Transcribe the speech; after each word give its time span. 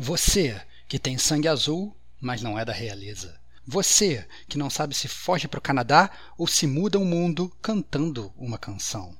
Você 0.00 0.60
que 0.86 0.96
tem 0.96 1.18
sangue 1.18 1.48
azul, 1.48 1.92
mas 2.20 2.40
não 2.40 2.56
é 2.56 2.64
da 2.64 2.72
realeza. 2.72 3.36
Você 3.66 4.24
que 4.48 4.56
não 4.56 4.70
sabe 4.70 4.94
se 4.94 5.08
foge 5.08 5.48
para 5.48 5.58
o 5.58 5.62
Canadá 5.62 6.08
ou 6.38 6.46
se 6.46 6.68
muda 6.68 7.00
o 7.00 7.04
mundo 7.04 7.52
cantando 7.60 8.32
uma 8.36 8.56
canção. 8.56 9.18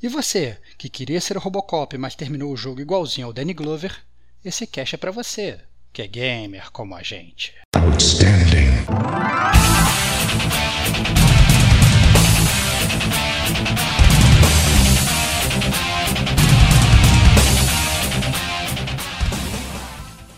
E 0.00 0.06
você 0.06 0.56
que 0.78 0.88
queria 0.88 1.20
ser 1.20 1.36
o 1.36 1.40
Robocop, 1.40 1.98
mas 1.98 2.14
terminou 2.14 2.52
o 2.52 2.56
jogo 2.56 2.80
igualzinho 2.80 3.26
ao 3.26 3.32
Danny 3.32 3.52
Glover, 3.52 4.04
esse 4.44 4.68
cash 4.68 4.94
é 4.94 4.96
para 4.96 5.10
você, 5.10 5.60
que 5.92 6.00
é 6.00 6.06
gamer 6.06 6.70
como 6.70 6.94
a 6.94 7.02
gente. 7.02 7.52
Outstanding. 7.74 8.86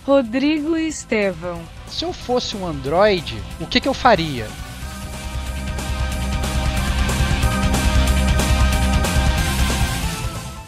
Rodrigo 0.04 0.76
Estevão. 0.76 1.62
Se 1.86 2.04
eu 2.04 2.12
fosse 2.12 2.56
um 2.56 2.66
Android, 2.66 3.40
o 3.60 3.66
que, 3.66 3.80
que 3.80 3.88
eu 3.88 3.94
faria? 3.94 4.48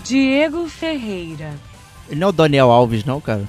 Diego 0.04 0.68
Ferreira. 0.68 1.54
Ele 2.08 2.20
não 2.20 2.28
é 2.28 2.30
o 2.30 2.32
Daniel 2.32 2.70
Alves, 2.70 3.04
não, 3.04 3.20
cara? 3.20 3.48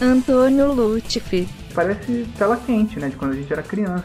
Antônio 0.00 0.72
Lutfi. 0.72 1.48
Parece 1.74 2.28
tela 2.36 2.56
quente, 2.58 2.98
né? 3.00 3.08
De 3.08 3.16
quando 3.16 3.32
a 3.32 3.36
gente 3.36 3.52
era 3.52 3.62
criança. 3.62 4.04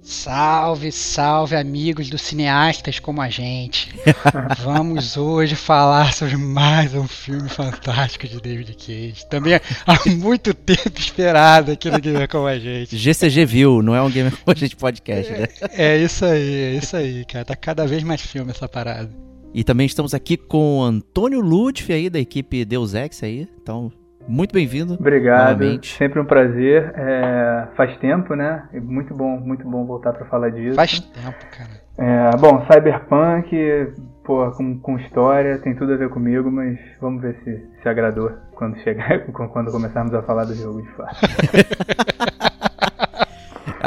Salve, 0.00 0.90
salve 0.90 1.54
amigos 1.54 2.08
dos 2.08 2.22
cineastas 2.22 2.98
como 2.98 3.20
a 3.20 3.28
gente. 3.28 3.94
Vamos 4.62 5.16
hoje 5.16 5.54
falar 5.54 6.14
sobre 6.14 6.36
mais 6.36 6.94
um 6.94 7.06
filme 7.06 7.48
fantástico 7.48 8.26
de 8.26 8.40
David 8.40 8.74
Cage. 8.74 9.28
Também 9.28 9.54
há 9.54 10.08
muito 10.08 10.54
tempo 10.54 10.98
esperado 10.98 11.72
aqui 11.72 11.90
no 11.90 12.00
Gamer 12.00 12.28
como 12.28 12.46
a 12.46 12.58
gente. 12.58 12.96
GCG 12.96 13.44
viu, 13.44 13.82
não 13.82 13.94
é 13.94 14.00
um 14.00 14.10
Gamer 14.10 14.32
como 14.32 14.56
a 14.56 14.58
gente 14.58 14.76
podcast, 14.76 15.30
né? 15.32 15.48
É, 15.72 15.94
é 15.94 15.98
isso 15.98 16.24
aí, 16.24 16.54
é 16.54 16.74
isso 16.76 16.96
aí, 16.96 17.24
cara. 17.26 17.44
Tá 17.44 17.56
cada 17.56 17.86
vez 17.86 18.02
mais 18.02 18.22
filme 18.22 18.50
essa 18.50 18.68
parada. 18.68 19.10
E 19.52 19.64
também 19.64 19.86
estamos 19.86 20.14
aqui 20.14 20.36
com 20.36 20.82
Antônio 20.82 21.40
Ludwig 21.40 21.92
aí 21.92 22.08
da 22.08 22.18
equipe 22.18 22.64
Deus 22.64 22.94
Ex 22.94 23.22
aí. 23.22 23.48
Então, 23.60 23.92
muito 24.28 24.52
bem-vindo. 24.52 24.94
Obrigado. 24.94 25.58
Novamente. 25.58 25.96
Sempre 25.96 26.20
um 26.20 26.24
prazer. 26.24 26.92
É, 26.94 27.68
faz 27.76 27.96
tempo, 27.96 28.34
né? 28.34 28.68
Muito 28.74 29.14
bom, 29.14 29.40
muito 29.40 29.68
bom 29.68 29.84
voltar 29.86 30.12
para 30.12 30.26
falar 30.26 30.50
disso. 30.50 30.76
Faz 30.76 31.00
tempo, 31.00 31.46
cara. 31.50 31.88
É, 31.96 32.36
bom, 32.36 32.64
Cyberpunk, 32.70 33.92
pô, 34.22 34.50
com, 34.52 34.78
com 34.78 34.98
história, 34.98 35.58
tem 35.58 35.74
tudo 35.74 35.94
a 35.94 35.96
ver 35.96 36.08
comigo, 36.10 36.48
mas 36.48 36.78
vamos 37.00 37.20
ver 37.20 37.34
se, 37.42 37.66
se 37.82 37.88
agradou 37.88 38.30
quando 38.54 38.78
chegar, 38.80 39.26
quando 39.32 39.72
começarmos 39.72 40.14
a 40.14 40.22
falar 40.22 40.44
do 40.44 40.54
jogo 40.54 40.82
de 40.82 40.88
fato. 40.90 41.16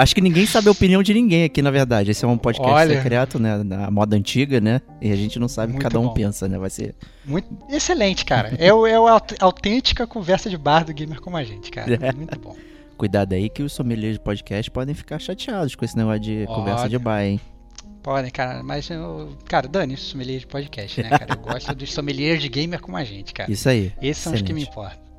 Acho 0.02 0.16
que 0.16 0.22
ninguém 0.22 0.48
sabe 0.48 0.68
a 0.68 0.72
opinião 0.72 1.04
de 1.04 1.14
ninguém 1.14 1.44
aqui, 1.44 1.62
na 1.62 1.70
verdade. 1.70 2.10
Esse 2.10 2.26
é 2.26 2.28
um 2.28 2.36
podcast 2.36 2.74
Olha, 2.74 2.98
secreto, 2.98 3.38
né? 3.38 3.62
Na 3.64 3.92
moda 3.92 4.16
antiga, 4.16 4.60
né? 4.60 4.82
E 5.00 5.12
a 5.12 5.16
gente 5.16 5.38
não 5.38 5.48
sabe 5.48 5.74
o 5.74 5.76
que 5.76 5.82
cada 5.82 6.00
um 6.00 6.08
bom. 6.08 6.14
pensa, 6.16 6.48
né? 6.48 6.58
Vai 6.58 6.72
ser. 6.72 6.96
Muito 7.24 7.48
excelente, 7.70 8.26
cara. 8.26 8.52
é, 8.58 8.74
o, 8.74 8.88
é 8.88 8.96
a 8.96 9.22
autêntica 9.42 10.08
conversa 10.08 10.50
de 10.50 10.58
bar 10.58 10.84
do 10.84 10.92
gamer 10.92 11.22
como 11.22 11.38
a 11.38 11.44
gente, 11.44 11.70
cara. 11.70 11.94
É. 12.02 12.12
Muito 12.14 12.40
bom. 12.40 12.56
Cuidado 12.98 13.34
aí 13.34 13.48
que 13.48 13.62
os 13.62 13.74
sommeliers 13.74 14.16
de 14.16 14.22
podcast 14.22 14.72
podem 14.72 14.96
ficar 14.96 15.20
chateados 15.20 15.76
com 15.76 15.86
esse 15.86 15.96
negócio 15.96 16.20
de 16.20 16.48
conversa 16.48 16.90
de 16.90 16.98
bar, 16.98 17.22
hein? 17.22 17.40
Podem, 18.02 18.32
cara, 18.32 18.64
mas 18.64 18.90
eu, 18.90 19.38
cara, 19.46 19.68
dane 19.68 19.96
sommelier 19.98 20.40
de 20.40 20.48
podcast, 20.48 21.04
né, 21.04 21.10
cara? 21.10 21.28
Eu 21.30 21.38
gosto 21.38 21.76
dos 21.76 21.94
sommeliers 21.94 22.42
de 22.42 22.50
gamer 22.50 22.82
como 22.82 22.98
a 22.98 23.04
gente, 23.04 23.34
cara. 23.34 23.52
Isso 23.52 23.70
aí. 23.70 23.94
Esses 24.02 24.24
são 24.24 24.34
os 24.34 24.42
que 24.42 24.52
me 24.52 24.64
importam. 24.64 25.11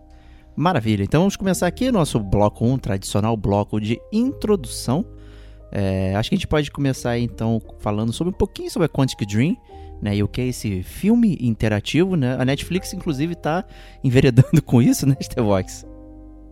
Maravilha, 0.54 1.02
então 1.02 1.22
vamos 1.22 1.36
começar 1.36 1.66
aqui 1.66 1.90
nosso 1.90 2.20
bloco 2.20 2.64
1, 2.64 2.78
tradicional 2.78 3.36
bloco 3.36 3.80
de 3.80 3.98
introdução. 4.12 5.04
É, 5.70 6.14
acho 6.14 6.28
que 6.28 6.34
a 6.34 6.38
gente 6.38 6.46
pode 6.46 6.70
começar 6.70 7.18
então 7.18 7.60
falando 7.80 8.12
sobre 8.12 8.34
um 8.34 8.36
pouquinho 8.36 8.70
sobre 8.70 8.84
a 8.86 8.88
Quantic 8.88 9.24
Dream, 9.26 9.56
né, 10.02 10.16
e 10.16 10.22
o 10.22 10.28
que 10.28 10.42
é 10.42 10.46
esse 10.48 10.82
filme 10.82 11.38
interativo, 11.41 12.16
né? 12.16 12.36
A 12.38 12.44
Netflix 12.44 12.92
inclusive 12.92 13.32
está 13.32 13.64
enveredando 14.04 14.60
com 14.62 14.82
isso, 14.82 15.06
né, 15.06 15.16
Stevox? 15.22 15.86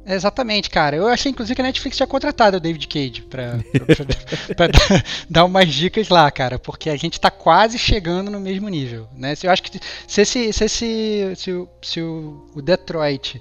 Exatamente, 0.06 0.70
cara. 0.70 0.96
Eu 0.96 1.06
achei 1.06 1.30
inclusive 1.30 1.54
que 1.54 1.60
a 1.60 1.64
Netflix 1.64 1.98
tinha 1.98 2.06
contratado 2.06 2.56
o 2.56 2.60
David 2.60 2.88
Cage 2.88 3.22
pra, 3.22 3.58
pra, 3.70 3.86
pra, 3.86 4.54
pra, 4.68 5.02
dar 5.28 5.44
umas 5.44 5.68
dicas 5.68 6.08
lá, 6.08 6.30
cara, 6.30 6.58
porque 6.58 6.88
a 6.88 6.96
gente 6.96 7.20
tá 7.20 7.30
quase 7.30 7.78
chegando 7.78 8.30
no 8.30 8.40
mesmo 8.40 8.66
nível, 8.70 9.06
né? 9.14 9.34
Eu 9.42 9.50
acho 9.50 9.62
que 9.62 9.78
se 10.06 10.20
esse, 10.22 10.52
se, 10.54 10.64
esse, 10.64 11.32
se, 11.36 11.68
se 11.82 12.00
o, 12.00 12.50
o 12.54 12.62
Detroit 12.62 13.40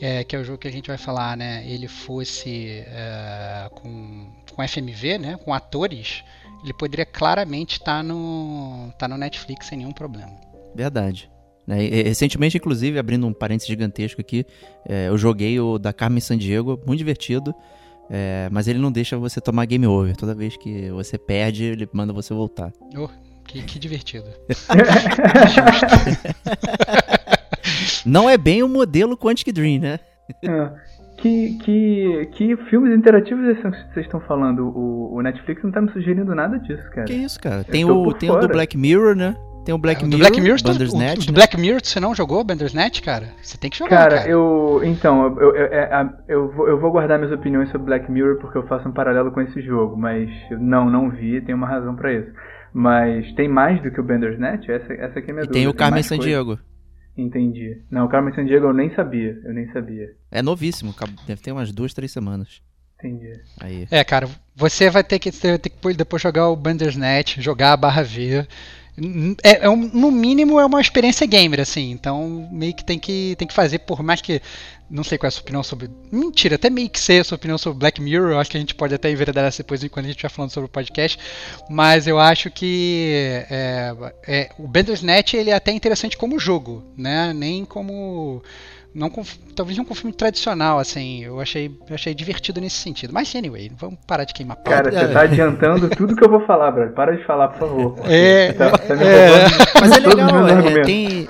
é, 0.00 0.24
que 0.24 0.34
é 0.34 0.38
o 0.38 0.44
jogo 0.44 0.58
que 0.58 0.68
a 0.68 0.72
gente 0.72 0.88
vai 0.88 0.96
falar, 0.96 1.36
né, 1.36 1.62
ele 1.66 1.86
fosse 1.86 2.82
é, 2.86 3.68
com, 3.74 4.32
com 4.54 4.66
FMV, 4.66 5.18
né, 5.18 5.38
com 5.44 5.52
atores, 5.52 6.24
ele 6.64 6.72
poderia 6.72 7.04
claramente 7.04 7.74
estar 7.74 7.98
tá 7.98 8.02
no, 8.02 8.92
tá 8.98 9.06
no 9.06 9.16
Netflix 9.16 9.66
sem 9.66 9.78
nenhum 9.78 9.92
problema. 9.92 10.32
Verdade. 10.74 11.30
Né, 11.66 11.86
recentemente, 12.02 12.56
inclusive, 12.56 12.98
abrindo 12.98 13.26
um 13.26 13.32
parênteses 13.32 13.68
gigantesco 13.68 14.20
aqui, 14.20 14.46
é, 14.88 15.08
eu 15.08 15.18
joguei 15.18 15.60
o 15.60 15.78
da 15.78 15.92
Carmen 15.92 16.20
Sandiego, 16.20 16.80
muito 16.86 16.98
divertido, 16.98 17.54
é, 18.10 18.48
mas 18.50 18.66
ele 18.66 18.78
não 18.78 18.90
deixa 18.90 19.18
você 19.18 19.40
tomar 19.40 19.66
game 19.66 19.86
over. 19.86 20.16
Toda 20.16 20.34
vez 20.34 20.56
que 20.56 20.90
você 20.90 21.18
perde, 21.18 21.64
ele 21.64 21.88
manda 21.92 22.12
você 22.12 22.34
voltar. 22.34 22.72
Oh, 22.96 23.08
que, 23.44 23.62
que 23.62 23.78
divertido. 23.78 24.28
Não 28.04 28.28
é 28.28 28.36
bem 28.36 28.62
o 28.62 28.68
modelo 28.68 29.16
Quantic 29.16 29.52
Dream, 29.52 29.80
né? 29.80 30.00
É. 30.42 30.70
Que, 31.18 31.58
que, 31.58 32.28
que 32.32 32.56
filmes 32.70 32.96
interativos 32.96 33.44
vocês 33.58 34.06
estão 34.06 34.20
falando? 34.20 34.68
O, 34.68 35.14
o, 35.14 35.22
Netflix 35.22 35.62
não 35.62 35.70
tá 35.70 35.80
me 35.80 35.92
sugerindo 35.92 36.34
nada 36.34 36.58
disso, 36.58 36.82
cara. 36.90 37.04
Que 37.04 37.12
isso, 37.12 37.38
cara? 37.38 37.62
Tem, 37.62 37.84
o, 37.84 38.12
tem 38.14 38.30
o 38.30 38.38
do 38.38 38.48
Black 38.48 38.76
Mirror, 38.76 39.14
né? 39.14 39.36
Tem 39.64 39.74
o 39.74 39.78
Black 39.78 40.02
é, 40.02 40.06
Mirror, 40.06 40.20
Black 40.20 40.40
Mirror 40.40 40.58
Bandersnatch. 40.64 41.24
O, 41.24 41.26
do 41.26 41.32
Black 41.34 41.60
Mirror 41.60 41.80
você 41.84 42.00
não 42.00 42.14
jogou 42.14 42.42
Bandersnatch, 42.42 43.02
cara? 43.02 43.28
Você 43.42 43.58
tem 43.58 43.68
que 43.68 43.76
jogar, 43.76 43.98
cara. 43.98 44.16
Cara, 44.18 44.30
eu... 44.30 44.80
Então, 44.82 45.36
eu, 45.38 45.54
eu, 45.54 45.66
eu, 45.66 46.10
eu, 46.26 46.52
vou, 46.52 46.68
eu 46.68 46.80
vou 46.80 46.90
guardar 46.90 47.18
minhas 47.18 47.32
opiniões 47.32 47.70
sobre 47.70 47.86
Black 47.86 48.10
Mirror 48.10 48.38
porque 48.38 48.56
eu 48.56 48.66
faço 48.66 48.88
um 48.88 48.92
paralelo 48.92 49.30
com 49.30 49.42
esse 49.42 49.60
jogo, 49.60 49.96
mas 49.98 50.30
não, 50.50 50.88
não 50.88 51.10
vi, 51.10 51.42
tem 51.42 51.54
uma 51.54 51.66
razão 51.66 51.94
para 51.94 52.14
isso. 52.14 52.30
Mas 52.72 53.30
tem 53.34 53.48
mais 53.48 53.82
do 53.82 53.90
que 53.90 54.00
o 54.00 54.02
Bandersnatch? 54.02 54.70
Essa, 54.70 54.92
essa 54.94 55.18
aqui 55.18 55.28
é 55.28 55.32
a 55.32 55.34
minha 55.34 55.44
e 55.44 55.48
dúvida. 55.48 55.52
tem 55.52 55.68
o 55.68 55.74
Carmen 55.74 56.02
Sandiego. 56.02 56.58
Entendi. 57.16 57.82
Não, 57.90 58.06
o 58.06 58.08
Carmen 58.08 58.34
Sandiego 58.34 58.66
eu 58.66 58.72
nem 58.72 58.94
sabia. 58.94 59.40
Eu 59.44 59.52
nem 59.52 59.70
sabia. 59.72 60.14
É 60.30 60.42
novíssimo, 60.42 60.94
deve 61.26 61.42
ter 61.42 61.52
umas 61.52 61.72
duas, 61.72 61.92
três 61.92 62.10
semanas. 62.12 62.62
Entendi. 62.98 63.32
Aí. 63.58 63.88
É, 63.90 64.04
cara, 64.04 64.28
você 64.54 64.90
vai 64.90 65.02
ter 65.02 65.18
que, 65.18 65.32
ter 65.32 65.58
que 65.58 65.94
depois 65.94 66.22
jogar 66.22 66.48
o 66.48 66.56
Bandersnatch, 66.56 67.40
jogar 67.40 67.72
a 67.72 67.76
barra 67.76 68.02
V. 68.02 68.46
É, 69.42 69.64
é 69.64 69.70
um, 69.70 69.76
no 69.76 70.10
mínimo 70.10 70.60
é 70.60 70.66
uma 70.66 70.80
experiência 70.80 71.26
gamer, 71.26 71.60
assim, 71.60 71.90
então 71.90 72.48
meio 72.52 72.74
que 72.74 72.84
tem 72.84 72.98
que, 72.98 73.34
tem 73.38 73.48
que 73.48 73.54
fazer, 73.54 73.78
por 73.80 74.02
mais 74.02 74.20
que 74.20 74.42
não 74.90 75.04
sei 75.04 75.16
qual 75.16 75.28
é 75.28 75.28
a 75.28 75.30
sua 75.30 75.42
opinião 75.42 75.62
sobre. 75.62 75.88
Mentira, 76.10 76.56
até 76.56 76.68
meio 76.68 76.90
que 76.90 76.98
sei 76.98 77.20
a 77.20 77.24
sua 77.24 77.36
opinião 77.36 77.56
sobre 77.56 77.78
Black 77.78 78.02
Mirror. 78.02 78.36
Acho 78.36 78.50
que 78.50 78.56
a 78.56 78.60
gente 78.60 78.74
pode 78.74 78.92
até 78.92 79.10
enveredar 79.10 79.44
essa 79.44 79.62
depois 79.62 79.80
quando 79.88 80.06
a 80.06 80.08
gente 80.08 80.16
estiver 80.16 80.28
falando 80.28 80.50
sobre 80.50 80.66
o 80.66 80.68
podcast. 80.68 81.16
Mas 81.68 82.08
eu 82.08 82.18
acho 82.18 82.50
que 82.50 83.44
é, 83.48 83.94
é, 84.26 84.50
o 84.58 84.66
Bandersnatch 84.66 85.34
ele 85.34 85.50
é 85.50 85.54
até 85.54 85.70
interessante 85.70 86.16
como 86.16 86.40
jogo, 86.40 86.82
né? 86.96 87.32
Nem 87.32 87.64
como. 87.64 88.42
Não 88.92 89.08
com, 89.08 89.22
talvez 89.54 89.78
não 89.78 89.84
com 89.84 89.94
filme 89.94 90.12
tradicional, 90.12 90.78
assim. 90.78 91.22
Eu 91.22 91.40
achei, 91.40 91.70
eu 91.88 91.94
achei 91.94 92.12
divertido 92.12 92.60
nesse 92.60 92.76
sentido. 92.76 93.12
Mas 93.12 93.34
anyway, 93.36 93.70
vamos 93.76 93.98
parar 94.06 94.24
de 94.24 94.34
queimar 94.34 94.56
pau. 94.56 94.72
Cara, 94.72 94.90
você 94.90 95.08
tá 95.12 95.20
adiantando 95.22 95.88
tudo 95.90 96.16
que 96.16 96.24
eu 96.24 96.28
vou 96.28 96.44
falar, 96.44 96.72
Brad. 96.72 96.92
Para 96.92 97.16
de 97.16 97.24
falar, 97.24 97.48
por 97.48 97.58
favor. 97.60 97.98
É, 98.04 98.52
tá, 98.52 98.70
tá 98.70 98.94
é, 98.94 99.46
mas 99.80 99.92
é 99.92 100.00
legal, 100.00 100.48
é, 100.48 100.82
tem, 100.82 101.28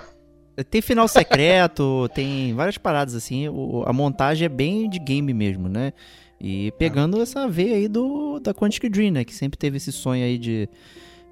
tem 0.70 0.80
final 0.80 1.06
secreto, 1.06 2.08
tem 2.14 2.54
várias 2.54 2.78
paradas 2.78 3.14
assim. 3.14 3.48
O, 3.48 3.84
a 3.86 3.92
montagem 3.92 4.46
é 4.46 4.48
bem 4.48 4.88
de 4.88 4.98
game 4.98 5.34
mesmo, 5.34 5.68
né? 5.68 5.92
E 6.40 6.72
pegando 6.78 7.20
essa 7.20 7.46
veia 7.46 7.76
aí 7.76 7.88
do, 7.88 8.40
da 8.40 8.54
Quantic 8.54 8.88
Dream, 8.88 9.12
né? 9.12 9.24
Que 9.24 9.34
sempre 9.34 9.58
teve 9.58 9.76
esse 9.76 9.92
sonho 9.92 10.24
aí 10.24 10.38
de, 10.38 10.66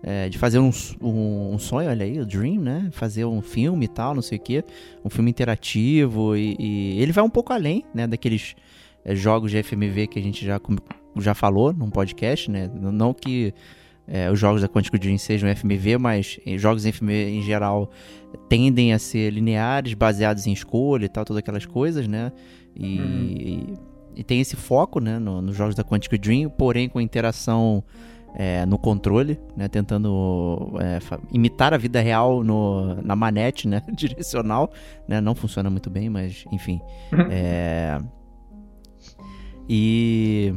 é, 0.02 0.28
de 0.28 0.38
fazer 0.38 0.58
um, 0.58 0.70
um, 1.00 1.54
um, 1.54 1.58
sonho, 1.58 1.88
olha 1.88 2.04
aí, 2.04 2.20
o 2.20 2.26
Dream, 2.26 2.60
né? 2.60 2.88
Fazer 2.92 3.24
um 3.24 3.42
filme 3.42 3.86
e 3.86 3.88
tal, 3.88 4.14
não 4.14 4.22
sei 4.22 4.38
o 4.38 4.40
quê. 4.40 4.64
Um 5.04 5.10
filme 5.10 5.30
interativo. 5.30 6.36
E, 6.36 6.56
e 6.58 7.02
ele 7.02 7.12
vai 7.12 7.24
um 7.24 7.30
pouco 7.30 7.52
além, 7.52 7.84
né? 7.92 8.06
Daqueles 8.06 8.54
é, 9.04 9.14
jogos 9.14 9.50
de 9.50 9.62
FMV 9.62 10.06
que 10.06 10.18
a 10.18 10.22
gente 10.22 10.44
já, 10.44 10.60
já 11.18 11.34
falou 11.34 11.72
num 11.72 11.90
podcast, 11.90 12.50
né? 12.50 12.70
Não 12.72 13.12
que 13.12 13.52
é, 14.06 14.30
os 14.30 14.38
jogos 14.38 14.62
da 14.62 14.68
Quantic 14.68 14.96
Dream 14.98 15.18
sejam 15.18 15.54
FMV, 15.54 15.98
mas 15.98 16.38
jogos 16.56 16.86
FMV 16.86 17.30
em 17.30 17.42
geral 17.42 17.90
tendem 18.48 18.92
a 18.92 18.98
ser 18.98 19.30
lineares, 19.30 19.94
baseados 19.94 20.46
em 20.46 20.52
escolha 20.52 21.06
e 21.06 21.08
tal, 21.08 21.24
todas 21.24 21.40
aquelas 21.40 21.66
coisas, 21.66 22.06
né? 22.06 22.32
E, 22.74 22.98
uhum. 22.98 23.74
e 24.14 24.22
tem 24.22 24.40
esse 24.40 24.54
foco, 24.54 25.00
né, 25.00 25.18
no, 25.18 25.42
nos 25.42 25.56
jogos 25.56 25.74
da 25.74 25.82
Quantic 25.82 26.16
Dream, 26.18 26.48
porém 26.48 26.88
com 26.88 27.00
interação 27.00 27.82
é, 28.38 28.64
no 28.64 28.78
controle, 28.78 29.36
né, 29.56 29.66
tentando 29.66 30.72
é, 30.80 31.00
imitar 31.32 31.74
a 31.74 31.76
vida 31.76 32.00
real 32.00 32.44
no, 32.44 32.94
na 33.02 33.16
manete, 33.16 33.66
né, 33.66 33.82
direcional, 33.92 34.70
né, 35.08 35.20
não 35.20 35.34
funciona 35.34 35.68
muito 35.68 35.90
bem, 35.90 36.08
mas 36.08 36.44
enfim. 36.52 36.80
é, 37.30 37.98
e 39.68 40.54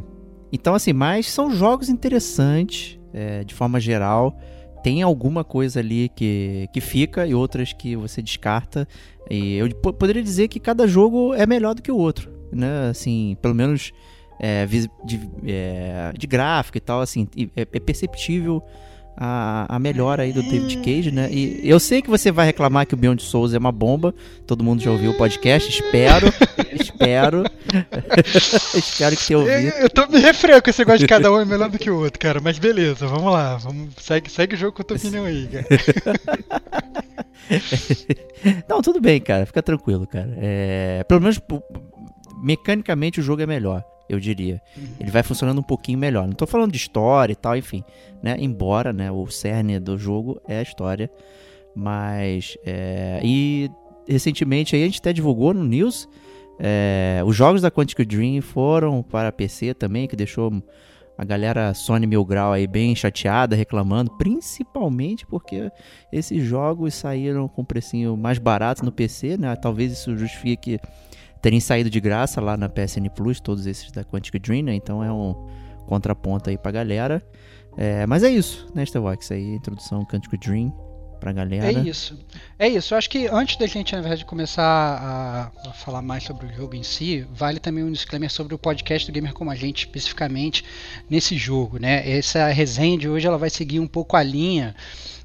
então 0.52 0.74
assim, 0.74 0.92
mas 0.92 1.26
são 1.26 1.50
jogos 1.50 1.88
interessantes, 1.88 3.00
é, 3.12 3.42
de 3.42 3.52
forma 3.52 3.80
geral 3.80 4.38
tem 4.82 5.00
alguma 5.00 5.44
coisa 5.44 5.80
ali 5.80 6.08
que, 6.08 6.68
que 6.72 6.80
fica 6.80 7.26
e 7.26 7.34
outras 7.34 7.72
que 7.72 7.94
você 7.94 8.20
descarta. 8.20 8.86
E 9.30 9.54
eu 9.54 9.70
poderia 9.76 10.22
dizer 10.22 10.48
que 10.48 10.58
cada 10.58 10.88
jogo 10.88 11.32
é 11.34 11.46
melhor 11.46 11.74
do 11.74 11.80
que 11.80 11.92
o 11.92 11.96
outro, 11.96 12.32
né? 12.50 12.88
Assim, 12.90 13.36
pelo 13.40 13.54
menos 13.54 13.92
é, 14.38 14.66
de, 14.66 14.90
é, 15.46 16.12
de 16.16 16.26
gráfico 16.26 16.78
e 16.78 16.80
tal, 16.80 17.00
assim, 17.00 17.26
é, 17.56 17.62
é 17.62 17.80
perceptível 17.80 18.62
a, 19.16 19.76
a 19.76 19.78
melhora 19.78 20.22
aí 20.22 20.32
do 20.32 20.42
David 20.42 20.78
Cage, 20.78 21.10
né? 21.10 21.28
E 21.30 21.60
eu 21.62 21.78
sei 21.78 22.00
que 22.00 22.08
você 22.08 22.32
vai 22.32 22.46
reclamar 22.46 22.86
que 22.86 22.94
o 22.94 22.96
Beyond 22.96 23.22
Souls 23.22 23.52
é 23.52 23.58
uma 23.58 23.72
bomba. 23.72 24.14
Todo 24.46 24.64
mundo 24.64 24.82
já 24.82 24.90
ouviu 24.90 25.10
o 25.10 25.14
podcast, 25.14 25.68
espero, 25.68 26.32
espero. 26.72 27.44
espero 28.74 29.16
que 29.16 29.26
tenha 29.26 29.38
ouvido. 29.38 29.76
Eu, 29.76 29.82
eu 29.82 29.90
tô 29.90 30.06
me 30.06 30.18
refreando 30.18 30.62
com 30.62 30.70
esse 30.70 30.78
negócio 30.80 31.00
de 31.00 31.06
cada 31.06 31.30
um 31.30 31.38
é 31.40 31.44
melhor 31.44 31.68
do 31.68 31.78
que 31.78 31.90
o 31.90 31.98
outro, 31.98 32.18
cara. 32.18 32.40
Mas 32.40 32.58
beleza, 32.58 33.06
vamos 33.06 33.32
lá. 33.32 33.56
Vamos, 33.56 33.90
segue, 33.98 34.30
segue 34.30 34.54
o 34.54 34.58
jogo 34.58 34.72
com 34.76 34.82
a 34.82 34.84
tua 34.84 34.96
opinião 34.96 35.24
aí, 35.24 35.48
cara. 35.48 35.66
Não, 38.68 38.80
tudo 38.80 39.00
bem, 39.00 39.20
cara. 39.20 39.46
Fica 39.46 39.62
tranquilo, 39.62 40.06
cara. 40.06 40.32
É, 40.38 41.04
pelo 41.06 41.20
menos 41.20 41.38
mecanicamente 42.42 43.20
o 43.20 43.22
jogo 43.22 43.42
é 43.42 43.46
melhor 43.46 43.84
eu 44.08 44.20
diria. 44.20 44.60
Ele 45.00 45.10
vai 45.10 45.22
funcionando 45.22 45.58
um 45.58 45.62
pouquinho 45.62 45.98
melhor. 45.98 46.24
Não 46.24 46.32
estou 46.32 46.46
falando 46.46 46.72
de 46.72 46.78
história 46.78 47.32
e 47.32 47.36
tal, 47.36 47.56
enfim, 47.56 47.82
né? 48.22 48.36
Embora, 48.38 48.92
né, 48.92 49.10
o 49.10 49.26
cerne 49.28 49.78
do 49.78 49.96
jogo 49.98 50.40
é 50.46 50.58
a 50.58 50.62
história, 50.62 51.10
mas 51.74 52.56
é, 52.64 53.20
e 53.22 53.70
recentemente 54.08 54.74
aí 54.74 54.82
a 54.82 54.86
gente 54.86 55.00
até 55.00 55.12
divulgou 55.12 55.54
no 55.54 55.64
news 55.64 56.08
é, 56.64 57.20
os 57.26 57.34
jogos 57.34 57.60
da 57.60 57.72
Quantic 57.72 58.04
Dream 58.04 58.40
foram 58.40 59.02
para 59.02 59.32
PC 59.32 59.74
também, 59.74 60.06
que 60.06 60.14
deixou 60.14 60.62
a 61.18 61.24
galera 61.24 61.74
Sony 61.74 62.06
Mil 62.06 62.24
Grau 62.24 62.52
aí 62.52 62.68
bem 62.68 62.94
chateada, 62.94 63.56
reclamando, 63.56 64.16
principalmente 64.16 65.26
porque 65.26 65.70
esses 66.12 66.42
jogos 66.44 66.94
saíram 66.94 67.48
com 67.48 67.64
precinho 67.64 68.16
mais 68.16 68.38
barato 68.38 68.84
no 68.84 68.92
PC, 68.92 69.36
né? 69.36 69.54
Talvez 69.56 69.92
isso 69.92 70.16
justifique 70.16 70.78
terem 71.42 71.60
saído 71.60 71.90
de 71.90 72.00
graça 72.00 72.40
lá 72.40 72.56
na 72.56 72.68
PSN 72.68 73.08
Plus, 73.14 73.40
todos 73.40 73.66
esses 73.66 73.90
da 73.90 74.04
Quantic 74.04 74.38
Dream, 74.38 74.62
né? 74.62 74.74
Então 74.74 75.02
é 75.02 75.12
um 75.12 75.34
contraponto 75.86 76.48
aí 76.48 76.56
pra 76.56 76.70
galera. 76.70 77.22
É, 77.76 78.06
mas 78.06 78.22
é 78.22 78.30
isso, 78.30 78.68
né, 78.74 78.84
Starwax? 78.84 79.32
Aí, 79.32 79.54
introdução 79.54 80.04
Quantic 80.04 80.38
Dream 80.38 80.72
pra 81.18 81.32
galera. 81.32 81.66
É 81.66 81.72
isso. 81.72 82.18
É 82.58 82.68
isso. 82.68 82.94
Eu 82.94 82.98
acho 82.98 83.10
que 83.10 83.26
antes 83.28 83.56
da 83.56 83.66
gente, 83.66 83.94
na 83.94 84.00
verdade, 84.00 84.24
começar 84.24 84.62
a, 84.64 85.68
a, 85.68 85.72
falar 85.72 86.02
mais 86.02 86.24
sobre 86.24 86.46
o 86.46 86.52
jogo 86.52 86.76
em 86.76 86.82
si, 86.82 87.26
vale 87.32 87.58
também 87.58 87.82
um 87.82 87.92
disclaimer 87.92 88.30
sobre 88.30 88.54
o 88.54 88.58
podcast 88.58 89.10
do 89.10 89.14
Gamer 89.14 89.32
Como 89.32 89.50
a 89.50 89.54
Gente, 89.54 89.86
especificamente 89.86 90.64
nesse 91.08 91.36
jogo, 91.36 91.78
né? 91.78 92.08
Essa 92.08 92.48
resenha 92.48 92.98
de 92.98 93.08
hoje 93.08 93.26
ela 93.26 93.38
vai 93.38 93.50
seguir 93.50 93.80
um 93.80 93.86
pouco 93.86 94.16
a 94.16 94.22
linha 94.22 94.74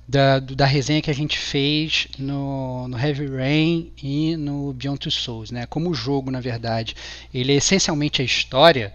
da, 0.07 0.39
da 0.39 0.65
resenha 0.65 1.01
que 1.01 1.12
a 1.12 1.13
gente 1.13 1.38
fez 1.38 2.07
no, 2.18 2.88
no 2.88 2.98
Heavy 2.98 3.27
Rain 3.27 3.92
e 4.01 4.38
no 4.38 4.74
Beyond 4.74 5.00
Two 5.00 5.12
Souls, 5.12 5.51
né? 5.51 5.65
Como 5.65 5.89
o 5.89 5.94
jogo, 5.94 6.31
na 6.31 6.39
verdade, 6.39 6.95
ele 7.33 7.51
é 7.51 7.56
essencialmente 7.56 8.21
a 8.21 8.25
história. 8.25 8.94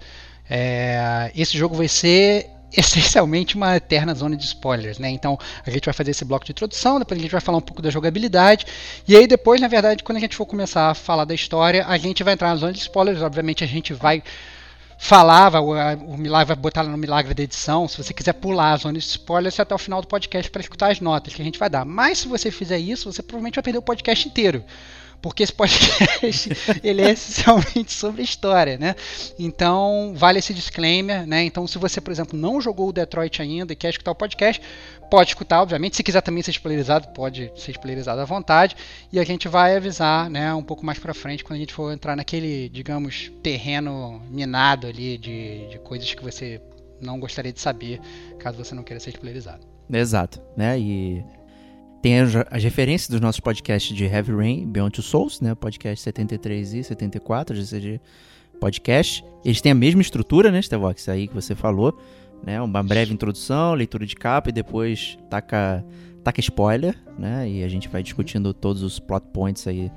É, 0.48 1.30
esse 1.36 1.56
jogo 1.58 1.74
vai 1.76 1.88
ser 1.88 2.48
essencialmente 2.74 3.54
uma 3.54 3.76
eterna 3.76 4.14
zona 4.14 4.34
de 4.34 4.44
spoilers, 4.44 4.98
né? 4.98 5.10
Então 5.10 5.38
a 5.66 5.70
gente 5.70 5.84
vai 5.84 5.92
fazer 5.92 6.12
esse 6.12 6.24
bloco 6.24 6.46
de 6.46 6.52
introdução, 6.52 6.98
depois 6.98 7.20
a 7.20 7.22
gente 7.22 7.32
vai 7.32 7.40
falar 7.42 7.58
um 7.58 7.62
pouco 7.62 7.82
da 7.82 7.90
jogabilidade 7.90 8.64
e 9.06 9.14
aí 9.14 9.26
depois, 9.26 9.60
na 9.60 9.68
verdade, 9.68 10.02
quando 10.02 10.16
a 10.16 10.20
gente 10.20 10.34
for 10.34 10.46
começar 10.46 10.90
a 10.90 10.94
falar 10.94 11.26
da 11.26 11.34
história, 11.34 11.84
a 11.86 11.98
gente 11.98 12.24
vai 12.24 12.32
entrar 12.32 12.48
na 12.48 12.56
zona 12.56 12.72
de 12.72 12.78
spoilers. 12.78 13.20
Obviamente 13.20 13.62
a 13.62 13.66
gente 13.66 13.92
vai 13.92 14.22
falava, 15.04 15.60
o, 15.60 15.72
o 15.72 16.16
Milagre 16.16 16.54
vai 16.54 16.56
botar 16.56 16.84
no 16.84 16.96
Milagre 16.96 17.34
da 17.34 17.42
edição. 17.42 17.88
Se 17.88 17.98
você 17.98 18.14
quiser 18.14 18.34
pular 18.34 18.70
a 18.72 18.76
zona 18.76 18.96
de 18.96 19.04
spoilers 19.04 19.58
até 19.58 19.74
o 19.74 19.78
final 19.78 20.00
do 20.00 20.06
podcast 20.06 20.48
para 20.48 20.60
escutar 20.62 20.92
as 20.92 21.00
notas 21.00 21.34
que 21.34 21.42
a 21.42 21.44
gente 21.44 21.58
vai 21.58 21.68
dar. 21.68 21.84
Mas 21.84 22.18
se 22.18 22.28
você 22.28 22.52
fizer 22.52 22.78
isso, 22.78 23.12
você 23.12 23.20
provavelmente 23.20 23.56
vai 23.56 23.64
perder 23.64 23.78
o 23.80 23.82
podcast 23.82 24.28
inteiro 24.28 24.64
porque 25.22 25.44
esse 25.44 25.52
podcast 25.52 26.50
ele 26.82 27.00
é 27.00 27.12
essencialmente 27.12 27.92
sobre 27.92 28.22
história, 28.22 28.76
né? 28.76 28.96
Então 29.38 30.12
vale 30.16 30.40
esse 30.40 30.52
disclaimer, 30.52 31.24
né? 31.24 31.44
Então 31.44 31.64
se 31.66 31.78
você, 31.78 32.00
por 32.00 32.10
exemplo, 32.10 32.36
não 32.36 32.60
jogou 32.60 32.88
o 32.88 32.92
Detroit 32.92 33.40
ainda 33.40 33.72
e 33.72 33.76
quer 33.76 33.90
escutar 33.90 34.10
o 34.10 34.16
podcast, 34.16 34.60
pode 35.12 35.28
escutar, 35.28 35.60
obviamente. 35.60 35.94
Se 35.94 36.02
quiser 36.02 36.22
também 36.22 36.42
ser 36.42 36.52
spoilerizado, 36.52 37.08
pode 37.08 37.52
ser 37.54 37.72
spoilerizado 37.72 38.18
à 38.18 38.24
vontade. 38.24 38.74
E 39.12 39.20
a 39.20 39.24
gente 39.24 39.46
vai 39.46 39.76
avisar, 39.76 40.30
né, 40.30 40.54
um 40.54 40.62
pouco 40.62 40.86
mais 40.86 40.98
para 40.98 41.12
frente 41.12 41.44
quando 41.44 41.58
a 41.58 41.60
gente 41.60 41.74
for 41.74 41.92
entrar 41.92 42.16
naquele, 42.16 42.70
digamos, 42.70 43.30
terreno 43.42 44.22
minado 44.30 44.86
ali 44.86 45.18
de, 45.18 45.68
de 45.68 45.78
coisas 45.80 46.14
que 46.14 46.24
você 46.24 46.62
não 46.98 47.20
gostaria 47.20 47.52
de 47.52 47.60
saber, 47.60 48.00
caso 48.38 48.56
você 48.56 48.74
não 48.74 48.82
queira 48.82 48.98
ser 48.98 49.10
spoilerizado. 49.10 49.66
Exato, 49.92 50.40
né? 50.56 50.78
E 50.80 51.22
tem 52.00 52.20
as, 52.20 52.34
as, 52.50 52.64
referências 52.64 53.10
dos 53.10 53.20
nossos 53.20 53.40
podcasts 53.40 53.94
de 53.94 54.06
Heavy 54.06 54.32
Rain, 54.32 54.66
Beyond 54.66 54.92
Two 54.92 55.04
Souls, 55.04 55.42
né? 55.42 55.54
Podcast 55.54 56.02
73 56.04 56.72
e 56.72 56.84
74, 56.84 57.54
GCG 57.54 58.00
Podcast. 58.58 59.22
Eles 59.44 59.60
têm 59.60 59.72
a 59.72 59.74
mesma 59.74 60.00
estrutura, 60.00 60.50
né, 60.50 60.62
Stevox? 60.62 61.06
Aí 61.10 61.28
que 61.28 61.34
você 61.34 61.54
falou, 61.54 62.00
né? 62.44 62.60
Uma 62.60 62.82
breve 62.82 63.12
introdução, 63.12 63.74
leitura 63.74 64.06
de 64.06 64.14
capa 64.14 64.50
e 64.50 64.52
depois 64.52 65.18
taca, 65.30 65.84
taca 66.22 66.40
spoiler, 66.40 66.96
né? 67.18 67.48
E 67.48 67.64
a 67.64 67.68
gente 67.68 67.88
vai 67.88 68.02
discutindo 68.02 68.52
todos 68.52 68.82
os 68.82 68.98
plot 68.98 69.26
points 69.32 69.66
aí 69.66 69.90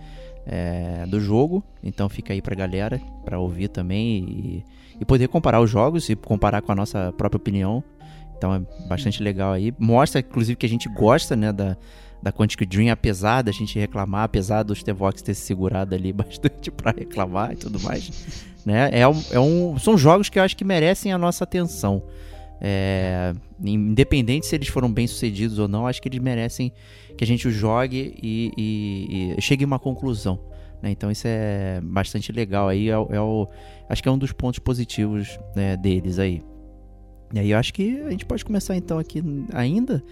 é, 0.45 1.05
do 1.07 1.19
jogo. 1.19 1.63
Então 1.83 2.07
fica 2.09 2.33
aí 2.33 2.41
pra 2.41 2.55
galera, 2.55 3.01
pra 3.23 3.39
ouvir 3.39 3.67
também 3.67 4.17
e, 4.17 4.65
e 4.99 5.05
poder 5.05 5.27
comparar 5.27 5.61
os 5.61 5.69
jogos 5.69 6.09
e 6.09 6.15
comparar 6.15 6.61
com 6.61 6.71
a 6.71 6.75
nossa 6.75 7.13
própria 7.13 7.37
opinião 7.37 7.83
então 8.37 8.53
é 8.53 8.87
bastante 8.87 9.23
legal 9.23 9.53
aí. 9.53 9.73
Mostra, 9.79 10.19
inclusive, 10.19 10.55
que 10.55 10.65
a 10.65 10.69
gente 10.69 10.89
gosta, 10.89 11.35
né, 11.35 11.51
da, 11.51 11.77
da 12.21 12.31
Quantic 12.31 12.65
Dream, 12.65 12.91
apesar 12.91 13.41
da 13.41 13.51
gente 13.51 13.79
reclamar, 13.79 14.23
apesar 14.23 14.63
dos 14.63 14.83
T-Vox 14.83 15.21
ter 15.21 15.33
se 15.33 15.41
segurado 15.41 15.95
ali 15.95 16.11
bastante 16.13 16.69
para 16.71 16.91
reclamar 16.91 17.53
e 17.53 17.55
tudo 17.55 17.79
mais. 17.79 18.45
né? 18.65 18.89
É 18.91 19.07
um, 19.07 19.23
é 19.31 19.39
um, 19.39 19.79
são 19.79 19.97
jogos 19.97 20.29
que 20.29 20.39
eu 20.39 20.43
acho 20.43 20.55
que 20.55 20.63
merecem 20.65 21.11
a 21.11 21.17
nossa 21.17 21.43
atenção. 21.43 22.03
É, 22.61 23.33
independente 23.63 24.45
se 24.45 24.55
eles 24.55 24.67
foram 24.67 24.91
bem 24.91 25.07
sucedidos 25.07 25.59
ou 25.59 25.67
não, 25.67 25.85
acho 25.85 26.01
que 26.01 26.07
eles 26.07 26.19
merecem 26.19 26.71
que 27.17 27.23
a 27.23 27.27
gente 27.27 27.47
os 27.47 27.53
jogue 27.53 28.15
e, 28.21 28.51
e, 28.57 29.35
e 29.37 29.41
chegue 29.41 29.63
a 29.63 29.67
uma 29.67 29.79
conclusão. 29.79 30.39
Né? 30.81 30.91
Então 30.91 31.11
isso 31.11 31.27
é 31.27 31.79
bastante 31.81 32.31
legal 32.31 32.67
aí. 32.67 32.89
É, 32.89 32.93
é 32.93 33.21
o, 33.21 33.47
acho 33.89 34.01
que 34.01 34.09
é 34.09 34.11
um 34.11 34.17
dos 34.17 34.31
pontos 34.31 34.59
positivos 34.59 35.39
né, 35.55 35.75
deles 35.75 36.19
aí. 36.19 36.43
E 37.33 37.39
aí 37.39 37.51
eu 37.51 37.57
acho 37.57 37.73
que 37.73 37.99
a 38.01 38.11
gente 38.11 38.25
pode 38.25 38.45
começar 38.45 38.75
então 38.75 38.99
aqui 38.99 39.21
ainda 39.51 40.03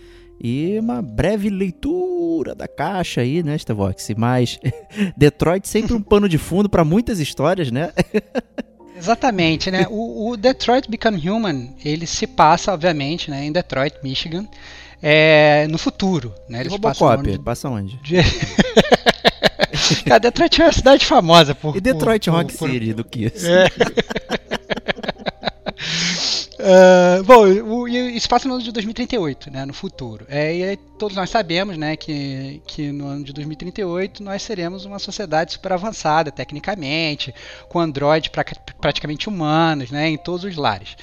e 0.41 0.77
uma 0.79 1.01
breve 1.01 1.49
leitura 1.49 2.55
da 2.55 2.67
caixa 2.67 3.21
aí, 3.21 3.43
né, 3.43 3.57
Stevox? 3.57 4.09
Mas 4.17 4.59
Detroit 5.15 5.67
sempre 5.67 5.93
um 5.93 6.01
pano 6.01 6.27
de 6.27 6.37
fundo 6.37 6.67
para 6.67 6.83
muitas 6.83 7.19
histórias, 7.19 7.71
né? 7.71 7.93
Exatamente, 8.95 9.71
né? 9.71 9.85
O, 9.89 10.29
o, 10.29 10.37
Detroit 10.37 10.89
Become 10.89 11.29
Human, 11.29 11.69
ele 11.83 12.05
se 12.05 12.27
passa, 12.27 12.73
obviamente, 12.73 13.29
né, 13.29 13.45
em 13.45 13.51
Detroit, 13.51 13.95
Michigan, 14.03 14.47
é, 15.01 15.67
no 15.69 15.77
futuro, 15.77 16.33
né? 16.47 16.61
Eles 16.61 16.71
Robocop, 16.71 17.27
ele 17.27 17.39
passa 17.39 17.69
onde? 17.69 17.97
De... 17.97 18.17
Cara, 20.05 20.19
Detroit 20.19 20.61
é 20.61 20.65
uma 20.65 20.71
cidade 20.71 21.05
famosa 21.05 21.53
por... 21.53 21.75
E 21.75 21.81
Detroit 21.81 22.29
por, 22.29 22.37
Rock 22.37 22.57
por, 22.57 22.69
City, 22.69 22.87
por... 22.87 22.95
do 22.95 23.03
que 23.03 23.25
É. 23.25 24.39
Uh, 26.63 27.21
bom, 27.25 27.45
o, 27.45 27.87
isso 27.89 28.29
passa 28.29 28.47
no 28.47 28.53
ano 28.53 28.63
de 28.63 28.71
2038, 28.71 29.51
né, 29.51 29.65
no 29.65 29.73
futuro. 29.73 30.25
É, 30.29 30.55
e 30.55 30.77
todos 30.97 31.13
nós 31.13 31.29
sabemos 31.29 31.77
né, 31.77 31.97
que, 31.97 32.61
que 32.65 32.89
no 32.89 33.05
ano 33.05 33.25
de 33.25 33.33
2038 33.33 34.23
nós 34.23 34.41
seremos 34.41 34.85
uma 34.85 34.97
sociedade 34.97 35.51
super 35.51 35.73
avançada 35.73 36.31
tecnicamente, 36.31 37.35
com 37.67 37.81
androides 37.81 38.29
pra, 38.29 38.45
praticamente 38.79 39.27
humanos 39.27 39.91
né, 39.91 40.07
em 40.07 40.17
todos 40.17 40.45
os 40.45 40.55
lares. 40.55 40.95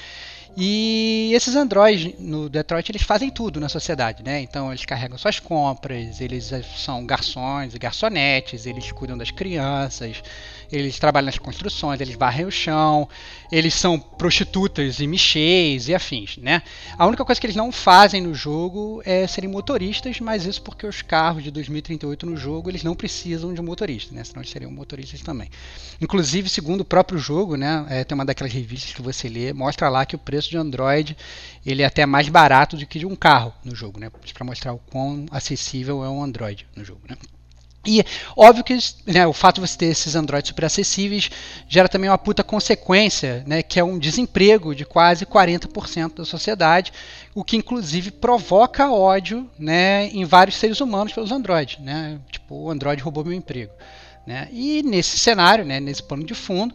E 0.57 1.31
esses 1.35 1.55
androides 1.55 2.19
no 2.19 2.49
Detroit 2.49 2.91
eles 2.91 3.03
fazem 3.03 3.31
tudo 3.31 3.61
na 3.61 3.69
sociedade, 3.69 4.23
né? 4.23 4.41
Então 4.43 4.71
eles 4.71 4.85
carregam 4.85 5.17
suas 5.17 5.39
compras, 5.39 6.21
eles 6.21 6.51
são 6.77 7.07
garçons 7.07 7.75
e 7.75 7.79
garçonetes, 7.79 8.67
eles 8.67 8.91
cuidam 8.91 9.17
das 9.17 9.31
crianças, 9.31 10.23
eles 10.73 10.99
trabalham 10.99 11.27
nas 11.27 11.39
construções, 11.39 12.01
eles 12.01 12.15
varrem 12.15 12.47
o 12.47 12.51
chão, 12.51 13.09
eles 13.51 13.75
são 13.75 13.99
prostitutas 13.99 15.01
e 15.01 15.07
michês 15.07 15.89
e 15.89 15.95
afins, 15.95 16.37
né? 16.37 16.63
A 16.97 17.07
única 17.07 17.25
coisa 17.25 17.41
que 17.41 17.47
eles 17.47 17.57
não 17.57 17.73
fazem 17.73 18.21
no 18.21 18.35
jogo 18.35 19.03
é 19.05 19.27
serem 19.27 19.51
motoristas, 19.51 20.21
mas 20.21 20.47
isso 20.47 20.63
porque 20.63 20.87
os 20.87 21.03
carros 21.03 21.43
de 21.43 21.51
2038 21.51 22.27
no 22.27 22.37
jogo 22.37 22.71
eles 22.71 22.83
não 22.83 22.95
precisam 22.95 23.53
de 23.53 23.61
um 23.61 23.65
motorista, 23.65 24.15
né? 24.15 24.23
Senão 24.25 24.41
eles 24.41 24.51
seriam 24.51 24.71
motoristas 24.71 25.21
também. 25.21 25.51
Inclusive, 26.01 26.49
segundo 26.49 26.83
o 26.83 26.85
próprio 26.85 27.19
jogo, 27.19 27.57
né? 27.57 27.87
É, 27.89 28.05
tem 28.05 28.15
uma 28.15 28.25
daquelas 28.25 28.53
revistas 28.53 28.93
que 28.93 29.03
você 29.03 29.29
lê, 29.29 29.53
mostra 29.53 29.89
lá 29.89 30.07
que 30.07 30.15
o 30.15 30.19
preço 30.19 30.51
de 30.51 30.57
Android 30.57 31.17
ele 31.65 31.83
é 31.83 31.87
até 31.87 32.07
mais 32.07 32.29
barato 32.29 32.77
do 32.77 32.87
que 32.87 32.99
de 32.99 33.07
um 33.07 33.17
carro 33.17 33.53
no 33.65 33.75
jogo, 33.75 33.99
né? 33.99 34.11
Para 34.11 34.45
mostrar 34.45 34.73
o 34.73 34.79
quão 34.79 35.27
acessível 35.31 36.05
é 36.05 36.09
um 36.09 36.23
Android 36.23 36.67
no 36.77 36.85
jogo, 36.85 37.01
né? 37.09 37.17
E 37.87 38.05
óbvio 38.37 38.63
que 38.63 38.77
né, 39.07 39.27
o 39.27 39.33
fato 39.33 39.55
de 39.55 39.63
você 39.63 39.79
ter 39.79 39.87
esses 39.87 40.15
Androids 40.15 40.49
super 40.49 40.67
acessíveis 40.67 41.31
gera 41.67 41.89
também 41.89 42.11
uma 42.11 42.19
puta 42.19 42.45
consequência, 42.45 43.43
né, 43.47 43.63
que 43.63 43.81
é 43.81 43.85
um 43.85 43.99
desemprego 43.99 44.75
de 44.75 44.85
quase 44.85 45.25
40% 45.25 46.17
da 46.17 46.25
sociedade, 46.27 46.93
o 47.35 47.43
que 47.43 47.57
inclusive 47.57 48.11
provoca 48.11 48.91
ódio 48.91 49.49
né, 49.59 50.09
em 50.09 50.27
vários 50.27 50.57
seres 50.57 50.81
humanos 50.81 51.13
pelos 51.15 51.33
Androids. 51.33 51.79
Né, 51.79 52.21
tipo, 52.31 52.55
o 52.55 52.71
Android 52.71 53.03
roubou 53.03 53.25
meu 53.25 53.33
emprego. 53.33 53.73
Né, 54.27 54.49
e 54.53 54.83
nesse 54.83 55.19
cenário, 55.19 55.65
né, 55.65 55.81
nesse 55.81 56.03
pano 56.03 56.25
de 56.25 56.35
fundo, 56.35 56.75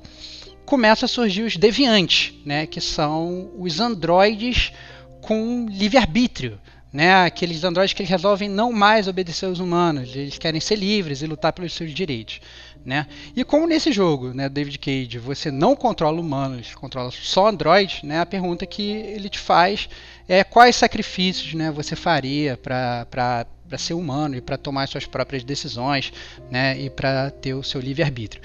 começam 0.65 1.05
a 1.05 1.09
surgir 1.09 1.43
os 1.43 1.55
deviantes, 1.55 2.33
né, 2.43 2.65
que 2.65 2.81
são 2.81 3.51
os 3.59 3.79
androides 3.79 4.73
com 5.21 5.67
livre-arbítrio 5.69 6.59
né, 6.95 7.25
aqueles 7.25 7.61
androides 7.65 7.91
que 7.91 8.01
eles 8.01 8.09
resolvem 8.09 8.47
não 8.47 8.71
mais 8.71 9.05
obedecer 9.05 9.47
aos 9.47 9.59
humanos, 9.59 10.15
eles 10.15 10.37
querem 10.37 10.61
ser 10.61 10.77
livres 10.77 11.21
e 11.21 11.27
lutar 11.27 11.51
pelos 11.51 11.73
seus 11.73 11.93
direitos. 11.93 12.39
Né? 12.85 13.05
E 13.35 13.43
como 13.43 13.67
nesse 13.67 13.91
jogo, 13.91 14.33
né, 14.33 14.47
David 14.47 14.79
Cage, 14.79 15.19
você 15.19 15.51
não 15.51 15.75
controla 15.75 16.21
humanos, 16.21 16.73
controla 16.73 17.11
só 17.11 17.49
androides, 17.49 18.01
né, 18.01 18.21
a 18.21 18.25
pergunta 18.25 18.65
que 18.65 18.91
ele 18.91 19.27
te 19.27 19.39
faz 19.39 19.89
é 20.25 20.41
quais 20.41 20.77
sacrifícios 20.77 21.53
né, 21.53 21.69
você 21.69 21.97
faria 21.97 22.55
para 22.55 23.45
ser 23.77 23.93
humano 23.93 24.37
e 24.37 24.41
para 24.41 24.57
tomar 24.57 24.87
suas 24.87 25.05
próprias 25.05 25.43
decisões 25.43 26.13
né, 26.49 26.79
e 26.79 26.89
para 26.89 27.29
ter 27.29 27.55
o 27.55 27.63
seu 27.63 27.81
livre-arbítrio. 27.81 28.41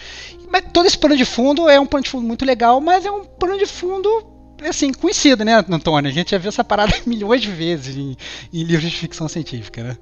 Mas 0.50 0.64
todo 0.72 0.86
esse 0.86 0.98
plano 0.98 1.16
de 1.16 1.24
fundo 1.24 1.68
é 1.68 1.78
um 1.78 1.86
plano 1.86 2.02
de 2.02 2.10
fundo 2.10 2.26
muito 2.26 2.44
legal, 2.44 2.80
mas 2.80 3.06
é 3.06 3.12
um 3.12 3.24
plano 3.24 3.58
de 3.58 3.66
fundo 3.66 4.29
assim, 4.68 4.92
conhecido, 4.92 5.44
né, 5.44 5.54
Antônio? 5.54 6.10
A 6.10 6.12
gente 6.12 6.30
já 6.32 6.38
viu 6.38 6.48
essa 6.48 6.64
parada 6.64 6.92
milhões 7.06 7.40
de 7.40 7.50
vezes 7.50 7.96
em, 7.96 8.16
em 8.52 8.64
livros 8.64 8.90
de 8.90 8.96
ficção 8.96 9.28
científica, 9.28 9.82
né? 9.82 9.96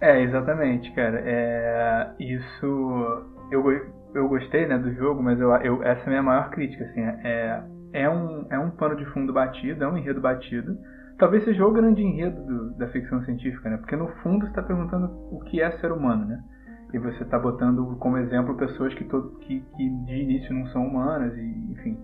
É, 0.00 0.22
exatamente, 0.22 0.90
cara. 0.92 1.20
É, 1.24 2.10
isso. 2.20 3.26
Eu, 3.50 3.64
eu 4.14 4.28
gostei 4.28 4.66
né, 4.66 4.78
do 4.78 4.92
jogo, 4.94 5.22
mas 5.22 5.40
eu, 5.40 5.50
eu, 5.56 5.82
essa 5.82 6.02
é 6.02 6.06
a 6.06 6.10
minha 6.10 6.22
maior 6.22 6.50
crítica. 6.50 6.84
Assim, 6.84 7.00
é, 7.00 7.62
é, 7.92 8.10
um, 8.10 8.46
é 8.50 8.58
um 8.58 8.70
pano 8.70 8.96
de 8.96 9.04
fundo 9.06 9.32
batido, 9.32 9.84
é 9.84 9.88
um 9.88 9.96
enredo 9.96 10.20
batido. 10.20 10.78
Talvez 11.18 11.44
seja 11.44 11.66
o 11.66 11.72
grande 11.72 12.00
enredo 12.00 12.40
do, 12.44 12.70
da 12.76 12.86
ficção 12.88 13.24
científica, 13.24 13.68
né? 13.68 13.76
Porque 13.78 13.96
no 13.96 14.08
fundo 14.22 14.44
você 14.44 14.50
está 14.50 14.62
perguntando 14.62 15.10
o 15.32 15.40
que 15.40 15.60
é 15.60 15.72
ser 15.78 15.90
humano, 15.90 16.26
né? 16.26 16.40
E 16.94 16.98
você 16.98 17.24
está 17.24 17.38
botando 17.38 17.96
como 17.98 18.16
exemplo 18.18 18.56
pessoas 18.56 18.94
que, 18.94 19.04
todo, 19.04 19.36
que, 19.40 19.60
que 19.76 19.90
de 19.90 20.14
início 20.14 20.54
não 20.54 20.66
são 20.68 20.86
humanas, 20.86 21.36
e, 21.36 21.72
enfim 21.72 21.98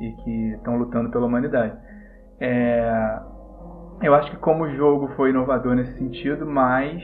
e 0.00 0.12
que 0.12 0.52
estão 0.54 0.76
lutando 0.76 1.10
pela 1.10 1.26
humanidade. 1.26 1.74
É, 2.40 3.18
eu 4.02 4.14
acho 4.14 4.30
que 4.30 4.36
como 4.38 4.64
o 4.64 4.76
jogo 4.76 5.08
foi 5.16 5.30
inovador 5.30 5.74
nesse 5.74 5.96
sentido, 5.98 6.46
mas 6.46 7.02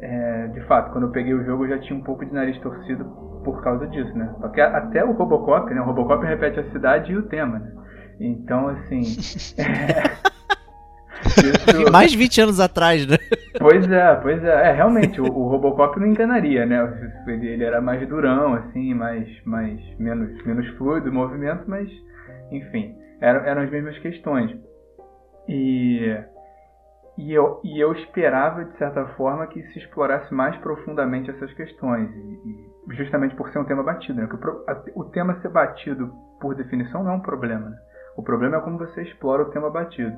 é, 0.00 0.46
de 0.48 0.60
fato, 0.62 0.92
quando 0.92 1.08
eu 1.08 1.10
peguei 1.10 1.34
o 1.34 1.44
jogo 1.44 1.64
eu 1.64 1.70
já 1.70 1.78
tinha 1.80 1.98
um 1.98 2.02
pouco 2.02 2.24
de 2.24 2.32
nariz 2.32 2.56
torcido 2.60 3.04
por 3.44 3.62
causa 3.62 3.86
disso, 3.88 4.16
né? 4.16 4.32
Porque 4.40 4.60
até 4.60 5.04
o 5.04 5.12
Robocop, 5.12 5.72
né? 5.72 5.80
O 5.80 5.84
Robocop 5.84 6.24
repete 6.24 6.60
a 6.60 6.70
cidade 6.70 7.12
e 7.12 7.16
o 7.16 7.22
tema, 7.22 7.58
né? 7.58 7.72
Então, 8.20 8.68
assim... 8.68 9.02
é... 9.58 10.38
Isso... 11.26 11.90
Mais 11.90 12.14
20 12.14 12.40
anos 12.42 12.60
atrás, 12.60 13.06
né? 13.06 13.16
Pois 13.58 13.90
é, 13.90 14.14
pois 14.16 14.42
é. 14.44 14.70
É, 14.70 14.72
realmente, 14.72 15.20
o, 15.20 15.24
o 15.24 15.48
Robocop 15.48 15.98
não 15.98 16.06
enganaria, 16.06 16.64
né? 16.64 17.12
Ele, 17.26 17.48
ele, 17.48 17.64
era 17.64 17.80
mais 17.80 18.06
durão, 18.08 18.54
assim, 18.54 18.94
mais, 18.94 19.28
mais 19.44 19.80
menos, 19.98 20.44
menos 20.44 20.68
fluido 20.76 21.10
o 21.10 21.12
movimento, 21.12 21.64
mas 21.66 21.88
enfim, 22.50 22.96
eram, 23.20 23.44
eram 23.44 23.62
as 23.62 23.70
mesmas 23.70 23.98
questões. 23.98 24.56
E, 25.48 26.16
e, 27.16 27.32
eu, 27.32 27.60
e 27.64 27.80
eu 27.80 27.92
esperava, 27.92 28.64
de 28.64 28.76
certa 28.76 29.04
forma, 29.16 29.46
que 29.46 29.62
se 29.68 29.78
explorasse 29.78 30.32
mais 30.32 30.56
profundamente 30.58 31.30
essas 31.30 31.52
questões. 31.54 32.10
E, 32.14 32.18
e 32.90 32.96
justamente 32.96 33.34
por 33.34 33.50
ser 33.50 33.58
um 33.58 33.64
tema 33.64 33.82
batido. 33.82 34.20
Né? 34.20 34.28
O, 34.94 35.00
o 35.00 35.04
tema 35.06 35.40
ser 35.40 35.48
batido, 35.48 36.12
por 36.40 36.54
definição, 36.54 37.02
não 37.02 37.12
é 37.12 37.14
um 37.14 37.20
problema. 37.20 37.70
Né? 37.70 37.76
O 38.16 38.22
problema 38.22 38.56
é 38.56 38.60
como 38.60 38.78
você 38.78 39.02
explora 39.02 39.42
o 39.42 39.50
tema 39.50 39.70
batido. 39.70 40.16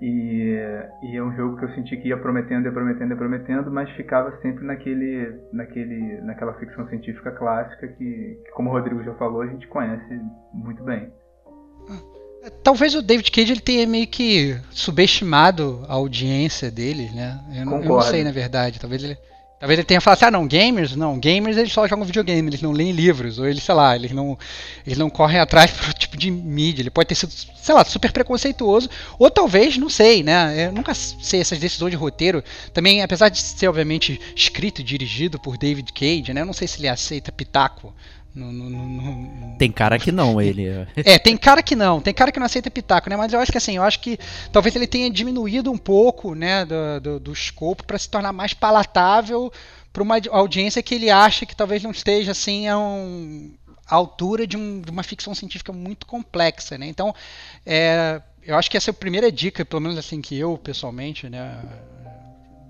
E, 0.00 0.56
e, 1.02 1.16
é 1.16 1.22
um 1.22 1.34
jogo 1.34 1.56
que 1.56 1.64
eu 1.64 1.70
senti 1.70 1.96
que 1.96 2.08
ia 2.08 2.16
prometendo, 2.16 2.66
ia 2.66 2.72
prometendo, 2.72 3.10
ia 3.10 3.16
prometendo, 3.16 3.70
mas 3.70 3.90
ficava 3.90 4.30
sempre 4.38 4.64
naquele, 4.64 5.40
naquele, 5.52 6.20
naquela 6.20 6.54
ficção 6.54 6.86
científica 6.86 7.32
clássica 7.32 7.88
que, 7.88 8.40
que, 8.44 8.50
como 8.52 8.70
o 8.70 8.72
Rodrigo 8.72 9.02
já 9.02 9.14
falou, 9.14 9.42
a 9.42 9.46
gente 9.46 9.66
conhece 9.66 10.20
muito 10.54 10.84
bem. 10.84 11.12
Talvez 12.62 12.94
o 12.94 13.02
David 13.02 13.30
Cage 13.30 13.52
ele 13.52 13.60
tenha 13.60 13.86
meio 13.86 14.06
que 14.06 14.56
subestimado 14.70 15.84
a 15.88 15.94
audiência 15.94 16.70
dele, 16.70 17.10
né? 17.14 17.38
Eu 17.54 17.66
não, 17.66 17.82
eu 17.82 17.88
não, 17.88 18.00
sei, 18.00 18.22
na 18.22 18.30
verdade. 18.30 18.78
Talvez 18.78 19.02
ele, 19.02 19.18
talvez 19.58 19.78
ele 19.78 19.86
tenha 19.86 20.00
falado 20.00 20.18
assim, 20.18 20.26
ah, 20.26 20.30
não, 20.30 20.46
gamers, 20.46 20.94
não, 20.94 21.18
gamers 21.18 21.56
eles 21.56 21.72
só 21.72 21.86
jogam 21.88 22.04
videogame, 22.04 22.48
eles 22.48 22.62
não 22.62 22.70
leem 22.70 22.92
livros, 22.92 23.38
ou 23.38 23.46
eles, 23.46 23.62
sei 23.62 23.74
lá, 23.74 23.96
eles 23.96 24.12
não, 24.12 24.38
eles 24.86 24.96
não 24.96 25.10
correm 25.10 25.40
atrás 25.40 25.70
pro 25.72 25.92
tipo 25.92 26.16
de 26.16 26.30
mídia. 26.30 26.82
Ele 26.82 26.90
pode 26.90 27.08
ter 27.08 27.16
sido, 27.16 27.32
sei 27.32 27.74
lá, 27.74 27.84
super 27.84 28.12
preconceituoso, 28.12 28.88
ou 29.18 29.30
talvez, 29.30 29.76
não 29.76 29.88
sei, 29.88 30.22
né? 30.22 30.66
Eu 30.66 30.72
nunca 30.72 30.94
sei 30.94 31.40
essas 31.40 31.58
decisões 31.58 31.90
de 31.90 31.96
roteiro. 31.96 32.42
Também, 32.72 33.02
apesar 33.02 33.30
de 33.30 33.40
ser, 33.40 33.68
obviamente, 33.68 34.20
escrito 34.36 34.80
e 34.80 34.84
dirigido 34.84 35.40
por 35.40 35.58
David 35.58 35.92
Cage, 35.92 36.32
né? 36.32 36.42
Eu 36.42 36.46
não 36.46 36.52
sei 36.52 36.68
se 36.68 36.78
ele 36.78 36.88
aceita 36.88 37.32
pitaco 37.32 37.92
no, 38.34 38.52
no, 38.52 38.70
no, 38.70 39.56
tem 39.58 39.72
cara 39.72 39.98
que 39.98 40.12
não, 40.12 40.40
ele. 40.42 40.66
É, 40.96 41.18
tem 41.18 41.36
cara 41.36 41.62
que 41.62 41.74
não, 41.74 42.00
tem 42.00 42.14
cara 42.14 42.30
que 42.30 42.38
não 42.38 42.46
aceita 42.46 42.70
pitaco, 42.70 43.10
né? 43.10 43.16
Mas 43.16 43.32
eu 43.32 43.40
acho 43.40 43.50
que 43.50 43.58
assim, 43.58 43.76
eu 43.76 43.82
acho 43.82 44.00
que 44.00 44.18
talvez 44.52 44.76
ele 44.76 44.86
tenha 44.86 45.10
diminuído 45.10 45.70
um 45.70 45.78
pouco, 45.78 46.34
né, 46.34 46.64
do, 46.64 47.00
do, 47.00 47.20
do 47.20 47.32
escopo 47.32 47.84
para 47.84 47.98
se 47.98 48.08
tornar 48.08 48.32
mais 48.32 48.54
palatável 48.54 49.52
para 49.92 50.02
uma 50.02 50.20
audiência 50.30 50.82
que 50.82 50.94
ele 50.94 51.10
acha 51.10 51.44
que 51.44 51.56
talvez 51.56 51.82
não 51.82 51.90
esteja 51.90 52.32
assim 52.32 52.68
a, 52.68 52.78
um, 52.78 53.52
a 53.86 53.94
altura 53.94 54.46
de, 54.46 54.56
um, 54.56 54.80
de, 54.80 54.90
uma 54.90 55.02
ficção 55.02 55.34
científica 55.34 55.72
muito 55.72 56.06
complexa, 56.06 56.78
né? 56.78 56.86
Então, 56.86 57.14
é, 57.66 58.20
eu 58.42 58.56
acho 58.56 58.70
que 58.70 58.76
essa 58.76 58.90
é 58.90 58.92
a 58.92 58.94
primeira 58.94 59.32
dica, 59.32 59.64
pelo 59.64 59.82
menos 59.82 59.98
assim 59.98 60.20
que 60.20 60.36
eu 60.38 60.56
pessoalmente, 60.56 61.28
né, 61.28 61.58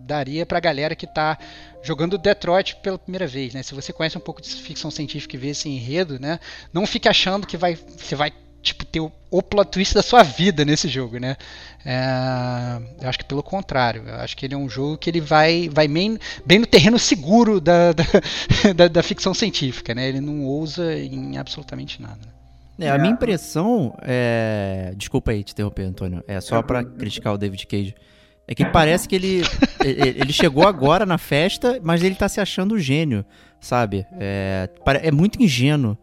daria 0.08 0.46
para 0.46 0.58
a 0.58 0.60
galera 0.60 0.96
que 0.96 1.04
está 1.04 1.38
jogando 1.82 2.18
Detroit 2.18 2.76
pela 2.76 2.98
primeira 2.98 3.26
vez, 3.26 3.54
né? 3.54 3.62
Se 3.62 3.74
você 3.74 3.92
conhece 3.92 4.16
um 4.16 4.20
pouco 4.20 4.42
de 4.42 4.48
ficção 4.48 4.90
científica 4.90 5.36
e 5.36 5.38
vê 5.38 5.48
esse 5.48 5.68
enredo, 5.68 6.18
né? 6.18 6.40
Não 6.72 6.86
fique 6.86 7.08
achando 7.08 7.46
que 7.46 7.56
vai, 7.56 7.76
você 7.76 8.16
vai 8.16 8.32
tipo 8.62 8.84
ter 8.84 9.00
o, 9.00 9.12
o 9.30 9.42
plot 9.42 9.70
twist 9.70 9.94
da 9.94 10.02
sua 10.02 10.22
vida 10.22 10.64
nesse 10.64 10.88
jogo, 10.88 11.18
né? 11.18 11.36
É, 11.84 13.02
eu 13.02 13.08
acho 13.08 13.18
que 13.18 13.24
pelo 13.24 13.42
contrário, 13.42 14.02
eu 14.06 14.14
acho 14.16 14.36
que 14.36 14.46
ele 14.46 14.54
é 14.54 14.58
um 14.58 14.68
jogo 14.68 14.98
que 14.98 15.08
ele 15.08 15.20
vai, 15.20 15.68
vai 15.68 15.86
bem, 15.86 16.18
bem 16.44 16.58
no 16.58 16.66
terreno 16.66 16.98
seguro 16.98 17.60
da, 17.60 17.92
da, 17.92 18.04
da, 18.74 18.88
da 18.88 19.02
ficção 19.02 19.32
científica, 19.34 19.94
né? 19.94 20.08
Ele 20.08 20.20
não 20.20 20.44
ousa 20.44 20.96
em 20.96 21.36
absolutamente 21.38 22.02
nada. 22.02 22.38
É, 22.80 22.90
a 22.90 22.98
minha 22.98 23.12
impressão 23.12 23.96
é. 24.02 24.92
Desculpa 24.96 25.32
aí 25.32 25.42
te 25.42 25.52
interromper, 25.52 25.82
Antônio. 25.82 26.22
É 26.28 26.40
só 26.40 26.62
para 26.62 26.84
criticar 26.84 27.34
o 27.34 27.38
David 27.38 27.66
Cage. 27.66 27.94
É 28.50 28.54
que 28.54 28.64
parece 28.64 29.06
que 29.06 29.14
ele, 29.14 29.42
ele 29.84 30.32
chegou 30.32 30.66
agora 30.66 31.04
na 31.04 31.18
festa, 31.18 31.78
mas 31.82 32.02
ele 32.02 32.14
tá 32.14 32.26
se 32.30 32.40
achando 32.40 32.78
gênio, 32.78 33.22
sabe? 33.60 34.06
É, 34.12 34.70
é 35.02 35.12
muito 35.12 35.42
ingênuo 35.42 35.98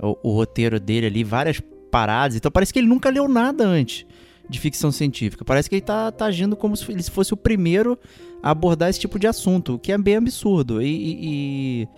o, 0.00 0.16
o, 0.22 0.32
roteiro 0.32 0.78
dele 0.78 1.06
ali, 1.06 1.24
várias 1.24 1.60
paradas. 1.90 2.36
Então 2.36 2.52
parece 2.52 2.72
que 2.72 2.78
ele 2.78 2.86
nunca 2.86 3.10
leu 3.10 3.26
nada 3.26 3.66
antes 3.66 4.06
de 4.48 4.60
ficção 4.60 4.92
científica. 4.92 5.44
Parece 5.44 5.68
que 5.68 5.74
ele 5.74 5.82
tá, 5.82 6.12
tá 6.12 6.26
agindo 6.26 6.56
como 6.56 6.76
se 6.76 6.90
ele 6.90 7.02
fosse 7.02 7.34
o 7.34 7.36
primeiro 7.36 7.98
a 8.40 8.50
abordar 8.50 8.88
esse 8.88 9.00
tipo 9.00 9.18
de 9.18 9.26
assunto, 9.26 9.74
o 9.74 9.78
que 9.78 9.90
é 9.90 9.98
bem 9.98 10.16
absurdo. 10.16 10.80
E, 10.80 10.86
e, 11.82 11.88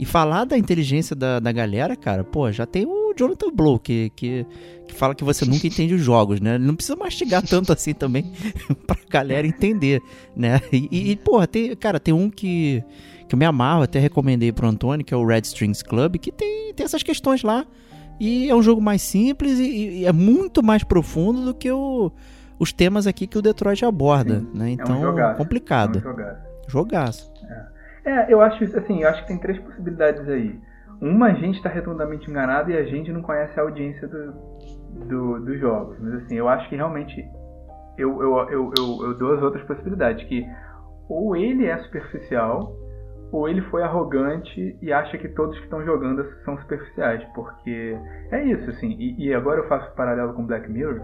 e 0.00 0.04
falar 0.04 0.44
da 0.44 0.58
inteligência 0.58 1.14
da, 1.14 1.38
da 1.38 1.52
galera, 1.52 1.94
cara, 1.94 2.24
pô, 2.24 2.50
já 2.50 2.66
tem 2.66 2.84
o 2.84 3.03
o 3.14 3.18
Jonathan 3.18 3.50
Blow, 3.52 3.78
que, 3.78 4.10
que, 4.16 4.46
que 4.88 4.94
fala 4.94 5.14
que 5.14 5.24
você 5.24 5.44
nunca 5.44 5.66
entende 5.66 5.94
os 5.94 6.00
jogos, 6.02 6.40
né? 6.40 6.58
Não 6.58 6.74
precisa 6.74 6.96
mastigar 6.96 7.42
tanto 7.46 7.72
assim 7.72 7.94
também 7.94 8.32
pra 8.86 8.96
galera 9.08 9.46
entender, 9.46 10.00
né? 10.36 10.60
E, 10.72 11.12
e 11.12 11.16
porra, 11.16 11.46
tem, 11.46 11.74
cara, 11.76 11.98
tem 12.00 12.12
um 12.12 12.28
que, 12.30 12.82
que 13.28 13.34
eu 13.34 13.38
me 13.38 13.44
amarro, 13.44 13.82
até 13.82 13.98
recomendei 13.98 14.52
pro 14.52 14.66
Antônio, 14.68 15.04
que 15.04 15.14
é 15.14 15.16
o 15.16 15.24
Red 15.26 15.42
Strings 15.42 15.82
Club, 15.82 16.16
que 16.16 16.30
tem, 16.32 16.72
tem 16.74 16.84
essas 16.84 17.02
questões 17.02 17.42
lá. 17.42 17.64
E 18.20 18.48
é 18.48 18.54
um 18.54 18.62
jogo 18.62 18.80
mais 18.80 19.02
simples 19.02 19.58
e, 19.58 20.00
e 20.00 20.06
é 20.06 20.12
muito 20.12 20.62
mais 20.62 20.84
profundo 20.84 21.44
do 21.46 21.54
que 21.54 21.70
o, 21.70 22.12
os 22.58 22.72
temas 22.72 23.06
aqui 23.06 23.26
que 23.26 23.36
o 23.36 23.42
Detroit 23.42 23.84
aborda, 23.84 24.38
Sim, 24.38 24.50
né? 24.54 24.66
é 24.66 24.68
um 24.68 24.72
Então, 24.74 25.00
jogaço, 25.00 25.36
complicado. 25.36 25.96
É 25.96 26.00
um 26.00 26.02
jogaço. 26.02 26.38
Jogaço. 26.68 27.34
É, 28.04 28.32
eu 28.32 28.40
acho 28.42 28.62
isso, 28.62 28.78
assim, 28.78 29.02
eu 29.02 29.08
acho 29.08 29.22
que 29.22 29.28
tem 29.28 29.38
três 29.38 29.58
possibilidades 29.58 30.28
aí. 30.28 30.54
Uma, 31.00 31.26
a 31.26 31.34
gente 31.34 31.56
está 31.56 31.68
redondamente 31.68 32.30
enganado 32.30 32.70
e 32.70 32.76
a 32.76 32.84
gente 32.84 33.12
não 33.12 33.22
conhece 33.22 33.58
a 33.58 33.62
audiência 33.62 34.06
do, 34.08 34.32
do, 35.06 35.40
dos 35.40 35.58
jogos. 35.60 35.98
Mas 36.00 36.14
assim, 36.22 36.36
eu 36.36 36.48
acho 36.48 36.68
que 36.68 36.76
realmente 36.76 37.24
eu, 37.98 38.22
eu, 38.22 38.36
eu, 38.50 38.72
eu, 38.76 39.06
eu 39.06 39.18
dou 39.18 39.34
as 39.34 39.42
outras 39.42 39.64
possibilidades, 39.64 40.26
que 40.26 40.46
ou 41.08 41.36
ele 41.36 41.66
é 41.66 41.76
superficial, 41.78 42.72
ou 43.30 43.48
ele 43.48 43.60
foi 43.62 43.82
arrogante 43.82 44.76
e 44.80 44.92
acha 44.92 45.18
que 45.18 45.28
todos 45.28 45.56
que 45.58 45.64
estão 45.64 45.84
jogando 45.84 46.24
são 46.44 46.56
superficiais, 46.58 47.22
porque 47.34 47.98
é 48.30 48.44
isso, 48.44 48.70
assim, 48.70 48.90
e, 48.98 49.26
e 49.26 49.34
agora 49.34 49.60
eu 49.60 49.68
faço 49.68 49.94
paralelo 49.94 50.34
com 50.34 50.46
Black 50.46 50.70
Mirror. 50.70 51.00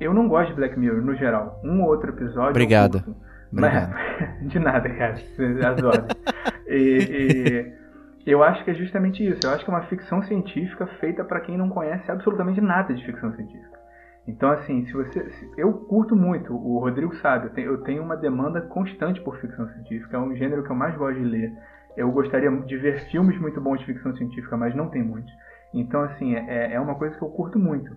Eu 0.00 0.12
não 0.12 0.28
gosto 0.28 0.50
de 0.50 0.54
Black 0.54 0.78
Mirror 0.78 1.02
no 1.02 1.14
geral. 1.14 1.60
Um 1.64 1.82
ou 1.82 1.88
outro 1.88 2.10
episódio. 2.10 2.50
Obrigado. 2.50 3.02
curto. 3.02 3.16
Obrigado. 3.52 3.92
Mas, 3.92 4.48
de 4.48 4.58
nada, 4.58 4.88
cara. 4.88 5.12
As 5.12 5.82
ordens. 5.82 6.22
E, 6.74 6.78
e 6.78 7.81
eu 8.26 8.42
acho 8.42 8.64
que 8.64 8.70
é 8.70 8.74
justamente 8.74 9.26
isso. 9.26 9.44
Eu 9.44 9.50
acho 9.50 9.64
que 9.64 9.70
é 9.70 9.74
uma 9.74 9.82
ficção 9.86 10.22
científica 10.22 10.86
feita 11.00 11.24
para 11.24 11.40
quem 11.40 11.56
não 11.56 11.68
conhece 11.68 12.10
absolutamente 12.10 12.60
nada 12.60 12.94
de 12.94 13.04
ficção 13.04 13.32
científica. 13.34 13.78
Então, 14.26 14.50
assim, 14.50 14.84
se 14.86 14.92
você. 14.92 15.30
se- 15.30 15.50
eu 15.56 15.72
curto 15.72 16.14
muito, 16.14 16.54
o 16.54 16.78
Rodrigo 16.78 17.14
sabe, 17.16 17.46
eu 17.46 17.50
tenho, 17.50 17.70
eu 17.72 17.78
tenho 17.82 18.02
uma 18.02 18.16
demanda 18.16 18.60
constante 18.60 19.20
por 19.22 19.36
ficção 19.38 19.68
científica. 19.68 20.16
É 20.16 20.20
um 20.20 20.34
gênero 20.36 20.62
que 20.62 20.70
eu 20.70 20.76
mais 20.76 20.96
gosto 20.96 21.18
de 21.18 21.24
ler. 21.24 21.52
Eu 21.96 22.10
gostaria 22.12 22.50
de 22.50 22.76
ver 22.76 23.00
filmes 23.10 23.38
muito 23.40 23.60
bons 23.60 23.80
de 23.80 23.86
ficção 23.86 24.14
científica, 24.16 24.56
mas 24.56 24.74
não 24.74 24.88
tem 24.88 25.02
muitos. 25.02 25.32
Então, 25.74 26.02
assim, 26.02 26.34
é, 26.36 26.74
é 26.74 26.80
uma 26.80 26.94
coisa 26.94 27.16
que 27.16 27.22
eu 27.22 27.30
curto 27.30 27.58
muito. 27.58 27.94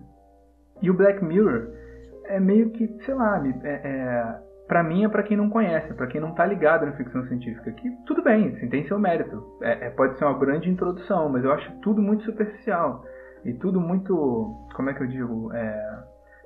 E 0.82 0.90
o 0.90 0.94
Black 0.94 1.24
Mirror 1.24 1.68
é 2.24 2.40
meio 2.40 2.70
que, 2.70 2.88
sei 3.04 3.14
lá, 3.14 3.42
é, 3.62 3.70
é, 3.72 4.40
pra 4.66 4.82
mim 4.82 5.04
é 5.04 5.08
pra 5.08 5.22
quem 5.22 5.36
não 5.36 5.48
conhece, 5.48 5.92
pra 5.94 6.06
quem 6.06 6.20
não 6.20 6.32
tá 6.32 6.44
ligado 6.44 6.86
na 6.86 6.92
ficção 6.92 7.24
científica. 7.26 7.70
Que 7.72 7.90
tudo 8.06 8.22
bem, 8.22 8.48
assim, 8.48 8.68
tem 8.68 8.86
seu 8.86 8.98
mérito. 8.98 9.42
É, 9.62 9.86
é, 9.86 9.90
pode 9.90 10.18
ser 10.18 10.24
uma 10.24 10.38
grande 10.38 10.68
introdução, 10.68 11.28
mas 11.28 11.44
eu 11.44 11.52
acho 11.52 11.70
tudo 11.80 12.02
muito 12.02 12.24
superficial. 12.24 13.04
E 13.44 13.52
tudo 13.54 13.80
muito, 13.80 14.14
como 14.74 14.90
é 14.90 14.94
que 14.94 15.02
eu 15.02 15.06
digo, 15.06 15.52
é, 15.52 16.02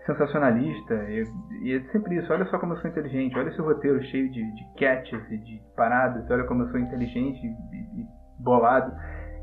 sensacionalista. 0.06 0.94
E, 1.08 1.24
e 1.62 1.74
é 1.74 1.80
sempre 1.92 2.16
isso, 2.16 2.32
olha 2.32 2.44
só 2.46 2.58
como 2.58 2.74
eu 2.74 2.78
sou 2.78 2.90
inteligente, 2.90 3.38
olha 3.38 3.48
esse 3.48 3.60
roteiro 3.60 4.02
cheio 4.04 4.30
de, 4.30 4.54
de 4.54 4.64
catches 4.78 5.22
e 5.30 5.38
de 5.38 5.62
paradas, 5.74 6.30
olha 6.30 6.44
como 6.44 6.64
eu 6.64 6.68
sou 6.70 6.78
inteligente 6.78 7.40
e, 7.42 8.00
e 8.02 8.06
bolado. 8.38 8.92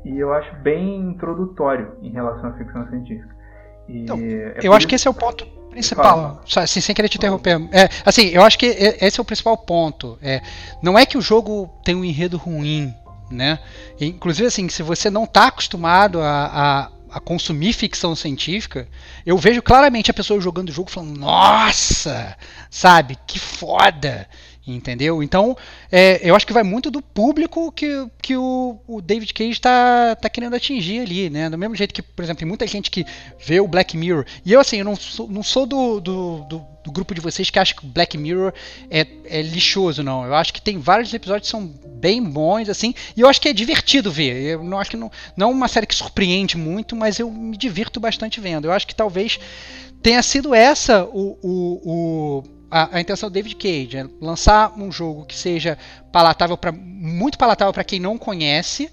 E 0.04 0.16
eu 0.16 0.32
acho 0.32 0.54
bem 0.62 1.00
introdutório 1.10 1.96
em 2.00 2.10
relação 2.12 2.50
à 2.50 2.52
ficção 2.52 2.86
científica. 2.88 3.34
E 3.88 4.02
Então, 4.02 4.16
é 4.20 4.58
Eu 4.62 4.72
acho 4.72 4.86
que 4.86 4.94
esse 4.94 5.08
é 5.08 5.10
o 5.10 5.14
ponto 5.14 5.57
principal. 5.78 6.04
Fala. 6.04 6.42
Só, 6.44 6.60
assim, 6.60 6.80
sem 6.80 6.94
querer 6.94 7.08
te 7.08 7.16
interromper. 7.16 7.60
É, 7.72 7.88
assim, 8.04 8.26
eu 8.28 8.42
acho 8.42 8.58
que 8.58 8.66
esse 8.66 9.18
é 9.18 9.22
o 9.22 9.24
principal 9.24 9.56
ponto. 9.56 10.18
É, 10.20 10.42
não 10.82 10.98
é 10.98 11.06
que 11.06 11.16
o 11.16 11.22
jogo 11.22 11.70
tem 11.84 11.94
um 11.94 12.04
enredo 12.04 12.36
ruim, 12.36 12.94
né? 13.30 13.58
Inclusive, 14.00 14.46
assim, 14.46 14.68
se 14.68 14.82
você 14.82 15.10
não 15.10 15.24
está 15.24 15.46
acostumado 15.46 16.20
a, 16.20 16.90
a, 17.10 17.16
a 17.16 17.20
consumir 17.20 17.72
ficção 17.72 18.14
científica, 18.14 18.88
eu 19.24 19.36
vejo 19.38 19.62
claramente 19.62 20.10
a 20.10 20.14
pessoa 20.14 20.40
jogando 20.40 20.68
o 20.68 20.72
jogo 20.72 20.90
falando, 20.90 21.18
nossa, 21.18 22.36
sabe, 22.70 23.16
que 23.26 23.38
foda. 23.38 24.28
Entendeu? 24.72 25.22
Então, 25.22 25.56
é, 25.90 26.20
eu 26.22 26.34
acho 26.36 26.46
que 26.46 26.52
vai 26.52 26.62
muito 26.62 26.90
do 26.90 27.00
público 27.00 27.72
que, 27.72 28.06
que 28.20 28.36
o, 28.36 28.78
o 28.86 29.00
David 29.00 29.32
Cage 29.32 29.50
está 29.50 30.14
tá 30.16 30.28
querendo 30.28 30.54
atingir 30.54 31.00
ali, 31.00 31.30
né? 31.30 31.48
Do 31.48 31.56
mesmo 31.56 31.74
jeito 31.74 31.94
que, 31.94 32.02
por 32.02 32.22
exemplo, 32.22 32.40
tem 32.40 32.48
muita 32.48 32.66
gente 32.66 32.90
que 32.90 33.06
vê 33.44 33.60
o 33.60 33.68
Black 33.68 33.96
Mirror. 33.96 34.24
E 34.44 34.52
eu, 34.52 34.60
assim, 34.60 34.78
eu 34.78 34.84
não 34.84 34.96
sou, 34.96 35.28
não 35.28 35.42
sou 35.42 35.66
do, 35.66 36.00
do, 36.00 36.44
do, 36.48 36.66
do 36.84 36.92
grupo 36.92 37.14
de 37.14 37.20
vocês 37.20 37.50
que 37.50 37.58
acha 37.58 37.74
que 37.74 37.84
o 37.84 37.88
Black 37.88 38.18
Mirror 38.18 38.52
é, 38.90 39.06
é 39.24 39.42
lixoso, 39.42 40.02
não. 40.02 40.24
Eu 40.24 40.34
acho 40.34 40.52
que 40.52 40.60
tem 40.60 40.78
vários 40.78 41.12
episódios 41.14 41.46
que 41.46 41.50
são 41.50 41.66
bem 41.66 42.22
bons, 42.22 42.68
assim, 42.68 42.94
e 43.16 43.20
eu 43.20 43.28
acho 43.28 43.40
que 43.40 43.48
é 43.48 43.52
divertido 43.52 44.10
ver. 44.10 44.34
Eu 44.42 44.62
não 44.62 44.78
acho 44.78 44.90
que 44.90 44.96
não, 44.96 45.10
não 45.36 45.48
é 45.48 45.52
uma 45.52 45.68
série 45.68 45.86
que 45.86 45.94
surpreende 45.94 46.56
muito, 46.56 46.94
mas 46.94 47.18
eu 47.18 47.30
me 47.30 47.56
divirto 47.56 47.98
bastante 47.98 48.40
vendo. 48.40 48.66
Eu 48.66 48.72
acho 48.72 48.86
que 48.86 48.94
talvez 48.94 49.38
tenha 50.02 50.22
sido 50.22 50.54
essa 50.54 51.04
o, 51.04 51.38
o, 51.42 51.80
o 51.84 52.57
a, 52.70 52.96
a, 52.96 53.00
intenção 53.00 53.28
do 53.28 53.32
David 53.32 53.56
Cage, 53.56 53.96
é 53.96 54.06
lançar 54.20 54.72
um 54.78 54.90
jogo 54.90 55.24
que 55.24 55.36
seja 55.36 55.78
palatável 56.12 56.56
para 56.56 56.72
muito 56.72 57.38
palatável 57.38 57.72
para 57.72 57.84
quem 57.84 58.00
não 58.00 58.18
conhece, 58.18 58.90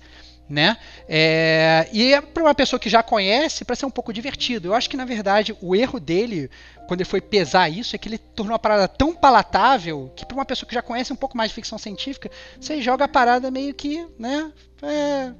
né? 0.47 0.77
É, 1.09 1.89
e 1.91 2.13
é 2.13 2.21
para 2.21 2.43
uma 2.43 2.53
pessoa 2.53 2.79
que 2.79 2.89
já 2.89 3.01
conhece, 3.01 3.65
para 3.65 3.75
ser 3.75 3.85
um 3.85 3.91
pouco 3.91 4.13
divertido. 4.13 4.69
Eu 4.69 4.73
acho 4.73 4.89
que 4.89 4.97
na 4.97 5.05
verdade 5.05 5.55
o 5.61 5.75
erro 5.75 5.99
dele, 5.99 6.49
quando 6.87 7.01
ele 7.01 7.09
foi 7.09 7.19
pesar 7.19 7.67
isso, 7.69 7.95
é 7.95 7.99
que 7.99 8.07
ele 8.07 8.17
tornou 8.17 8.55
a 8.55 8.59
parada 8.59 8.87
tão 8.87 9.15
palatável 9.15 10.11
que 10.15 10.25
para 10.25 10.35
uma 10.35 10.45
pessoa 10.45 10.67
que 10.67 10.75
já 10.75 10.81
conhece 10.81 11.11
um 11.11 11.15
pouco 11.15 11.35
mais 11.35 11.49
de 11.49 11.55
ficção 11.55 11.77
científica, 11.77 12.29
você 12.59 12.81
joga 12.81 13.05
a 13.05 13.09
parada 13.09 13.49
meio 13.49 13.73
que, 13.73 14.05
né? 14.19 14.51
É, 14.81 15.31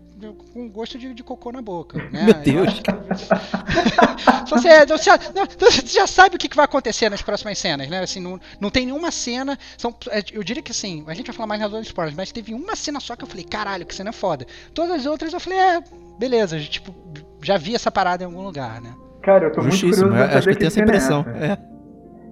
com 0.53 0.69
gosto 0.69 0.97
de, 0.97 1.13
de, 1.13 1.23
cocô 1.23 1.51
na 1.51 1.61
boca. 1.61 1.97
Né? 2.11 2.23
Meu 2.23 2.33
Deus. 2.33 2.81
você, 4.49 4.85
você, 4.85 5.03
já, 5.03 5.17
você, 5.59 5.85
já, 5.85 6.07
sabe 6.07 6.35
o 6.35 6.39
que 6.39 6.55
vai 6.55 6.65
acontecer 6.65 7.09
nas 7.09 7.21
próximas 7.21 7.57
cenas, 7.57 7.89
né? 7.89 7.99
Assim, 7.99 8.21
não, 8.21 8.39
não 8.59 8.69
tem 8.69 8.85
nenhuma 8.85 9.11
cena. 9.11 9.57
São, 9.77 9.93
eu 10.31 10.43
diria 10.43 10.63
que 10.63 10.71
assim, 10.71 11.03
a 11.07 11.13
gente 11.13 11.27
vai 11.27 11.35
falar 11.35 11.47
mais 11.47 11.61
nas 11.61 11.71
outras 11.71 11.87
spoilers, 11.87 12.15
mas 12.15 12.31
teve 12.31 12.53
uma 12.53 12.75
cena 12.75 12.99
só 12.99 13.15
que 13.15 13.23
eu 13.23 13.27
falei, 13.27 13.43
caralho, 13.43 13.85
que 13.85 13.93
cena 13.93 14.13
foda. 14.13 14.47
Todas 14.73 15.01
as 15.01 15.05
outras 15.05 15.33
eu 15.33 15.39
falei, 15.39 15.59
é, 15.59 15.83
beleza, 16.17 16.59
tipo, 16.59 16.95
já 17.41 17.57
vi 17.57 17.75
essa 17.75 17.91
parada 17.91 18.23
em 18.23 18.27
algum 18.27 18.41
lugar, 18.41 18.81
né? 18.81 18.95
Cara, 19.21 19.47
eu 19.47 19.51
tô 19.51 19.61
muito 19.61 19.79
curioso 19.79 20.07
pra 20.07 20.37
acho 20.37 20.47
que 20.47 20.53
eu 20.53 20.57
tenho 20.57 20.67
essa 20.67 20.79
impressão. 20.79 21.25
É 21.39 21.57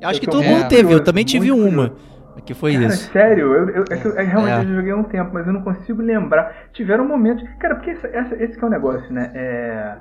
é. 0.03 0.05
Acho 0.05 0.17
eu 0.17 0.21
que 0.21 0.27
todo 0.27 0.43
mundo 0.43 0.67
teve, 0.67 0.93
eu 0.93 1.03
também 1.03 1.23
tive 1.23 1.51
uma. 1.51 1.89
Curioso. 1.89 2.12
Que 2.41 2.53
foi 2.53 2.73
cara, 2.73 2.85
isso. 2.85 3.11
Sério, 3.11 3.53
eu, 3.53 3.69
eu, 3.69 3.83
é. 3.89 3.97
que 3.97 4.07
eu, 4.07 4.13
realmente 4.15 4.67
é. 4.67 4.71
eu 4.71 4.75
joguei 4.75 4.91
há 4.91 4.95
um 4.95 5.03
tempo, 5.03 5.31
mas 5.33 5.45
eu 5.45 5.53
não 5.53 5.61
consigo 5.61 6.01
lembrar. 6.01 6.69
Tiveram 6.73 7.07
momentos. 7.07 7.47
Cara, 7.59 7.75
porque 7.75 7.91
essa, 7.91 8.07
essa, 8.07 8.35
esse 8.43 8.57
que 8.57 8.63
é 8.63 8.67
o 8.67 8.71
negócio, 8.71 9.11
né? 9.13 9.31
É, 9.33 9.97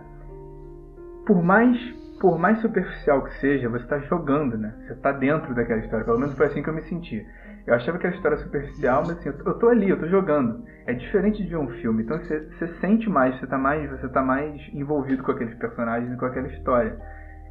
por 1.27 1.43
mais 1.43 1.77
por 2.23 2.39
mais 2.39 2.61
superficial 2.61 3.25
que 3.25 3.35
seja, 3.41 3.69
você 3.69 3.85
tá 3.85 3.99
jogando, 3.99 4.57
né? 4.57 4.73
Você 4.87 4.95
tá 4.95 5.11
dentro 5.11 5.53
daquela 5.57 5.81
história. 5.81 6.05
Pelo 6.05 6.21
menos 6.21 6.37
foi 6.37 6.47
assim 6.47 6.63
que 6.63 6.71
eu 6.71 6.75
me 6.75 6.83
senti. 6.83 7.27
Eu 7.67 7.75
achava 7.75 7.99
que 7.99 8.07
a 8.07 8.11
história 8.11 8.37
superficial, 8.39 9.03
mas 9.05 9.19
assim, 9.19 9.29
eu, 9.29 9.35
eu 9.45 9.55
tô 9.55 9.69
ali, 9.69 9.89
eu 9.89 9.99
tô 9.99 10.07
jogando. 10.07 10.65
É 10.87 10.93
diferente 10.93 11.43
de 11.43 11.49
ver 11.49 11.57
um 11.57 11.69
filme. 11.81 12.05
Então 12.05 12.19
você, 12.19 12.41
você 12.41 12.69
sente 12.81 13.11
mais, 13.11 13.39
você 13.41 13.47
tá 13.49 13.59
mais, 13.59 13.91
você 13.91 14.09
tá 14.09 14.23
mais 14.23 14.61
envolvido 14.73 15.23
com 15.25 15.33
aqueles 15.33 15.55
personagens 15.55 16.13
e 16.13 16.17
com 16.17 16.27
aquela 16.27 16.47
história. 16.47 16.97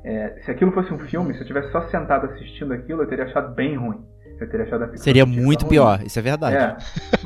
É, 0.05 0.39
se 0.45 0.51
aquilo 0.51 0.71
fosse 0.71 0.93
um 0.93 0.99
filme, 0.99 1.33
se 1.33 1.41
eu 1.41 1.47
tivesse 1.47 1.69
só 1.71 1.81
sentado 1.89 2.27
assistindo 2.27 2.73
aquilo, 2.73 3.03
eu 3.03 3.07
teria 3.07 3.25
achado 3.25 3.53
bem 3.53 3.75
ruim. 3.75 4.01
Eu 4.41 4.49
teria 4.49 4.65
achado 4.65 4.84
a 4.86 4.88
ficção 4.88 5.04
Seria 5.04 5.25
muito 5.25 5.67
pior, 5.67 6.01
isso 6.04 6.17
é 6.17 6.21
verdade. 6.21 6.56
É, 6.56 6.75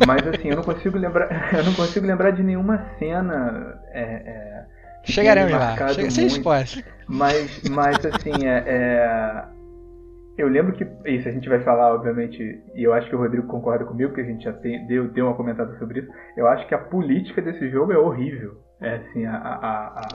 mas 0.05 0.27
assim, 0.27 0.49
eu 0.49 0.57
não 0.57 0.63
consigo 0.63 0.97
lembrar, 0.97 1.29
eu 1.55 1.63
não 1.63 1.73
consigo 1.73 2.05
lembrar 2.05 2.31
de 2.31 2.43
nenhuma 2.43 2.89
cena. 2.99 3.79
É, 3.93 4.01
é, 4.01 4.65
Chegaremos 5.05 5.53
lá, 5.53 5.75
Chega, 5.93 6.11
sem 6.11 6.27
spoiler. 6.27 6.83
Mas, 7.07 7.61
mas 7.69 8.05
assim, 8.05 8.45
é, 8.45 8.63
é, 8.67 9.45
eu 10.37 10.49
lembro 10.49 10.73
que 10.73 10.85
isso 11.05 11.29
a 11.29 11.31
gente 11.31 11.47
vai 11.47 11.63
falar, 11.63 11.93
obviamente, 11.93 12.61
e 12.75 12.83
eu 12.83 12.93
acho 12.93 13.07
que 13.07 13.15
o 13.15 13.19
Rodrigo 13.19 13.47
concorda 13.47 13.85
comigo, 13.85 14.13
que 14.13 14.19
a 14.19 14.25
gente 14.25 14.43
já 14.43 14.51
tem, 14.51 14.85
deu, 14.85 15.07
deu 15.07 15.27
uma 15.27 15.35
comentada 15.35 15.77
sobre 15.77 16.01
isso. 16.01 16.11
Eu 16.35 16.47
acho 16.47 16.67
que 16.67 16.75
a 16.75 16.79
política 16.79 17.41
desse 17.41 17.69
jogo 17.69 17.93
é 17.93 17.97
horrível. 17.97 18.57
É 18.81 18.95
assim, 18.95 19.25
a, 19.25 19.35
a, 19.37 20.01
a, 20.01 20.07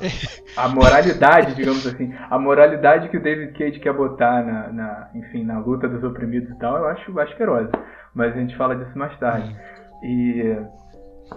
a, 0.65 0.69
moralidade, 0.69 1.55
digamos 1.55 1.87
assim, 1.87 2.13
a 2.29 2.39
moralidade 2.39 3.09
que 3.09 3.17
o 3.17 3.23
David 3.23 3.53
Cage 3.53 3.81
quer 3.81 3.95
botar 3.95 4.45
na, 4.45 4.73
na, 4.73 5.11
enfim, 5.15 5.45
na 5.45 5.59
luta 5.59 5.89
dos 5.89 6.05
oprimidos 6.05 6.51
e 6.51 6.59
tal, 6.59 6.77
eu 6.77 6.87
acho 6.89 7.19
asquerosa. 7.19 7.71
Mas 8.15 8.35
a 8.35 8.39
gente 8.39 8.57
fala 8.57 8.77
disso 8.77 8.97
mais 8.99 9.17
tarde. 9.19 9.55
E. 10.03 10.57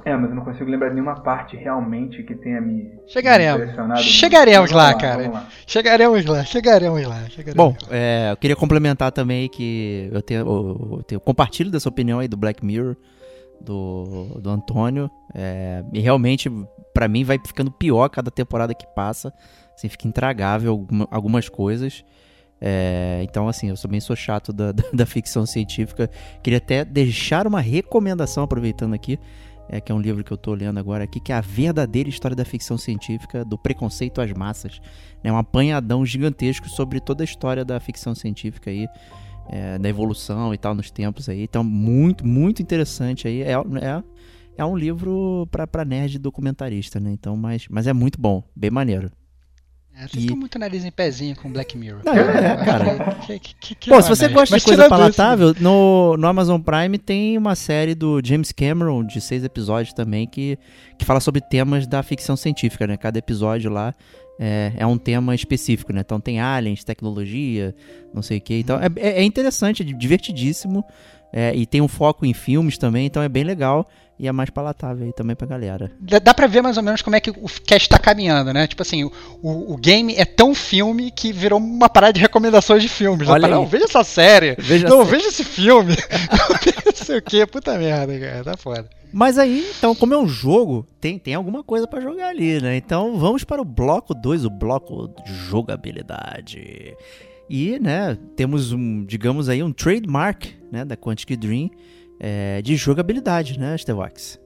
É, 0.05 0.15
mas 0.15 0.31
eu 0.31 0.35
não 0.35 0.43
consigo 0.43 0.69
lembrar 0.69 0.89
de 0.89 0.95
nenhuma 0.95 1.21
parte 1.21 1.55
realmente 1.55 2.23
que 2.23 2.33
tenha 2.35 2.59
me 2.59 2.99
chegaremos. 3.07 3.61
impressionado. 3.61 4.01
Chegaremos 4.01 4.71
lá, 4.71 4.87
lá, 4.87 4.97
cara. 4.97 5.29
Lá. 5.29 5.47
Chegaremos 5.67 6.25
lá, 6.25 6.43
chegaremos 6.43 7.07
lá. 7.07 7.29
Chegaremos 7.29 7.55
Bom, 7.55 7.75
é, 7.91 8.31
eu 8.31 8.37
queria 8.37 8.55
complementar 8.55 9.11
também 9.11 9.47
que 9.47 10.09
eu 10.11 10.21
tenho, 10.23 10.39
eu 10.41 11.03
tenho 11.03 11.21
compartilho 11.21 11.69
dessa 11.69 11.87
opinião 11.87 12.17
aí 12.17 12.27
do 12.27 12.35
Black 12.35 12.65
Mirror 12.65 12.95
do, 13.61 14.39
do 14.41 14.49
Antônio. 14.49 15.09
É, 15.33 15.83
e 15.93 15.99
realmente, 15.99 16.49
para 16.93 17.07
mim, 17.07 17.23
vai 17.23 17.39
ficando 17.39 17.71
pior 17.71 18.07
cada 18.09 18.29
temporada 18.29 18.73
que 18.73 18.85
passa. 18.87 19.33
Assim, 19.75 19.89
fica 19.89 20.07
intragável 20.07 20.71
alguma, 20.71 21.07
algumas 21.09 21.49
coisas. 21.49 22.03
É, 22.61 23.19
então, 23.23 23.47
assim, 23.49 23.69
eu 23.69 23.75
também 23.75 23.99
sou 23.99 24.15
chato 24.15 24.53
da, 24.53 24.71
da, 24.73 24.83
da, 24.93 25.05
ficção 25.05 25.45
científica. 25.45 26.09
Queria 26.41 26.57
até 26.57 26.85
deixar 26.85 27.45
uma 27.45 27.59
recomendação, 27.59 28.43
aproveitando 28.43 28.93
aqui. 28.93 29.19
é, 29.67 29.81
que 29.81 29.91
é 29.91 29.95
um 29.95 29.99
livro 29.99 30.23
que 30.23 30.31
eu 30.31 30.35
estou 30.35 30.53
lendo 30.53 30.77
agora 30.77 31.03
aqui, 31.03 31.19
que 31.19 31.31
é 31.31 31.35
a 31.35 31.41
verdadeira 31.41 32.09
história 32.09 32.35
da 32.35 32.45
ficção 32.45 32.77
científica, 32.77 33.43
do 33.43 33.57
preconceito 33.57 34.21
às 34.21 34.31
massas. 34.31 34.79
É 35.23 35.31
um 35.31 35.37
apanhadão 35.37 36.05
gigantesco 36.05 36.69
sobre 36.69 36.99
toda 36.99 37.23
a 37.23 37.25
história 37.25 37.65
da 37.65 37.79
ficção 37.79 38.13
científica 38.13 38.69
aí, 38.69 38.87
é, 39.49 39.77
da 39.77 39.89
evolução 39.89 40.53
e 40.53 40.57
tal 40.57 40.75
nos 40.75 40.91
tempos 40.91 41.27
aí. 41.27 41.43
Então, 41.43 41.63
muito, 41.63 42.25
muito 42.25 42.61
interessante 42.61 43.27
aí. 43.27 43.41
É, 43.41 43.53
é, 43.53 44.03
é 44.57 44.65
um 44.65 44.75
livro 44.75 45.47
para 45.51 45.85
nerd 45.85 46.19
documentarista, 46.19 46.99
né? 46.99 47.11
Então, 47.11 47.35
mas, 47.35 47.67
mas 47.69 47.87
é 47.87 47.93
muito 47.93 48.19
bom, 48.19 48.43
bem 48.55 48.69
maneiro. 48.69 49.11
É, 49.95 50.07
vocês 50.07 50.23
estão 50.23 50.35
muito 50.35 50.57
nariz 50.57 50.83
em 50.83 50.91
pezinho 50.91 51.35
com 51.35 51.51
Black 51.51 51.77
Mirror. 51.77 52.01
Não, 52.03 52.13
é, 52.13 52.65
cara. 52.65 53.15
que, 53.27 53.39
que, 53.39 53.75
que 53.75 53.89
Pô, 53.89 54.01
se 54.01 54.09
você 54.09 54.27
gosta 54.27 54.57
de 54.57 54.65
coisa 54.65 54.89
palatável, 54.89 55.53
no, 55.59 56.17
no 56.17 56.27
Amazon 56.27 56.59
Prime 56.59 56.97
tem 56.97 57.37
uma 57.37 57.53
série 57.53 57.93
do 57.93 58.19
James 58.23 58.51
Cameron, 58.51 59.05
de 59.05 59.21
seis 59.21 59.43
episódios 59.43 59.93
também, 59.93 60.25
que, 60.25 60.57
que 60.97 61.05
fala 61.05 61.19
sobre 61.19 61.41
temas 61.41 61.85
da 61.85 62.01
ficção 62.01 62.35
científica, 62.35 62.87
né? 62.87 62.97
Cada 62.97 63.19
episódio 63.19 63.69
lá 63.69 63.93
é, 64.39 64.73
é 64.77 64.87
um 64.87 64.97
tema 64.97 65.35
específico, 65.35 65.93
né? 65.93 66.01
Então 66.01 66.19
tem 66.19 66.39
aliens, 66.39 66.83
tecnologia, 66.83 67.75
não 68.11 68.23
sei 68.23 68.39
o 68.39 68.41
que. 68.41 68.55
Então 68.55 68.79
é, 68.79 68.87
é, 68.95 69.19
é 69.19 69.23
interessante, 69.23 69.83
é 69.83 69.85
divertidíssimo. 69.85 70.83
É, 71.35 71.53
e 71.55 71.65
tem 71.65 71.81
um 71.81 71.87
foco 71.87 72.27
em 72.27 72.33
filmes 72.33 72.77
também, 72.77 73.07
então 73.07 73.23
é 73.23 73.27
bem 73.27 73.43
legal 73.43 73.89
e 74.19 74.27
é 74.27 74.31
mais 74.31 74.51
palatável 74.51 75.05
aí 75.05 75.11
também 75.11 75.35
pra 75.35 75.47
galera. 75.47 75.91
Dá 75.99 76.33
pra 76.33 76.45
ver 76.45 76.61
mais 76.61 76.77
ou 76.77 76.83
menos 76.83 77.01
como 77.01 77.15
é 77.15 77.19
que 77.19 77.31
o 77.31 77.47
cast 77.65 77.89
tá 77.89 77.97
caminhando, 77.97 78.53
né? 78.53 78.67
Tipo 78.67 78.83
assim, 78.83 79.03
o, 79.03 79.73
o 79.73 79.75
game 79.77 80.13
é 80.15 80.25
tão 80.25 80.53
filme 80.53 81.09
que 81.09 81.33
virou 81.33 81.59
uma 81.59 81.89
parada 81.89 82.13
de 82.13 82.21
recomendações 82.21 82.83
de 82.83 82.89
filmes. 82.89 83.27
Olha 83.27 83.47
não, 83.47 83.65
veja 83.65 83.85
essa 83.85 84.03
série. 84.03 84.55
Veja 84.59 84.87
não, 84.87 85.03
veja 85.03 85.27
esse 85.27 85.43
filme. 85.43 85.95
não 86.85 86.93
sei 86.93 87.17
o 87.17 87.21
que, 87.21 87.45
puta 87.47 87.77
merda, 87.77 88.19
cara. 88.19 88.43
Tá 88.43 88.55
foda. 88.55 88.87
Mas 89.11 89.37
aí, 89.37 89.67
então, 89.77 89.93
como 89.93 90.13
é 90.13 90.17
um 90.17 90.27
jogo, 90.27 90.87
tem, 90.99 91.19
tem 91.19 91.35
alguma 91.35 91.63
coisa 91.63 91.87
para 91.87 92.01
jogar 92.01 92.29
ali, 92.29 92.61
né? 92.61 92.75
Então 92.77 93.17
vamos 93.17 93.43
para 93.43 93.61
o 93.61 93.65
bloco 93.65 94.13
2, 94.13 94.45
o 94.45 94.49
bloco 94.49 95.09
de 95.23 95.33
jogabilidade. 95.33 96.95
E, 97.49 97.77
né, 97.79 98.17
temos 98.35 98.71
um, 98.71 99.03
digamos 99.05 99.49
aí, 99.49 99.61
um 99.61 99.71
trademark, 99.71 100.45
né, 100.71 100.85
da 100.85 100.95
Quantic 100.97 101.35
Dream, 101.35 101.69
é, 102.19 102.61
de 102.61 102.75
jogabilidade, 102.75 103.59
né, 103.59 103.77
Stevox? 103.77 104.39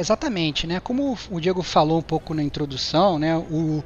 Exatamente, 0.00 0.66
né? 0.66 0.80
Como 0.80 1.14
o 1.30 1.38
Diego 1.38 1.62
falou 1.62 1.98
um 1.98 2.02
pouco 2.02 2.32
na 2.32 2.42
introdução, 2.42 3.18
né? 3.18 3.36
O, 3.36 3.84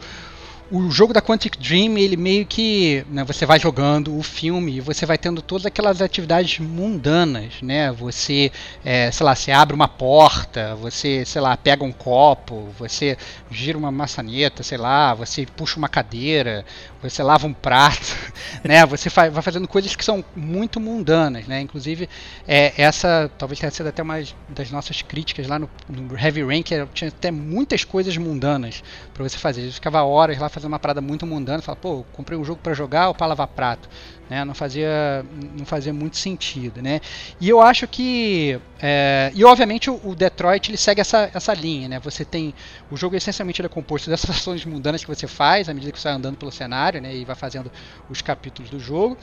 o 0.75 0.91
jogo 0.91 1.13
da 1.13 1.23
Quantic 1.23 1.57
Dream, 1.57 1.97
ele 1.97 2.17
meio 2.17 2.45
que, 2.45 3.07
né, 3.09 3.23
você 3.23 3.47
vai 3.47 3.61
jogando 3.61 4.19
o 4.19 4.25
filme 4.25 4.77
e 4.77 4.81
você 4.81 5.07
vai 5.07 5.17
tendo 5.17 5.41
todas 5.41 5.65
aquelas 5.65 6.03
atividades 6.03 6.59
mundanas, 6.59 7.63
né? 7.63 7.93
Você, 7.93 8.51
é, 8.85 9.09
sei 9.13 9.25
lá, 9.25 9.37
você 9.37 9.53
abre 9.53 9.73
uma 9.73 9.87
porta, 9.87 10.75
você, 10.75 11.25
sei 11.25 11.41
lá, 11.41 11.57
pega 11.57 11.85
um 11.85 11.93
copo, 11.93 12.69
você 12.77 13.17
gira 13.53 13.79
uma 13.79 13.93
maçaneta, 13.93 14.65
sei 14.65 14.77
lá, 14.77 15.15
você 15.15 15.47
puxa 15.47 15.79
uma 15.79 15.89
cadeira, 15.89 16.65
você 17.11 17.23
lava 17.23 17.47
um 17.47 17.53
prato, 17.53 18.17
né? 18.65 18.85
Você 18.87 19.09
vai 19.09 19.43
fazendo 19.43 19.69
coisas 19.69 19.95
que 19.95 20.05
são 20.05 20.25
muito 20.35 20.81
mundanas, 20.81 21.47
né? 21.47 21.61
Inclusive, 21.61 22.09
é, 22.47 22.73
essa 22.81 23.31
talvez 23.39 23.59
tenha 23.59 23.71
sido 23.71 23.89
até 23.89 24.03
uma 24.03 24.23
das 24.49 24.71
nossas 24.71 25.03
críticas 25.03 25.47
lá 25.47 25.59
no, 25.59 25.69
no 25.89 26.19
Heavy 26.19 26.45
Rain, 26.45 26.63
que 26.63 26.87
tinha 26.95 27.09
até 27.09 27.31
muitas 27.31 27.85
coisas 27.85 28.17
mundanas 28.17 28.83
para 29.13 29.23
você 29.23 29.37
fazer. 29.39 29.63
Gente 29.63 29.75
ficava 29.75 30.03
horas 30.03 30.39
lá 30.39 30.49
fazendo 30.49 30.73
uma 30.73 30.79
parada 30.79 31.01
muito 31.01 31.27
mundana, 31.27 31.63
fala, 31.63 31.77
pô, 31.77 32.05
comprei 32.13 32.39
um 32.39 32.45
jogo 32.45 32.61
para 32.63 32.75
jogar 32.75 33.09
ou 33.09 33.15
para 33.15 33.27
lavar 33.27 33.49
prato, 33.49 33.89
né? 34.29 34.45
Não 34.45 34.55
fazia, 34.55 35.25
não 35.57 35.65
fazia 35.65 35.93
muito 35.93 36.17
sentido, 36.17 36.81
né? 36.81 37.01
E 37.41 37.49
eu 37.49 37.61
acho 37.61 37.87
que, 37.87 38.59
é, 38.81 39.31
e 39.35 39.45
obviamente 39.45 39.91
o, 39.91 40.15
Detroit 40.15 40.71
ele 40.71 40.77
segue 40.77 41.01
essa, 41.01 41.31
essa 41.33 41.53
linha, 41.53 41.89
né? 41.89 42.01
Você 42.01 42.25
tem 42.25 42.55
o 42.91 42.97
jogo 42.97 43.17
essencialmente 43.17 43.65
é 43.65 43.69
composto 43.69 44.09
dessas 44.11 44.31
ações 44.31 44.65
mundanas 44.65 45.03
que 45.03 45.09
você 45.09 45.27
faz 45.27 45.69
à 45.69 45.75
medida 45.75 45.93
que 45.93 45.99
você 45.99 46.09
vai 46.09 46.17
andando 46.17 46.37
pelo 46.37 46.51
cenário, 46.53 47.01
né? 47.01 47.15
E 47.15 47.25
vai 47.25 47.37
fazendo 47.37 47.71
os 48.09 48.23
capítulos 48.23 48.71
do 48.71 48.79
jogo. 48.79 49.17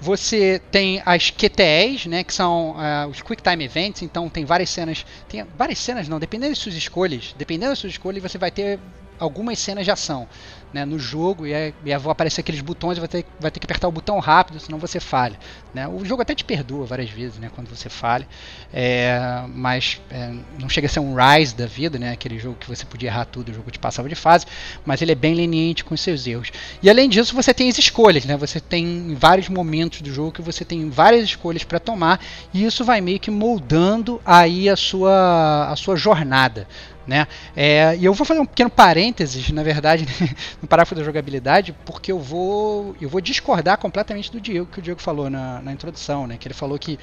Você 0.00 0.60
tem 0.70 1.02
as 1.04 1.30
QTEs, 1.30 2.06
né? 2.06 2.24
Que 2.24 2.32
são 2.32 2.72
uh, 2.72 3.08
os 3.10 3.22
Quick 3.22 3.42
Time 3.42 3.64
Events. 3.64 4.02
Então 4.02 4.28
tem 4.28 4.44
várias 4.44 4.70
cenas, 4.70 5.04
tem 5.28 5.44
várias 5.56 5.78
cenas 5.78 6.08
não, 6.08 6.18
dependendo 6.18 6.50
das 6.50 6.58
suas 6.58 6.74
escolhas, 6.74 7.34
dependendo 7.36 7.70
das 7.70 7.78
suas 7.78 7.92
escolhas, 7.92 8.22
você 8.22 8.38
vai 8.38 8.50
ter 8.50 8.78
algumas 9.18 9.58
cenas 9.58 9.84
de 9.84 9.90
ação 9.90 10.28
né, 10.72 10.84
no 10.84 10.98
jogo 10.98 11.46
e, 11.46 11.52
é, 11.52 11.72
e 11.84 11.96
vão 11.96 12.12
aparecer 12.12 12.40
aqueles 12.42 12.60
botões 12.60 12.98
e 12.98 13.00
vai 13.00 13.08
ter, 13.08 13.24
vai 13.40 13.50
ter 13.50 13.60
que 13.60 13.64
apertar 13.64 13.88
o 13.88 13.92
botão 13.92 14.18
rápido, 14.18 14.60
senão 14.60 14.78
você 14.78 15.00
falha. 15.00 15.38
Né? 15.72 15.88
O 15.88 16.04
jogo 16.04 16.22
até 16.22 16.34
te 16.34 16.44
perdoa 16.44 16.84
várias 16.84 17.08
vezes 17.08 17.38
né, 17.38 17.50
quando 17.54 17.68
você 17.68 17.88
falha, 17.88 18.28
é, 18.72 19.18
mas 19.48 20.00
é, 20.10 20.32
não 20.60 20.68
chega 20.68 20.86
a 20.86 20.90
ser 20.90 21.00
um 21.00 21.14
Rise 21.14 21.54
da 21.54 21.66
vida, 21.66 21.98
né, 21.98 22.12
aquele 22.12 22.38
jogo 22.38 22.56
que 22.60 22.68
você 22.68 22.84
podia 22.84 23.08
errar 23.08 23.24
tudo, 23.24 23.50
o 23.50 23.54
jogo 23.54 23.70
te 23.70 23.78
passava 23.78 24.08
de 24.08 24.14
fase, 24.14 24.44
mas 24.84 25.00
ele 25.00 25.12
é 25.12 25.14
bem 25.14 25.34
leniente 25.34 25.84
com 25.84 25.94
os 25.94 26.00
seus 26.00 26.26
erros. 26.26 26.50
E 26.82 26.90
além 26.90 27.08
disso, 27.08 27.34
você 27.34 27.54
tem 27.54 27.68
as 27.70 27.78
escolhas, 27.78 28.24
né, 28.24 28.36
você 28.36 28.60
tem 28.60 29.14
vários 29.14 29.48
momentos 29.48 30.02
do 30.02 30.12
jogo 30.12 30.32
que 30.32 30.42
você 30.42 30.64
tem 30.64 30.90
várias 30.90 31.24
escolhas 31.24 31.64
para 31.64 31.78
tomar 31.78 32.20
e 32.52 32.64
isso 32.64 32.84
vai 32.84 33.00
meio 33.00 33.18
que 33.18 33.30
moldando 33.30 34.20
aí 34.26 34.68
a 34.68 34.76
sua, 34.76 35.68
a 35.70 35.76
sua 35.76 35.96
jornada. 35.96 36.66
Né? 37.06 37.28
É, 37.54 37.96
e 37.96 38.04
eu 38.04 38.12
vou 38.12 38.26
fazer 38.26 38.40
um 38.40 38.46
pequeno 38.46 38.68
parênteses, 38.68 39.50
na 39.50 39.62
verdade, 39.62 40.06
no 40.60 40.66
parágrafo 40.66 40.94
da 40.94 41.04
jogabilidade, 41.04 41.74
porque 41.84 42.10
eu 42.10 42.18
vou, 42.18 42.96
eu 43.00 43.08
vou 43.08 43.20
discordar 43.20 43.78
completamente 43.78 44.32
do 44.32 44.40
Diego 44.40 44.66
que 44.66 44.80
o 44.80 44.82
Diego 44.82 45.00
falou 45.00 45.30
na, 45.30 45.62
na 45.62 45.72
introdução, 45.72 46.26
né? 46.26 46.36
que 46.36 46.48
ele 46.48 46.54
falou 46.54 46.78
que 46.78 46.98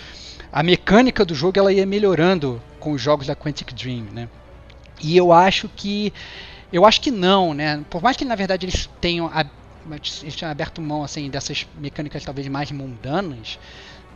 a 0.51 0.61
mecânica 0.61 1.23
do 1.23 1.33
jogo 1.33 1.57
ela 1.57 1.71
ia 1.71 1.85
melhorando 1.85 2.61
com 2.79 2.91
os 2.91 3.01
jogos 3.01 3.27
da 3.27 3.35
Quantic 3.35 3.73
Dream. 3.73 4.05
Né? 4.11 4.27
E 5.01 5.15
eu 5.15 5.31
acho 5.31 5.69
que 5.69 6.13
eu 6.71 6.85
acho 6.85 6.99
que 7.01 7.11
não, 7.11 7.53
né? 7.53 7.85
Por 7.87 8.01
mais 8.01 8.17
que 8.17 8.25
na 8.25 8.33
verdade 8.33 8.65
eles 8.65 8.89
tenham, 8.99 9.29
eles 10.23 10.35
tenham 10.35 10.51
aberto 10.51 10.81
mão 10.81 11.03
assim 11.03 11.29
dessas 11.29 11.67
mecânicas 11.77 12.25
talvez 12.25 12.47
mais 12.47 12.71
mundanas, 12.71 13.59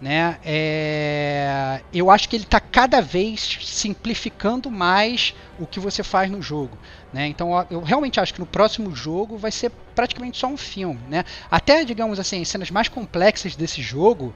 né? 0.02 0.38
É, 0.44 1.82
eu 1.94 2.12
acho 2.12 2.30
que 2.30 2.36
ele 2.36 2.44
está 2.44 2.60
cada 2.60 3.02
vez 3.02 3.60
simplificando 3.62 4.70
mais 4.70 5.34
o 5.60 5.66
que 5.66 5.80
você 5.80 6.04
faz 6.04 6.30
no 6.30 6.42
jogo. 6.42 6.78
Né? 7.12 7.28
Então 7.28 7.66
eu 7.70 7.82
realmente 7.82 8.20
acho 8.20 8.34
que 8.34 8.40
no 8.40 8.46
próximo 8.46 8.96
jogo 8.96 9.38
vai 9.38 9.52
ser 9.52 9.72
praticamente 9.96 10.38
só 10.38 10.48
um 10.48 10.58
filme. 10.58 11.00
Né? 11.10 11.24
Até, 11.50 11.84
digamos 11.84 12.20
assim, 12.20 12.44
cenas 12.44 12.70
mais 12.70 12.88
complexas 12.88 13.56
desse 13.56 13.82
jogo 13.82 14.34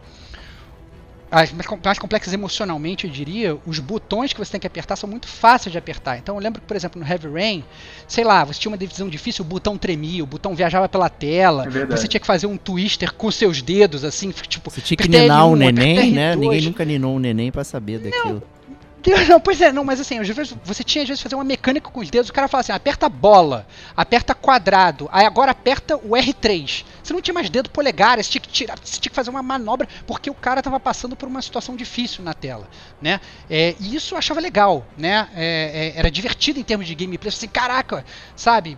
as 1.32 1.52
mais 1.54 1.98
complexas 1.98 2.34
emocionalmente, 2.34 3.08
eu 3.08 3.12
diria, 3.12 3.58
os 3.66 3.80
botões 3.80 4.34
que 4.34 4.40
você 4.40 4.52
tem 4.52 4.60
que 4.60 4.68
apertar 4.68 4.98
são 4.98 5.10
muito 5.10 5.28
fáceis 5.28 5.72
de 5.72 5.78
apertar. 5.78 6.18
Então 6.18 6.36
eu 6.36 6.42
lembro 6.42 6.60
que, 6.60 6.68
por 6.68 6.76
exemplo, 6.76 7.02
no 7.02 7.08
Heavy 7.08 7.30
Rain, 7.30 7.64
sei 8.06 8.26
lá, 8.26 8.44
você 8.44 8.60
tinha 8.60 8.70
uma 8.70 8.78
decisão 8.78 9.08
difícil, 9.08 9.46
o 9.46 9.48
botão 9.48 9.78
tremia, 9.78 10.22
o 10.22 10.28
botão 10.28 10.54
viajava 10.54 10.90
pela 10.90 11.08
tela, 11.08 11.66
é 11.66 11.86
você 11.86 12.06
tinha 12.06 12.20
que 12.20 12.28
fazer 12.28 12.48
um 12.48 12.58
twister 12.58 13.14
com 13.14 13.32
seus 13.32 13.62
dedos, 13.62 14.04
assim, 14.04 14.32
tipo... 14.32 14.70
Você 14.70 14.82
tinha 14.82 14.98
que 14.98 15.08
ninar 15.08 15.48
um, 15.48 15.52
um 15.52 15.56
neném, 15.56 16.12
né? 16.14 16.36
Ninguém 16.36 16.62
nunca 16.64 16.84
ninou 16.84 17.16
um 17.16 17.20
neném 17.20 17.50
para 17.50 17.64
saber 17.64 18.00
daquilo. 18.00 18.36
Não. 18.36 18.61
Não, 19.28 19.40
pois 19.40 19.60
é, 19.62 19.72
não, 19.72 19.84
mas 19.84 20.00
assim, 20.00 20.20
às 20.20 20.28
vezes 20.28 20.56
você 20.64 20.84
tinha 20.84 21.02
às 21.02 21.08
vezes 21.08 21.22
fazer 21.22 21.36
uma 21.36 21.44
mecânica 21.44 21.90
com 21.90 22.00
os 22.00 22.10
dedos, 22.10 22.30
o 22.30 22.34
cara 22.34 22.48
fala 22.48 22.62
assim, 22.62 22.72
aperta 22.72 23.10
bola, 23.10 23.66
aperta 23.98 24.36
quadrado, 24.36 25.10
aí 25.12 25.26
agora 25.26 25.52
aperta 25.52 25.98
o 25.98 26.10
R3. 26.10 26.86
Você 27.02 27.14
não 27.14 27.22
tinha 27.22 27.34
mais 27.34 27.50
dedo 27.50 27.70
polegar, 27.70 28.18
você 28.18 28.30
tinha 28.30 28.42
que 28.42 28.50
tirar, 28.50 28.78
você 28.78 29.00
tinha 29.00 29.10
que 29.10 29.16
fazer 29.16 29.30
uma 29.30 29.42
manobra, 29.42 29.88
porque 30.06 30.30
o 30.30 30.36
cara 30.36 30.60
estava 30.60 30.80
passando 30.80 31.16
por 31.16 31.28
uma 31.28 31.42
situação 31.42 31.76
difícil 31.76 32.24
na 32.24 32.34
tela, 32.34 32.70
né? 33.02 33.20
É, 33.50 33.76
e 33.80 33.96
isso 33.96 34.14
eu 34.14 34.20
achava 34.20 34.40
legal, 34.40 34.86
né? 34.98 35.28
É, 35.36 35.94
é, 35.96 36.00
era 36.00 36.12
divertido 36.12 36.60
em 36.60 36.64
termos 36.64 36.86
de 36.86 36.94
gameplay, 36.94 37.30
assim, 37.30 37.48
caraca, 37.48 38.06
sabe? 38.36 38.78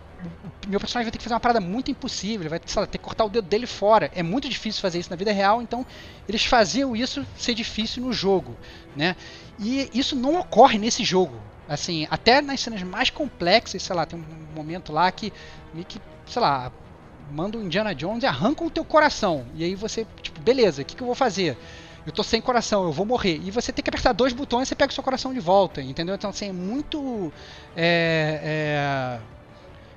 meu 0.68 0.80
personagem 0.80 1.06
vai 1.06 1.12
ter 1.12 1.18
que 1.18 1.24
fazer 1.24 1.34
uma 1.34 1.40
parada 1.40 1.60
muito 1.60 1.92
impossível, 1.92 2.50
vai 2.50 2.60
lá, 2.76 2.88
ter 2.88 2.98
que 2.98 3.04
cortar 3.04 3.26
o 3.26 3.30
dedo 3.30 3.48
dele 3.48 3.68
fora. 3.68 4.10
É 4.16 4.24
muito 4.24 4.48
difícil 4.48 4.82
fazer 4.82 5.00
isso 5.00 5.10
na 5.10 5.16
vida 5.16 5.32
real, 5.32 5.62
então 5.62 5.86
eles 6.28 6.46
faziam 6.46 6.96
isso 6.96 7.26
ser 7.38 7.54
difícil 7.54 8.04
no 8.04 8.14
jogo, 8.14 8.56
né? 8.96 9.16
E 9.60 9.90
isso 9.94 10.16
não 10.16 10.40
ocorre 10.40 10.78
nesse 10.78 11.04
jogo. 11.04 11.36
Assim, 11.68 12.08
até 12.10 12.42
nas 12.42 12.60
cenas 12.60 12.84
mais 12.84 13.10
complexas, 13.10 13.82
sei 13.82 13.96
lá, 13.96 14.06
tem 14.06 14.20
um 14.20 14.56
momento 14.56 14.92
lá 14.92 15.12
que 15.12 15.32
que, 15.88 16.00
sei 16.28 16.42
lá, 16.42 16.72
manda 17.32 17.58
o 17.58 17.64
Indiana 17.64 17.96
Jones 17.96 18.24
e 18.24 18.28
arranca 18.28 18.64
o 18.64 18.70
teu 18.70 18.86
coração. 18.86 19.46
E 19.56 19.64
aí 19.64 19.76
você, 19.76 20.06
tipo, 20.22 20.40
beleza, 20.42 20.82
o 20.82 20.86
que, 20.86 20.96
que 20.96 21.02
eu 21.02 21.08
vou 21.08 21.16
fazer? 21.16 21.58
Eu 22.06 22.12
tô 22.12 22.22
sem 22.22 22.42
coração, 22.42 22.84
eu 22.84 22.92
vou 22.92 23.06
morrer. 23.06 23.40
E 23.44 23.50
você 23.50 23.72
tem 23.72 23.82
que 23.82 23.90
apertar 23.90 24.12
dois 24.12 24.34
botões 24.34 24.68
e 24.68 24.70
você 24.70 24.76
pega 24.76 24.92
o 24.92 24.94
seu 24.94 25.04
coração 25.04 25.34
de 25.34 25.40
volta, 25.40 25.82
entendeu? 25.82 26.16
Então, 26.16 26.30
assim, 26.30 26.50
é 26.50 26.54
muito. 26.54 27.32
É, 27.76 29.20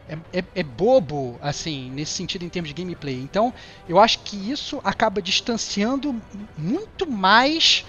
é, 0.08 0.18
é, 0.38 0.44
é, 0.54 0.62
bobo, 0.62 1.36
assim, 1.42 1.90
nesse 1.90 2.12
sentido 2.12 2.44
em 2.44 2.48
termos 2.48 2.72
de 2.72 2.80
gameplay. 2.80 3.16
Então, 3.16 3.52
eu 3.88 3.98
acho 3.98 4.20
que 4.20 4.36
isso 4.36 4.80
acaba 4.84 5.20
distanciando 5.20 6.14
muito 6.56 7.10
mais 7.10 7.84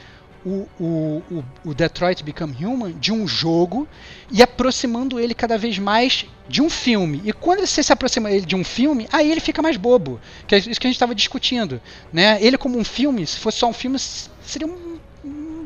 o, 0.48 0.68
o, 0.80 1.44
o, 1.66 1.74
Detroit 1.74 2.24
Become 2.24 2.56
Human 2.64 2.94
de 2.94 3.12
um 3.12 3.28
jogo 3.28 3.88
e 4.32 4.42
aproximando 4.42 5.20
ele 5.20 5.34
cada 5.34 5.58
vez 5.58 5.78
mais 5.78 6.26
de 6.48 6.62
um 6.62 6.70
filme. 6.70 7.22
E 7.26 7.34
quando 7.34 7.66
você 7.66 7.84
se 7.84 7.92
aproxima 7.92 8.32
ele 8.32 8.46
de 8.46 8.56
um 8.56 8.64
filme, 8.64 9.08
aí 9.12 9.30
ele 9.30 9.42
fica 9.42 9.62
mais 9.62 9.76
bobo. 9.76 10.20
Que 10.48 10.56
é 10.56 10.58
isso 10.60 10.80
que 10.80 10.88
a 10.88 10.90
gente 10.90 10.96
estava 10.96 11.14
discutindo. 11.14 11.82
Né? 12.14 12.38
Ele 12.42 12.58
como 12.58 12.78
um 12.78 12.84
filme, 12.84 13.28
se 13.28 13.38
fosse 13.38 13.58
só 13.58 13.68
um 13.68 13.74
filme, 13.74 14.00
seria 14.00 14.68
um 14.68 14.97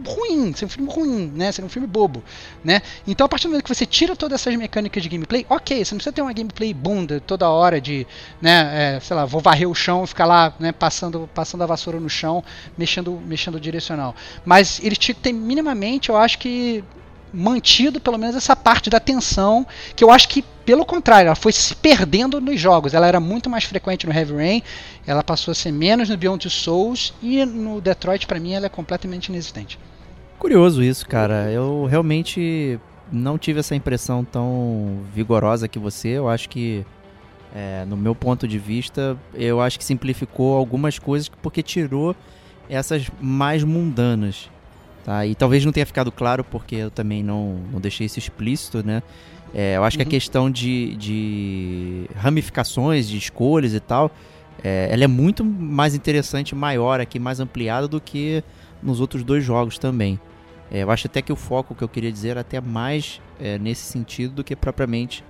ruim, 0.10 0.54
seria 0.54 0.68
um 0.68 0.70
filme 0.70 0.92
ruim, 0.92 1.32
né? 1.36 1.52
Seria 1.52 1.66
um 1.66 1.70
filme 1.70 1.88
bobo, 1.88 2.24
né? 2.64 2.82
Então 3.08 3.26
a 3.26 3.30
partir 3.30 3.48
do 3.48 3.52
momento 3.52 3.64
que 3.64 3.74
você 3.74 3.86
tira 3.86 4.16
todas 4.16 4.42
essas 4.42 4.56
mecânicas 4.56 5.04
de 5.04 5.10
gameplay, 5.10 5.46
ok, 5.50 5.84
você 5.84 5.94
não 5.94 5.98
precisa 5.98 6.14
ter 6.14 6.22
uma 6.22 6.34
gameplay 6.34 6.74
bunda 6.74 7.20
toda 7.20 7.50
hora 7.50 7.80
de, 7.80 8.08
né? 8.42 8.96
É, 8.96 9.00
sei 9.00 9.16
lá, 9.16 9.26
vou 9.26 9.42
varrer 9.42 9.70
o 9.70 9.76
chão 9.76 10.06
ficar 10.08 10.26
lá, 10.26 10.54
né? 10.60 10.72
Passando, 10.72 11.30
passando 11.34 11.64
a 11.64 11.66
vassoura 11.66 12.00
no 12.00 12.10
chão, 12.10 12.44
mexendo, 12.78 13.22
mexendo 13.26 13.56
o 13.56 13.60
direcional. 13.60 14.16
Mas 14.46 14.80
eles 14.84 14.98
tinham 14.98 15.16
que 15.16 15.22
ter 15.22 15.34
minimamente, 15.34 16.10
eu 16.10 16.18
acho 16.18 16.38
que 16.40 16.84
mantido 17.34 18.00
pelo 18.00 18.18
menos 18.18 18.36
essa 18.36 18.56
parte 18.56 18.90
da 18.90 19.00
tensão, 19.00 19.66
que 19.96 20.04
eu 20.04 20.12
acho 20.12 20.28
que, 20.28 20.42
pelo 20.66 20.86
contrário, 20.86 21.28
ela 21.28 21.36
foi 21.36 21.52
se 21.52 21.74
perdendo 21.76 22.42
nos 22.42 22.60
jogos. 22.60 22.94
Ela 22.94 23.08
era 23.08 23.20
muito 23.20 23.50
mais 23.50 23.64
frequente 23.64 24.06
no 24.06 24.14
Heavy 24.14 24.34
Rain, 24.34 24.64
ela 25.06 25.24
passou 25.24 25.52
a 25.52 25.56
ser 25.56 25.72
menos 25.72 26.10
no 26.10 26.18
Beyond 26.18 26.50
Souls, 26.50 27.14
e 27.22 27.44
no 27.46 27.82
Detroit, 27.82 28.28
para 28.28 28.40
mim, 28.40 28.54
ela 28.54 28.66
é 28.66 28.70
completamente 28.70 29.28
inexistente. 29.28 29.80
Curioso 30.41 30.82
isso, 30.82 31.08
cara. 31.08 31.51
Eu 31.51 31.86
realmente 31.86 32.80
não 33.12 33.38
tive 33.38 33.60
essa 33.60 33.75
impressão 33.75 34.25
tão 34.25 35.01
vigorosa 35.13 35.67
que 35.67 35.77
você. 35.77 36.08
Eu 36.08 36.27
acho 36.27 36.49
que, 36.49 36.84
é, 37.54 37.86
no 37.86 37.95
meu 37.95 38.15
ponto 38.15 38.47
de 38.47 38.58
vista, 38.58 39.15
eu 39.36 39.62
acho 39.62 39.77
que 39.77 39.86
simplificou 39.86 40.58
algumas 40.58 40.97
coisas 40.97 41.30
porque 41.30 41.62
tirou 41.62 42.15
essas 42.67 43.06
mais 43.21 43.63
mundanas. 43.63 44.49
Tá? 45.06 45.27
E 45.27 45.36
talvez 45.36 45.63
não 45.63 45.71
tenha 45.71 45.86
ficado 45.86 46.12
claro 46.12 46.43
porque 46.43 46.73
eu 46.73 46.89
também 46.89 47.21
não, 47.21 47.60
não 47.71 47.80
deixei 47.80 48.08
isso 48.08 48.17
explícito, 48.17 48.84
né? 48.84 49.04
É, 49.54 49.77
eu 49.77 49.84
acho 49.84 49.95
uhum. 49.95 49.99
que 49.99 50.04
a 50.04 50.08
uhum. 50.08 50.10
questão 50.10 50.49
de, 50.49 50.95
de 50.95 52.06
ramificações, 52.15 53.08
de 53.08 53.15
escolhas 53.15 53.75
e 53.75 53.80
tal, 53.80 54.10
é, 54.63 54.89
ela 54.91 55.04
é 55.04 55.08
muito 55.08 55.45
mais 55.45 55.93
interessante, 55.93 56.56
maior 56.56 56.99
aqui, 56.99 57.19
mais 57.19 57.39
ampliada 57.39 57.88
do 57.88 58.01
que 58.01 58.43
nos 58.82 58.99
outros 58.99 59.23
dois 59.23 59.43
jogos 59.43 59.77
também. 59.77 60.19
É, 60.72 60.84
eu 60.84 60.92
acho 60.92 61.08
até 61.08 61.22
que 61.22 61.34
o 61.34 61.36
foco 61.36 61.76
que 61.76 61.84
eu 61.84 61.90
queria 61.90 62.12
dizer 62.12 62.30
era 62.30 62.42
até 62.42 62.62
mais 62.62 63.22
é, 63.40 63.58
nesse 63.58 63.84
sentido 63.84 64.36
do 64.36 64.44
que 64.44 64.56
propriamente 64.56 65.24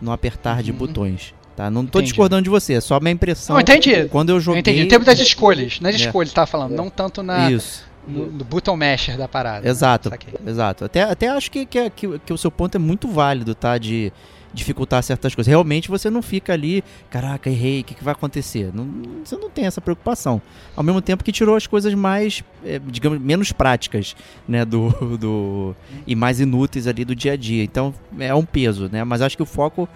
no 0.00 0.12
apertar 0.12 0.58
uhum. 0.58 0.62
de 0.62 0.72
botões. 0.72 1.34
Tá? 1.56 1.70
Não 1.70 1.82
estou 1.82 2.02
discordando 2.02 2.42
de 2.42 2.50
você, 2.50 2.74
é 2.74 2.80
só 2.80 2.96
a 2.96 3.00
minha 3.00 3.12
impressão. 3.12 3.54
Não, 3.54 3.60
entendi. 3.60 4.08
Quando 4.08 4.30
eu 4.30 4.40
joguei. 4.40 4.58
Eu 4.58 4.60
entendi. 4.60 4.80
Em 4.80 4.88
termos 4.88 5.06
das 5.06 5.18
escolhas, 5.18 5.80
nas 5.80 5.94
é. 5.94 5.98
escolhas, 5.98 6.32
você 6.32 6.46
falando, 6.46 6.72
não 6.72 6.88
tanto 6.88 7.22
na. 7.22 7.50
Isso 7.50 7.84
no, 8.06 8.30
no 8.30 8.44
button 8.44 8.76
masher 8.76 9.16
da 9.16 9.26
parada. 9.26 9.68
Exato, 9.68 10.10
né? 10.10 10.18
exato. 10.46 10.84
Até, 10.84 11.02
até 11.02 11.28
acho 11.28 11.50
que, 11.50 11.66
que, 11.66 11.90
que, 11.90 12.18
que, 12.18 12.32
o 12.32 12.38
seu 12.38 12.50
ponto 12.50 12.76
é 12.76 12.78
muito 12.78 13.08
válido, 13.08 13.54
tá? 13.54 13.78
De 13.78 14.12
dificultar 14.54 15.02
certas 15.02 15.34
coisas. 15.34 15.50
Realmente 15.50 15.88
você 15.88 16.08
não 16.08 16.22
fica 16.22 16.52
ali, 16.52 16.82
caraca, 17.10 17.50
errei, 17.50 17.80
o 17.80 17.84
que, 17.84 17.94
que 17.94 18.04
vai 18.04 18.12
acontecer? 18.12 18.70
Não, 18.72 18.88
você 19.24 19.36
não 19.36 19.50
tem 19.50 19.66
essa 19.66 19.80
preocupação. 19.80 20.40
Ao 20.76 20.82
mesmo 20.82 21.02
tempo 21.02 21.24
que 21.24 21.32
tirou 21.32 21.56
as 21.56 21.66
coisas 21.66 21.92
mais, 21.94 22.42
é, 22.64 22.78
digamos, 22.78 23.20
menos 23.20 23.52
práticas, 23.52 24.16
né? 24.48 24.64
Do, 24.64 24.90
do, 25.18 25.76
e 26.06 26.14
mais 26.14 26.40
inúteis 26.40 26.86
ali 26.86 27.04
do 27.04 27.14
dia 27.14 27.32
a 27.32 27.36
dia. 27.36 27.64
Então 27.64 27.92
é 28.18 28.34
um 28.34 28.44
peso, 28.44 28.88
né? 28.90 29.04
Mas 29.04 29.20
acho 29.20 29.36
que 29.36 29.42
o 29.42 29.46
foco 29.46 29.88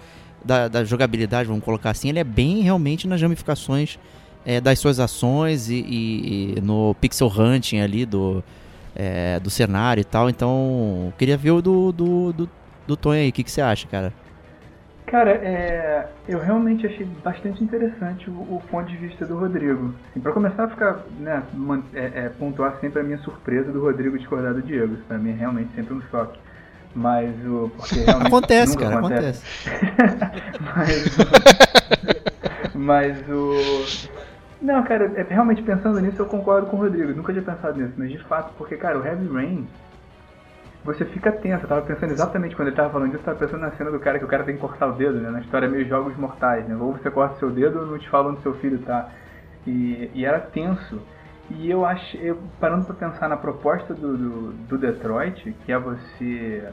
da, 0.43 0.67
da 0.67 0.83
jogabilidade, 0.83 1.47
vamos 1.47 1.63
colocar 1.63 1.91
assim, 1.91 2.09
ele 2.09 2.19
é 2.19 2.23
bem 2.23 2.61
realmente 2.61 3.07
nas 3.07 3.21
ramificações 3.21 3.97
é, 4.45 4.61
das 4.61 4.79
suas 4.79 4.99
ações 4.99 5.69
e, 5.69 5.75
e, 5.75 6.55
e, 6.57 6.61
no 6.61 6.95
pixel 6.99 7.27
hunting 7.27 7.79
ali 7.79 8.05
do, 8.05 8.43
é, 8.95 9.39
do 9.39 9.49
cenário 9.49 10.01
e 10.01 10.05
tal. 10.05 10.29
Então, 10.29 11.13
queria 11.17 11.37
ver 11.37 11.51
o 11.51 11.61
do, 11.61 11.91
do, 11.91 12.33
do, 12.33 12.49
do 12.87 12.97
Tony 12.97 13.19
aí. 13.19 13.29
O 13.29 13.31
que, 13.31 13.43
que 13.43 13.51
você 13.51 13.61
acha, 13.61 13.87
cara? 13.87 14.13
Cara, 15.09 15.31
é, 15.31 16.07
eu 16.27 16.39
realmente 16.39 16.85
achei 16.85 17.03
bastante 17.23 17.63
interessante 17.63 18.29
o, 18.29 18.33
o 18.33 18.61
ponto 18.69 18.87
de 18.87 18.95
vista 18.95 19.25
do 19.25 19.39
Rodrigo. 19.39 19.91
Assim, 20.11 20.19
para 20.19 20.31
começar 20.31 20.65
a 20.65 20.67
ficar, 20.69 20.99
né, 21.19 21.41
man, 21.51 21.81
é, 21.95 22.25
é, 22.25 22.29
pontuar 22.29 22.77
sempre 22.79 22.99
a 22.99 23.03
minha 23.03 23.17
surpresa 23.19 23.71
do 23.71 23.81
Rodrigo 23.81 24.19
discordar 24.19 24.53
do 24.53 24.61
Diego. 24.61 24.93
Isso 24.93 25.03
pra 25.07 25.17
mim 25.17 25.31
é 25.31 25.33
realmente 25.33 25.73
sempre 25.73 25.95
um 25.95 26.01
choque. 26.11 26.39
Mas 26.95 27.33
o. 27.43 27.71
Porque 27.75 28.05
acontece, 28.07 28.77
cara, 28.77 28.99
acontece. 28.99 29.43
acontece. 30.67 31.11
mas, 32.75 33.25
mas 33.25 33.29
o. 33.29 34.19
Não, 34.61 34.83
cara, 34.83 35.11
é, 35.15 35.25
realmente 35.27 35.63
pensando 35.63 35.99
nisso 35.99 36.21
eu 36.21 36.27
concordo 36.27 36.67
com 36.67 36.77
o 36.77 36.81
Rodrigo. 36.81 37.13
Nunca 37.15 37.33
tinha 37.33 37.43
pensado 37.43 37.81
nisso, 37.81 37.93
mas 37.97 38.11
de 38.11 38.19
fato, 38.25 38.53
porque, 38.59 38.75
cara, 38.77 38.99
o 38.99 39.05
Heavy 39.05 39.27
Rain, 39.27 39.67
você 40.83 41.05
fica 41.05 41.31
tenso. 41.31 41.65
Eu 41.65 41.69
tava 41.69 41.81
pensando 41.81 42.11
exatamente 42.11 42.55
quando 42.55 42.69
ele 42.69 42.77
tava 42.77 42.89
falando 42.89 43.11
disso, 43.11 43.21
eu 43.21 43.25
tava 43.25 43.39
pensando 43.39 43.61
na 43.61 43.71
cena 43.71 43.91
do 43.91 43.99
cara 43.99 44.19
que 44.19 44.25
o 44.25 44.27
cara 44.27 44.43
tem 44.43 44.55
que 44.55 44.61
cortar 44.61 44.87
o 44.87 44.93
dedo, 44.93 45.19
né? 45.19 45.29
Na 45.29 45.41
história 45.41 45.67
meio 45.67 45.87
jogos 45.87 46.15
mortais, 46.17 46.67
né? 46.67 46.75
Ou 46.75 46.93
você 46.93 47.11
corta 47.11 47.35
seu 47.35 47.49
dedo 47.49 47.79
ou 47.79 47.85
não 47.85 47.99
te 47.99 48.09
fala 48.09 48.29
onde 48.29 48.41
seu 48.41 48.53
filho 48.55 48.79
tá. 48.79 49.09
E, 49.67 50.09
e 50.13 50.25
era 50.25 50.39
tenso. 50.39 51.01
E 51.49 51.69
eu 51.69 51.85
acho, 51.85 52.15
eu, 52.17 52.37
parando 52.59 52.85
pra 52.85 52.95
pensar 52.95 53.27
na 53.27 53.35
proposta 53.35 53.93
do, 53.93 54.17
do, 54.17 54.51
do 54.53 54.77
Detroit, 54.77 55.51
que 55.65 55.71
é 55.71 55.79
você 55.79 56.71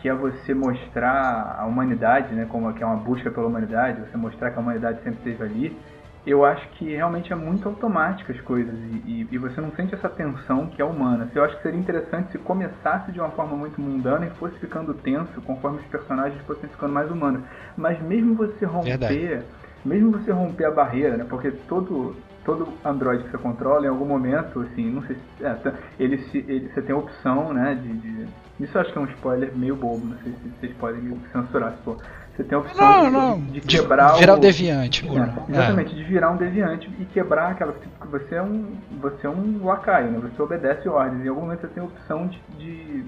que 0.00 0.08
é 0.08 0.14
você 0.14 0.54
mostrar 0.54 1.56
a 1.58 1.66
humanidade, 1.66 2.34
né, 2.34 2.46
como 2.48 2.72
que 2.72 2.82
é 2.82 2.86
uma 2.86 2.96
busca 2.96 3.30
pela 3.30 3.46
humanidade, 3.46 4.00
você 4.00 4.16
mostrar 4.16 4.50
que 4.50 4.56
a 4.56 4.60
humanidade 4.60 5.02
sempre 5.02 5.18
esteve 5.18 5.44
ali 5.44 5.78
eu 6.26 6.44
acho 6.44 6.68
que 6.70 6.94
realmente 6.94 7.32
é 7.32 7.36
muito 7.36 7.66
automático 7.66 8.30
as 8.30 8.40
coisas 8.42 8.74
e, 9.06 9.26
e, 9.30 9.38
você 9.38 9.60
não 9.60 9.72
sente 9.72 9.94
essa 9.94 10.08
tensão 10.08 10.66
que 10.66 10.82
é 10.82 10.84
humana. 10.84 11.30
Eu 11.34 11.44
acho 11.44 11.56
que 11.56 11.62
seria 11.62 11.80
interessante 11.80 12.32
se 12.32 12.38
começasse 12.38 13.10
de 13.10 13.18
uma 13.18 13.30
forma 13.30 13.56
muito 13.56 13.80
mundana 13.80 14.26
e 14.26 14.30
fosse 14.30 14.58
ficando 14.58 14.92
tenso 14.92 15.40
conforme 15.42 15.78
os 15.78 15.86
personagens 15.86 16.40
fossem 16.42 16.68
ficando 16.68 16.92
mais 16.92 17.10
humanos. 17.10 17.42
Mas 17.76 18.00
mesmo 18.02 18.34
você 18.34 18.66
romper, 18.66 18.98
Verdade. 18.98 19.44
mesmo 19.84 20.10
você 20.10 20.30
romper 20.30 20.66
a 20.66 20.70
barreira, 20.70 21.16
né? 21.16 21.26
Porque 21.28 21.50
todo 21.50 22.14
todo 22.44 22.68
Android 22.84 23.24
que 23.24 23.30
você 23.30 23.38
controla, 23.38 23.84
em 23.84 23.88
algum 23.88 24.06
momento, 24.06 24.60
assim, 24.60 24.90
não 24.90 25.02
sei 25.02 25.16
se. 25.16 25.44
É, 25.44 25.74
ele, 25.98 26.18
se, 26.18 26.38
ele, 26.38 26.68
você 26.68 26.82
tem 26.82 26.94
a 26.94 26.98
opção, 26.98 27.52
né, 27.52 27.74
de, 27.74 27.92
de, 27.92 28.26
Isso 28.58 28.76
eu 28.76 28.80
acho 28.80 28.92
que 28.92 28.98
é 28.98 29.00
um 29.00 29.06
spoiler 29.06 29.54
meio 29.56 29.76
bobo, 29.76 30.06
não 30.06 30.16
sei 30.18 30.32
se 30.32 30.50
vocês 30.58 30.72
podem 30.76 31.02
me 31.02 31.20
censurar 31.32 31.72
se 31.72 31.82
for. 31.82 31.98
Você 32.40 32.44
tem 32.44 32.56
a 32.56 32.60
opção 32.60 32.86
não, 32.86 33.04
de, 33.04 33.10
não. 33.10 33.40
de, 33.52 33.60
quebrar 33.60 34.14
de 34.14 34.20
virar 34.20 34.34
o, 34.34 34.38
deviante. 34.38 35.06
É, 35.06 35.52
exatamente, 35.52 35.92
é. 35.92 35.96
de 35.96 36.04
virar 36.04 36.30
um 36.30 36.36
deviante 36.36 36.90
e 36.98 37.04
quebrar 37.06 37.50
aquela. 37.50 37.72
Tipo, 37.72 38.08
você 38.08 38.34
é 38.34 38.42
um. 38.42 38.76
Você 39.00 39.26
é 39.26 39.30
um 39.30 39.64
lacaio, 39.64 40.10
né? 40.10 40.30
Você 40.34 40.40
obedece 40.40 40.88
ordens. 40.88 41.24
Em 41.24 41.28
algum 41.28 41.42
momento 41.42 41.60
você 41.60 41.68
tem 41.68 41.82
a 41.82 41.86
opção 41.86 42.26
de, 42.28 42.40
de, 42.56 43.04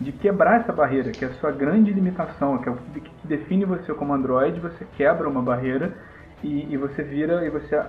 de 0.00 0.12
quebrar 0.12 0.60
essa 0.60 0.72
barreira, 0.72 1.12
que 1.12 1.24
é 1.24 1.28
a 1.28 1.34
sua 1.34 1.50
grande 1.50 1.92
limitação, 1.92 2.58
que 2.58 2.68
é 2.68 2.72
o 2.72 2.76
que 2.76 3.10
define 3.26 3.64
você 3.64 3.94
como 3.94 4.12
Android, 4.12 4.60
você 4.60 4.86
quebra 4.96 5.28
uma 5.28 5.40
barreira 5.40 5.94
e, 6.42 6.70
e 6.70 6.76
você 6.76 7.02
vira 7.02 7.46
e 7.46 7.50
você 7.50 7.80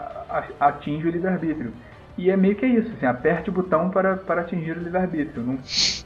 atinge 0.59 1.07
o 1.07 1.11
livre-arbítrio. 1.11 1.73
E 2.17 2.29
é 2.29 2.37
meio 2.37 2.55
que 2.55 2.65
isso, 2.65 2.89
assim, 2.95 3.05
aperte 3.05 3.49
o 3.49 3.53
botão 3.53 3.89
para, 3.89 4.15
para 4.15 4.41
atingir 4.41 4.71
o 4.71 4.81
livre-arbítrio. 4.81 5.43
Não, 5.43 5.59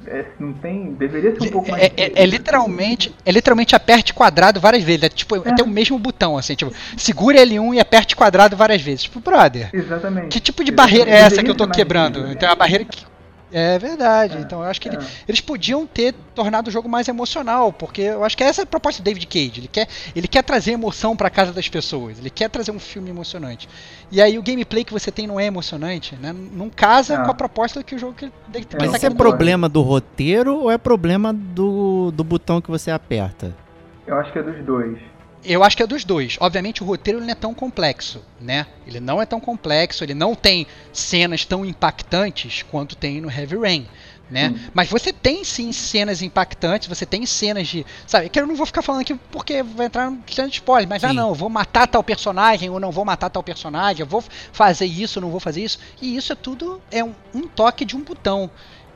é, 0.07 0.25
não 0.39 0.53
tem. 0.53 0.93
Deveria 0.93 1.35
ser 1.35 1.47
um 1.47 1.51
pouco 1.51 1.69
mais. 1.69 1.83
É, 1.83 1.91
é, 1.95 2.23
é, 2.23 2.25
literalmente. 2.25 3.13
É 3.23 3.31
literalmente 3.31 3.75
aperte 3.75 4.11
quadrado 4.11 4.59
várias 4.59 4.83
vezes. 4.83 5.03
É 5.03 5.09
tipo, 5.09 5.35
é. 5.35 5.51
até 5.51 5.61
o 5.61 5.67
mesmo 5.67 5.99
botão, 5.99 6.35
assim, 6.35 6.55
tipo, 6.55 6.73
segure 6.97 7.37
L1 7.37 7.75
e 7.75 7.79
aperte 7.79 8.15
quadrado 8.15 8.57
várias 8.57 8.81
vezes. 8.81 9.03
Tipo, 9.03 9.19
brother. 9.19 9.69
Exatamente. 9.71 10.29
Que 10.29 10.39
tipo 10.39 10.63
de 10.63 10.71
Exatamente. 10.71 10.97
barreira 10.97 11.11
é 11.11 11.25
essa 11.25 11.43
que 11.43 11.49
eu 11.49 11.55
tô 11.55 11.67
quebrando? 11.67 12.27
Então 12.31 12.49
é 12.49 12.51
a 12.51 12.55
barreira 12.55 12.85
que 12.85 13.05
é 13.51 13.79
verdade. 13.79 14.37
É, 14.37 14.39
então 14.41 14.61
eu 14.61 14.69
acho 14.69 14.79
que 14.79 14.89
é. 14.89 14.93
ele, 14.93 15.05
eles 15.27 15.41
podiam 15.41 15.85
ter 15.85 16.13
tornado 16.35 16.67
o 16.67 16.71
jogo 16.71 16.87
mais 16.87 17.07
emocional, 17.07 17.73
porque 17.73 18.01
eu 18.01 18.23
acho 18.23 18.37
que 18.37 18.43
essa 18.43 18.61
é 18.61 18.63
a 18.63 18.67
proposta 18.67 19.01
do 19.01 19.05
David 19.05 19.25
Cage. 19.27 19.59
Ele 19.61 19.67
quer, 19.67 19.87
ele 20.15 20.27
quer 20.27 20.43
trazer 20.43 20.71
emoção 20.71 21.15
para 21.15 21.29
casa 21.29 21.51
das 21.51 21.67
pessoas. 21.67 22.19
Ele 22.19 22.29
quer 22.29 22.49
trazer 22.49 22.71
um 22.71 22.79
filme 22.79 23.09
emocionante. 23.09 23.67
E 24.11 24.21
aí 24.21 24.37
o 24.37 24.43
gameplay 24.43 24.83
que 24.83 24.93
você 24.93 25.11
tem 25.11 25.27
não 25.27 25.39
é 25.39 25.45
emocionante, 25.45 26.15
né? 26.15 26.33
Não 26.33 26.69
casa 26.69 27.17
não. 27.17 27.25
com 27.25 27.31
a 27.31 27.33
proposta 27.33 27.83
que 27.83 27.95
o 27.95 27.99
jogo 27.99 28.13
que 28.13 28.31
Mas 28.51 28.91
tá 28.91 28.97
isso 28.97 29.05
é 29.05 29.09
problema 29.09 29.67
do 29.67 29.81
roteiro 29.81 30.55
ou 30.55 30.71
é 30.71 30.77
problema 30.77 31.33
do, 31.33 32.11
do 32.11 32.23
botão 32.23 32.61
que 32.61 32.69
você 32.69 32.91
aperta? 32.91 33.55
Eu 34.05 34.17
acho 34.17 34.31
que 34.31 34.39
é 34.39 34.43
dos 34.43 34.63
dois. 34.65 34.97
Eu 35.43 35.63
acho 35.63 35.77
que 35.77 35.83
é 35.83 35.87
dos 35.87 36.03
dois. 36.03 36.37
Obviamente 36.39 36.83
o 36.83 36.85
roteiro 36.85 37.21
não 37.21 37.29
é 37.29 37.35
tão 37.35 37.53
complexo, 37.53 38.21
né? 38.39 38.67
Ele 38.85 38.99
não 38.99 39.21
é 39.21 39.25
tão 39.25 39.39
complexo, 39.39 40.03
ele 40.03 40.13
não 40.13 40.35
tem 40.35 40.67
cenas 40.91 41.45
tão 41.45 41.65
impactantes 41.65 42.63
quanto 42.63 42.95
tem 42.95 43.21
no 43.21 43.31
Heavy 43.31 43.57
Rain. 43.57 43.87
Né? 44.29 44.49
Hum. 44.49 44.69
Mas 44.75 44.89
você 44.89 45.11
tem 45.11 45.43
sim 45.43 45.71
cenas 45.71 46.21
impactantes, 46.21 46.87
você 46.87 47.03
tem 47.03 47.25
cenas 47.25 47.67
de. 47.67 47.83
Sabe, 48.05 48.29
que 48.29 48.39
eu 48.39 48.45
não 48.45 48.55
vou 48.55 48.65
ficar 48.65 48.83
falando 48.83 49.01
aqui 49.01 49.15
porque 49.31 49.63
vai 49.63 49.87
entrar 49.87 50.11
no 50.11 50.19
de 50.19 50.47
spoiler, 50.49 50.87
mas 50.87 51.03
ah, 51.03 51.09
sim. 51.09 51.17
ah 51.17 51.21
não, 51.21 51.33
vou 51.33 51.49
matar 51.49 51.87
tal 51.87 52.03
personagem 52.03 52.69
ou 52.69 52.79
não 52.79 52.91
vou 52.91 53.03
matar 53.03 53.29
tal 53.31 53.41
personagem, 53.41 54.01
eu 54.01 54.07
vou 54.07 54.23
fazer 54.51 54.85
isso, 54.85 55.19
não 55.19 55.31
vou 55.31 55.39
fazer 55.39 55.63
isso. 55.63 55.79
E 55.99 56.15
isso 56.15 56.31
é 56.31 56.35
tudo 56.35 56.79
é 56.91 57.03
um, 57.03 57.15
um 57.33 57.47
toque 57.47 57.83
de 57.83 57.95
um 57.95 58.01
botão. 58.01 58.51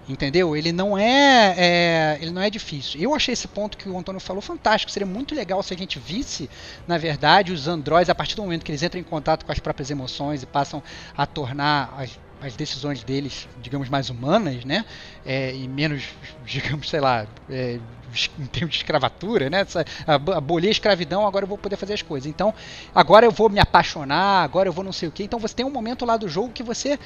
Entendeu? 0.08 0.56
Ele 0.56 0.74
não 0.74 0.98
é, 0.98 1.56
é, 1.58 2.18
ele 2.22 2.32
não 2.32 2.42
é 2.42 2.50
difícil. 2.50 3.00
Eu 3.00 3.16
achei 3.16 3.34
esse 3.34 3.48
ponto 3.48 3.78
que 3.78 3.88
o 3.88 3.98
Antônio 3.98 4.20
falou 4.20 4.42
fantástico. 4.42 4.92
Seria 4.92 5.08
muito 5.08 5.34
legal 5.34 5.64
se 5.64 5.74
a 5.74 5.78
gente 5.78 5.98
visse, 5.98 6.50
na 6.86 6.98
verdade, 6.98 7.54
os 7.54 7.68
androids 7.68 8.10
a 8.10 8.16
partir 8.16 8.36
do 8.36 8.42
momento 8.42 8.66
que 8.66 8.72
eles 8.72 8.84
entram 8.84 9.00
em 9.00 9.04
contato 9.04 9.46
com 9.46 9.52
as 9.52 9.60
próprias 9.60 9.90
emoções 9.90 10.44
e 10.44 10.46
passam 10.46 10.84
a 11.16 11.26
tornar 11.26 11.94
as, 11.98 12.20
as 12.42 12.54
decisões 12.54 13.02
deles, 13.02 13.48
digamos, 13.62 13.88
mais 13.88 14.10
humanas, 14.10 14.66
né? 14.66 14.84
É, 15.26 15.56
e 15.56 15.68
menos, 15.70 16.04
digamos, 16.46 16.90
sei 16.90 17.00
lá, 17.00 17.26
é, 17.50 17.80
em 18.38 18.46
termos 18.46 18.76
de 18.76 18.82
escravatura, 18.82 19.50
né? 19.50 19.66
Abolir 20.36 20.68
a 20.68 20.72
escravidão, 20.72 21.26
agora 21.26 21.46
eu 21.46 21.48
vou 21.48 21.58
poder 21.58 21.78
fazer 21.78 21.94
as 21.94 22.02
coisas. 22.02 22.28
Então, 22.28 22.54
agora 22.94 23.26
eu 23.26 23.32
vou 23.32 23.50
me 23.50 23.60
apaixonar, 23.60 24.44
agora 24.44 24.68
eu 24.68 24.74
vou 24.74 24.84
não 24.84 24.92
sei 24.92 25.08
o 25.10 25.12
que. 25.12 25.24
Então 25.24 25.40
você 25.40 25.56
tem 25.56 25.66
um 25.66 25.72
momento 25.72 26.06
lá 26.06 26.18
do 26.18 26.28
jogo 26.28 26.52
que 26.52 26.62
você 26.62 27.00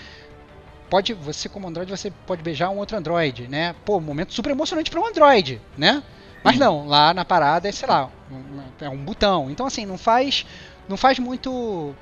pode, 0.90 1.14
você 1.14 1.48
como 1.50 1.68
Android, 1.68 1.90
você 1.90 2.12
pode 2.26 2.42
beijar 2.42 2.70
um 2.70 2.78
outro 2.78 2.98
Android, 2.98 3.48
né? 3.48 3.76
Pô, 3.86 3.98
um 3.98 4.02
momento 4.02 4.34
super 4.34 4.52
emocionante 4.52 4.90
para 4.90 5.00
um 5.00 5.06
Android, 5.06 5.62
né? 5.78 6.04
Mas 6.44 6.58
não, 6.58 6.88
lá 6.88 7.14
na 7.14 7.26
parada 7.26 7.68
é, 7.68 7.72
sei 7.72 7.88
lá, 7.88 8.10
um, 8.32 8.86
é 8.86 8.90
um 8.90 8.98
botão. 8.98 9.50
Então 9.52 9.66
assim, 9.66 9.86
não 9.86 9.98
faz 9.98 10.46
não 10.88 10.96
faz 10.96 11.20
muito 11.20 11.94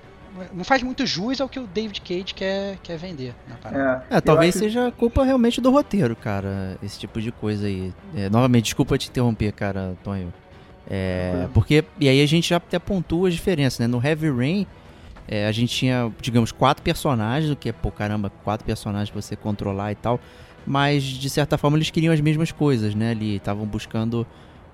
não 0.54 0.64
faz 0.64 0.84
muito 0.84 1.06
jus 1.06 1.40
ao 1.40 1.48
que 1.48 1.60
o 1.60 1.68
David 1.68 2.02
Cage 2.02 2.34
quer, 2.34 2.78
quer 2.84 2.98
vender 2.98 3.34
na 3.48 3.56
parada. 3.56 4.06
É, 4.10 4.18
é 4.18 4.22
talvez 4.22 4.56
acho... 4.56 4.66
seja 4.66 4.92
culpa 4.92 5.24
realmente 5.24 5.62
do 5.62 5.72
roteiro, 5.72 6.16
cara, 6.16 6.78
esse 6.84 7.00
tipo 7.00 7.22
de 7.22 7.32
coisa 7.32 7.68
aí. 7.68 7.94
É, 8.16 8.30
novamente, 8.30 8.66
desculpa 8.66 8.98
te 8.98 9.10
interromper, 9.10 9.52
cara, 9.54 9.96
Tonho. 10.04 10.34
É, 10.88 11.48
porque, 11.54 11.84
e 12.00 12.08
aí 12.08 12.22
a 12.22 12.28
gente 12.28 12.50
já 12.50 12.58
até 12.58 12.78
pontua 12.78 13.28
as 13.28 13.34
diferenças, 13.34 13.80
né? 13.80 13.88
No 13.88 14.06
Heavy 14.06 14.30
Rain, 14.30 14.68
é, 15.28 15.48
a 15.48 15.52
gente 15.52 15.76
tinha, 15.76 16.12
digamos, 16.22 16.52
quatro 16.52 16.84
personagens, 16.84 17.52
o 17.52 17.56
que 17.56 17.70
é, 17.70 17.72
pô, 17.72 17.92
caramba, 17.92 18.32
quatro 18.44 18.66
personagens 18.66 19.10
pra 19.10 19.22
você 19.22 19.36
controlar 19.36 19.92
e 19.92 19.96
tal. 19.96 20.20
Mas, 20.66 21.04
de 21.04 21.30
certa 21.30 21.58
forma, 21.58 21.78
eles 21.78 21.90
queriam 21.90 22.14
as 22.14 22.22
mesmas 22.22 22.52
coisas, 22.52 22.96
né? 22.96 23.12
Ali, 23.12 23.36
estavam 23.36 23.66
buscando 23.66 24.26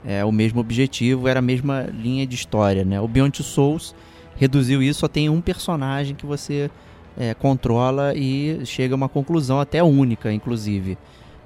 é, 0.05 0.23
o 0.23 0.31
mesmo 0.31 0.59
objetivo, 0.59 1.27
era 1.27 1.39
a 1.39 1.41
mesma 1.41 1.83
linha 1.83 2.25
de 2.25 2.35
história, 2.35 2.83
né? 2.83 2.99
O 2.99 3.07
Beyond 3.07 3.37
Two 3.37 3.45
Souls 3.45 3.95
reduziu 4.35 4.81
isso, 4.81 5.01
só 5.01 5.07
tem 5.07 5.29
um 5.29 5.41
personagem 5.41 6.15
que 6.15 6.25
você 6.25 6.69
é, 7.17 7.33
controla 7.33 8.13
e 8.15 8.65
chega 8.65 8.93
a 8.93 8.97
uma 8.97 9.09
conclusão 9.09 9.59
até 9.59 9.83
única, 9.83 10.31
inclusive. 10.31 10.97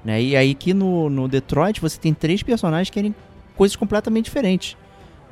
Né? 0.04 0.22
E 0.22 0.36
aí 0.36 0.54
que 0.54 0.72
no, 0.72 1.10
no 1.10 1.28
Detroit 1.28 1.80
você 1.80 1.98
tem 1.98 2.14
três 2.14 2.42
personagens 2.42 2.88
que 2.88 2.94
querem 2.94 3.14
coisas 3.56 3.76
completamente 3.76 4.26
diferentes. 4.26 4.76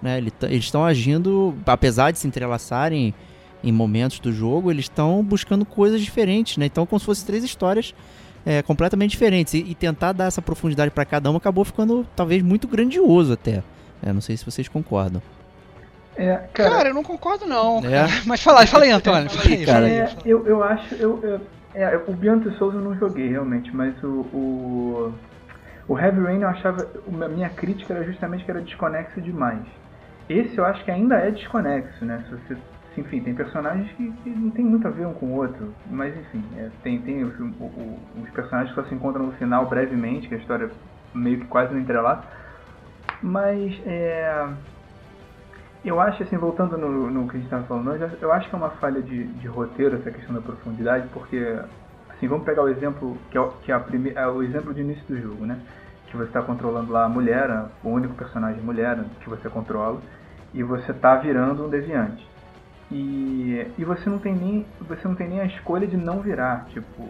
Né? 0.03 0.19
Eles 0.19 0.65
estão 0.65 0.85
agindo, 0.85 1.55
apesar 1.65 2.11
de 2.11 2.19
se 2.19 2.27
entrelaçarem 2.27 3.15
em 3.65 3.73
momentos 3.73 4.19
do 4.19 4.33
jogo, 4.33 4.71
eles 4.71 4.85
estão 4.85 5.23
buscando 5.23 5.65
coisas 5.65 6.01
diferentes, 6.01 6.59
né? 6.59 6.67
Então, 6.67 6.85
como 6.85 7.01
se 7.01 7.07
fossem 7.07 7.27
três 7.27 7.43
histórias 7.43 7.95
é, 8.45 8.63
completamente 8.63 9.13
diferentes. 9.13 9.55
E, 9.55 9.59
e, 9.59 9.75
tentar 9.75 10.13
dar 10.13 10.27
essa 10.27 10.43
profundidade 10.43 10.91
para 10.91 11.05
cada 11.05 11.31
uma 11.31 11.39
acabou 11.39 11.65
ficando 11.65 12.07
talvez 12.15 12.43
muito 12.43 12.69
grandioso 12.69 13.33
até. 13.33 13.63
É, 14.03 14.13
não 14.13 14.21
sei 14.21 14.37
se 14.37 14.45
vocês 14.45 14.69
concordam. 14.69 15.23
É, 16.17 16.37
cara, 16.53 16.71
cara, 16.71 16.89
eu 16.91 16.95
não 16.95 17.03
concordo 17.03 17.47
não. 17.47 17.79
É. 17.79 18.07
Mas 18.27 18.43
fala, 18.43 18.67
fala 18.67 18.85
aí, 18.85 18.91
Antônio. 18.91 19.29
Fala 19.31 19.49
aí, 19.49 19.67
cara. 19.67 19.89
É, 19.89 20.09
eu, 20.25 20.47
eu 20.47 20.63
acho. 20.63 20.95
Eu, 20.95 21.21
eu, 21.23 21.41
é, 21.75 22.01
o 22.07 22.13
Beyond 22.13 22.49
the 22.49 22.57
Souls 22.57 22.75
eu 22.75 22.81
não 22.81 22.95
joguei 22.97 23.29
realmente, 23.29 23.75
mas 23.75 24.01
o, 24.05 24.21
o, 24.33 25.15
o 25.89 25.99
Heavy 25.99 26.21
Rain 26.21 26.43
eu 26.43 26.49
achava. 26.49 26.87
A 27.21 27.29
minha 27.29 27.49
crítica 27.49 27.95
era 27.95 28.05
justamente 28.05 28.45
que 28.45 28.51
era 28.51 28.61
desconexo 28.61 29.21
demais. 29.21 29.65
Esse 30.29 30.57
eu 30.57 30.65
acho 30.65 30.85
que 30.85 30.91
ainda 30.91 31.17
é 31.17 31.33
desconexo, 31.33 32.05
né? 32.05 32.25
Se 32.29 32.37
você, 32.37 32.57
enfim, 33.01 33.21
tem 33.21 33.35
personagens 33.35 33.91
que, 33.93 34.11
que 34.11 34.31
não 34.31 34.51
tem 34.51 34.65
muito 34.65 34.87
a 34.87 34.91
ver 34.91 35.07
um 35.07 35.15
com 35.15 35.27
o 35.27 35.37
outro, 35.37 35.73
mas 35.91 36.17
enfim, 36.17 36.43
é, 36.57 36.71
tem, 36.83 37.01
tem 37.01 37.23
os, 37.25 37.39
o, 37.39 37.99
os 38.23 38.31
personagens 38.31 38.75
que 38.75 38.81
só 38.81 38.89
se 38.89 38.95
encontram 38.95 39.27
no 39.27 39.33
final 39.33 39.67
brevemente, 39.67 40.29
que 40.29 40.35
a 40.35 40.39
história 40.39 40.71
meio 41.15 41.41
que 41.41 41.47
quase 41.47 41.73
não 41.73 41.81
entrelaça. 41.81 42.25
Mas 43.23 43.81
é 43.87 44.49
eu 45.85 46.01
acho, 46.01 46.23
assim, 46.23 46.39
voltando 46.39 46.79
no, 46.79 47.11
no 47.11 47.29
que 47.29 47.37
a 47.37 47.41
gente 47.41 47.45
estava 47.45 47.65
falando 47.65 47.91
hoje, 47.91 48.17
eu 48.21 48.33
acho 48.33 48.49
que 48.49 48.55
é 48.55 48.59
uma 48.59 48.71
falha 48.71 49.03
de, 49.03 49.25
de 49.25 49.47
roteiro 49.47 49.97
essa 49.97 50.11
questão 50.11 50.35
da 50.35 50.41
profundidade, 50.41 51.07
porque, 51.13 51.61
assim, 52.09 52.27
vamos 52.27 52.45
pegar 52.45 52.63
o 52.63 52.69
exemplo, 52.69 53.19
que 53.31 53.37
é, 53.37 53.49
que 53.63 53.71
é, 53.71 53.79
prime, 53.79 54.13
é 54.15 54.27
o 54.27 54.43
exemplo 54.43 54.73
de 54.73 54.81
início 54.81 55.05
do 55.07 55.21
jogo, 55.21 55.45
né? 55.45 55.61
Que 56.07 56.17
você 56.17 56.25
está 56.25 56.41
controlando 56.41 56.91
lá 56.91 57.05
a 57.05 57.09
mulher, 57.09 57.67
o 57.83 57.91
único 57.91 58.15
personagem 58.15 58.63
mulher 58.63 58.99
que 59.21 59.29
você 59.29 59.51
controla, 59.51 60.01
e 60.55 60.63
você 60.63 60.91
está 60.91 61.17
virando 61.17 61.67
um 61.67 61.69
deviante. 61.69 62.27
E, 62.91 63.67
e 63.79 63.85
você 63.85 64.09
não 64.09 64.19
tem 64.19 64.35
nem 64.35 64.67
você 64.81 65.09
não 65.09 65.15
tem 65.15 65.29
nem 65.29 65.41
a 65.41 65.47
escolha 65.47 65.87
de 65.87 65.97
não 65.97 66.21
virar, 66.21 66.67
tipo, 66.67 67.09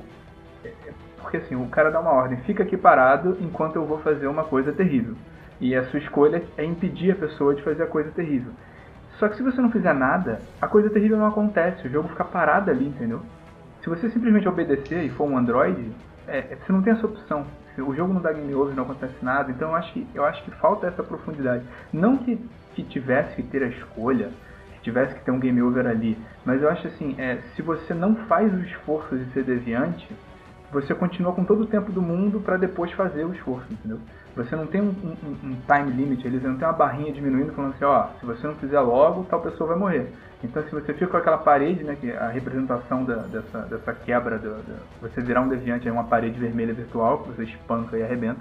é, 0.64 0.68
é, 0.68 0.92
porque 1.20 1.38
assim, 1.38 1.56
o 1.56 1.66
cara 1.68 1.90
dá 1.90 2.00
uma 2.00 2.12
ordem, 2.12 2.38
fica 2.38 2.62
aqui 2.62 2.76
parado 2.76 3.36
enquanto 3.40 3.76
eu 3.76 3.84
vou 3.84 3.98
fazer 3.98 4.26
uma 4.26 4.44
coisa 4.44 4.72
terrível. 4.72 5.14
E 5.60 5.74
a 5.74 5.84
sua 5.84 5.98
escolha 5.98 6.42
é 6.56 6.64
impedir 6.64 7.12
a 7.12 7.16
pessoa 7.16 7.54
de 7.54 7.62
fazer 7.62 7.82
a 7.82 7.86
coisa 7.86 8.10
terrível. 8.10 8.52
Só 9.18 9.28
que 9.28 9.36
se 9.36 9.42
você 9.42 9.60
não 9.60 9.70
fizer 9.70 9.94
nada, 9.94 10.40
a 10.60 10.66
coisa 10.66 10.90
terrível 10.90 11.16
não 11.16 11.26
acontece, 11.26 11.86
o 11.86 11.90
jogo 11.90 12.08
fica 12.08 12.24
parado 12.24 12.70
ali, 12.70 12.86
entendeu? 12.86 13.22
Se 13.82 13.88
você 13.88 14.10
simplesmente 14.10 14.48
obedecer 14.48 15.04
e 15.04 15.10
for 15.10 15.28
um 15.28 15.36
Android, 15.36 15.92
é, 16.26 16.38
é, 16.38 16.56
você 16.56 16.72
não 16.72 16.82
tem 16.82 16.92
essa 16.92 17.06
opção. 17.06 17.46
O 17.78 17.94
jogo 17.94 18.12
não 18.12 18.20
dá 18.20 18.32
game 18.32 18.54
over, 18.54 18.74
não 18.74 18.84
acontece 18.84 19.14
nada, 19.22 19.50
então 19.50 19.70
eu 19.70 19.74
acho 19.74 19.92
que, 19.92 20.06
eu 20.14 20.24
acho 20.24 20.42
que 20.44 20.50
falta 20.52 20.86
essa 20.86 21.02
profundidade. 21.02 21.64
Não 21.92 22.16
que, 22.16 22.38
que 22.74 22.82
tivesse 22.82 23.34
que 23.36 23.42
ter 23.42 23.62
a 23.62 23.68
escolha, 23.68 24.30
tivesse 24.84 25.14
que 25.14 25.24
ter 25.24 25.30
um 25.30 25.40
game 25.40 25.60
over 25.62 25.86
ali, 25.86 26.16
mas 26.44 26.62
eu 26.62 26.68
acho 26.68 26.86
assim, 26.86 27.16
é, 27.18 27.38
se 27.56 27.62
você 27.62 27.92
não 27.92 28.14
faz 28.26 28.52
o 28.52 28.60
esforço 28.60 29.16
de 29.16 29.24
ser 29.32 29.42
deviante, 29.42 30.06
você 30.70 30.94
continua 30.94 31.32
com 31.32 31.44
todo 31.44 31.62
o 31.62 31.66
tempo 31.66 31.90
do 31.90 32.02
mundo 32.02 32.40
para 32.40 32.56
depois 32.56 32.90
fazer 32.92 33.24
o 33.24 33.32
esforço, 33.32 33.66
entendeu? 33.72 33.98
Você 34.36 34.56
não 34.56 34.66
tem 34.66 34.80
um, 34.80 34.88
um, 34.88 35.48
um, 35.48 35.56
time 35.66 35.90
limit, 35.92 36.26
eles 36.26 36.42
não 36.42 36.56
tem 36.56 36.66
uma 36.66 36.74
barrinha 36.74 37.12
diminuindo 37.12 37.52
falando 37.52 37.74
assim, 37.74 37.84
ó, 37.84 38.08
se 38.18 38.26
você 38.26 38.46
não 38.46 38.56
fizer 38.56 38.80
logo, 38.80 39.24
tal 39.24 39.40
pessoa 39.40 39.68
vai 39.68 39.78
morrer. 39.78 40.12
Então 40.42 40.62
se 40.64 40.70
você 40.70 40.92
fica 40.92 41.06
com 41.06 41.16
aquela 41.16 41.38
parede, 41.38 41.84
né, 41.84 41.96
que 41.98 42.10
a 42.10 42.28
representação 42.28 43.04
da, 43.04 43.16
dessa, 43.22 43.60
dessa 43.60 43.92
quebra, 43.92 44.40
você 45.00 45.20
virar 45.20 45.42
um 45.42 45.48
deviante 45.48 45.88
é 45.88 45.92
uma 45.92 46.04
parede 46.04 46.38
vermelha 46.38 46.74
virtual 46.74 47.18
que 47.18 47.30
você 47.30 47.44
espanca 47.44 47.96
e 47.96 48.02
arrebenta. 48.02 48.40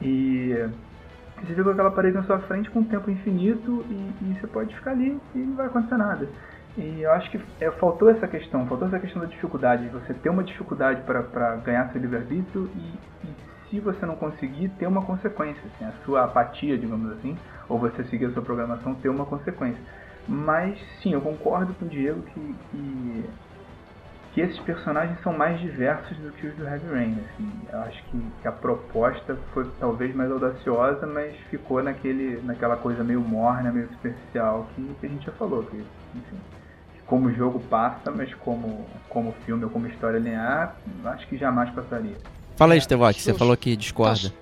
E 0.00 0.56
você 1.42 1.48
fica 1.48 1.64
com 1.64 1.70
aquela 1.70 1.90
parede 1.90 2.16
na 2.16 2.22
sua 2.24 2.38
frente 2.40 2.70
com 2.70 2.80
um 2.80 2.84
tempo 2.84 3.10
infinito 3.10 3.84
e, 3.88 4.12
e 4.22 4.38
você 4.40 4.46
pode 4.46 4.74
ficar 4.74 4.92
ali 4.92 5.20
e 5.34 5.38
não 5.38 5.56
vai 5.56 5.66
acontecer 5.66 5.96
nada. 5.96 6.28
E 6.76 7.02
eu 7.02 7.12
acho 7.12 7.30
que 7.30 7.40
é, 7.60 7.70
faltou 7.72 8.08
essa 8.08 8.26
questão, 8.26 8.66
faltou 8.66 8.88
essa 8.88 8.98
questão 8.98 9.20
da 9.20 9.28
dificuldade, 9.28 9.82
de 9.82 9.88
você 9.90 10.14
ter 10.14 10.30
uma 10.30 10.42
dificuldade 10.42 11.02
para 11.02 11.56
ganhar 11.56 11.90
seu 11.92 12.00
livre-arbítrio 12.00 12.70
e, 12.74 13.26
e, 13.26 13.34
se 13.68 13.80
você 13.80 14.06
não 14.06 14.16
conseguir, 14.16 14.68
ter 14.78 14.86
uma 14.86 15.02
consequência. 15.02 15.62
Assim, 15.74 15.84
a 15.84 15.92
sua 16.04 16.24
apatia, 16.24 16.78
digamos 16.78 17.12
assim, 17.12 17.36
ou 17.68 17.78
você 17.78 18.04
seguir 18.04 18.26
a 18.26 18.30
sua 18.32 18.42
programação, 18.42 18.94
ter 18.94 19.08
uma 19.08 19.26
consequência. 19.26 19.82
Mas 20.26 20.78
sim, 21.02 21.12
eu 21.12 21.20
concordo 21.20 21.74
com 21.74 21.84
o 21.84 21.88
Diego 21.88 22.22
que, 22.22 22.54
que, 22.70 23.24
que 24.32 24.40
esses 24.40 24.58
personagens 24.60 25.18
são 25.22 25.36
mais 25.36 25.60
diversos 25.60 26.16
do 26.16 26.32
que 26.32 26.46
os 26.46 26.54
do 26.56 26.64
Heavy 26.64 26.86
Rain. 26.90 27.18
Assim. 27.20 27.50
Eu 27.70 27.80
acho 27.80 28.02
que, 28.04 28.22
que 28.40 28.48
a 28.48 28.52
proposta 28.52 29.36
foi 29.52 29.70
talvez 29.78 30.14
mais 30.14 30.30
audaciosa, 30.30 31.06
mas 31.06 31.34
ficou 31.50 31.82
naquele, 31.82 32.40
naquela 32.42 32.76
coisa 32.76 33.04
meio 33.04 33.20
morna, 33.20 33.70
meio 33.70 33.88
superficial 33.88 34.66
que, 34.74 34.82
que 35.00 35.06
a 35.06 35.08
gente 35.08 35.26
já 35.26 35.32
falou. 35.32 35.62
Que, 35.64 35.76
enfim, 35.76 36.38
como 37.06 37.28
o 37.28 37.34
jogo 37.34 37.60
passa, 37.68 38.10
mas 38.10 38.32
como, 38.36 38.86
como 39.08 39.32
filme 39.44 39.64
ou 39.64 39.70
como 39.70 39.86
história 39.86 40.18
linear, 40.18 40.76
acho 41.04 41.26
que 41.28 41.36
jamais 41.36 41.68
passaria. 41.70 42.16
Fala 42.56 42.72
aí, 42.72 42.80
Stevok, 42.80 43.20
você 43.20 43.34
falou 43.34 43.56
que 43.56 43.76
discorda. 43.76 44.32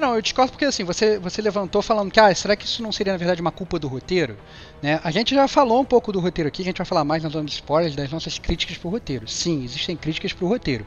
Não, 0.00 0.14
eu 0.14 0.22
discordo 0.22 0.52
porque 0.52 0.64
assim, 0.64 0.84
você, 0.84 1.18
você 1.18 1.42
levantou 1.42 1.82
falando 1.82 2.10
que, 2.10 2.18
ah, 2.18 2.34
será 2.34 2.56
que 2.56 2.64
isso 2.64 2.82
não 2.82 2.90
seria 2.90 3.12
na 3.12 3.18
verdade 3.18 3.40
uma 3.40 3.52
culpa 3.52 3.78
do 3.78 3.88
roteiro? 3.88 4.36
Né? 4.82 4.98
A 5.04 5.10
gente 5.10 5.34
já 5.34 5.46
falou 5.46 5.80
um 5.80 5.84
pouco 5.84 6.10
do 6.10 6.18
roteiro 6.18 6.48
aqui, 6.48 6.62
a 6.62 6.64
gente 6.64 6.78
vai 6.78 6.86
falar 6.86 7.04
mais 7.04 7.22
na 7.22 7.28
zona 7.28 7.44
de 7.44 7.52
spoilers 7.52 7.94
das 7.94 8.10
nossas 8.10 8.38
críticas 8.38 8.78
pro 8.78 8.88
roteiro. 8.88 9.28
Sim, 9.28 9.62
existem 9.64 9.96
críticas 9.96 10.32
pro 10.32 10.48
roteiro. 10.48 10.86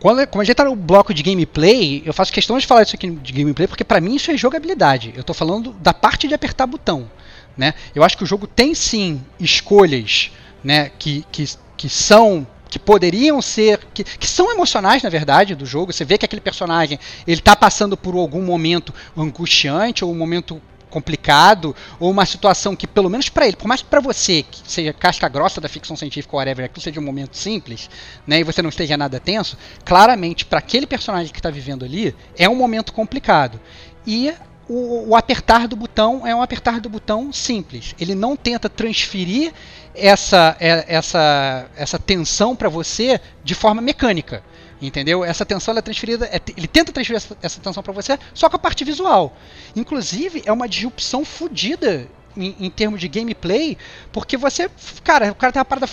Quando, 0.00 0.26
como 0.28 0.42
a 0.42 0.44
gente 0.44 0.54
tá 0.54 0.64
no 0.64 0.76
bloco 0.76 1.14
de 1.14 1.22
gameplay, 1.22 2.02
eu 2.04 2.12
faço 2.12 2.30
questão 2.30 2.58
de 2.58 2.66
falar 2.66 2.82
isso 2.82 2.94
aqui 2.94 3.10
de 3.10 3.32
gameplay 3.32 3.66
porque 3.66 3.82
para 3.82 4.02
mim 4.02 4.16
isso 4.16 4.30
é 4.30 4.36
jogabilidade. 4.36 5.14
Eu 5.16 5.24
tô 5.24 5.32
falando 5.32 5.72
da 5.72 5.94
parte 5.94 6.28
de 6.28 6.34
apertar 6.34 6.66
botão. 6.66 7.10
Né? 7.56 7.72
Eu 7.94 8.04
acho 8.04 8.18
que 8.18 8.22
o 8.22 8.26
jogo 8.26 8.46
tem 8.46 8.74
sim 8.74 9.24
escolhas 9.40 10.30
né, 10.62 10.90
que, 10.98 11.24
que, 11.32 11.46
que 11.76 11.88
são 11.88 12.46
que 12.74 12.78
poderiam 12.80 13.40
ser 13.40 13.78
que, 13.94 14.02
que 14.02 14.26
são 14.26 14.50
emocionais 14.50 15.00
na 15.00 15.08
verdade 15.08 15.54
do 15.54 15.64
jogo 15.64 15.92
você 15.92 16.04
vê 16.04 16.18
que 16.18 16.24
aquele 16.24 16.40
personagem 16.40 16.98
ele 17.24 17.38
está 17.38 17.54
passando 17.54 17.96
por 17.96 18.16
algum 18.16 18.42
momento 18.42 18.92
angustiante 19.16 20.04
ou 20.04 20.10
um 20.10 20.16
momento 20.16 20.60
complicado 20.90 21.74
ou 22.00 22.10
uma 22.10 22.26
situação 22.26 22.74
que 22.74 22.88
pelo 22.88 23.08
menos 23.08 23.28
para 23.28 23.46
ele, 23.46 23.56
por 23.56 23.68
mais 23.68 23.80
que 23.80 23.86
para 23.88 24.00
você 24.00 24.42
que 24.42 24.60
seja 24.68 24.92
casca 24.92 25.28
grossa 25.28 25.60
da 25.60 25.68
ficção 25.68 25.96
científica 25.96 26.34
ou 26.34 26.40
whatever, 26.40 26.68
seja 26.80 26.98
um 26.98 27.04
momento 27.04 27.36
simples, 27.36 27.88
né, 28.26 28.40
e 28.40 28.44
você 28.44 28.60
não 28.60 28.70
esteja 28.70 28.96
nada 28.96 29.20
tenso, 29.20 29.56
claramente 29.84 30.44
para 30.44 30.58
aquele 30.58 30.84
personagem 30.84 31.32
que 31.32 31.38
está 31.38 31.50
vivendo 31.50 31.84
ali 31.84 32.12
é 32.36 32.48
um 32.48 32.56
momento 32.56 32.92
complicado. 32.92 33.60
E 34.04 34.34
o, 34.68 35.10
o, 35.10 35.16
apertar 35.16 35.68
do 35.68 35.76
botão 35.76 36.26
é 36.26 36.34
um 36.34 36.42
apertar 36.42 36.80
do 36.80 36.88
botão 36.88 37.32
simples. 37.32 37.94
Ele 38.00 38.16
não 38.16 38.34
tenta 38.34 38.68
transferir 38.68 39.52
essa, 39.94 40.56
é, 40.58 40.84
essa, 40.88 41.66
essa 41.76 41.98
tensão 41.98 42.56
para 42.56 42.68
você 42.68 43.20
de 43.42 43.54
forma 43.54 43.80
mecânica. 43.80 44.42
Entendeu? 44.82 45.24
Essa 45.24 45.46
tensão 45.46 45.76
é 45.76 45.80
transferida. 45.80 46.26
É, 46.26 46.40
ele 46.56 46.66
tenta 46.66 46.92
transferir 46.92 47.16
essa, 47.16 47.36
essa 47.40 47.60
tensão 47.60 47.82
para 47.82 47.92
você 47.92 48.18
só 48.34 48.50
com 48.50 48.56
a 48.56 48.58
parte 48.58 48.84
visual. 48.84 49.36
Inclusive, 49.74 50.42
é 50.44 50.52
uma 50.52 50.68
disrupção 50.68 51.24
fodida 51.24 52.08
em, 52.36 52.54
em 52.58 52.70
termos 52.70 53.00
de 53.00 53.08
gameplay, 53.08 53.78
porque 54.12 54.36
você. 54.36 54.68
Cara, 55.02 55.30
o 55.30 55.34
cara 55.34 55.52
tem 55.52 55.60
uma 55.60 55.64
parada. 55.64 55.88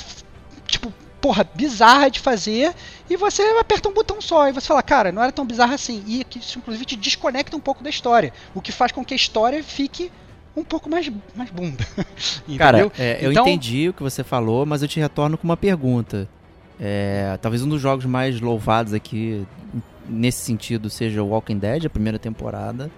Tipo, 0.68 0.92
porra, 1.22 1.48
bizarra 1.54 2.10
de 2.10 2.20
fazer, 2.20 2.74
e 3.08 3.16
você 3.16 3.44
aperta 3.60 3.88
um 3.88 3.94
botão 3.94 4.20
só, 4.20 4.50
e 4.50 4.52
você 4.52 4.66
fala, 4.66 4.82
cara, 4.82 5.12
não 5.12 5.22
era 5.22 5.32
tão 5.32 5.46
bizarra 5.46 5.76
assim. 5.76 6.04
E 6.08 6.26
isso, 6.36 6.58
inclusive, 6.58 6.84
te 6.84 6.96
desconecta 6.96 7.56
um 7.56 7.60
pouco 7.60 7.84
da 7.84 7.90
história. 7.90 8.34
O 8.56 8.62
que 8.62 8.72
faz 8.72 8.92
com 8.92 9.06
que 9.06 9.14
a 9.14 9.18
história 9.18 9.64
fique 9.64 10.12
um 10.56 10.64
pouco 10.64 10.90
mais, 10.90 11.12
mais 11.36 11.50
bunda. 11.50 11.86
Cara, 12.58 12.92
é, 12.98 13.20
eu 13.22 13.32
então... 13.32 13.44
entendi 13.44 13.90
o 13.90 13.94
que 13.94 14.04
você 14.04 14.24
falou, 14.24 14.66
mas 14.66 14.82
eu 14.82 14.88
te 14.88 15.00
retorno 15.00 15.38
com 15.38 15.46
uma 15.46 15.58
pergunta. 15.58 16.28
É, 16.80 17.38
talvez 17.42 17.64
um 17.64 17.70
dos 17.70 17.82
jogos 17.82 18.06
mais 18.06 18.42
louvados 18.42 18.94
aqui 18.94 19.46
nesse 20.10 20.44
sentido 20.44 20.90
seja 20.90 21.22
o 21.22 21.28
Walking 21.30 21.58
Dead, 21.58 21.86
a 21.86 21.90
primeira 21.90 22.18
temporada. 22.18 22.90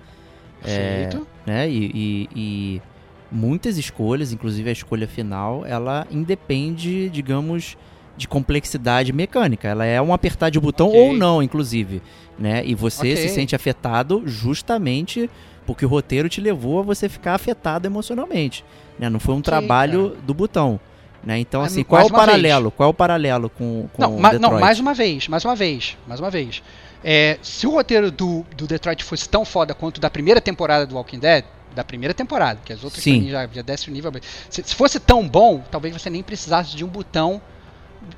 É, 0.65 1.09
né, 1.45 1.69
e, 1.69 1.91
e, 1.93 2.29
e, 2.33 2.81
muitas 3.29 3.77
escolhas, 3.77 4.31
inclusive 4.31 4.69
a 4.69 4.71
escolha 4.71 5.07
final, 5.07 5.65
ela 5.65 6.07
independe, 6.09 7.09
digamos, 7.09 7.75
de 8.15 8.27
complexidade 8.27 9.11
mecânica. 9.11 9.67
Ela 9.67 9.85
é 9.85 10.01
um 10.01 10.13
apertar 10.13 10.49
de 10.49 10.59
botão 10.59 10.87
okay. 10.87 11.01
ou 11.01 11.13
não, 11.13 11.43
inclusive. 11.43 12.01
Né? 12.39 12.65
E 12.65 12.73
você 12.73 13.11
okay. 13.11 13.17
se 13.17 13.29
sente 13.29 13.55
afetado 13.55 14.23
justamente 14.25 15.29
porque 15.65 15.85
o 15.85 15.89
roteiro 15.89 16.29
te 16.29 16.41
levou 16.41 16.79
a 16.79 16.83
você 16.83 17.07
ficar 17.09 17.35
afetado 17.35 17.87
emocionalmente. 17.87 18.63
Né? 18.97 19.09
Não 19.09 19.19
foi 19.19 19.33
um 19.33 19.39
okay, 19.39 19.51
trabalho 19.51 20.09
cara. 20.09 20.21
do 20.21 20.33
botão. 20.33 20.79
Né? 21.23 21.39
Então, 21.39 21.61
assim, 21.61 21.77
mais 21.77 21.87
qual 21.87 22.01
é 22.01 22.05
o 22.05 22.09
paralelo? 22.09 22.63
Vez. 22.63 22.73
Qual 22.75 22.87
é 22.87 22.89
o 22.89 22.93
paralelo 22.93 23.49
com, 23.49 23.87
com 23.93 24.01
não, 24.01 24.17
ma 24.17 24.33
não, 24.33 24.59
mais 24.59 24.79
uma 24.79 24.93
vez, 24.93 25.27
mais 25.27 25.45
uma 25.45 25.55
vez, 25.55 25.97
mais 26.05 26.19
uma 26.19 26.29
vez. 26.29 26.61
É, 27.03 27.37
se 27.41 27.65
o 27.65 27.71
roteiro 27.71 28.11
do, 28.11 28.45
do 28.55 28.67
Detroit 28.67 29.03
fosse 29.03 29.27
tão 29.27 29.43
foda 29.43 29.73
quanto 29.73 29.99
da 29.99 30.09
primeira 30.09 30.41
temporada 30.41 30.85
do 30.85 30.95
Walking 30.95 31.19
Dead, 31.19 31.45
da 31.73 31.83
primeira 31.83 32.13
temporada, 32.13 32.59
que 32.63 32.71
as 32.71 32.83
outras 32.83 33.03
Sim. 33.03 33.29
já, 33.29 33.47
já 33.47 33.61
desce 33.61 33.89
o 33.89 33.93
nível. 33.93 34.11
Se, 34.49 34.63
se, 34.63 34.75
fosse 34.75 34.99
tão 34.99 35.27
bom, 35.27 35.63
talvez 35.71 35.93
você 35.93 36.09
nem 36.09 36.21
precisasse 36.21 36.75
de 36.75 36.85
um 36.85 36.87
botão, 36.87 37.41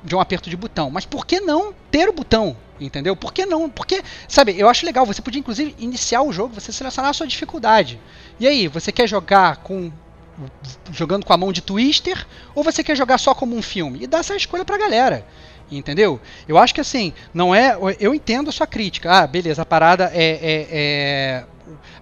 de 0.02 0.14
um 0.14 0.20
aperto 0.20 0.50
de 0.50 0.56
botão. 0.56 0.90
Mas 0.90 1.04
por 1.04 1.26
que 1.26 1.40
não 1.40 1.74
ter 1.90 2.08
o 2.08 2.12
botão? 2.12 2.56
Entendeu? 2.80 3.16
Por 3.16 3.32
que 3.32 3.46
não? 3.46 3.70
Porque, 3.70 4.02
sabe, 4.28 4.58
eu 4.58 4.68
acho 4.68 4.84
legal. 4.84 5.06
Você 5.06 5.22
podia, 5.22 5.40
inclusive, 5.40 5.74
iniciar 5.78 6.22
o 6.22 6.32
jogo, 6.32 6.54
você 6.54 6.72
selecionar 6.72 7.10
a 7.10 7.14
sua 7.14 7.26
dificuldade. 7.26 7.98
E 8.38 8.46
aí, 8.46 8.68
você 8.68 8.92
quer 8.92 9.08
jogar 9.08 9.56
com 9.58 9.90
jogando 10.92 11.24
com 11.24 11.32
a 11.32 11.36
mão 11.38 11.50
de 11.50 11.62
twister 11.62 12.26
ou 12.54 12.62
você 12.62 12.84
quer 12.84 12.94
jogar 12.94 13.16
só 13.16 13.34
como 13.34 13.56
um 13.56 13.62
filme? 13.62 14.02
E 14.02 14.06
dá 14.06 14.18
essa 14.18 14.36
escolha 14.36 14.64
pra 14.64 14.76
galera. 14.76 15.26
Entendeu? 15.70 16.20
Eu 16.46 16.58
acho 16.58 16.72
que 16.72 16.80
assim, 16.80 17.12
não 17.34 17.54
é. 17.54 17.76
Eu 17.98 18.14
entendo 18.14 18.48
a 18.48 18.52
sua 18.52 18.66
crítica. 18.66 19.10
Ah, 19.10 19.26
beleza, 19.26 19.62
a 19.62 19.66
parada 19.66 20.10
é, 20.14 20.24
é, 20.24 20.68
é 20.70 21.44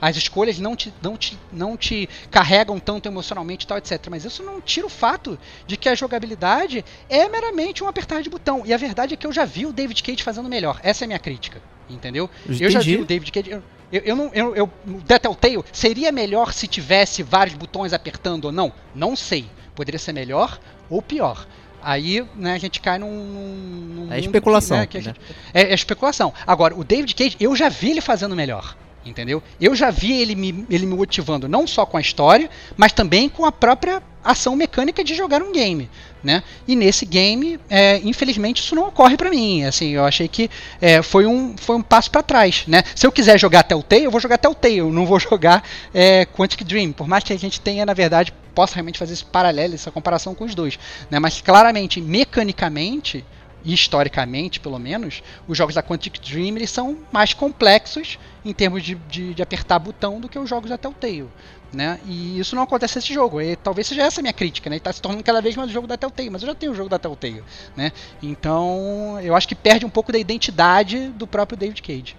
as 0.01 0.17
escolhas 0.17 0.59
não 0.59 0.77
te, 0.77 0.93
não, 1.03 1.17
te, 1.17 1.39
não 1.53 1.77
te 1.77 2.09
carregam 2.31 2.79
tanto 2.79 3.09
emocionalmente 3.09 3.67
tal, 3.67 3.79
etc. 3.79 4.07
Mas 4.11 4.25
isso 4.25 4.43
não 4.43 4.61
tira 4.61 4.87
o 4.87 4.91
fato 4.91 5.39
de 5.67 5.77
que 5.77 5.89
a 5.89 5.95
jogabilidade 5.95 6.85
é 7.09 7.29
meramente 7.29 7.83
um 7.83 7.89
apertar 7.89 8.23
de 8.23 8.29
botão. 8.29 8.63
E 8.67 8.75
a 8.75 8.77
verdade 8.77 9.15
é 9.15 9.17
que 9.17 9.27
eu 9.27 9.33
já 9.33 9.45
vi 9.45 9.67
o 9.67 9.73
David 9.73 10.03
Cage 10.03 10.23
fazendo 10.23 10.49
melhor. 10.49 10.81
Essa 10.83 11.05
é 11.05 11.07
a 11.07 11.09
minha 11.09 11.19
crítica. 11.19 11.61
Entendeu? 11.89 12.29
Entendi. 12.45 12.65
Eu 12.65 12.71
já 12.71 12.81
vi 12.81 12.97
o 12.97 13.05
David 13.05 13.33
Cage. 13.33 13.51
Eu, 13.51 13.63
eu, 13.93 14.03
eu 14.03 14.17
não. 14.17 14.31
Eu, 14.35 14.55
eu, 14.55 14.73
Telltale 15.19 15.65
seria 15.73 16.13
melhor 16.13 16.53
se 16.53 16.67
tivesse 16.67 17.23
vários 17.23 17.55
botões 17.55 17.93
apertando 17.93 18.47
ou 18.47 18.53
não? 18.53 18.73
Não 18.95 19.17
sei. 19.17 19.47
Poderia 19.75 19.99
ser 19.99 20.13
melhor 20.13 20.59
ou 20.89 21.01
pior. 21.03 21.47
Aí 21.85 22.27
né, 22.35 22.55
a 22.55 22.59
gente 22.59 22.81
cai 22.81 22.99
num. 22.99 23.11
num 23.11 24.13
é 24.13 24.19
especulação. 24.19 24.87
Que, 24.87 24.99
né, 24.99 25.03
que 25.03 25.09
né? 25.09 25.15
é, 25.53 25.63
é, 25.65 25.75
especulação. 25.75 26.33
Agora, 26.47 26.75
o 26.75 26.83
David 26.83 27.15
Cage, 27.15 27.37
eu 27.39 27.55
já 27.55 27.69
vi 27.69 27.91
ele 27.91 28.01
fazendo 28.01 28.35
melhor. 28.35 28.75
Entendeu? 29.05 29.43
Eu 29.61 29.75
já 29.75 29.91
vi 29.91 30.13
ele 30.13 30.35
me, 30.35 30.67
ele 30.71 30.87
me 30.87 30.95
motivando 30.97 31.49
não 31.49 31.67
só 31.67 31.85
com 31.85 31.97
a 31.97 32.01
história, 32.01 32.49
mas 32.77 32.93
também 32.93 33.29
com 33.29 33.45
a 33.45 33.53
própria 33.53 34.03
ação 34.25 34.57
mecânica 34.57 35.05
de 35.05 35.15
jogar 35.15 35.43
um 35.43 35.53
game, 35.53 35.91
né? 36.23 36.43
E 36.67 36.75
nesse 36.75 37.05
game, 37.05 37.61
é, 37.69 38.01
infelizmente, 38.03 38.63
isso 38.63 38.75
não 38.75 38.89
ocorre 38.89 39.17
para 39.17 39.29
mim. 39.29 39.65
Assim, 39.65 39.91
eu 39.91 40.05
achei 40.05 40.27
que 40.27 40.51
é, 40.81 41.03
foi, 41.03 41.27
um, 41.27 41.55
foi 41.59 41.77
um 41.77 41.83
passo 41.83 42.11
para 42.11 42.23
trás, 42.23 42.65
né? 42.67 42.83
Se 42.95 43.07
eu 43.07 43.13
quiser 43.13 43.39
jogar 43.39 43.65
Telltale, 43.65 44.05
eu 44.05 44.11
vou 44.11 44.21
jogar 44.21 44.39
Telltale, 44.39 44.79
eu 44.79 44.91
não 44.91 45.05
vou 45.05 45.21
jogar 45.21 45.63
é, 45.93 46.25
Quantic 46.25 46.65
Dream. 46.65 46.93
Por 46.93 47.07
mais 47.07 47.23
que 47.23 47.33
a 47.33 47.39
gente 47.39 47.61
tenha, 47.61 47.85
na 47.85 47.93
verdade, 47.93 48.33
possa 48.55 48.75
realmente 48.75 48.99
fazer 48.99 49.13
esse 49.13 49.25
paralelo, 49.25 49.75
essa 49.75 49.91
comparação 49.91 50.35
com 50.35 50.45
os 50.45 50.55
dois, 50.55 50.79
né? 51.11 51.19
Mas 51.19 51.43
claramente, 51.43 52.01
mecanicamente, 52.01 53.25
historicamente, 53.73 54.61
pelo 54.61 54.79
menos, 54.79 55.23
os 55.49 55.57
jogos 55.57 55.75
da 55.75 55.83
Quantic 55.83 56.21
Dream 56.21 56.57
eles 56.57 56.71
são 56.71 56.99
mais 57.11 57.33
complexos 57.33 58.19
em 58.45 58.53
termos 58.53 58.83
de, 58.83 58.95
de, 58.95 59.35
de 59.35 59.43
apertar 59.43 59.79
botão 59.79 60.21
do 60.21 60.29
que 60.29 60.39
os 60.39 60.49
jogos 60.49 60.69
da 60.69 60.77
Telltale. 60.77 61.29
Né? 61.73 61.99
E 62.07 62.39
isso 62.39 62.55
não 62.55 62.63
acontece 62.63 62.97
nesse 62.97 63.13
jogo. 63.13 63.41
E 63.41 63.57
talvez 63.57 63.87
seja 63.87 64.03
essa 64.03 64.21
a 64.21 64.23
minha 64.23 64.33
crítica, 64.33 64.71
né? 64.71 64.77
Ele 64.77 64.81
está 64.81 64.93
se 64.93 65.03
tornando 65.03 65.25
cada 65.25 65.41
vez 65.41 65.57
mais 65.57 65.71
o 65.71 65.73
jogo 65.73 65.89
da 65.89 65.97
Telltale, 65.97 66.31
mas 66.31 66.43
eu 66.43 66.49
já 66.49 66.55
tenho 66.55 66.71
o 66.71 66.75
jogo 66.75 66.89
da 66.89 67.01
Telltale, 67.01 67.43
né? 67.77 67.91
Então, 68.23 69.19
eu 69.21 69.35
acho 69.35 69.49
que 69.49 69.57
perde 69.57 69.85
um 69.85 69.91
pouco 69.91 70.13
da 70.13 70.19
identidade 70.19 71.09
do 71.09 71.27
próprio 71.27 71.59
David 71.59 71.83
Cage. 71.83 72.17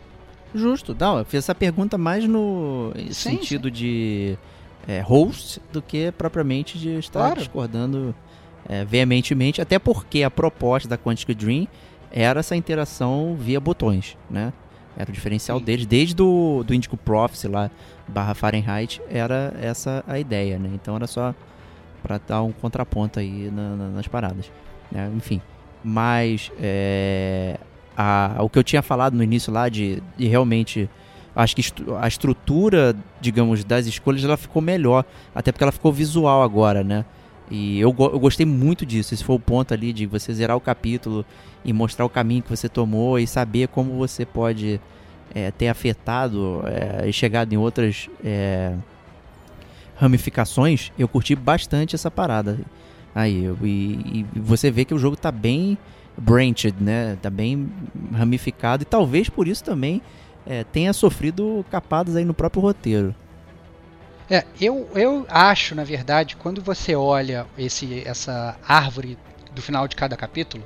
Justo, 0.54 0.96
não, 0.98 1.20
eu 1.20 1.26
fiz 1.26 1.40
essa 1.40 1.56
pergunta 1.56 1.98
mais 1.98 2.26
no 2.26 2.92
sim, 3.08 3.14
sentido 3.14 3.68
sim. 3.70 3.74
de 3.74 4.38
é, 4.88 5.02
host 5.02 5.62
do 5.72 5.82
que 5.82 6.12
propriamente 6.12 6.78
de 6.78 6.98
estar 6.98 7.20
claro. 7.20 7.40
discordando 7.40 8.16
é, 8.68 8.84
veementemente, 8.84 9.62
até 9.62 9.78
porque 9.78 10.24
a 10.24 10.32
proposta 10.32 10.88
da 10.88 10.98
Quantic 10.98 11.34
Dream 11.34 11.68
era 12.12 12.40
essa 12.40 12.56
interação 12.56 13.36
via 13.40 13.60
botões, 13.60 14.18
né? 14.30 14.54
Era 14.98 15.10
o 15.10 15.14
diferencial 15.14 15.60
Sim. 15.60 15.66
deles, 15.66 15.86
desde 15.86 16.16
do, 16.16 16.64
do 16.64 16.74
Indigo 16.74 16.96
Prophecy 16.96 17.48
lá, 17.48 17.70
barra 18.08 18.34
Fahrenheit, 18.34 19.02
era 19.10 19.54
essa 19.62 20.04
a 20.08 20.18
ideia, 20.18 20.58
né? 20.58 20.70
Então 20.74 20.96
era 20.96 21.08
só 21.08 21.36
para 22.02 22.20
dar 22.26 22.44
um 22.44 22.52
contraponto 22.52 23.20
aí 23.20 23.52
na, 23.52 23.76
na, 23.76 23.88
nas 23.90 24.08
paradas, 24.08 24.50
né? 24.92 25.12
Enfim, 25.16 25.42
mas 25.84 26.52
é, 26.60 27.58
a, 27.98 28.38
o 28.40 28.50
que 28.50 28.58
eu 28.58 28.64
tinha 28.64 28.82
falado 28.82 29.16
no 29.16 29.24
início 29.24 29.52
lá 29.52 29.68
de, 29.68 30.02
de 30.16 30.28
realmente 30.28 30.90
acho 31.36 31.56
que 31.56 31.62
a 32.00 32.08
estrutura, 32.08 32.96
digamos, 33.20 33.64
das 33.66 33.86
escolhas 33.86 34.24
ela 34.24 34.38
ficou 34.38 34.62
melhor, 34.62 35.04
até 35.34 35.52
porque 35.52 35.64
ela 35.64 35.72
ficou 35.72 35.92
visual 35.92 36.42
agora, 36.42 36.84
né? 36.84 37.04
E 37.50 37.80
eu, 37.80 37.96
eu 37.98 38.20
gostei 38.20 38.46
muito 38.46 38.86
disso. 38.86 39.14
Esse 39.14 39.24
foi 39.24 39.36
o 39.36 39.40
ponto 39.40 39.74
ali 39.74 39.94
de 39.94 40.06
você 40.06 40.34
zerar 40.34 40.58
o 40.58 40.62
capítulo 40.62 41.26
e 41.64 41.72
mostrar 41.72 42.06
o 42.06 42.10
caminho 42.10 42.44
que 42.44 42.50
você 42.50 42.68
tomou 42.68 43.20
e 43.20 43.28
saber 43.28 43.68
como 43.68 43.98
você 43.98 44.26
pode 44.26 44.80
é, 45.34 45.52
ter 45.52 45.68
afetado 45.68 46.64
é, 46.66 47.08
e 47.08 47.14
chegado 47.14 47.54
em 47.54 47.58
outras 47.58 48.10
é, 48.24 48.74
ramificações. 49.96 50.92
Eu 50.98 51.08
curti 51.08 51.36
bastante 51.36 51.96
essa 51.96 52.10
parada. 52.10 52.60
Aí, 53.14 53.50
e, 53.64 53.68
e, 54.36 54.40
você 54.40 54.70
vê 54.70 54.84
que 54.84 54.94
o 54.94 54.98
jogo 54.98 55.16
tá 55.16 55.32
bem 55.32 55.78
branched, 56.18 56.76
né? 56.80 57.18
Tá 57.22 57.30
bem 57.30 57.70
ramificado 58.14 58.84
e 58.84 58.86
talvez 58.86 59.30
por 59.30 59.48
isso 59.48 59.64
também 59.64 60.02
é, 60.46 60.64
tenha 60.64 60.94
sofrido 60.94 61.66
capadas 61.72 62.16
aí 62.16 62.26
no 62.26 62.34
próprio 62.34 62.62
roteiro. 62.62 63.16
É, 64.30 64.44
eu, 64.60 64.90
eu 64.96 65.26
acho, 65.30 65.76
na 65.76 65.84
verdade, 65.84 66.36
quando 66.36 66.62
você 66.62 66.96
olha 66.96 67.46
esse, 67.58 68.04
essa 68.08 68.58
árvore 68.68 69.18
do 69.52 69.62
final 69.62 69.88
de 69.88 69.96
cada 69.96 70.18
capítulo, 70.18 70.66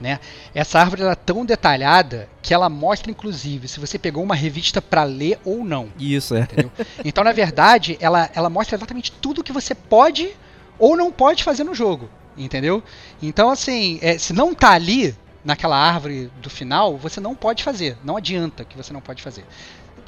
né, 0.00 0.18
essa 0.54 0.80
árvore 0.80 1.02
é 1.02 1.14
tão 1.14 1.44
detalhada 1.44 2.28
que 2.40 2.54
ela 2.54 2.68
mostra, 2.68 3.10
inclusive, 3.10 3.68
se 3.68 3.80
você 3.80 3.98
pegou 3.98 4.22
uma 4.22 4.34
revista 4.34 4.80
para 4.80 5.04
ler 5.04 5.38
ou 5.44 5.64
não. 5.64 5.88
Isso, 5.98 6.34
é. 6.34 6.40
Entendeu? 6.40 6.72
Então, 7.04 7.22
na 7.22 7.32
verdade, 7.32 7.98
ela, 8.00 8.30
ela 8.34 8.48
mostra 8.48 8.76
exatamente 8.76 9.12
tudo 9.12 9.44
que 9.44 9.52
você 9.52 9.74
pode 9.74 10.34
ou 10.78 10.96
não 10.96 11.12
pode 11.12 11.44
fazer 11.44 11.64
no 11.64 11.74
jogo. 11.74 12.08
Entendeu? 12.36 12.82
Então, 13.20 13.50
assim, 13.50 13.98
é, 14.00 14.16
se 14.16 14.32
não 14.32 14.54
tá 14.54 14.70
ali, 14.70 15.14
naquela 15.44 15.76
árvore 15.76 16.30
do 16.40 16.50
final, 16.50 16.96
você 16.96 17.20
não 17.20 17.34
pode 17.34 17.64
fazer. 17.64 17.96
Não 18.04 18.16
adianta 18.16 18.64
que 18.64 18.76
você 18.76 18.92
não 18.92 19.00
pode 19.00 19.22
fazer. 19.22 19.44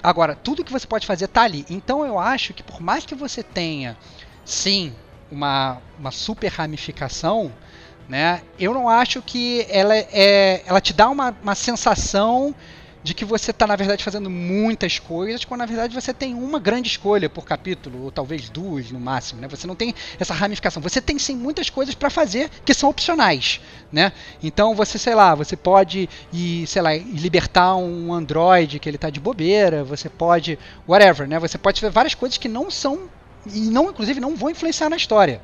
Agora, 0.03 0.34
tudo 0.34 0.64
que 0.64 0.72
você 0.72 0.86
pode 0.86 1.07
fazer 1.07 1.26
está 1.26 1.42
ali. 1.42 1.64
Então 1.70 2.05
eu 2.05 2.18
acho 2.18 2.53
que 2.53 2.62
por 2.62 2.80
mais 2.80 3.07
que 3.07 3.14
você 3.14 3.42
tenha, 3.42 3.96
sim, 4.44 4.92
uma, 5.30 5.78
uma 5.98 6.11
super 6.11 6.50
ramificação, 6.50 7.53
né, 8.09 8.42
eu 8.59 8.74
não 8.74 8.88
acho 8.88 9.22
que 9.22 9.64
ela, 9.70 9.94
é, 9.94 10.62
ela 10.66 10.80
te 10.80 10.92
dá 10.92 11.09
uma, 11.09 11.34
uma 11.42 11.55
sensação 11.55 12.55
de 13.03 13.14
que 13.14 13.24
você 13.24 13.50
está, 13.50 13.66
na 13.66 13.74
verdade, 13.74 14.05
fazendo 14.05 14.30
muitas 14.30 14.98
coisas, 14.98 15.44
quando 15.44 15.61
na 15.61 15.66
verdade 15.66 15.94
você 15.94 16.14
tem 16.14 16.34
uma 16.34 16.59
grande 16.59 16.88
escolha 16.88 17.28
por 17.28 17.44
capítulo, 17.44 18.05
ou 18.05 18.12
talvez 18.12 18.48
duas 18.48 18.90
no 18.90 19.00
máximo, 19.00 19.40
né? 19.40 19.48
Você 19.48 19.66
não 19.66 19.74
tem 19.74 19.94
essa 20.20 20.32
ramificação. 20.32 20.80
Você 20.82 21.00
tem 21.00 21.18
sim 21.18 21.36
muitas 21.36 21.68
coisas 21.68 21.94
para 21.94 22.11
fazer 22.11 22.48
que 22.64 22.72
são 22.72 22.88
opcionais, 22.88 23.61
né? 23.90 24.12
Então 24.42 24.74
você, 24.74 24.98
sei 24.98 25.14
lá, 25.14 25.34
você 25.34 25.57
pode 25.57 26.09
ir, 26.32 26.66
sei 26.66 26.82
lá, 26.82 26.94
libertar 26.94 27.74
um 27.76 28.12
Android 28.12 28.78
que 28.78 28.88
ele 28.88 28.96
está 28.96 29.11
de 29.11 29.18
bobeira, 29.18 29.82
você 29.82 30.09
pode, 30.09 30.59
whatever, 30.86 31.26
né? 31.26 31.38
Você 31.40 31.59
pode 31.59 31.80
fazer 31.80 31.92
várias 31.92 32.14
coisas 32.14 32.38
que 32.38 32.48
não 32.48 32.70
são 32.70 33.09
e 33.46 33.61
não, 33.62 33.90
inclusive, 33.90 34.20
não 34.20 34.36
vão 34.36 34.50
influenciar 34.50 34.88
na 34.88 34.96
história 34.96 35.40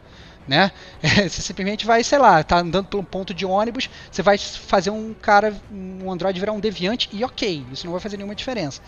né? 0.49 0.73
Você 1.29 1.43
simplesmente 1.43 1.87
vai, 1.87 2.03
sei 2.03 2.19
lá, 2.19 2.43
tá 2.43 2.59
andando 2.59 2.87
por 2.87 2.99
um 2.99 3.05
ponto 3.05 3.35
de 3.35 3.45
ônibus, 3.45 3.89
você 4.11 4.23
vai 4.23 4.39
fazer 4.39 4.91
um 4.91 5.15
cara, 5.15 5.55
um 5.71 6.11
Android 6.11 6.41
virar 6.41 6.53
um 6.53 6.61
deviante 6.61 7.09
e 7.13 7.23
ok, 7.23 7.65
isso 7.71 7.85
não 7.85 7.93
vai 7.93 8.01
fazer 8.01 8.17
nenhuma 8.17 8.35
diferença. 8.35 8.81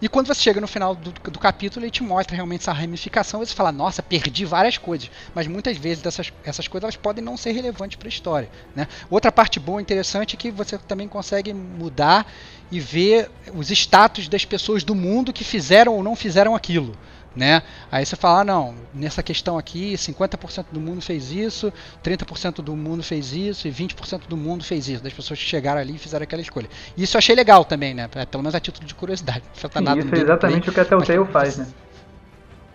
E 0.00 0.08
quando 0.08 0.28
você 0.28 0.40
chega 0.40 0.60
no 0.60 0.68
final 0.68 0.94
do, 0.94 1.10
do 1.10 1.38
capítulo, 1.40 1.84
ele 1.84 1.90
te 1.90 2.04
mostra 2.04 2.36
realmente 2.36 2.60
essa 2.60 2.72
ramificação, 2.72 3.42
e 3.42 3.46
você 3.46 3.54
fala, 3.54 3.72
nossa, 3.72 4.00
perdi 4.00 4.44
várias 4.44 4.78
coisas. 4.78 5.10
Mas 5.34 5.48
muitas 5.48 5.76
vezes 5.76 6.00
dessas, 6.00 6.32
essas 6.44 6.68
coisas 6.68 6.84
elas 6.84 6.96
podem 6.96 7.24
não 7.24 7.36
ser 7.36 7.50
relevantes 7.50 7.96
para 7.96 8.06
a 8.06 8.08
história. 8.08 8.48
Né? 8.76 8.86
Outra 9.10 9.32
parte 9.32 9.58
boa 9.58 9.80
e 9.80 9.82
interessante 9.82 10.36
é 10.36 10.38
que 10.38 10.52
você 10.52 10.78
também 10.78 11.08
consegue 11.08 11.52
mudar 11.52 12.30
e 12.70 12.78
ver 12.78 13.28
os 13.52 13.72
status 13.72 14.28
das 14.28 14.44
pessoas 14.44 14.84
do 14.84 14.94
mundo 14.94 15.32
que 15.32 15.42
fizeram 15.42 15.94
ou 15.94 16.02
não 16.02 16.14
fizeram 16.14 16.54
aquilo 16.54 16.96
né? 17.34 17.62
Aí 17.90 18.04
você 18.04 18.16
fala, 18.16 18.40
ah, 18.40 18.44
não, 18.44 18.74
nessa 18.92 19.22
questão 19.22 19.56
aqui, 19.56 19.94
50% 19.94 20.66
do 20.72 20.80
mundo 20.80 21.00
fez 21.00 21.30
isso, 21.30 21.72
30% 22.02 22.62
do 22.62 22.74
mundo 22.74 23.02
fez 23.02 23.32
isso 23.32 23.68
e 23.68 23.70
20% 23.70 24.22
do 24.28 24.36
mundo 24.36 24.64
fez 24.64 24.88
isso, 24.88 25.02
das 25.02 25.12
pessoas 25.12 25.38
que 25.38 25.44
chegaram 25.44 25.80
ali 25.80 25.94
e 25.94 25.98
fizeram 25.98 26.24
aquela 26.24 26.42
escolha. 26.42 26.68
Isso 26.96 27.16
eu 27.16 27.18
achei 27.18 27.34
legal 27.34 27.64
também, 27.64 27.94
né? 27.94 28.08
É, 28.14 28.26
pelo 28.26 28.42
menos 28.42 28.54
a 28.54 28.60
título 28.60 28.86
de 28.86 28.94
curiosidade. 28.94 29.42
Não 29.46 29.70
Sim, 29.70 29.84
nada 29.84 30.00
isso 30.00 30.14
é 30.14 30.18
exatamente 30.18 30.60
play, 30.62 30.70
o 30.70 30.74
que 30.74 30.80
a 30.80 30.84
Telltale 30.84 31.32
faz, 31.32 31.58
né? 31.58 31.66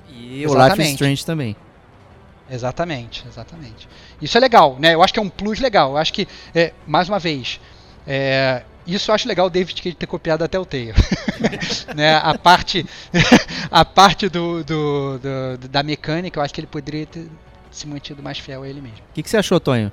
E 0.09 0.45
o 0.47 0.53
Life 0.53 0.81
is 0.81 0.89
Strange 0.89 1.25
também. 1.25 1.55
Exatamente, 2.49 3.25
exatamente. 3.27 3.87
Isso 4.21 4.37
é 4.37 4.41
legal, 4.41 4.77
né? 4.79 4.93
Eu 4.93 5.01
acho 5.01 5.13
que 5.13 5.19
é 5.19 5.21
um 5.21 5.29
plus 5.29 5.59
legal. 5.59 5.91
Eu 5.91 5.97
acho 5.97 6.13
que, 6.13 6.27
é, 6.53 6.73
mais 6.85 7.09
uma 7.09 7.17
vez, 7.17 7.59
é, 8.05 8.63
isso 8.85 9.11
eu 9.11 9.15
acho 9.15 9.27
legal 9.27 9.47
o 9.47 9.49
David 9.49 9.81
Cage 9.81 9.95
ter 9.95 10.07
copiado 10.07 10.43
até 10.43 10.59
o 10.59 10.65
Tail. 10.65 10.93
né? 11.95 12.17
A 12.17 12.37
parte, 12.37 12.85
a 13.71 13.85
parte 13.85 14.29
do, 14.29 14.63
do, 14.63 15.19
do, 15.19 15.67
da 15.69 15.83
mecânica, 15.83 16.39
eu 16.39 16.43
acho 16.43 16.53
que 16.53 16.61
ele 16.61 16.67
poderia 16.67 17.05
ter 17.05 17.27
se 17.71 17.87
mantido 17.87 18.21
mais 18.21 18.37
fiel 18.37 18.63
a 18.63 18.67
ele 18.67 18.81
mesmo. 18.81 18.97
O 18.97 19.13
que, 19.13 19.23
que 19.23 19.29
você 19.29 19.37
achou, 19.37 19.59
Tonho? 19.59 19.91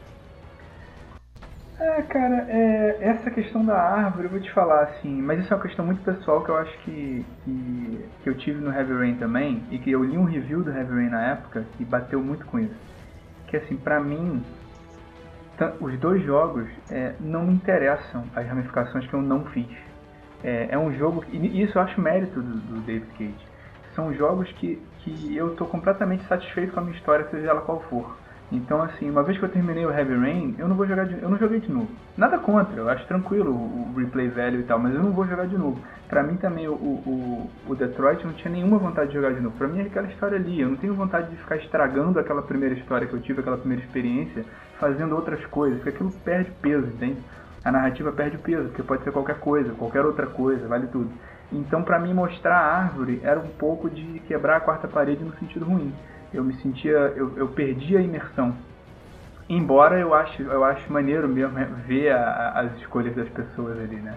É, 1.80 2.02
cara, 2.02 2.46
é, 2.50 2.98
essa 3.00 3.30
questão 3.30 3.64
da 3.64 3.74
árvore, 3.74 4.24
eu 4.24 4.30
vou 4.30 4.40
te 4.40 4.52
falar 4.52 4.82
assim, 4.82 5.22
mas 5.22 5.40
isso 5.40 5.52
é 5.52 5.56
uma 5.56 5.62
questão 5.62 5.86
muito 5.86 6.02
pessoal 6.02 6.44
que 6.44 6.50
eu 6.50 6.58
acho 6.58 6.78
que, 6.80 7.24
que, 7.42 8.04
que 8.22 8.28
eu 8.28 8.36
tive 8.36 8.60
no 8.60 8.70
Heavy 8.70 8.92
Rain 8.92 9.14
também, 9.14 9.64
e 9.70 9.78
que 9.78 9.90
eu 9.90 10.04
li 10.04 10.18
um 10.18 10.24
review 10.24 10.62
do 10.62 10.70
Heavy 10.70 10.92
Rain 10.92 11.08
na 11.08 11.28
época 11.28 11.64
e 11.78 11.84
bateu 11.84 12.22
muito 12.22 12.44
com 12.44 12.58
isso. 12.58 12.74
Que 13.46 13.56
assim, 13.56 13.76
pra 13.76 13.98
mim, 13.98 14.44
os 15.80 15.98
dois 15.98 16.22
jogos 16.24 16.66
é, 16.90 17.14
não 17.20 17.44
me 17.44 17.54
interessam 17.54 18.24
as 18.34 18.46
ramificações 18.46 19.06
que 19.06 19.14
eu 19.14 19.20
não 19.20 19.44
fiz. 19.46 19.68
É, 20.42 20.68
é 20.70 20.78
um 20.78 20.92
jogo, 20.94 21.24
e 21.30 21.62
isso 21.62 21.76
eu 21.76 21.82
acho 21.82 22.00
mérito 22.00 22.40
do, 22.40 22.56
do, 22.56 22.80
David 22.80 23.10
Cage. 23.18 23.46
São 23.94 24.14
jogos 24.14 24.50
que, 24.52 24.80
que 25.00 25.36
eu 25.36 25.52
estou 25.52 25.66
completamente 25.66 26.24
satisfeito 26.26 26.72
com 26.72 26.80
a 26.80 26.82
minha 26.82 26.96
história, 26.96 27.28
seja 27.30 27.50
ela 27.50 27.60
qual 27.60 27.80
for. 27.90 28.16
Então, 28.52 28.82
assim, 28.82 29.08
uma 29.08 29.22
vez 29.22 29.38
que 29.38 29.44
eu 29.44 29.48
terminei 29.48 29.86
o 29.86 29.92
Heavy 29.92 30.14
Rain, 30.14 30.56
eu 30.58 30.66
não 30.66 30.74
vou 30.74 30.84
jogar 30.84 31.04
de, 31.04 31.22
eu 31.22 31.30
não 31.30 31.38
joguei 31.38 31.60
de 31.60 31.70
novo. 31.70 31.88
Nada 32.16 32.36
contra, 32.36 32.74
eu 32.74 32.88
acho 32.88 33.06
tranquilo 33.06 33.52
o, 33.52 33.94
replay 33.96 34.28
velho 34.28 34.60
e 34.60 34.64
tal, 34.64 34.78
mas 34.78 34.92
eu 34.92 35.02
não 35.02 35.12
vou 35.12 35.24
jogar 35.24 35.46
de 35.46 35.56
novo. 35.56 35.80
Pra 36.08 36.24
mim 36.24 36.36
também 36.36 36.66
o, 36.66 36.72
o, 36.72 37.50
o 37.68 37.74
Detroit 37.76 38.26
não 38.26 38.32
tinha 38.32 38.52
nenhuma 38.52 38.76
vontade 38.78 39.08
de 39.08 39.14
jogar 39.14 39.32
de 39.32 39.40
novo. 39.40 39.56
Pra 39.56 39.68
mim 39.68 39.78
é 39.78 39.82
aquela 39.82 40.08
história 40.08 40.36
ali, 40.36 40.60
eu 40.60 40.68
não 40.68 40.76
tenho 40.76 40.94
vontade 40.94 41.30
de 41.30 41.36
ficar 41.36 41.56
estragando 41.58 42.18
aquela 42.18 42.42
primeira 42.42 42.74
história 42.74 43.06
que 43.06 43.14
eu 43.14 43.20
tive, 43.20 43.40
aquela 43.40 43.56
primeira 43.56 43.84
experiência, 43.84 44.44
fazendo 44.80 45.14
outras 45.14 45.44
coisas, 45.46 45.78
porque 45.78 45.90
aquilo 45.90 46.10
perde 46.24 46.50
peso, 46.60 46.86
entende? 46.88 47.18
A 47.64 47.70
narrativa 47.70 48.10
perde 48.10 48.36
peso, 48.38 48.64
porque 48.68 48.82
pode 48.82 49.04
ser 49.04 49.12
qualquer 49.12 49.38
coisa, 49.38 49.72
qualquer 49.74 50.04
outra 50.04 50.26
coisa, 50.26 50.66
vale 50.66 50.88
tudo. 50.88 51.10
Então, 51.52 51.82
para 51.82 51.98
mim, 52.00 52.14
mostrar 52.14 52.56
a 52.56 52.76
árvore 52.78 53.20
era 53.22 53.38
um 53.38 53.48
pouco 53.48 53.88
de 53.90 54.20
quebrar 54.26 54.56
a 54.56 54.60
quarta 54.60 54.88
parede 54.88 55.22
no 55.22 55.32
sentido 55.36 55.64
ruim. 55.64 55.92
Eu 56.32 56.44
me 56.44 56.54
sentia, 56.54 56.90
eu, 56.90 57.36
eu 57.36 57.48
perdi 57.48 57.96
a 57.96 58.00
imersão. 58.00 58.54
Embora 59.48 59.98
eu 59.98 60.14
acho, 60.14 60.42
eu 60.42 60.64
acho 60.64 60.92
maneiro 60.92 61.28
mesmo 61.28 61.56
ver 61.86 62.10
a, 62.10 62.20
a, 62.20 62.60
as 62.60 62.76
escolhas 62.78 63.14
das 63.16 63.28
pessoas 63.30 63.78
ali, 63.78 63.96
né? 63.96 64.14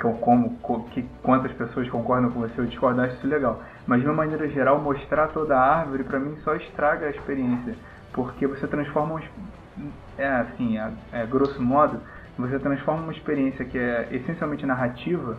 Como, 0.00 0.56
que, 0.92 1.02
quantas 1.22 1.52
pessoas 1.52 1.86
concordam 1.90 2.30
com 2.30 2.40
você 2.40 2.58
ou 2.58 2.66
discordam, 2.66 3.04
acho 3.04 3.16
isso 3.16 3.26
legal. 3.26 3.62
Mas 3.86 4.00
de 4.00 4.06
uma 4.06 4.14
maneira 4.14 4.48
geral, 4.48 4.80
mostrar 4.80 5.28
toda 5.28 5.54
a 5.54 5.80
árvore 5.80 6.04
para 6.04 6.18
mim 6.18 6.38
só 6.42 6.54
estraga 6.54 7.06
a 7.06 7.10
experiência, 7.10 7.74
porque 8.14 8.46
você 8.46 8.66
transforma 8.66 9.20
é 10.18 10.26
assim, 10.26 10.78
é, 10.78 10.90
é, 11.12 11.26
grosso 11.26 11.60
modo, 11.62 12.00
você 12.38 12.58
transforma 12.58 13.02
uma 13.02 13.12
experiência 13.12 13.64
que 13.64 13.78
é 13.78 14.08
essencialmente 14.10 14.66
narrativa, 14.66 15.36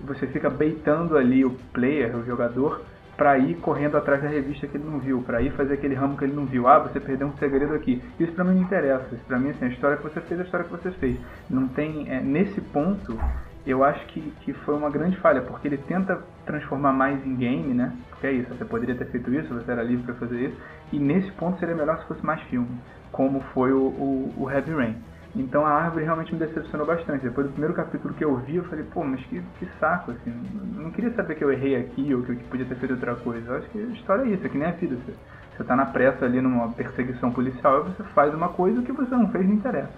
você 0.00 0.26
fica 0.26 0.50
beitando 0.50 1.16
ali 1.16 1.44
o 1.44 1.50
player, 1.72 2.16
o 2.16 2.24
jogador, 2.24 2.82
para 3.16 3.38
ir 3.38 3.56
correndo 3.56 3.96
atrás 3.96 4.22
da 4.22 4.28
revista 4.28 4.66
que 4.66 4.76
ele 4.76 4.88
não 4.88 4.98
viu, 4.98 5.22
para 5.22 5.40
ir 5.42 5.52
fazer 5.52 5.74
aquele 5.74 5.94
ramo 5.94 6.16
que 6.16 6.24
ele 6.24 6.34
não 6.34 6.46
viu. 6.46 6.66
Ah, 6.66 6.78
você 6.78 6.98
perdeu 6.98 7.26
um 7.26 7.36
segredo 7.36 7.74
aqui. 7.74 8.02
Isso 8.18 8.32
para 8.32 8.44
mim 8.44 8.54
não 8.54 8.62
interessa. 8.62 9.14
Isso 9.14 9.24
para 9.26 9.38
mim 9.38 9.50
assim, 9.50 9.66
a 9.66 9.68
história 9.68 9.96
que 9.96 10.02
você 10.02 10.20
fez, 10.22 10.40
é 10.40 10.42
a 10.42 10.46
história 10.46 10.66
que 10.66 10.72
você 10.72 10.90
fez. 10.92 11.18
Não 11.48 11.68
tem 11.68 12.10
é, 12.10 12.20
nesse 12.20 12.60
ponto, 12.60 13.18
eu 13.66 13.84
acho 13.84 14.04
que, 14.06 14.20
que 14.40 14.52
foi 14.52 14.74
uma 14.74 14.90
grande 14.90 15.16
falha, 15.18 15.42
porque 15.42 15.68
ele 15.68 15.78
tenta 15.78 16.20
transformar 16.46 16.92
mais 16.92 17.24
em 17.26 17.36
game, 17.36 17.74
né? 17.74 17.92
Porque 18.10 18.26
é 18.26 18.32
isso, 18.32 18.48
você 18.48 18.64
poderia 18.64 18.94
ter 18.94 19.06
feito 19.06 19.32
isso, 19.32 19.54
você 19.54 19.70
era 19.70 19.82
livre 19.82 20.04
para 20.04 20.14
fazer 20.14 20.48
isso. 20.48 20.56
E 20.92 20.98
nesse 20.98 21.30
ponto 21.32 21.58
seria 21.60 21.74
melhor 21.74 21.98
se 21.98 22.06
fosse 22.06 22.24
mais 22.24 22.40
filme 22.42 22.68
como 23.12 23.40
foi 23.52 23.72
o, 23.72 23.82
o, 23.82 24.34
o 24.38 24.50
Heavy 24.50 24.72
Rain. 24.72 24.96
Então 25.34 25.64
a 25.64 25.70
árvore 25.70 26.04
realmente 26.04 26.32
me 26.32 26.38
decepcionou 26.38 26.86
bastante. 26.86 27.22
Depois 27.22 27.46
do 27.46 27.52
primeiro 27.52 27.74
capítulo 27.74 28.12
que 28.14 28.24
eu 28.24 28.36
vi, 28.38 28.56
eu 28.56 28.64
falei, 28.64 28.84
pô, 28.92 29.02
mas 29.02 29.20
que, 29.26 29.40
que 29.58 29.66
saco, 29.80 30.10
assim. 30.10 30.30
Eu 30.76 30.82
não 30.82 30.90
queria 30.90 31.12
saber 31.14 31.36
que 31.36 31.44
eu 31.44 31.50
errei 31.50 31.76
aqui 31.76 32.14
ou 32.14 32.22
que 32.22 32.32
eu 32.32 32.36
podia 32.50 32.66
ter 32.66 32.74
feito 32.76 32.92
outra 32.92 33.14
coisa. 33.16 33.50
Eu 33.50 33.56
acho 33.56 33.68
que 33.70 33.78
a 33.78 33.86
história 33.86 34.22
é 34.24 34.28
isso, 34.28 34.44
é 34.44 34.48
que 34.48 34.58
nem 34.58 34.68
a 34.68 34.72
vida. 34.72 34.96
Você, 34.96 35.14
você 35.56 35.64
tá 35.64 35.74
na 35.74 35.86
pressa 35.86 36.24
ali 36.26 36.40
numa 36.40 36.70
perseguição 36.72 37.32
policial 37.32 37.80
e 37.80 37.90
você 37.90 38.02
faz 38.14 38.34
uma 38.34 38.50
coisa 38.50 38.82
que 38.82 38.92
você 38.92 39.14
não 39.14 39.28
fez 39.28 39.46
não 39.46 39.54
interessa. 39.54 39.92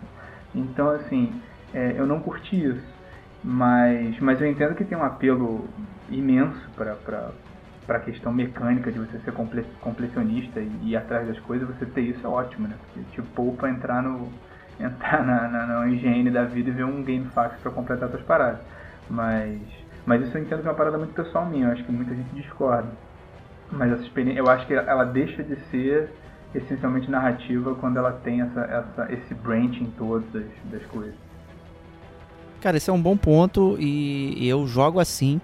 Então, 0.55 0.91
assim, 0.91 1.41
é, 1.73 1.95
eu 1.97 2.07
não 2.07 2.21
curti 2.21 2.65
isso. 2.65 2.95
Mas, 3.43 4.19
mas 4.21 4.41
eu 4.41 4.47
entendo 4.47 4.75
que 4.75 4.85
tem 4.85 4.97
um 4.97 5.05
apelo 5.05 5.69
imenso 6.09 6.71
para 6.77 6.95
para 7.87 7.99
a 7.99 8.01
questão 8.01 8.33
mecânica 8.33 8.91
de 8.91 8.99
você 8.99 9.19
ser 9.19 9.33
completionista 9.81 10.61
e 10.61 10.91
ir 10.91 10.97
atrás 10.97 11.29
das 11.29 11.39
coisas, 11.41 11.69
você 11.69 11.85
ter 11.87 12.01
isso 12.01 12.27
é 12.27 12.31
ótimo, 12.31 12.67
né? 12.67 12.77
Porque 12.81 13.01
te 13.11 13.23
poupa 13.35 13.69
entrar 13.69 14.03
no 14.03 14.33
entrar 14.79 15.25
na, 15.25 15.49
na, 15.49 15.67
na 15.67 15.89
higiene 15.89 16.31
da 16.31 16.45
vida 16.45 16.71
e 16.71 16.73
ver 16.73 16.85
um 16.85 17.03
GameFAQs 17.03 17.61
para 17.61 17.73
completar 17.73 18.09
suas 18.09 18.23
paradas. 18.23 18.61
Mas, 19.09 19.61
mas 20.07 20.23
isso 20.23 20.37
eu 20.37 20.43
entendo 20.43 20.63
que 20.63 20.67
é 20.67 20.71
uma 20.71 20.77
parada 20.77 20.99
muito 20.99 21.15
pessoal 21.15 21.47
minha, 21.47 21.67
eu 21.67 21.73
acho 21.73 21.85
que 21.85 21.93
muita 21.93 22.15
gente 22.15 22.35
discorda. 22.35 22.89
Mas 23.71 23.93
essa 23.93 24.03
experiência, 24.03 24.41
eu 24.41 24.49
acho 24.49 24.67
que 24.67 24.75
ela 24.75 25.05
deixa 25.05 25.43
de 25.43 25.57
ser 25.71 26.11
essencialmente 26.55 27.11
narrativa 27.11 27.75
quando 27.75 27.97
ela 27.97 28.13
tem 28.13 28.41
essa, 28.41 28.61
essa, 28.61 29.13
esse 29.13 29.35
branching 29.35 29.93
todo 29.99 30.25
das, 30.33 30.47
das 30.71 30.87
coisas. 30.87 31.15
Cara, 32.61 32.77
esse 32.77 32.89
é 32.89 32.93
um 32.93 33.01
bom 33.01 33.17
ponto 33.17 33.77
e 33.79 34.49
eu 34.49 34.67
jogo 34.67 35.01
assim 35.01 35.41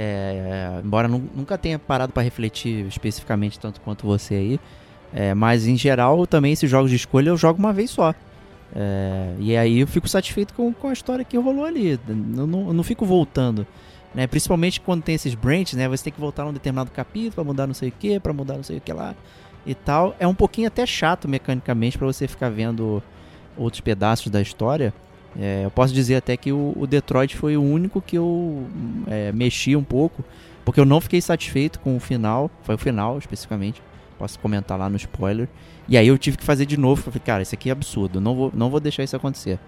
é, 0.00 0.80
embora 0.84 1.08
nunca 1.08 1.58
tenha 1.58 1.76
parado 1.76 2.12
para 2.12 2.22
refletir 2.22 2.86
especificamente 2.86 3.58
tanto 3.58 3.80
quanto 3.80 4.06
você 4.06 4.34
aí. 4.34 4.60
É, 5.12 5.34
mas 5.34 5.66
em 5.66 5.76
geral, 5.76 6.24
também 6.24 6.52
esses 6.52 6.70
jogos 6.70 6.90
de 6.90 6.96
escolha 6.96 7.30
eu 7.30 7.36
jogo 7.36 7.58
uma 7.58 7.72
vez 7.72 7.90
só. 7.90 8.14
É, 8.74 9.34
e 9.38 9.56
aí 9.56 9.80
eu 9.80 9.86
fico 9.86 10.08
satisfeito 10.08 10.54
com, 10.54 10.72
com 10.72 10.88
a 10.88 10.92
história 10.92 11.24
que 11.24 11.36
rolou 11.38 11.64
ali. 11.64 11.98
Eu 12.08 12.46
não, 12.46 12.68
eu 12.68 12.72
não 12.72 12.82
fico 12.82 13.04
voltando. 13.04 13.66
Né? 14.14 14.26
Principalmente 14.26 14.80
quando 14.80 15.02
tem 15.02 15.14
esses 15.14 15.34
branches, 15.34 15.74
né? 15.74 15.88
Você 15.88 16.04
tem 16.04 16.12
que 16.12 16.20
voltar 16.20 16.44
num 16.44 16.52
determinado 16.52 16.90
capítulo 16.90 17.32
para 17.32 17.44
mudar 17.44 17.66
não 17.66 17.74
sei 17.74 17.90
o 17.90 17.92
que, 17.92 18.18
para 18.18 18.32
mudar 18.32 18.56
não 18.56 18.62
sei 18.62 18.78
o 18.78 18.80
que 18.80 18.92
lá 18.92 19.14
e 19.68 19.74
tal. 19.74 20.16
É 20.18 20.26
um 20.26 20.34
pouquinho 20.34 20.66
até 20.66 20.86
chato 20.86 21.28
mecanicamente 21.28 21.98
para 21.98 22.06
você 22.06 22.26
ficar 22.26 22.48
vendo 22.48 23.02
outros 23.56 23.80
pedaços 23.80 24.30
da 24.30 24.40
história. 24.40 24.94
É, 25.38 25.64
eu 25.64 25.70
posso 25.70 25.92
dizer 25.92 26.16
até 26.16 26.36
que 26.36 26.50
o, 26.50 26.72
o, 26.74 26.86
Detroit 26.86 27.36
foi 27.36 27.56
o 27.56 27.62
único 27.62 28.00
que 28.00 28.16
eu 28.16 28.66
é, 29.06 29.30
mexi 29.30 29.76
um 29.76 29.84
pouco, 29.84 30.24
porque 30.64 30.80
eu 30.80 30.86
não 30.86 31.00
fiquei 31.00 31.20
satisfeito 31.20 31.78
com 31.80 31.96
o 31.96 32.00
final, 32.00 32.50
foi 32.62 32.74
o 32.74 32.78
final 32.78 33.18
especificamente, 33.18 33.82
posso 34.18 34.38
comentar 34.38 34.78
lá 34.78 34.88
no 34.88 34.96
spoiler. 34.96 35.48
E 35.88 35.96
aí 35.96 36.06
eu 36.08 36.18
tive 36.18 36.36
que 36.36 36.44
fazer 36.44 36.66
de 36.66 36.76
novo, 36.76 37.00
falei, 37.02 37.20
cara, 37.24 37.42
isso 37.42 37.54
aqui 37.54 37.70
é 37.70 37.72
absurdo, 37.72 38.20
não 38.20 38.34
vou, 38.34 38.52
não 38.54 38.68
vou 38.68 38.78
deixar 38.78 39.02
isso 39.02 39.16
acontecer. 39.16 39.58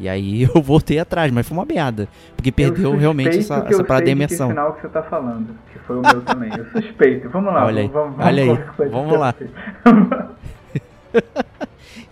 E 0.00 0.08
aí 0.08 0.42
eu 0.54 0.62
voltei 0.62 0.98
atrás, 0.98 1.30
mas 1.30 1.46
foi 1.46 1.56
uma 1.56 1.66
merda, 1.66 2.08
porque 2.34 2.50
perdeu 2.50 2.96
realmente 2.96 3.38
essa, 3.38 3.66
essa 3.68 3.84
parada 3.84 4.06
de 4.06 4.12
imersão. 4.12 4.48
final 4.48 4.72
que 4.74 4.82
você 4.82 4.88
tá 4.88 5.02
falando, 5.02 5.54
que 5.72 5.78
foi 5.80 5.96
o 5.96 6.02
meu 6.02 6.22
também. 6.22 6.50
Eu 6.56 6.64
suspeito. 6.70 7.28
Vamos 7.28 7.52
lá, 7.52 7.66
olha 7.66 7.86
vamos, 7.88 8.16
vamos, 8.16 8.26
olha 8.26 8.42
aí, 8.42 8.58
vamos 8.88 9.18
lá. 9.18 9.34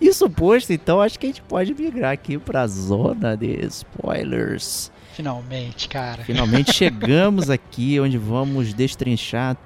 Isso 0.01 0.29
posto, 0.29 0.73
então 0.73 1.01
acho 1.01 1.19
que 1.19 1.27
a 1.27 1.29
gente 1.31 1.43
pode 1.43 1.75
migrar 1.75 2.13
aqui 2.13 2.37
pra 2.37 2.67
zona 2.67 3.37
de 3.37 3.65
spoilers. 3.67 4.93
Finalmente, 5.15 5.89
cara. 5.89 6.23
Finalmente 6.25 6.73
chegamos 6.77 7.49
aqui 7.49 7.99
onde 7.99 8.19
vamos 8.19 8.75
destrinchar 8.75 9.57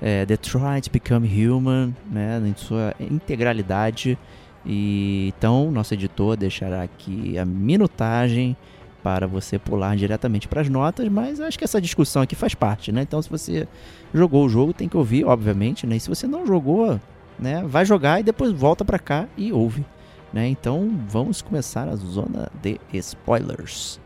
é, 0.00 0.26
Detroit 0.26 0.90
Become 0.90 1.28
Human, 1.28 1.94
né, 2.10 2.40
em 2.44 2.54
sua 2.56 2.94
integralidade. 3.00 4.18
E 4.64 5.32
então 5.36 5.70
nosso 5.70 5.94
editor 5.94 6.36
deixará 6.36 6.82
aqui 6.82 7.38
a 7.38 7.44
minutagem 7.44 8.56
para 9.02 9.26
você 9.26 9.56
pular 9.56 9.96
diretamente 9.96 10.48
para 10.48 10.60
as 10.60 10.68
notas, 10.68 11.08
mas 11.08 11.40
acho 11.40 11.56
que 11.56 11.62
essa 11.62 11.80
discussão 11.80 12.22
aqui 12.22 12.34
faz 12.34 12.54
parte, 12.56 12.90
né? 12.90 13.02
Então 13.02 13.22
se 13.22 13.30
você 13.30 13.68
jogou 14.12 14.44
o 14.44 14.48
jogo, 14.48 14.72
tem 14.72 14.88
que 14.88 14.96
ouvir, 14.96 15.24
obviamente, 15.24 15.86
né? 15.86 15.94
E 15.94 16.00
se 16.00 16.08
você 16.08 16.26
não 16.26 16.44
jogou, 16.44 17.00
né? 17.38 17.62
Vai 17.64 17.84
jogar 17.84 18.18
e 18.18 18.24
depois 18.24 18.50
volta 18.50 18.84
para 18.84 18.98
cá 18.98 19.28
e 19.36 19.52
ouve, 19.52 19.86
né? 20.32 20.48
Então 20.48 20.90
vamos 21.08 21.40
começar 21.40 21.86
a 21.88 21.94
zona 21.94 22.50
de 22.60 22.80
spoilers. 22.94 24.00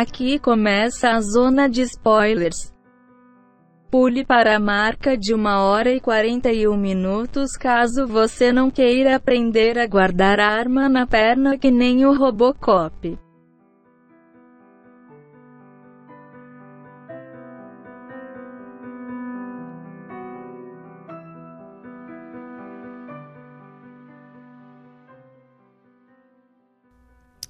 Aqui 0.00 0.38
começa 0.38 1.10
a 1.10 1.20
zona 1.20 1.68
de 1.68 1.82
spoilers. 1.82 2.72
Pule 3.90 4.24
para 4.24 4.54
a 4.54 4.60
marca 4.60 5.16
de 5.16 5.34
1 5.34 5.44
hora 5.44 5.90
e 5.90 5.98
41 5.98 6.76
minutos 6.76 7.56
caso 7.56 8.06
você 8.06 8.52
não 8.52 8.70
queira 8.70 9.16
aprender 9.16 9.76
a 9.76 9.88
guardar 9.88 10.38
arma 10.38 10.88
na 10.88 11.04
perna 11.04 11.58
que 11.58 11.72
nem 11.72 12.06
o 12.06 12.16
Robocop. 12.16 13.18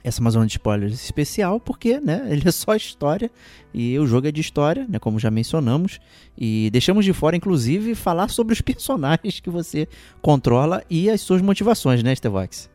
Essa 0.08 0.20
é 0.20 0.22
uma 0.22 0.30
zona 0.30 0.46
de 0.46 0.52
spoilers 0.52 0.94
especial 0.94 1.60
porque, 1.60 2.00
né, 2.00 2.26
ele 2.32 2.48
é 2.48 2.50
só 2.50 2.74
história 2.74 3.30
e 3.74 3.98
o 3.98 4.06
jogo 4.06 4.26
é 4.26 4.32
de 4.32 4.40
história, 4.40 4.86
né, 4.88 4.98
como 4.98 5.18
já 5.18 5.30
mencionamos. 5.30 6.00
E 6.36 6.70
deixamos 6.70 7.04
de 7.04 7.12
fora, 7.12 7.36
inclusive, 7.36 7.94
falar 7.94 8.28
sobre 8.28 8.54
os 8.54 8.60
personagens 8.62 9.38
que 9.38 9.50
você 9.50 9.86
controla 10.22 10.82
e 10.88 11.10
as 11.10 11.20
suas 11.20 11.42
motivações, 11.42 12.02
né, 12.02 12.14
Stevox? 12.14 12.70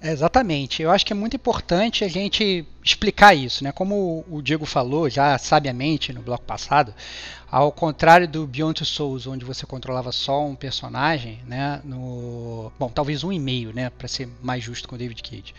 Exatamente. 0.00 0.82
Eu 0.82 0.90
acho 0.90 1.04
que 1.04 1.12
é 1.12 1.16
muito 1.16 1.34
importante 1.34 2.04
a 2.04 2.08
gente 2.08 2.64
explicar 2.84 3.34
isso, 3.34 3.64
né? 3.64 3.72
Como 3.72 4.24
o 4.30 4.40
Diego 4.40 4.64
falou 4.64 5.10
já 5.10 5.36
sabiamente 5.38 6.12
no 6.12 6.22
bloco 6.22 6.44
passado, 6.44 6.94
ao 7.50 7.72
contrário 7.72 8.28
do 8.28 8.46
Beyond 8.46 8.74
Two 8.74 8.86
Souls, 8.86 9.26
onde 9.26 9.44
você 9.44 9.64
controlava 9.64 10.12
só 10.12 10.44
um 10.44 10.54
personagem, 10.54 11.40
né? 11.46 11.80
No, 11.82 12.70
bom, 12.78 12.90
talvez 12.90 13.24
um 13.24 13.32
e 13.32 13.38
meio, 13.38 13.72
né? 13.72 13.90
Para 13.90 14.06
ser 14.06 14.28
mais 14.42 14.62
justo 14.62 14.86
com 14.86 14.94
o 14.94 14.98
David 14.98 15.22
Cage. 15.22 15.54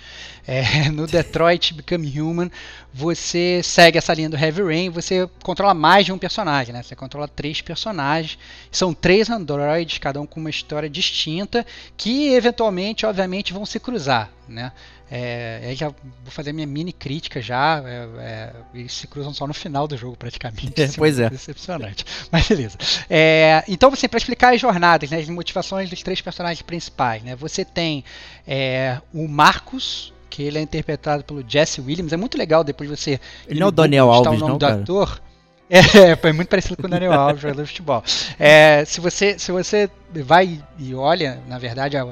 É, 0.45 0.89
no 0.93 1.07
Detroit 1.07 1.73
Become 1.73 2.21
Human, 2.21 2.51
você 2.93 3.61
segue 3.63 3.97
essa 3.97 4.13
linha 4.13 4.29
do 4.29 4.37
Heavy 4.37 4.61
Rain, 4.61 4.89
você 4.89 5.27
controla 5.43 5.73
mais 5.73 6.05
de 6.05 6.13
um 6.13 6.17
personagem, 6.17 6.73
né? 6.73 6.83
Você 6.83 6.95
controla 6.95 7.27
três 7.27 7.59
personagens, 7.61 8.37
são 8.71 8.93
três 8.93 9.29
androids, 9.29 9.97
cada 9.97 10.21
um 10.21 10.27
com 10.27 10.39
uma 10.39 10.49
história 10.49 10.89
distinta, 10.89 11.65
que 11.97 12.33
eventualmente, 12.33 13.05
obviamente, 13.05 13.51
vão 13.51 13.65
se 13.65 13.79
cruzar, 13.79 14.29
né? 14.47 14.71
É, 15.11 15.71
já 15.75 15.89
vou 15.89 16.31
fazer 16.31 16.53
minha 16.53 16.67
mini 16.67 16.93
crítica 16.93 17.41
já. 17.41 17.81
É, 17.85 18.07
é, 18.19 18.53
eles 18.73 18.93
se 18.93 19.07
cruzam 19.07 19.33
só 19.33 19.47
no 19.47 19.53
final 19.53 19.87
do 19.87 19.97
jogo, 19.97 20.15
praticamente. 20.15 20.81
É, 20.81 20.87
pois 20.95 21.19
é. 21.19 21.29
Decepcionante. 21.29 22.05
Mas 22.31 22.47
beleza. 22.47 22.77
É, 23.09 23.63
então, 23.67 23.91
assim, 23.91 24.07
para 24.07 24.17
explicar 24.17 24.53
as 24.53 24.61
jornadas, 24.61 25.09
né, 25.09 25.17
as 25.17 25.27
motivações 25.29 25.89
dos 25.89 26.03
três 26.03 26.21
personagens 26.21 26.61
principais, 26.61 27.23
né, 27.23 27.35
você 27.35 27.65
tem 27.65 28.03
é, 28.47 29.01
o 29.13 29.27
Marcos, 29.27 30.13
que 30.29 30.43
ele 30.43 30.59
é 30.59 30.61
interpretado 30.61 31.23
pelo 31.23 31.43
Jesse 31.47 31.81
Williams. 31.81 32.13
É 32.13 32.17
muito 32.17 32.37
legal 32.37 32.63
depois 32.63 32.89
você. 32.89 33.19
Ele 33.47 33.59
não 33.59 33.67
é 33.67 33.69
o 33.69 33.71
Daniel 33.71 34.11
Alves, 34.11 34.33
o 34.33 34.37
nome 34.37 34.51
não, 34.51 34.57
do 34.57 34.65
cara. 34.65 34.81
ator. 34.81 35.21
É, 36.09 36.15
foi 36.15 36.33
muito 36.33 36.47
parecido 36.49 36.75
com 36.77 36.87
o 36.87 36.89
Daniel 36.89 37.13
Alves, 37.13 37.41
jogador 37.41 37.61
de 37.61 37.67
futebol. 37.67 38.03
É, 38.39 38.83
se, 38.85 38.99
você, 38.99 39.37
se 39.37 39.51
você 39.51 39.89
vai 40.11 40.63
e 40.79 40.95
olha, 40.95 41.41
na 41.47 41.59
verdade, 41.59 41.95
a, 41.95 42.03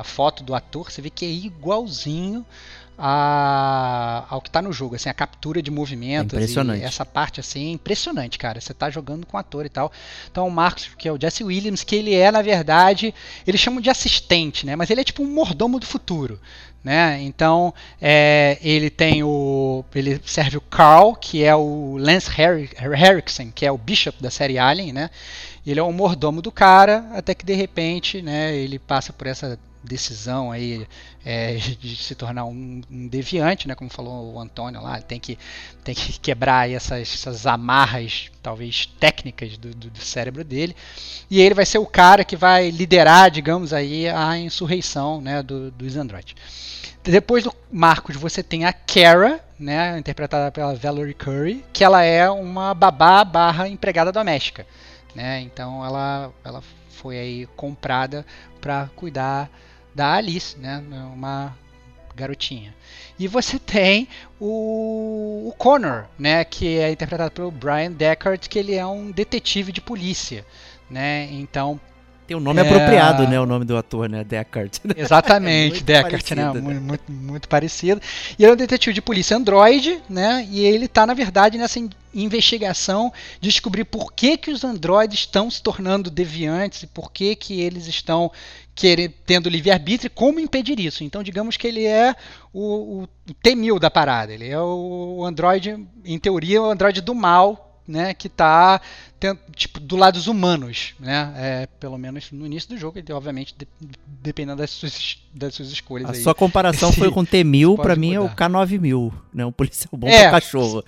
a 0.00 0.04
foto 0.04 0.42
do 0.42 0.54
ator, 0.54 0.90
você 0.90 1.00
vê 1.00 1.08
que 1.08 1.24
é 1.24 1.28
igualzinho 1.28 2.44
a, 2.98 4.24
ao 4.28 4.40
que 4.40 4.48
está 4.48 4.62
no 4.62 4.72
jogo, 4.72 4.94
assim, 4.94 5.08
a 5.08 5.14
captura 5.14 5.62
de 5.62 5.70
movimentos. 5.70 6.34
É 6.34 6.36
impressionante. 6.36 6.82
essa 6.82 7.04
parte 7.04 7.40
assim 7.40 7.68
é 7.68 7.70
impressionante, 7.72 8.38
cara. 8.38 8.60
Você 8.60 8.72
está 8.72 8.90
jogando 8.90 9.26
com 9.26 9.36
ator 9.36 9.66
e 9.66 9.68
tal. 9.68 9.92
Então 10.30 10.46
o 10.46 10.50
Marcos, 10.50 10.90
que 10.96 11.06
é 11.06 11.12
o 11.12 11.20
Jesse 11.20 11.44
Williams, 11.44 11.84
que 11.84 11.94
ele 11.94 12.14
é, 12.14 12.30
na 12.30 12.42
verdade, 12.42 13.14
eles 13.46 13.60
chamam 13.60 13.80
de 13.80 13.90
assistente, 13.90 14.64
né? 14.64 14.74
Mas 14.74 14.90
ele 14.90 15.02
é 15.02 15.04
tipo 15.04 15.22
um 15.22 15.32
mordomo 15.32 15.78
do 15.78 15.86
futuro. 15.86 16.40
Né? 16.86 17.20
Então 17.20 17.74
é, 18.00 18.58
ele 18.62 18.90
tem 18.90 19.24
o. 19.24 19.84
Ele 19.92 20.20
serve 20.24 20.56
o 20.56 20.60
Carl, 20.60 21.16
que 21.16 21.42
é 21.42 21.52
o 21.52 21.96
Lance 21.98 22.30
Henriksen, 22.30 23.50
que 23.50 23.66
é 23.66 23.72
o 23.72 23.76
Bishop 23.76 24.22
da 24.22 24.30
série 24.30 24.56
Alien, 24.56 24.92
né? 24.92 25.10
Ele 25.66 25.80
é 25.80 25.82
o 25.82 25.92
mordomo 25.92 26.40
do 26.40 26.52
cara, 26.52 27.04
até 27.12 27.34
que 27.34 27.44
de 27.44 27.54
repente 27.54 28.22
né, 28.22 28.54
ele 28.54 28.78
passa 28.78 29.12
por 29.12 29.26
essa 29.26 29.58
decisão 29.82 30.52
aí 30.52 30.86
é, 31.24 31.56
de 31.56 31.96
se 31.96 32.14
tornar 32.14 32.44
um, 32.44 32.80
um, 32.88 33.08
deviante, 33.08 33.66
né? 33.66 33.74
Como 33.74 33.90
falou 33.90 34.34
o 34.34 34.40
Antônio 34.40 34.80
lá, 34.80 35.00
tem 35.00 35.18
que, 35.18 35.36
tem 35.82 35.92
que 35.92 36.20
quebrar 36.20 36.70
essas, 36.70 37.00
essas 37.00 37.46
amarras, 37.48 38.30
talvez 38.40 38.86
técnicas 39.00 39.58
do, 39.58 39.74
do, 39.74 39.90
do, 39.90 40.00
cérebro 40.00 40.44
dele. 40.44 40.76
E 41.28 41.40
ele 41.40 41.54
vai 41.56 41.66
ser 41.66 41.78
o 41.78 41.86
cara 41.86 42.24
que 42.24 42.36
vai 42.36 42.70
liderar, 42.70 43.28
digamos 43.28 43.72
aí, 43.72 44.08
a 44.08 44.38
insurreição 44.38 45.20
né, 45.20 45.42
do, 45.42 45.72
dos 45.72 45.96
androides. 45.96 46.36
Depois 47.06 47.44
do 47.44 47.54
Marcos, 47.70 48.16
você 48.16 48.42
tem 48.42 48.64
a 48.64 48.72
Kara, 48.72 49.40
né, 49.56 49.96
interpretada 49.96 50.50
pela 50.50 50.74
Valerie 50.74 51.14
Curry, 51.14 51.64
que 51.72 51.84
ela 51.84 52.02
é 52.02 52.28
uma 52.28 52.74
babá 52.74 53.24
barra 53.24 53.68
empregada 53.68 54.10
doméstica. 54.10 54.66
Né? 55.14 55.40
Então 55.40 55.84
ela, 55.84 56.32
ela 56.44 56.60
foi 56.90 57.16
aí 57.16 57.46
comprada 57.54 58.26
para 58.60 58.90
cuidar 58.96 59.48
da 59.94 60.14
Alice, 60.14 60.58
né, 60.58 60.82
uma 61.14 61.56
garotinha. 62.12 62.74
E 63.16 63.28
você 63.28 63.56
tem 63.56 64.08
o, 64.40 65.48
o 65.48 65.54
Connor, 65.56 66.06
né, 66.18 66.44
que 66.44 66.76
é 66.78 66.90
interpretado 66.90 67.30
pelo 67.30 67.52
Brian 67.52 67.92
Deckard, 67.92 68.48
que 68.48 68.58
ele 68.58 68.74
é 68.74 68.84
um 68.84 69.12
detetive 69.12 69.70
de 69.70 69.80
polícia. 69.80 70.44
Né? 70.90 71.28
Então 71.30 71.80
tem 72.26 72.36
um 72.36 72.40
nome 72.40 72.60
é... 72.60 72.62
apropriado, 72.62 73.26
né? 73.28 73.40
O 73.40 73.46
nome 73.46 73.64
do 73.64 73.76
ator, 73.76 74.08
né? 74.08 74.24
Deckard. 74.24 74.80
Exatamente, 74.96 75.80
é 75.80 75.84
Deckard, 75.84 76.34
né? 76.34 76.44
parecido, 76.44 76.54
né? 76.54 76.60
Muito, 76.60 76.82
muito, 76.82 77.12
muito, 77.12 77.48
parecido. 77.48 78.00
E 78.38 78.42
ele 78.42 78.50
é 78.50 78.54
um 78.54 78.56
detetive 78.56 78.94
de 78.94 79.00
polícia 79.00 79.36
androide, 79.36 80.00
né? 80.08 80.46
E 80.50 80.64
ele 80.64 80.86
está, 80.86 81.06
na 81.06 81.14
verdade, 81.14 81.56
nessa 81.56 81.78
investigação 82.12 83.12
de 83.40 83.48
descobrir 83.48 83.84
por 83.84 84.12
que, 84.12 84.36
que 84.36 84.50
os 84.50 84.64
androides 84.64 85.20
estão 85.20 85.50
se 85.50 85.62
tornando 85.62 86.10
deviantes 86.10 86.82
e 86.82 86.86
por 86.86 87.12
que, 87.12 87.36
que 87.36 87.60
eles 87.60 87.86
estão 87.86 88.32
querer, 88.74 89.14
tendo 89.24 89.48
livre-arbítrio 89.48 90.08
e 90.08 90.10
como 90.10 90.38
impedir 90.40 90.78
isso. 90.78 91.02
Então, 91.04 91.22
digamos 91.22 91.56
que 91.56 91.66
ele 91.66 91.84
é 91.84 92.14
o, 92.52 92.60
o, 92.60 93.02
o 93.02 93.34
T-1000 93.42 93.78
da 93.78 93.90
parada. 93.90 94.32
Ele 94.32 94.48
é 94.48 94.60
o 94.60 95.24
androide, 95.24 95.86
em 96.04 96.18
teoria, 96.18 96.60
o 96.60 96.70
androide 96.70 97.00
do 97.00 97.14
mal 97.14 97.65
né, 97.86 98.14
que 98.14 98.26
está 98.26 98.80
tipo, 99.54 99.80
do 99.80 99.96
lado 99.96 100.14
dos 100.14 100.26
humanos, 100.26 100.94
né? 101.00 101.32
É, 101.36 101.66
pelo 101.80 101.96
menos 101.96 102.30
no 102.30 102.46
início 102.46 102.70
do 102.70 102.78
jogo, 102.78 102.98
ele, 102.98 103.12
obviamente, 103.12 103.54
de, 103.56 103.66
dependendo 104.06 104.58
das 104.58 104.70
suas, 104.70 105.18
das 105.32 105.54
suas 105.54 105.70
escolhas. 105.70 106.08
A 106.08 106.12
aí, 106.12 106.22
sua 106.22 106.34
comparação 106.34 106.92
foi 106.92 107.10
com 107.14 107.20
o 107.20 107.26
T-1000, 107.26 107.76
para 107.76 107.96
mim 107.96 108.14
é 108.14 108.20
o 108.20 108.28
K9000, 108.28 109.12
né? 109.32 109.46
Um 109.46 109.52
policial 109.52 109.96
bom 109.96 110.08
é, 110.08 110.22
pra 110.22 110.32
cachorro. 110.32 110.84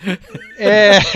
É. 0.58 0.98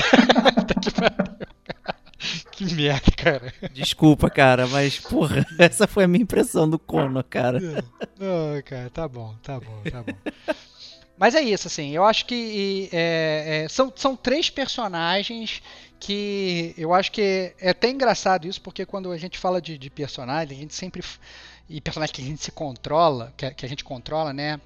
que 2.52 2.74
merda, 2.74 3.10
cara. 3.16 3.52
Desculpa, 3.72 4.30
cara, 4.30 4.66
mas, 4.66 4.98
porra, 4.98 5.46
essa 5.58 5.86
foi 5.86 6.04
a 6.04 6.08
minha 6.08 6.22
impressão 6.22 6.68
do 6.68 6.78
Kono, 6.78 7.22
cara. 7.22 7.60
Não, 8.18 8.62
cara, 8.64 8.90
tá 8.90 9.06
bom, 9.06 9.34
tá 9.42 9.60
bom, 9.60 9.82
tá 9.90 10.02
bom. 10.02 10.14
Mas 11.22 11.36
é 11.36 11.40
isso, 11.40 11.68
assim, 11.68 11.90
eu 11.92 12.04
acho 12.04 12.26
que 12.26 12.88
é, 12.92 13.62
é, 13.62 13.68
são, 13.68 13.92
são 13.94 14.16
três 14.16 14.50
personagens 14.50 15.62
que 16.00 16.74
eu 16.76 16.92
acho 16.92 17.12
que 17.12 17.54
é 17.60 17.70
até 17.70 17.88
engraçado 17.90 18.44
isso, 18.48 18.60
porque 18.60 18.84
quando 18.84 19.12
a 19.12 19.16
gente 19.16 19.38
fala 19.38 19.62
de, 19.62 19.78
de 19.78 19.88
personagem, 19.88 20.56
a 20.56 20.60
gente 20.60 20.74
sempre. 20.74 21.00
E 21.70 21.80
personagens 21.80 22.12
que 22.12 22.22
a 22.22 22.24
gente 22.24 22.42
se 22.42 22.50
controla, 22.50 23.32
que, 23.36 23.48
que 23.52 23.64
a 23.64 23.68
gente 23.68 23.84
controla, 23.84 24.32
né? 24.32 24.60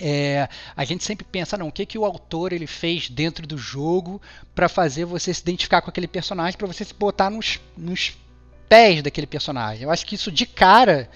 É, 0.00 0.48
a 0.74 0.86
gente 0.86 1.04
sempre 1.04 1.26
pensa, 1.30 1.58
não, 1.58 1.68
o 1.68 1.72
que, 1.72 1.84
que 1.84 1.98
o 1.98 2.06
autor 2.06 2.54
ele 2.54 2.66
fez 2.66 3.10
dentro 3.10 3.46
do 3.46 3.58
jogo 3.58 4.22
para 4.54 4.70
fazer 4.70 5.04
você 5.04 5.34
se 5.34 5.42
identificar 5.42 5.82
com 5.82 5.90
aquele 5.90 6.08
personagem, 6.08 6.56
para 6.56 6.66
você 6.66 6.82
se 6.82 6.94
botar 6.94 7.28
nos, 7.28 7.60
nos 7.76 8.16
pés 8.70 9.02
daquele 9.02 9.26
personagem. 9.26 9.82
Eu 9.82 9.90
acho 9.90 10.06
que 10.06 10.14
isso 10.14 10.32
de 10.32 10.46
cara 10.46 11.10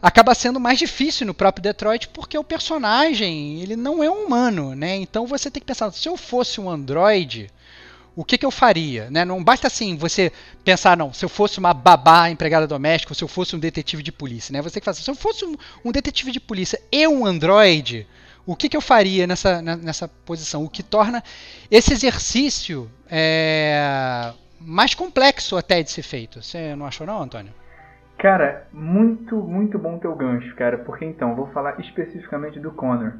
acaba 0.00 0.34
sendo 0.34 0.60
mais 0.60 0.78
difícil 0.78 1.26
no 1.26 1.34
próprio 1.34 1.62
Detroit 1.62 2.08
porque 2.08 2.38
o 2.38 2.44
personagem 2.44 3.60
ele 3.60 3.76
não 3.76 4.02
é 4.02 4.10
humano, 4.10 4.74
né? 4.74 4.96
Então 4.96 5.26
você 5.26 5.50
tem 5.50 5.60
que 5.60 5.66
pensar, 5.66 5.90
se 5.92 6.08
eu 6.08 6.16
fosse 6.16 6.60
um 6.60 6.70
androide, 6.70 7.50
o 8.14 8.24
que, 8.24 8.38
que 8.38 8.46
eu 8.46 8.50
faria? 8.50 9.10
Né? 9.10 9.24
Não 9.24 9.42
basta 9.42 9.66
assim 9.66 9.96
você 9.96 10.32
pensar, 10.64 10.96
não, 10.96 11.12
se 11.12 11.24
eu 11.24 11.28
fosse 11.28 11.58
uma 11.58 11.72
babá 11.72 12.30
empregada 12.30 12.66
doméstica, 12.66 13.12
ou 13.12 13.14
se 13.14 13.22
eu 13.22 13.28
fosse 13.28 13.54
um 13.54 13.58
detetive 13.58 14.02
de 14.02 14.10
polícia, 14.10 14.52
né? 14.52 14.60
Você 14.60 14.74
tem 14.74 14.80
que 14.80 14.84
fazer, 14.86 15.02
se 15.02 15.10
eu 15.10 15.14
fosse 15.14 15.44
um, 15.44 15.54
um 15.84 15.92
detetive 15.92 16.32
de 16.32 16.40
polícia 16.40 16.80
e 16.90 17.06
um 17.06 17.24
androide, 17.24 18.06
o 18.44 18.56
que, 18.56 18.68
que 18.68 18.76
eu 18.76 18.80
faria 18.80 19.26
nessa, 19.26 19.60
nessa 19.60 20.08
posição? 20.08 20.64
O 20.64 20.70
que 20.70 20.82
torna 20.82 21.22
esse 21.70 21.92
exercício 21.92 22.90
é, 23.08 24.32
mais 24.60 24.94
complexo 24.94 25.56
até 25.56 25.82
de 25.82 25.90
ser 25.90 26.02
feito. 26.02 26.42
Você 26.42 26.74
não 26.74 26.86
achou 26.86 27.06
não, 27.06 27.22
Antônio? 27.22 27.52
Cara, 28.18 28.66
muito, 28.72 29.36
muito 29.36 29.78
bom 29.78 29.96
teu 29.98 30.14
gancho, 30.16 30.52
cara, 30.56 30.78
porque 30.78 31.04
então, 31.04 31.36
vou 31.36 31.46
falar 31.48 31.78
especificamente 31.78 32.58
do 32.58 32.72
Connor. 32.72 33.12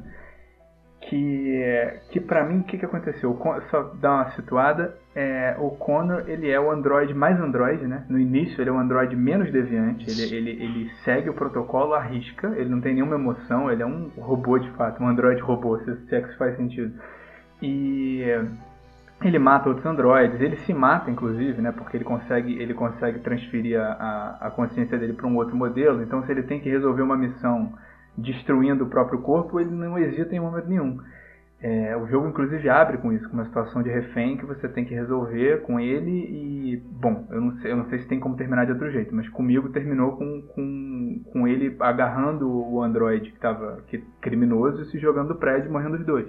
Que, 1.01 1.93
que 2.11 2.19
para 2.19 2.43
mim, 2.43 2.59
o 2.59 2.63
que, 2.65 2.77
que 2.77 2.85
aconteceu? 2.85 3.39
Só 3.71 3.83
dar 4.01 4.15
uma 4.15 4.31
situada, 4.31 4.93
é, 5.15 5.55
o 5.57 5.69
Connor, 5.71 6.25
ele 6.27 6.51
é 6.51 6.59
o 6.59 6.69
Android 6.69 7.13
mais 7.13 7.39
Android, 7.39 7.87
né? 7.87 8.05
No 8.09 8.19
início 8.19 8.61
ele 8.61 8.69
é 8.69 8.73
o 8.73 8.77
Android 8.77 9.15
menos 9.15 9.49
deviante, 9.51 10.05
ele, 10.09 10.35
ele, 10.35 10.49
ele 10.51 10.89
segue 11.05 11.29
o 11.29 11.33
protocolo 11.33 11.93
à 11.93 12.01
risca, 12.01 12.47
ele 12.57 12.69
não 12.69 12.81
tem 12.81 12.93
nenhuma 12.93 13.15
emoção, 13.15 13.71
ele 13.71 13.81
é 13.81 13.85
um 13.85 14.11
robô 14.17 14.59
de 14.59 14.69
fato, 14.71 15.01
um 15.01 15.07
Android 15.07 15.41
robô, 15.41 15.79
se, 15.79 15.95
se 16.07 16.15
é 16.15 16.21
que 16.21 16.27
isso 16.27 16.37
faz 16.37 16.57
sentido. 16.57 16.93
E 17.61 18.21
ele 19.21 19.37
mata 19.37 19.67
outros 19.67 19.85
androides, 19.85 20.39
ele 20.39 20.57
se 20.57 20.73
mata 20.73 21.11
inclusive, 21.11 21.61
né, 21.61 21.71
porque 21.71 21.97
ele 21.97 22.05
consegue, 22.05 22.53
ele 22.53 22.73
consegue 22.73 23.19
transferir 23.19 23.79
a, 23.79 24.37
a 24.39 24.51
consciência 24.51 24.97
dele 24.97 25.13
para 25.13 25.27
um 25.27 25.35
outro 25.35 25.55
modelo. 25.55 26.01
Então, 26.01 26.23
se 26.23 26.31
ele 26.31 26.43
tem 26.43 26.59
que 26.59 26.69
resolver 26.69 27.01
uma 27.01 27.17
missão 27.17 27.73
destruindo 28.17 28.85
o 28.85 28.89
próprio 28.89 29.19
corpo, 29.21 29.59
ele 29.59 29.71
não 29.71 29.97
hesita 29.97 30.35
em 30.35 30.39
momento 30.39 30.67
nenhum. 30.67 30.99
É, 31.61 31.95
o 31.97 32.07
jogo 32.07 32.29
inclusive 32.29 32.69
abre 32.69 32.97
com 32.99 33.11
isso, 33.11 33.27
com 33.27 33.33
uma 33.33 33.43
situação 33.43 33.83
de 33.83 33.89
refém 33.89 34.37
que 34.37 34.45
você 34.45 34.69
tem 34.69 34.85
que 34.85 34.93
resolver 34.93 35.61
com 35.63 35.77
ele 35.77 36.09
e, 36.09 36.77
bom, 36.77 37.27
eu 37.29 37.41
não 37.41 37.51
sei, 37.57 37.71
eu 37.73 37.75
não 37.75 37.85
sei 37.89 37.99
se 37.99 38.07
tem 38.07 38.17
como 38.17 38.37
terminar 38.37 38.65
de 38.65 38.71
outro 38.71 38.89
jeito, 38.89 39.13
mas 39.13 39.27
comigo 39.27 39.67
terminou 39.67 40.15
com, 40.15 40.41
com, 40.41 41.21
com 41.33 41.45
ele 41.45 41.75
agarrando 41.81 42.49
o 42.49 42.81
androide 42.81 43.31
que 43.31 43.35
estava 43.35 43.81
que, 43.87 43.97
criminoso 44.21 44.83
e 44.83 44.85
se 44.85 44.97
jogando 44.99 45.29
do 45.29 45.35
prédio 45.35 45.69
morrendo 45.69 45.97
os 45.97 46.05
dois. 46.05 46.27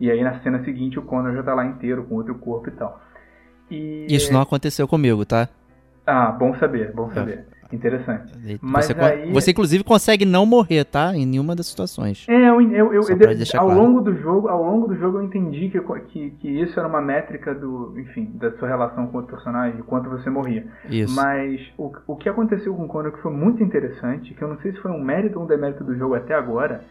E 0.00 0.10
aí 0.10 0.22
na 0.22 0.40
cena 0.40 0.62
seguinte 0.64 0.98
o 0.98 1.02
Connor 1.02 1.34
já 1.34 1.42
tá 1.42 1.54
lá 1.54 1.66
inteiro 1.66 2.04
com 2.04 2.14
outro 2.14 2.34
corpo 2.36 2.68
e 2.68 2.72
tal. 2.72 3.00
E... 3.70 4.06
Isso 4.08 4.32
não 4.32 4.40
aconteceu 4.40 4.86
comigo, 4.88 5.24
tá? 5.24 5.48
Ah, 6.06 6.32
bom 6.32 6.54
saber, 6.56 6.92
bom 6.92 7.10
saber. 7.12 7.44
Interessante. 7.70 8.32
Mas 8.62 8.86
você, 8.86 8.98
aí... 8.98 9.30
você, 9.30 9.50
inclusive, 9.50 9.84
consegue 9.84 10.24
não 10.24 10.46
morrer, 10.46 10.84
tá? 10.84 11.14
Em 11.14 11.26
nenhuma 11.26 11.54
das 11.54 11.66
situações. 11.66 12.24
É, 12.26 12.48
eu, 12.48 12.62
eu, 12.62 12.94
eu, 12.94 13.02
eu 13.02 13.18
ao 13.58 13.66
claro. 13.66 13.80
longo 13.80 14.00
do 14.00 14.16
jogo, 14.16 14.48
ao 14.48 14.62
longo 14.62 14.88
do 14.88 14.96
jogo 14.96 15.18
eu 15.18 15.22
entendi 15.24 15.68
que, 15.68 15.78
que, 16.08 16.30
que, 16.30 16.48
isso 16.48 16.78
era 16.78 16.88
uma 16.88 17.02
métrica 17.02 17.54
do, 17.54 17.94
enfim, 17.98 18.32
da 18.34 18.56
sua 18.56 18.68
relação 18.68 19.06
com 19.08 19.18
o 19.18 19.22
personagem, 19.22 19.82
quanto 19.82 20.08
você 20.08 20.30
morria. 20.30 20.66
Isso. 20.88 21.14
Mas 21.14 21.60
o, 21.76 21.92
o 22.06 22.16
que 22.16 22.28
aconteceu 22.28 22.74
com 22.74 22.84
o 22.84 22.88
Connor 22.88 23.12
que 23.12 23.20
foi 23.20 23.32
muito 23.32 23.62
interessante, 23.62 24.32
que 24.32 24.42
eu 24.42 24.48
não 24.48 24.58
sei 24.60 24.72
se 24.72 24.78
foi 24.78 24.90
um 24.90 25.02
mérito 25.02 25.38
ou 25.38 25.44
um 25.44 25.48
demérito 25.48 25.84
do 25.84 25.94
jogo 25.94 26.14
até 26.14 26.34
agora, 26.34 26.82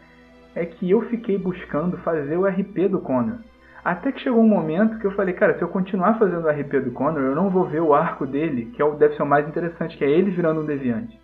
é 0.58 0.66
que 0.66 0.90
eu 0.90 1.02
fiquei 1.02 1.38
buscando 1.38 1.96
fazer 1.98 2.36
o 2.36 2.46
RP 2.46 2.88
do 2.88 3.00
Connor. 3.00 3.38
Até 3.84 4.12
que 4.12 4.20
chegou 4.20 4.42
um 4.42 4.48
momento 4.48 4.98
que 4.98 5.06
eu 5.06 5.12
falei, 5.12 5.32
cara, 5.32 5.56
se 5.56 5.62
eu 5.62 5.68
continuar 5.68 6.18
fazendo 6.18 6.44
o 6.44 6.50
RP 6.50 6.80
do 6.84 6.90
Connor, 6.90 7.22
eu 7.22 7.34
não 7.34 7.48
vou 7.48 7.64
ver 7.64 7.80
o 7.80 7.94
arco 7.94 8.26
dele, 8.26 8.66
que 8.74 8.82
é 8.82 8.84
o, 8.84 8.94
deve 8.94 9.14
ser 9.14 9.22
o 9.22 9.26
mais 9.26 9.48
interessante, 9.48 9.96
que 9.96 10.04
é 10.04 10.10
ele 10.10 10.30
virando 10.30 10.60
um 10.60 10.66
deviante. 10.66 11.18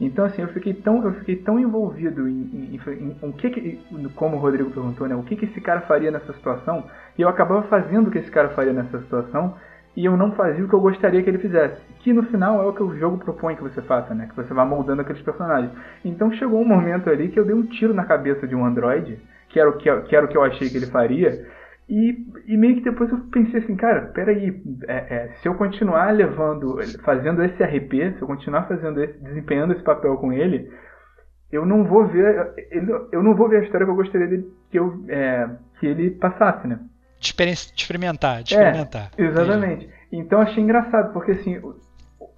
Então, 0.00 0.24
assim, 0.24 0.42
eu 0.42 0.48
fiquei 0.48 0.74
tão, 0.74 1.02
eu 1.04 1.14
fiquei 1.14 1.36
tão 1.36 1.58
envolvido 1.58 2.28
em, 2.28 2.32
em, 2.32 2.80
em, 2.86 3.16
em 3.22 3.32
que, 3.32 3.50
que, 3.50 3.80
como 4.14 4.36
o 4.36 4.40
Rodrigo 4.40 4.70
perguntou, 4.70 5.08
né, 5.08 5.14
o 5.14 5.22
que, 5.22 5.36
que 5.36 5.46
esse 5.46 5.60
cara 5.60 5.82
faria 5.82 6.10
nessa 6.10 6.32
situação, 6.34 6.84
e 7.16 7.22
eu 7.22 7.28
acabava 7.28 7.62
fazendo 7.68 8.08
o 8.08 8.10
que 8.10 8.18
esse 8.18 8.30
cara 8.30 8.50
faria 8.50 8.72
nessa 8.72 8.98
situação, 9.00 9.54
e 9.96 10.04
eu 10.04 10.16
não 10.16 10.32
fazia 10.32 10.64
o 10.64 10.68
que 10.68 10.74
eu 10.74 10.80
gostaria 10.80 11.22
que 11.22 11.30
ele 11.30 11.38
fizesse. 11.38 11.80
Que 12.00 12.12
no 12.12 12.24
final 12.24 12.62
é 12.62 12.66
o 12.66 12.72
que 12.72 12.82
o 12.82 12.98
jogo 12.98 13.18
propõe 13.18 13.56
que 13.56 13.62
você 13.62 13.80
faça, 13.82 14.14
né? 14.14 14.26
Que 14.26 14.36
você 14.36 14.52
vá 14.52 14.64
moldando 14.64 15.02
aqueles 15.02 15.22
personagens. 15.22 15.72
Então 16.04 16.32
chegou 16.32 16.60
um 16.60 16.64
momento 16.64 17.08
ali 17.08 17.28
que 17.28 17.38
eu 17.38 17.44
dei 17.44 17.54
um 17.54 17.66
tiro 17.66 17.94
na 17.94 18.04
cabeça 18.04 18.46
de 18.46 18.54
um 18.54 18.64
androide, 18.64 19.18
que 19.48 19.60
era 19.60 19.70
o 19.70 19.76
que, 19.76 19.90
que, 20.02 20.16
era 20.16 20.26
o 20.26 20.28
que 20.28 20.36
eu 20.36 20.42
achei 20.42 20.68
que 20.68 20.76
ele 20.76 20.86
faria, 20.86 21.46
e, 21.88 22.16
e 22.46 22.56
meio 22.56 22.76
que 22.76 22.82
depois 22.82 23.10
eu 23.10 23.18
pensei 23.30 23.60
assim, 23.60 23.76
cara, 23.76 24.06
peraí, 24.14 24.62
é, 24.88 24.94
é, 24.94 25.28
se 25.40 25.48
eu 25.48 25.54
continuar 25.54 26.10
levando, 26.12 26.78
fazendo 27.04 27.42
esse 27.42 27.62
RP, 27.62 28.16
se 28.16 28.22
eu 28.22 28.26
continuar 28.26 28.66
fazendo 28.66 29.02
esse, 29.02 29.18
desempenhando 29.22 29.74
esse 29.74 29.82
papel 29.82 30.16
com 30.16 30.32
ele, 30.32 30.70
eu 31.52 31.66
não 31.66 31.84
vou 31.84 32.06
ver, 32.06 32.52
eu 33.12 33.22
não 33.22 33.34
vou 33.34 33.48
ver 33.48 33.58
a 33.58 33.62
história 33.64 33.86
que 33.86 33.92
eu 33.92 33.96
gostaria 33.96 34.44
que, 34.70 34.78
eu, 34.78 35.04
é, 35.08 35.48
que 35.78 35.86
ele 35.86 36.10
passasse, 36.12 36.66
né? 36.66 36.80
De 37.32 37.82
experimentar, 37.82 38.42
de 38.42 38.54
experimentar. 38.54 39.10
É, 39.16 39.22
exatamente. 39.22 39.84
Entendi. 39.84 39.94
Então 40.12 40.40
achei 40.40 40.62
engraçado, 40.62 41.12
porque 41.12 41.32
assim, 41.32 41.60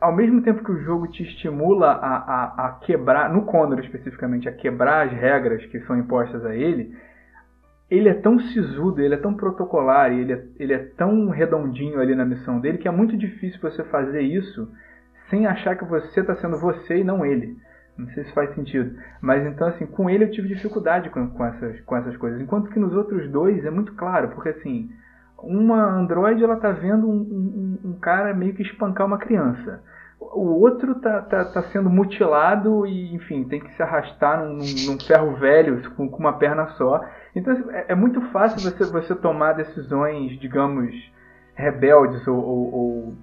ao 0.01 0.15
mesmo 0.15 0.43
tempo 0.43 0.65
que 0.65 0.73
o 0.73 0.83
jogo 0.83 1.09
te 1.09 1.23
estimula 1.23 1.93
a, 1.93 2.17
a, 2.17 2.67
a, 2.67 2.73
quebrar, 2.85 3.33
no 3.33 3.43
Condor 3.43 3.81
especificamente, 3.81 4.49
a 4.49 4.53
quebrar 4.53 5.07
as 5.07 5.13
regras 5.13 5.65
que 5.67 5.81
são 5.81 5.99
impostas 5.99 6.45
a 6.45 6.55
ele, 6.55 6.97
ele 7.91 8.09
é 8.09 8.15
tão 8.15 8.39
sisudo, 8.39 9.01
ele 9.01 9.15
é 9.15 9.19
tão 9.19 9.35
protocolar, 9.35 10.13
ele 10.13 10.33
é, 10.33 10.45
ele 10.59 10.73
é 10.73 10.79
tão 10.79 11.29
redondinho 11.29 12.01
ali 12.01 12.15
na 12.15 12.25
missão 12.25 12.61
dele 12.61 12.79
que 12.79 12.89
é 12.89 12.91
muito 12.91 13.17
difícil 13.17 13.61
você 13.61 13.85
fazer 13.85 14.23
isso 14.23 14.69
sem 15.31 15.47
achar 15.47 15.77
que 15.77 15.85
você 15.85 16.21
está 16.21 16.35
sendo 16.37 16.59
você 16.59 16.99
e 16.99 17.05
não 17.05 17.25
ele. 17.25 17.57
Não 17.97 18.09
sei 18.09 18.25
se 18.25 18.33
faz 18.33 18.55
sentido. 18.55 18.95
Mas 19.21 19.47
então, 19.47 19.69
assim, 19.69 19.87
com 19.87 20.11
ele 20.11 20.25
eu 20.25 20.31
tive 20.31 20.49
dificuldade 20.49 21.09
com, 21.11 21.29
com, 21.31 21.45
essas, 21.45 21.81
com 21.81 21.97
essas 21.97 22.17
coisas. 22.17 22.41
Enquanto 22.41 22.71
que 22.71 22.79
nos 22.79 22.95
outros 22.95 23.31
dois 23.31 23.65
é 23.65 23.71
muito 23.71 23.95
claro, 23.95 24.29
porque 24.29 24.51
assim, 24.51 24.91
uma 25.39 25.83
Android 25.83 26.43
ela 26.43 26.57
tá 26.57 26.71
vendo 26.73 27.09
um, 27.09 27.79
um, 27.85 27.91
um 27.91 27.99
cara 27.99 28.35
meio 28.35 28.55
que 28.55 28.63
espancar 28.63 29.07
uma 29.07 29.19
criança. 29.19 29.83
O 30.19 30.61
outro 30.61 30.95
tá, 30.97 31.21
tá, 31.23 31.45
tá 31.45 31.63
sendo 31.65 31.91
mutilado 31.91 32.87
e, 32.87 33.15
enfim, 33.15 33.45
tem 33.45 33.61
que 33.61 33.75
se 33.75 33.83
arrastar 33.83 34.45
num, 34.45 34.59
num 34.87 34.99
ferro 35.07 35.37
velho 35.37 35.91
com, 35.95 36.09
com, 36.09 36.19
uma 36.19 36.39
perna 36.39 36.67
só. 36.69 37.03
Então 37.35 37.53
assim, 37.53 37.71
é, 37.71 37.87
é, 37.89 37.95
muito 37.95 38.21
fácil 38.31 38.61
você, 38.61 38.85
você 38.91 39.15
tomar 39.15 39.53
decisões, 39.53 40.39
digamos, 40.41 40.95
rebeldes 41.55 42.27
ou, 42.27 42.39
ou, 42.39 42.75
ou 42.75 43.15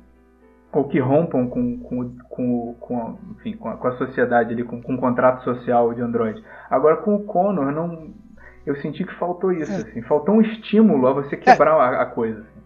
ou 0.74 0.86
que 0.86 1.00
rompam 1.00 1.48
com, 1.48 1.78
com, 1.78 2.18
com, 2.30 2.76
com, 2.80 3.18
enfim, 3.38 3.56
com, 3.56 3.70
a, 3.70 3.78
com 3.78 3.88
a 3.88 3.98
sociedade 3.98 4.54
ali, 4.54 4.64
com, 4.64 4.82
com 4.82 4.96
o 4.96 4.98
contrato 4.98 5.44
social 5.44 5.94
de 5.94 6.02
Android. 6.02 6.44
Agora 6.70 6.98
com 6.98 7.16
o 7.16 7.24
Connor, 7.24 7.72
não, 7.72 8.12
eu 8.66 8.76
senti 8.82 9.04
que 9.04 9.14
faltou 9.14 9.52
isso, 9.52 9.72
é. 9.72 9.76
assim, 9.76 10.02
faltou 10.02 10.36
um 10.36 10.42
estímulo 10.42 11.08
a 11.08 11.14
você 11.14 11.38
quebrar 11.38 11.76
é. 11.76 11.98
a, 11.98 12.02
a, 12.02 12.06
coisa. 12.08 12.40
Assim. 12.40 12.64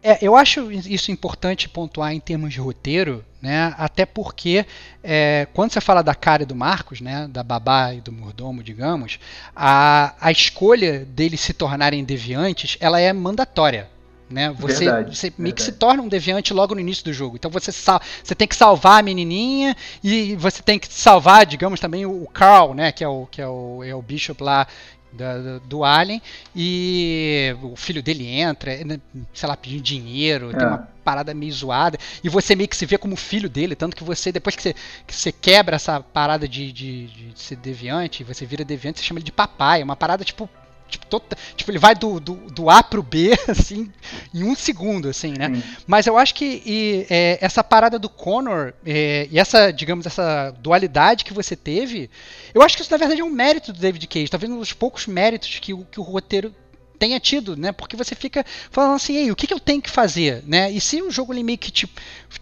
É, 0.00 0.18
eu 0.22 0.36
acho 0.36 0.70
isso 0.70 1.10
importante 1.10 1.68
pontuar 1.68 2.12
em 2.12 2.20
termos 2.20 2.52
de 2.52 2.60
roteiro, 2.60 3.24
né? 3.42 3.74
Até 3.76 4.06
porque 4.06 4.64
é, 5.02 5.48
quando 5.52 5.72
você 5.72 5.80
fala 5.80 6.02
da 6.02 6.14
cara 6.14 6.44
e 6.44 6.46
do 6.46 6.54
Marcos, 6.54 7.00
né? 7.00 7.26
Da 7.28 7.42
babá 7.42 7.92
e 7.92 8.00
do 8.00 8.12
mordomo, 8.12 8.62
digamos, 8.62 9.18
a, 9.56 10.14
a 10.20 10.30
escolha 10.30 11.04
deles 11.04 11.40
se 11.40 11.52
tornarem 11.52 12.04
deviantes, 12.04 12.76
ela 12.80 13.00
é 13.00 13.12
mandatória. 13.12 13.88
Né? 14.28 14.50
Você, 14.58 14.84
verdade, 14.86 15.16
você 15.16 15.32
meio 15.38 15.54
que 15.54 15.62
se 15.62 15.70
torna 15.70 16.02
um 16.02 16.08
deviante 16.08 16.52
logo 16.52 16.74
no 16.74 16.80
início 16.80 17.04
do 17.04 17.12
jogo. 17.12 17.36
Então 17.36 17.48
você, 17.50 17.70
você 17.70 18.34
tem 18.34 18.48
que 18.48 18.56
salvar 18.56 18.98
a 18.98 19.02
menininha 19.02 19.76
e 20.02 20.34
você 20.34 20.62
tem 20.62 20.80
que 20.80 20.92
salvar, 20.92 21.46
digamos, 21.46 21.78
também 21.78 22.04
o 22.04 22.26
Carl, 22.26 22.74
né? 22.74 22.90
que, 22.90 23.04
é 23.04 23.08
o, 23.08 23.26
que 23.26 23.40
é, 23.40 23.46
o, 23.46 23.84
é 23.84 23.94
o 23.94 24.02
Bishop 24.02 24.42
lá 24.42 24.66
da, 25.12 25.58
do 25.58 25.84
Alien. 25.84 26.20
E 26.54 27.56
o 27.62 27.74
filho 27.74 28.02
dele 28.02 28.26
entra, 28.28 28.84
né, 28.84 29.00
sei 29.32 29.48
lá, 29.48 29.56
pedindo 29.56 29.82
dinheiro, 29.82 30.50
é. 30.50 30.54
tem 30.54 30.66
uma 30.66 30.88
parada 31.04 31.32
meio 31.34 31.52
zoada. 31.52 31.98
E 32.22 32.28
você 32.28 32.54
meio 32.54 32.68
que 32.68 32.76
se 32.76 32.86
vê 32.86 32.98
como 32.98 33.16
filho 33.16 33.48
dele, 33.48 33.74
tanto 33.74 33.96
que 33.96 34.04
você, 34.04 34.30
depois 34.30 34.54
que 34.54 34.62
você, 34.62 34.74
que 35.06 35.14
você 35.14 35.32
quebra 35.32 35.76
essa 35.76 36.00
parada 36.00 36.46
de, 36.46 36.72
de, 36.72 37.06
de 37.06 37.32
ser 37.40 37.56
deviante, 37.56 38.22
você 38.22 38.44
vira 38.44 38.64
deviante, 38.64 39.00
você 39.00 39.04
chama 39.04 39.18
ele 39.18 39.24
de 39.24 39.32
papai. 39.32 39.80
É 39.80 39.84
uma 39.84 39.96
parada 39.96 40.24
tipo 40.24 40.48
Tipo, 40.88 41.06
tota, 41.06 41.36
tipo, 41.56 41.70
ele 41.70 41.78
vai 41.78 41.94
do, 41.94 42.20
do, 42.20 42.34
do, 42.34 42.70
A 42.70 42.82
pro 42.82 43.02
B, 43.02 43.32
assim, 43.48 43.90
em 44.32 44.44
um 44.44 44.54
segundo, 44.54 45.08
assim, 45.08 45.34
né? 45.36 45.54
Sim. 45.54 45.62
Mas 45.86 46.06
eu 46.06 46.16
acho 46.16 46.34
que 46.34 46.62
e, 46.64 47.06
é, 47.10 47.38
essa 47.40 47.64
parada 47.64 47.98
do 47.98 48.08
Connor 48.08 48.72
é, 48.84 49.26
e 49.30 49.38
essa, 49.38 49.72
digamos, 49.72 50.06
essa 50.06 50.52
dualidade 50.60 51.24
que 51.24 51.34
você 51.34 51.56
teve, 51.56 52.08
eu 52.54 52.62
acho 52.62 52.76
que 52.76 52.82
isso 52.82 52.92
na 52.92 52.98
verdade 52.98 53.20
é 53.20 53.24
um 53.24 53.30
mérito 53.30 53.72
do 53.72 53.80
David 53.80 54.06
Cage, 54.06 54.30
talvez 54.30 54.50
um 54.50 54.58
dos 54.58 54.72
poucos 54.72 55.06
méritos 55.06 55.58
que, 55.58 55.74
que 55.84 56.00
o 56.00 56.02
roteiro 56.02 56.54
tenha 56.96 57.20
tido, 57.20 57.56
né? 57.56 57.72
Porque 57.72 57.96
você 57.96 58.14
fica 58.14 58.44
falando 58.70 58.96
assim, 58.96 59.16
Ei, 59.16 59.30
o 59.30 59.36
que, 59.36 59.46
que 59.46 59.54
eu 59.54 59.60
tenho 59.60 59.80
que 59.80 59.90
fazer, 59.90 60.42
né? 60.46 60.70
E 60.70 60.80
se 60.80 61.00
o 61.02 61.10
jogo 61.10 61.32
que 61.56 61.70
te, 61.70 61.88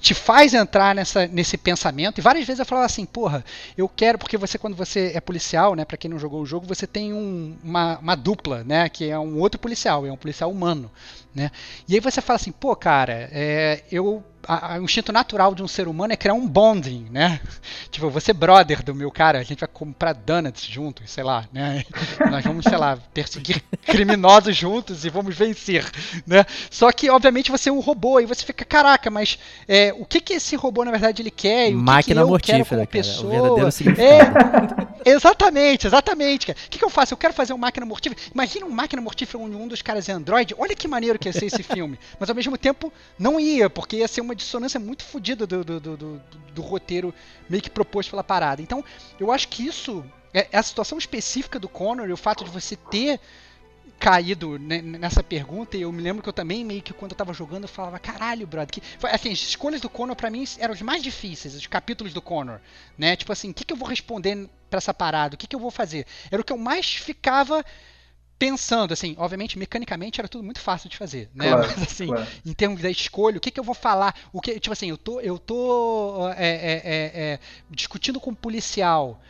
te 0.00 0.14
faz 0.14 0.54
entrar 0.54 0.94
nessa, 0.94 1.26
nesse 1.26 1.56
pensamento, 1.56 2.18
e 2.18 2.22
várias 2.22 2.46
vezes 2.46 2.60
eu 2.60 2.66
falava 2.66 2.86
assim, 2.86 3.04
porra, 3.04 3.44
eu 3.76 3.88
quero, 3.88 4.18
porque 4.18 4.36
você, 4.36 4.56
quando 4.56 4.76
você 4.76 5.12
é 5.14 5.20
policial, 5.20 5.74
né? 5.74 5.84
Pra 5.84 5.96
quem 5.96 6.10
não 6.10 6.18
jogou 6.18 6.40
o 6.40 6.46
jogo, 6.46 6.66
você 6.66 6.86
tem 6.86 7.12
um, 7.12 7.56
uma, 7.62 7.98
uma 7.98 8.14
dupla, 8.14 8.64
né? 8.64 8.88
Que 8.88 9.10
é 9.10 9.18
um 9.18 9.38
outro 9.38 9.58
policial, 9.60 10.06
é 10.06 10.12
um 10.12 10.16
policial 10.16 10.50
humano, 10.50 10.90
né? 11.34 11.50
E 11.88 11.94
aí 11.94 12.00
você 12.00 12.20
fala 12.20 12.36
assim, 12.36 12.52
pô, 12.52 12.74
cara, 12.76 13.28
é, 13.32 13.82
eu 13.90 14.24
a, 14.46 14.74
a, 14.74 14.78
o 14.78 14.84
instinto 14.84 15.12
natural 15.12 15.54
de 15.54 15.62
um 15.62 15.68
ser 15.68 15.88
humano 15.88 16.12
é 16.12 16.16
criar 16.16 16.34
um 16.34 16.46
bonding, 16.46 17.06
né? 17.10 17.40
Tipo, 17.90 18.10
você 18.10 18.32
brother 18.32 18.82
do 18.82 18.94
meu 18.94 19.10
cara, 19.10 19.38
a 19.38 19.42
gente 19.42 19.60
vai 19.60 19.68
comprar 19.68 20.12
donuts 20.12 20.64
juntos, 20.64 21.10
sei 21.10 21.22
lá, 21.22 21.44
né? 21.52 21.84
Nós 22.30 22.44
vamos, 22.44 22.64
sei 22.64 22.76
lá, 22.76 22.98
perseguir 23.12 23.62
criminosos 23.86 24.56
juntos 24.56 25.04
e 25.04 25.10
vamos 25.10 25.36
vencer, 25.36 25.88
né? 26.26 26.44
Só 26.70 26.90
que, 26.90 27.08
obviamente, 27.08 27.50
você 27.50 27.68
é 27.68 27.72
um 27.72 27.80
robô 27.80 28.18
e 28.18 28.26
você 28.26 28.44
fica, 28.44 28.64
caraca, 28.64 29.10
mas 29.10 29.38
é, 29.68 29.94
o 29.96 30.04
que 30.04 30.20
que 30.20 30.34
esse 30.34 30.56
robô, 30.56 30.84
na 30.84 30.90
verdade, 30.90 31.22
ele 31.22 31.30
quer? 31.30 31.70
E 31.70 31.74
o 31.74 31.78
Máquina 31.78 32.20
que 32.20 32.24
que 32.24 32.30
mortífera, 32.30 32.86
pessoa? 32.86 33.30
Cara, 33.30 33.42
o 33.42 33.42
verdadeiro 33.42 33.72
significado. 33.72 34.88
É, 35.04 35.10
exatamente, 35.10 35.86
exatamente, 35.86 36.46
cara. 36.48 36.58
O 36.58 36.70
que 36.70 36.78
que 36.78 36.84
eu 36.84 36.90
faço? 36.90 37.14
Eu 37.14 37.18
quero 37.18 37.32
fazer 37.32 37.52
uma 37.52 37.66
máquina 37.66 37.86
mortífera. 37.86 38.20
Imagina 38.32 38.66
uma 38.66 38.74
máquina 38.74 39.00
mortífera 39.00 39.42
onde 39.42 39.56
um 39.56 39.68
dos 39.68 39.82
caras 39.82 40.08
é 40.08 40.12
Android. 40.12 40.54
Olha 40.58 40.74
que 40.74 40.88
maneiro 40.88 41.18
que 41.18 41.28
ia 41.28 41.32
ser 41.32 41.46
esse 41.46 41.62
filme. 41.62 41.98
Mas, 42.18 42.28
ao 42.28 42.34
mesmo 42.34 42.58
tempo, 42.58 42.92
não 43.18 43.38
ia, 43.38 43.70
porque 43.70 43.96
ia 43.96 44.08
ser 44.08 44.20
uma 44.20 44.33
dissonância 44.34 44.78
muito 44.80 45.04
fodida 45.04 45.46
do, 45.46 45.64
do, 45.64 45.80
do, 45.80 46.22
do, 46.54 46.62
roteiro 46.62 47.14
meio 47.48 47.62
que 47.62 47.70
proposto 47.70 48.10
pela 48.10 48.24
parada. 48.24 48.62
Então, 48.62 48.84
eu 49.18 49.30
acho 49.30 49.48
que 49.48 49.66
isso, 49.66 50.04
é, 50.32 50.48
é 50.52 50.58
a 50.58 50.62
situação 50.62 50.98
específica 50.98 51.58
do 51.58 51.68
Connor 51.68 52.10
o 52.10 52.16
fato 52.16 52.44
de 52.44 52.50
você 52.50 52.76
ter 52.76 53.20
caído 53.98 54.58
nessa 54.58 55.22
pergunta, 55.22 55.76
e 55.76 55.82
eu 55.82 55.92
me 55.92 56.02
lembro 56.02 56.22
que 56.22 56.28
eu 56.28 56.32
também, 56.32 56.64
meio 56.64 56.82
que 56.82 56.92
quando 56.92 57.12
eu 57.12 57.16
tava 57.16 57.32
jogando, 57.32 57.64
eu 57.64 57.68
falava, 57.68 57.98
caralho, 57.98 58.46
brother, 58.46 58.70
que. 58.70 58.82
Assim, 59.06 59.32
as 59.32 59.38
escolhas 59.38 59.80
do 59.80 59.88
Connor 59.88 60.14
para 60.16 60.30
mim 60.30 60.44
eram 60.58 60.74
os 60.74 60.82
mais 60.82 61.02
difíceis, 61.02 61.54
os 61.54 61.66
capítulos 61.66 62.12
do 62.12 62.20
Connor, 62.20 62.60
né? 62.98 63.16
Tipo 63.16 63.32
assim, 63.32 63.50
o 63.50 63.54
que, 63.54 63.64
que 63.64 63.72
eu 63.72 63.76
vou 63.76 63.88
responder 63.88 64.48
para 64.68 64.78
essa 64.78 64.92
parada? 64.92 65.34
O 65.34 65.38
que, 65.38 65.46
que 65.46 65.56
eu 65.56 65.60
vou 65.60 65.70
fazer? 65.70 66.06
Era 66.30 66.42
o 66.42 66.44
que 66.44 66.52
eu 66.52 66.58
mais 66.58 66.86
ficava 66.86 67.64
pensando, 68.38 68.92
assim, 68.92 69.14
obviamente, 69.18 69.58
mecanicamente 69.58 70.20
era 70.20 70.28
tudo 70.28 70.44
muito 70.44 70.60
fácil 70.60 70.88
de 70.88 70.96
fazer, 70.96 71.30
né? 71.34 71.48
Claro, 71.48 71.68
Mas 71.68 71.82
assim, 71.82 72.06
claro. 72.06 72.26
em 72.44 72.52
termos 72.52 72.82
da 72.82 72.90
escolha, 72.90 73.38
o 73.38 73.40
que, 73.40 73.50
que 73.50 73.60
eu 73.60 73.64
vou 73.64 73.74
falar? 73.74 74.14
O 74.32 74.40
que, 74.40 74.58
tipo 74.58 74.72
assim, 74.72 74.90
eu 74.90 74.98
tô, 74.98 75.20
eu 75.20 75.38
tô 75.38 76.28
é, 76.36 76.48
é, 76.48 76.82
é, 76.84 77.32
é 77.32 77.38
discutindo 77.70 78.20
com 78.20 78.30
um 78.30 78.34
policial. 78.34 79.20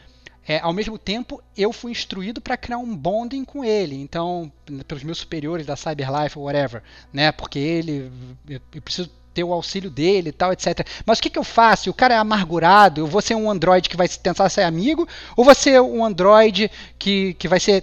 É, 0.47 0.59
ao 0.61 0.75
mesmo 0.75 0.99
tempo, 0.99 1.43
eu 1.57 1.73
fui 1.73 1.91
instruído 1.91 2.39
para 2.41 2.57
criar 2.57 2.77
um 2.77 2.95
bonding 2.95 3.45
com 3.45 3.65
ele. 3.65 3.97
Então, 3.97 4.53
pelos 4.87 5.03
meus 5.03 5.19
superiores 5.19 5.65
da 5.65 5.75
Cyberlife 5.75 6.39
ou 6.39 6.45
whatever, 6.45 6.83
né? 7.13 7.33
Porque 7.33 7.59
ele, 7.59 8.13
eu, 8.49 8.61
eu 8.75 8.83
preciso 8.83 9.11
ter 9.33 9.43
o 9.43 9.53
auxílio 9.53 9.91
dele 9.91 10.29
e 10.29 10.33
tal, 10.33 10.53
etc. 10.53 10.87
Mas 11.05 11.19
o 11.19 11.23
que, 11.23 11.31
que 11.31 11.39
eu 11.39 11.45
faço? 11.45 11.91
O 11.91 11.95
cara 11.95 12.15
é 12.15 12.19
amargurado, 12.19 13.01
eu 13.01 13.07
vou 13.07 13.21
ser 13.21 13.35
um 13.35 13.51
androide 13.51 13.89
que 13.89 13.97
vai 13.97 14.07
tentar 14.09 14.49
ser 14.49 14.63
amigo, 14.63 15.09
ou 15.37 15.45
vou 15.45 15.55
ser 15.55 15.81
um 15.81 16.05
androide 16.05 16.71
que, 16.99 17.35
que 17.35 17.49
vai 17.49 17.59
ser 17.59 17.83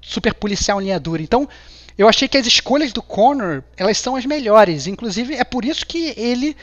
super 0.00 0.34
policial 0.34 0.80
linha 0.80 0.98
dura? 0.98 1.22
Então, 1.22 1.48
eu 1.96 2.08
achei 2.08 2.26
que 2.28 2.38
as 2.38 2.46
escolhas 2.46 2.92
do 2.92 3.02
Connor, 3.02 3.62
elas 3.76 3.98
são 3.98 4.16
as 4.16 4.24
melhores. 4.24 4.86
Inclusive, 4.86 5.34
é 5.34 5.44
por 5.44 5.64
isso 5.64 5.84
que 5.84 6.14
ele, 6.16 6.56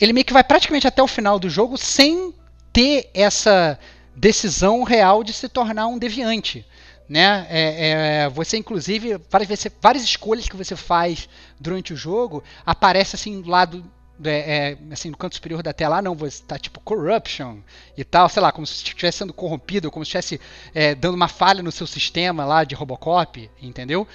ele 0.00 0.12
meio 0.12 0.24
que 0.24 0.32
vai 0.32 0.44
praticamente 0.44 0.86
até 0.86 1.02
o 1.02 1.06
final 1.06 1.38
do 1.38 1.48
jogo 1.48 1.78
sem 1.78 2.34
ter 2.72 3.10
essa 3.14 3.78
decisão 4.14 4.82
real 4.82 5.24
de 5.24 5.32
se 5.32 5.48
tornar 5.48 5.86
um 5.86 5.98
deviante. 5.98 6.66
Né? 7.08 7.46
É, 7.50 7.90
é, 7.90 8.28
você, 8.28 8.56
inclusive, 8.56 9.18
várias, 9.30 9.66
várias 9.80 10.04
escolhas 10.04 10.48
que 10.48 10.56
você 10.56 10.76
faz 10.76 11.28
durante 11.60 11.92
o 11.92 11.96
jogo 11.96 12.42
aparece 12.64 13.16
assim 13.16 13.40
do 13.40 13.50
lado 13.50 13.84
é, 14.24 14.72
é, 14.72 14.78
assim, 14.90 15.10
no 15.10 15.16
canto 15.16 15.34
superior 15.34 15.62
da 15.62 15.72
tela, 15.72 15.98
ah, 15.98 16.02
não, 16.02 16.14
você 16.14 16.42
tá 16.42 16.58
tipo 16.58 16.80
corruption 16.80 17.58
e 17.96 18.04
tal, 18.04 18.28
sei 18.28 18.42
lá, 18.42 18.52
como 18.52 18.66
se 18.66 18.74
estivesse 18.74 19.18
sendo 19.18 19.32
corrompido, 19.32 19.90
como 19.90 20.04
se 20.04 20.16
estivesse 20.16 20.40
é, 20.74 20.94
dando 20.94 21.14
uma 21.14 21.28
falha 21.28 21.62
no 21.62 21.72
seu 21.72 21.86
sistema 21.86 22.44
lá 22.44 22.64
de 22.64 22.74
Robocop, 22.74 23.50
entendeu? 23.60 24.06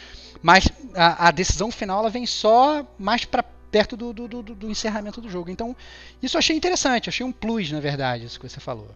Mas 0.41 0.67
a, 0.95 1.27
a 1.27 1.31
decisão 1.31 1.71
final 1.71 1.99
ela 1.99 2.09
vem 2.09 2.25
só 2.25 2.85
mais 2.97 3.25
para 3.25 3.43
perto 3.43 3.97
do, 3.97 4.13
do, 4.13 4.27
do, 4.27 4.41
do, 4.41 4.69
encerramento 4.69 5.19
do 5.19 5.29
jogo. 5.29 5.49
Então, 5.49 5.75
isso 6.21 6.37
eu 6.37 6.39
achei 6.39 6.55
interessante, 6.55 7.09
achei 7.09 7.25
um 7.25 7.31
plus, 7.31 7.71
na 7.71 7.79
verdade, 7.79 8.25
isso 8.25 8.39
que 8.39 8.47
você 8.47 8.59
falou. 8.59 8.89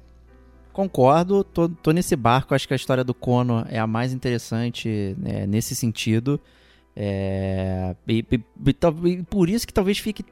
Concordo, 0.72 1.44
tô, 1.44 1.68
tô 1.68 1.92
nesse 1.92 2.16
barco, 2.16 2.56
acho 2.56 2.68
que 2.68 2.74
a 2.74 2.78
história 2.78 3.04
do 3.04 3.14
Kono 3.14 3.66
é 3.70 3.78
a 3.78 3.86
mais 3.86 4.14
interessante 4.14 5.16
né, 5.18 5.46
nesse 5.46 5.76
sentido. 5.76 6.40
É, 6.96 7.96
e, 8.08 8.26
e, 8.32 8.42
e, 8.66 9.24
por 9.24 9.50
isso 9.50 9.68
que 9.68 9.74
talvez 9.74 9.98
fique 9.98 10.26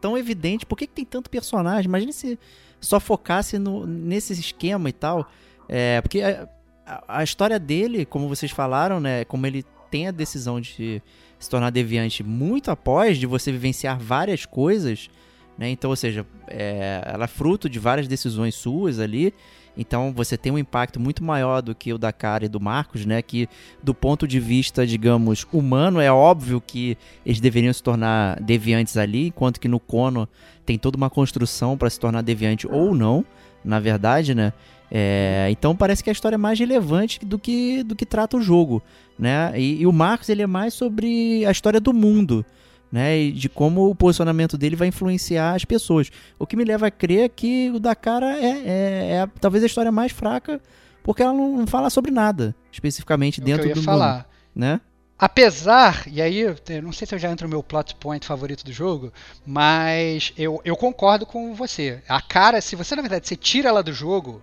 tão 0.00 0.16
evidente. 0.16 0.66
Por 0.66 0.76
que, 0.76 0.86
que 0.86 0.92
tem 0.92 1.04
tanto 1.04 1.30
personagem? 1.30 1.86
Imagina 1.86 2.12
se 2.12 2.38
só 2.80 3.00
focasse 3.00 3.58
no, 3.58 3.86
nesse 3.86 4.32
esquema 4.32 4.88
e 4.88 4.92
tal. 4.92 5.28
É, 5.68 6.00
porque 6.00 6.20
a, 6.20 6.48
a, 6.86 7.18
a, 7.18 7.24
história 7.24 7.58
dele, 7.58 8.04
como 8.04 8.28
vocês 8.28 8.52
falaram, 8.52 9.00
né? 9.00 9.24
Como 9.24 9.46
ele 9.46 9.64
tem 9.90 10.08
a 10.08 10.10
decisão 10.10 10.60
de 10.60 11.02
se 11.38 11.50
tornar 11.50 11.70
deviante 11.70 12.22
muito 12.22 12.70
após 12.70 13.18
de 13.18 13.26
você 13.26 13.50
vivenciar 13.52 13.98
várias 13.98 14.44
coisas, 14.44 15.08
né? 15.56 15.68
Então, 15.70 15.90
ou 15.90 15.96
seja, 15.96 16.26
é, 16.46 17.02
ela 17.06 17.24
é 17.24 17.28
fruto 17.28 17.68
de 17.68 17.78
várias 17.78 18.06
decisões 18.06 18.54
suas 18.54 18.98
ali. 18.98 19.32
Então 19.76 20.12
você 20.12 20.36
tem 20.36 20.52
um 20.52 20.58
impacto 20.58 21.00
muito 21.00 21.22
maior 21.22 21.60
do 21.60 21.74
que 21.74 21.92
o 21.92 21.98
da 21.98 22.12
Cara 22.12 22.44
e 22.44 22.48
do 22.48 22.60
Marcos, 22.60 23.04
né? 23.04 23.20
Que 23.22 23.48
do 23.82 23.94
ponto 23.94 24.26
de 24.26 24.38
vista, 24.38 24.86
digamos, 24.86 25.46
humano, 25.52 26.00
é 26.00 26.10
óbvio 26.10 26.60
que 26.60 26.96
eles 27.24 27.40
deveriam 27.40 27.72
se 27.72 27.82
tornar 27.82 28.40
deviantes 28.40 28.96
ali, 28.96 29.28
enquanto 29.28 29.60
que 29.60 29.68
no 29.68 29.80
Kono 29.80 30.28
tem 30.64 30.78
toda 30.78 30.96
uma 30.96 31.10
construção 31.10 31.76
para 31.76 31.90
se 31.90 31.98
tornar 31.98 32.22
deviante 32.22 32.66
ou 32.66 32.94
não, 32.94 33.24
na 33.64 33.80
verdade, 33.80 34.34
né? 34.34 34.52
É, 34.90 35.48
então 35.50 35.74
parece 35.74 36.04
que 36.04 36.10
a 36.10 36.12
história 36.12 36.36
é 36.36 36.38
mais 36.38 36.58
relevante 36.58 37.24
do 37.24 37.38
que, 37.38 37.82
do 37.82 37.96
que 37.96 38.06
trata 38.06 38.36
o 38.36 38.40
jogo, 38.40 38.82
né? 39.18 39.52
E, 39.56 39.80
e 39.80 39.86
o 39.86 39.92
Marcos 39.92 40.28
ele 40.28 40.42
é 40.42 40.46
mais 40.46 40.74
sobre 40.74 41.44
a 41.44 41.50
história 41.50 41.80
do 41.80 41.92
mundo, 41.92 42.44
né? 42.94 43.18
E 43.18 43.32
de 43.32 43.48
como 43.48 43.90
o 43.90 43.94
posicionamento 43.94 44.56
dele 44.56 44.76
vai 44.76 44.86
influenciar 44.86 45.52
as 45.56 45.64
pessoas. 45.64 46.12
O 46.38 46.46
que 46.46 46.54
me 46.54 46.62
leva 46.62 46.86
a 46.86 46.90
crer 46.92 47.28
que 47.28 47.68
o 47.74 47.80
da 47.80 47.92
cara 47.92 48.38
é, 48.38 48.46
é, 48.46 49.10
é 49.16 49.28
talvez 49.40 49.64
a 49.64 49.66
história 49.66 49.90
mais 49.90 50.12
fraca, 50.12 50.60
porque 51.02 51.20
ela 51.20 51.32
não, 51.32 51.56
não 51.56 51.66
fala 51.66 51.90
sobre 51.90 52.12
nada, 52.12 52.54
especificamente 52.70 53.40
é 53.40 53.44
dentro 53.44 53.74
do 53.74 53.82
falar. 53.82 54.14
mundo, 54.14 54.26
né? 54.54 54.80
Apesar, 55.18 56.04
e 56.06 56.22
aí 56.22 56.38
eu 56.38 56.56
não 56.84 56.92
sei 56.92 57.04
se 57.04 57.12
eu 57.12 57.18
já 57.18 57.32
entro 57.32 57.48
no 57.48 57.50
meu 57.50 57.64
plot 57.64 57.96
point 57.96 58.24
favorito 58.24 58.64
do 58.64 58.72
jogo, 58.72 59.12
mas 59.44 60.32
eu, 60.38 60.60
eu 60.64 60.76
concordo 60.76 61.26
com 61.26 61.52
você. 61.52 62.00
A 62.08 62.22
cara, 62.22 62.60
se 62.60 62.76
você 62.76 62.94
na 62.94 63.02
verdade 63.02 63.26
você 63.26 63.34
tira 63.34 63.70
ela 63.70 63.82
do 63.82 63.92
jogo, 63.92 64.40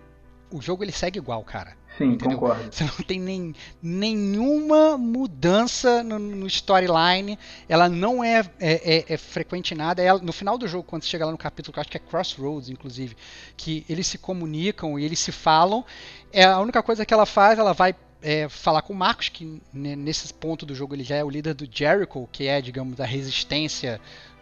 o 0.50 0.60
jogo 0.60 0.84
ele 0.84 0.92
segue 0.92 1.18
igual, 1.18 1.42
cara. 1.42 1.74
Sim, 1.98 2.12
entendeu? 2.12 2.38
concordo. 2.38 2.72
Você 2.72 2.84
não 2.84 2.96
tem 3.06 3.20
nem, 3.20 3.54
nenhuma 3.82 4.96
mudança 4.96 6.02
no, 6.02 6.18
no 6.18 6.46
storyline. 6.46 7.38
Ela 7.68 7.88
não 7.88 8.24
é, 8.24 8.40
é, 8.58 8.96
é, 8.96 9.14
é 9.14 9.16
frequente 9.16 9.74
em 9.74 9.76
nada. 9.76 10.02
Ela, 10.02 10.18
no 10.18 10.32
final 10.32 10.56
do 10.56 10.66
jogo, 10.66 10.84
quando 10.84 11.02
você 11.02 11.10
chega 11.10 11.26
lá 11.26 11.32
no 11.32 11.38
capítulo, 11.38 11.72
que 11.72 11.78
eu 11.78 11.80
acho 11.82 11.90
que 11.90 11.96
é 11.96 12.00
Crossroads, 12.00 12.70
inclusive, 12.70 13.16
que 13.56 13.84
eles 13.88 14.06
se 14.06 14.18
comunicam 14.18 14.98
e 14.98 15.04
eles 15.04 15.18
se 15.18 15.32
falam. 15.32 15.84
É 16.32 16.44
a 16.44 16.60
única 16.60 16.82
coisa 16.82 17.04
que 17.04 17.12
ela 17.12 17.26
faz, 17.26 17.58
ela 17.58 17.74
vai 17.74 17.94
é, 18.22 18.48
falar 18.48 18.82
com 18.82 18.92
o 18.92 18.96
Marcos, 18.96 19.28
que 19.28 19.60
nesse 19.72 20.32
ponto 20.32 20.64
do 20.64 20.74
jogo 20.74 20.94
ele 20.94 21.04
já 21.04 21.16
é 21.16 21.24
o 21.24 21.28
líder 21.28 21.54
do 21.54 21.68
Jericho, 21.70 22.28
que 22.30 22.46
é, 22.46 22.60
digamos, 22.60 23.00
a 23.00 23.04
resistência 23.04 24.00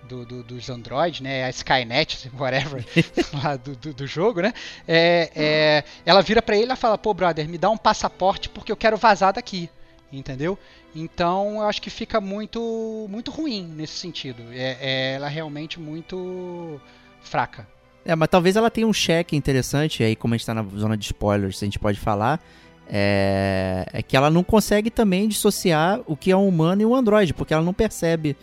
do, 0.08 0.24
do, 0.24 0.42
dos 0.42 0.68
Androids, 0.70 1.20
né? 1.20 1.44
A 1.44 1.50
Skynet, 1.50 2.30
whatever, 2.38 2.84
lá 3.42 3.56
do, 3.56 3.76
do, 3.76 3.94
do, 3.94 4.06
jogo, 4.06 4.40
né? 4.40 4.52
É, 4.86 5.30
é, 5.34 5.84
ela 6.04 6.22
vira 6.22 6.42
para 6.42 6.56
ele 6.56 6.72
e 6.72 6.76
fala, 6.76 6.98
pô, 6.98 7.14
brother, 7.14 7.48
me 7.48 7.58
dá 7.58 7.70
um 7.70 7.76
passaporte 7.76 8.48
porque 8.48 8.72
eu 8.72 8.76
quero 8.76 8.96
vazar 8.96 9.32
daqui, 9.32 9.68
entendeu? 10.12 10.58
Então 10.94 11.56
eu 11.56 11.68
acho 11.68 11.80
que 11.80 11.90
fica 11.90 12.20
muito 12.20 13.06
muito 13.08 13.30
ruim 13.30 13.62
nesse 13.62 13.94
sentido. 13.94 14.42
É, 14.52 14.76
é 14.80 15.12
ela 15.14 15.26
é 15.26 15.30
realmente 15.30 15.78
muito 15.78 16.80
fraca. 17.20 17.66
É, 18.04 18.14
mas 18.16 18.28
talvez 18.28 18.56
ela 18.56 18.70
tenha 18.70 18.86
um 18.86 18.92
cheque 18.92 19.36
interessante 19.36 20.02
aí, 20.02 20.16
como 20.16 20.34
a 20.34 20.36
gente 20.36 20.46
tá 20.46 20.54
na 20.54 20.62
zona 20.62 20.96
de 20.96 21.04
spoilers, 21.04 21.62
a 21.62 21.64
gente 21.64 21.78
pode 21.78 21.98
falar. 21.98 22.40
É, 22.92 23.86
é 23.92 24.02
que 24.02 24.16
ela 24.16 24.30
não 24.30 24.42
consegue 24.42 24.90
também 24.90 25.28
dissociar 25.28 26.00
o 26.06 26.16
que 26.16 26.32
é 26.32 26.36
um 26.36 26.48
humano 26.48 26.82
e 26.82 26.86
um 26.86 26.94
androide, 26.94 27.32
porque 27.32 27.54
ela 27.54 27.62
não 27.62 27.72
percebe 27.72 28.36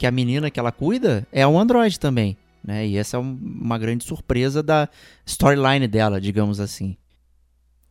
que 0.00 0.06
a 0.06 0.10
menina 0.10 0.50
que 0.50 0.58
ela 0.58 0.72
cuida 0.72 1.26
é 1.30 1.46
um 1.46 1.60
androide 1.60 2.00
também, 2.00 2.34
né? 2.64 2.86
E 2.86 2.96
essa 2.96 3.18
é 3.18 3.20
um, 3.20 3.38
uma 3.60 3.76
grande 3.76 4.02
surpresa 4.02 4.62
da 4.62 4.88
storyline 5.26 5.86
dela, 5.86 6.18
digamos 6.18 6.58
assim. 6.58 6.96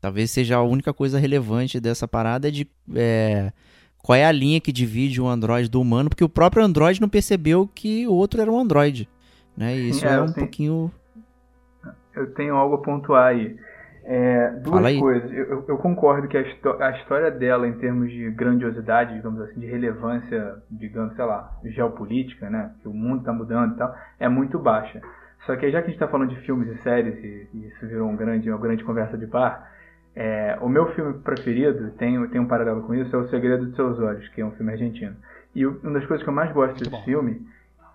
Talvez 0.01 0.31
seja 0.31 0.55
a 0.55 0.63
única 0.63 0.91
coisa 0.91 1.19
relevante 1.19 1.79
dessa 1.79 2.07
parada 2.07 2.47
é 2.47 2.51
de 2.51 2.67
é, 2.95 3.53
qual 3.99 4.15
é 4.15 4.25
a 4.25 4.31
linha 4.31 4.59
que 4.59 4.71
divide 4.71 5.21
o 5.21 5.27
androide 5.27 5.69
do 5.69 5.79
humano, 5.79 6.09
porque 6.09 6.23
o 6.23 6.29
próprio 6.29 6.63
androide 6.63 6.99
não 6.99 7.07
percebeu 7.07 7.69
que 7.75 8.07
o 8.07 8.13
outro 8.13 8.41
era 8.41 8.51
um 8.51 8.59
androide, 8.59 9.07
né? 9.55 9.77
E 9.77 9.89
isso 9.89 10.03
é, 10.03 10.15
é 10.15 10.19
um 10.19 10.25
tenho, 10.25 10.33
pouquinho. 10.33 10.91
Eu 12.15 12.33
tenho 12.33 12.55
algo 12.55 12.73
a 12.73 12.79
pontuar 12.79 13.35
aí. 13.35 13.55
É, 14.11 14.49
duas 14.63 14.97
coisas. 14.97 15.31
Eu, 15.31 15.65
eu, 15.67 15.77
concordo 15.77 16.27
que 16.27 16.35
a, 16.35 16.41
a, 16.41 16.91
história 16.97 17.29
dela, 17.29 17.67
em 17.67 17.73
termos 17.73 18.09
de 18.09 18.31
grandiosidade, 18.31 19.13
digamos 19.13 19.39
assim, 19.41 19.59
de 19.59 19.67
relevância, 19.67 20.55
digamos, 20.71 21.15
sei 21.15 21.25
lá, 21.25 21.51
geopolítica, 21.63 22.49
né? 22.49 22.71
Que 22.81 22.87
o 22.87 22.93
mundo 22.93 23.19
está 23.19 23.31
mudando 23.31 23.75
e 23.75 23.77
tal, 23.77 23.95
é 24.19 24.27
muito 24.27 24.57
baixa. 24.57 24.99
Só 25.45 25.55
que 25.55 25.69
já 25.69 25.79
que 25.81 25.89
a 25.89 25.91
gente 25.91 26.01
está 26.01 26.07
falando 26.07 26.29
de 26.29 26.41
filmes 26.41 26.69
e 26.69 26.81
séries, 26.81 27.23
e, 27.23 27.49
e, 27.53 27.67
isso 27.67 27.85
virou 27.85 28.09
um 28.09 28.15
grande, 28.15 28.49
uma 28.49 28.57
grande 28.57 28.83
conversa 28.83 29.15
de 29.15 29.27
par, 29.27 29.69
é, 30.15 30.57
o 30.59 30.67
meu 30.67 30.87
filme 30.93 31.13
preferido, 31.19 31.91
tem, 31.91 32.27
tem 32.29 32.41
um 32.41 32.47
paralelo 32.47 32.81
com 32.81 32.95
isso, 32.95 33.15
é 33.15 33.19
O 33.19 33.29
Segredo 33.29 33.67
dos 33.67 33.75
Seus 33.75 33.99
Olhos, 33.99 34.27
que 34.29 34.41
é 34.41 34.45
um 34.45 34.51
filme 34.53 34.71
argentino. 34.71 35.15
E 35.53 35.67
uma 35.67 35.93
das 35.93 36.05
coisas 36.07 36.23
que 36.23 36.29
eu 36.29 36.33
mais 36.33 36.51
gosto 36.51 36.71
muito 36.71 36.79
desse 36.79 36.91
bom. 36.91 37.03
filme 37.03 37.45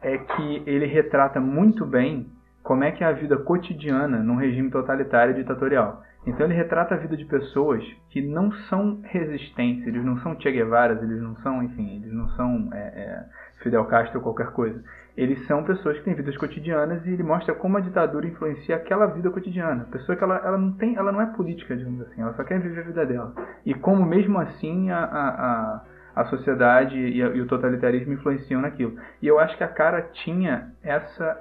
é 0.00 0.16
que 0.16 0.62
ele 0.64 0.86
retrata 0.86 1.40
muito 1.40 1.84
bem 1.84 2.28
como 2.64 2.82
é 2.82 2.90
que 2.90 3.04
é 3.04 3.06
a 3.06 3.12
vida 3.12 3.36
cotidiana 3.36 4.18
num 4.18 4.36
regime 4.36 4.70
totalitário 4.70 5.32
e 5.32 5.36
ditatorial. 5.36 6.02
Então 6.26 6.46
ele 6.46 6.54
retrata 6.54 6.94
a 6.94 6.98
vida 6.98 7.14
de 7.14 7.26
pessoas 7.26 7.84
que 8.08 8.22
não 8.22 8.50
são 8.70 9.02
resistentes, 9.04 9.86
eles 9.86 10.02
não 10.02 10.16
são 10.20 10.40
Che 10.40 10.50
Guevara, 10.50 10.98
eles 11.02 11.20
não 11.20 11.36
são, 11.36 11.62
enfim, 11.62 11.96
eles 11.96 12.10
não 12.10 12.26
são 12.30 12.70
é, 12.72 12.78
é, 12.78 13.24
Fidel 13.62 13.84
Castro 13.84 14.18
ou 14.18 14.22
qualquer 14.22 14.50
coisa. 14.52 14.82
Eles 15.14 15.46
são 15.46 15.62
pessoas 15.62 15.98
que 15.98 16.04
têm 16.04 16.14
vidas 16.14 16.36
cotidianas 16.38 17.04
e 17.04 17.10
ele 17.10 17.22
mostra 17.22 17.54
como 17.54 17.76
a 17.76 17.80
ditadura 17.80 18.26
influencia 18.26 18.76
aquela 18.76 19.06
vida 19.06 19.30
cotidiana. 19.30 19.82
A 19.82 19.92
pessoa 19.92 20.16
que 20.16 20.24
ela, 20.24 20.38
ela 20.38 20.56
não 20.56 20.72
tem, 20.72 20.96
ela 20.96 21.12
não 21.12 21.20
é 21.20 21.26
política, 21.26 21.76
digamos 21.76 22.00
assim, 22.00 22.22
ela 22.22 22.32
só 22.32 22.42
quer 22.42 22.58
viver 22.58 22.80
a 22.80 22.84
vida 22.84 23.04
dela. 23.04 23.34
E 23.66 23.74
como 23.74 24.06
mesmo 24.06 24.38
assim 24.38 24.90
a, 24.90 25.04
a, 25.04 25.82
a 26.16 26.24
sociedade 26.24 26.96
e, 26.96 27.22
a, 27.22 27.28
e 27.28 27.40
o 27.42 27.46
totalitarismo 27.46 28.14
influenciam 28.14 28.62
naquilo. 28.62 28.96
E 29.20 29.26
eu 29.26 29.38
acho 29.38 29.54
que 29.58 29.64
a 29.64 29.68
cara 29.68 30.00
tinha 30.24 30.72
essa 30.82 31.38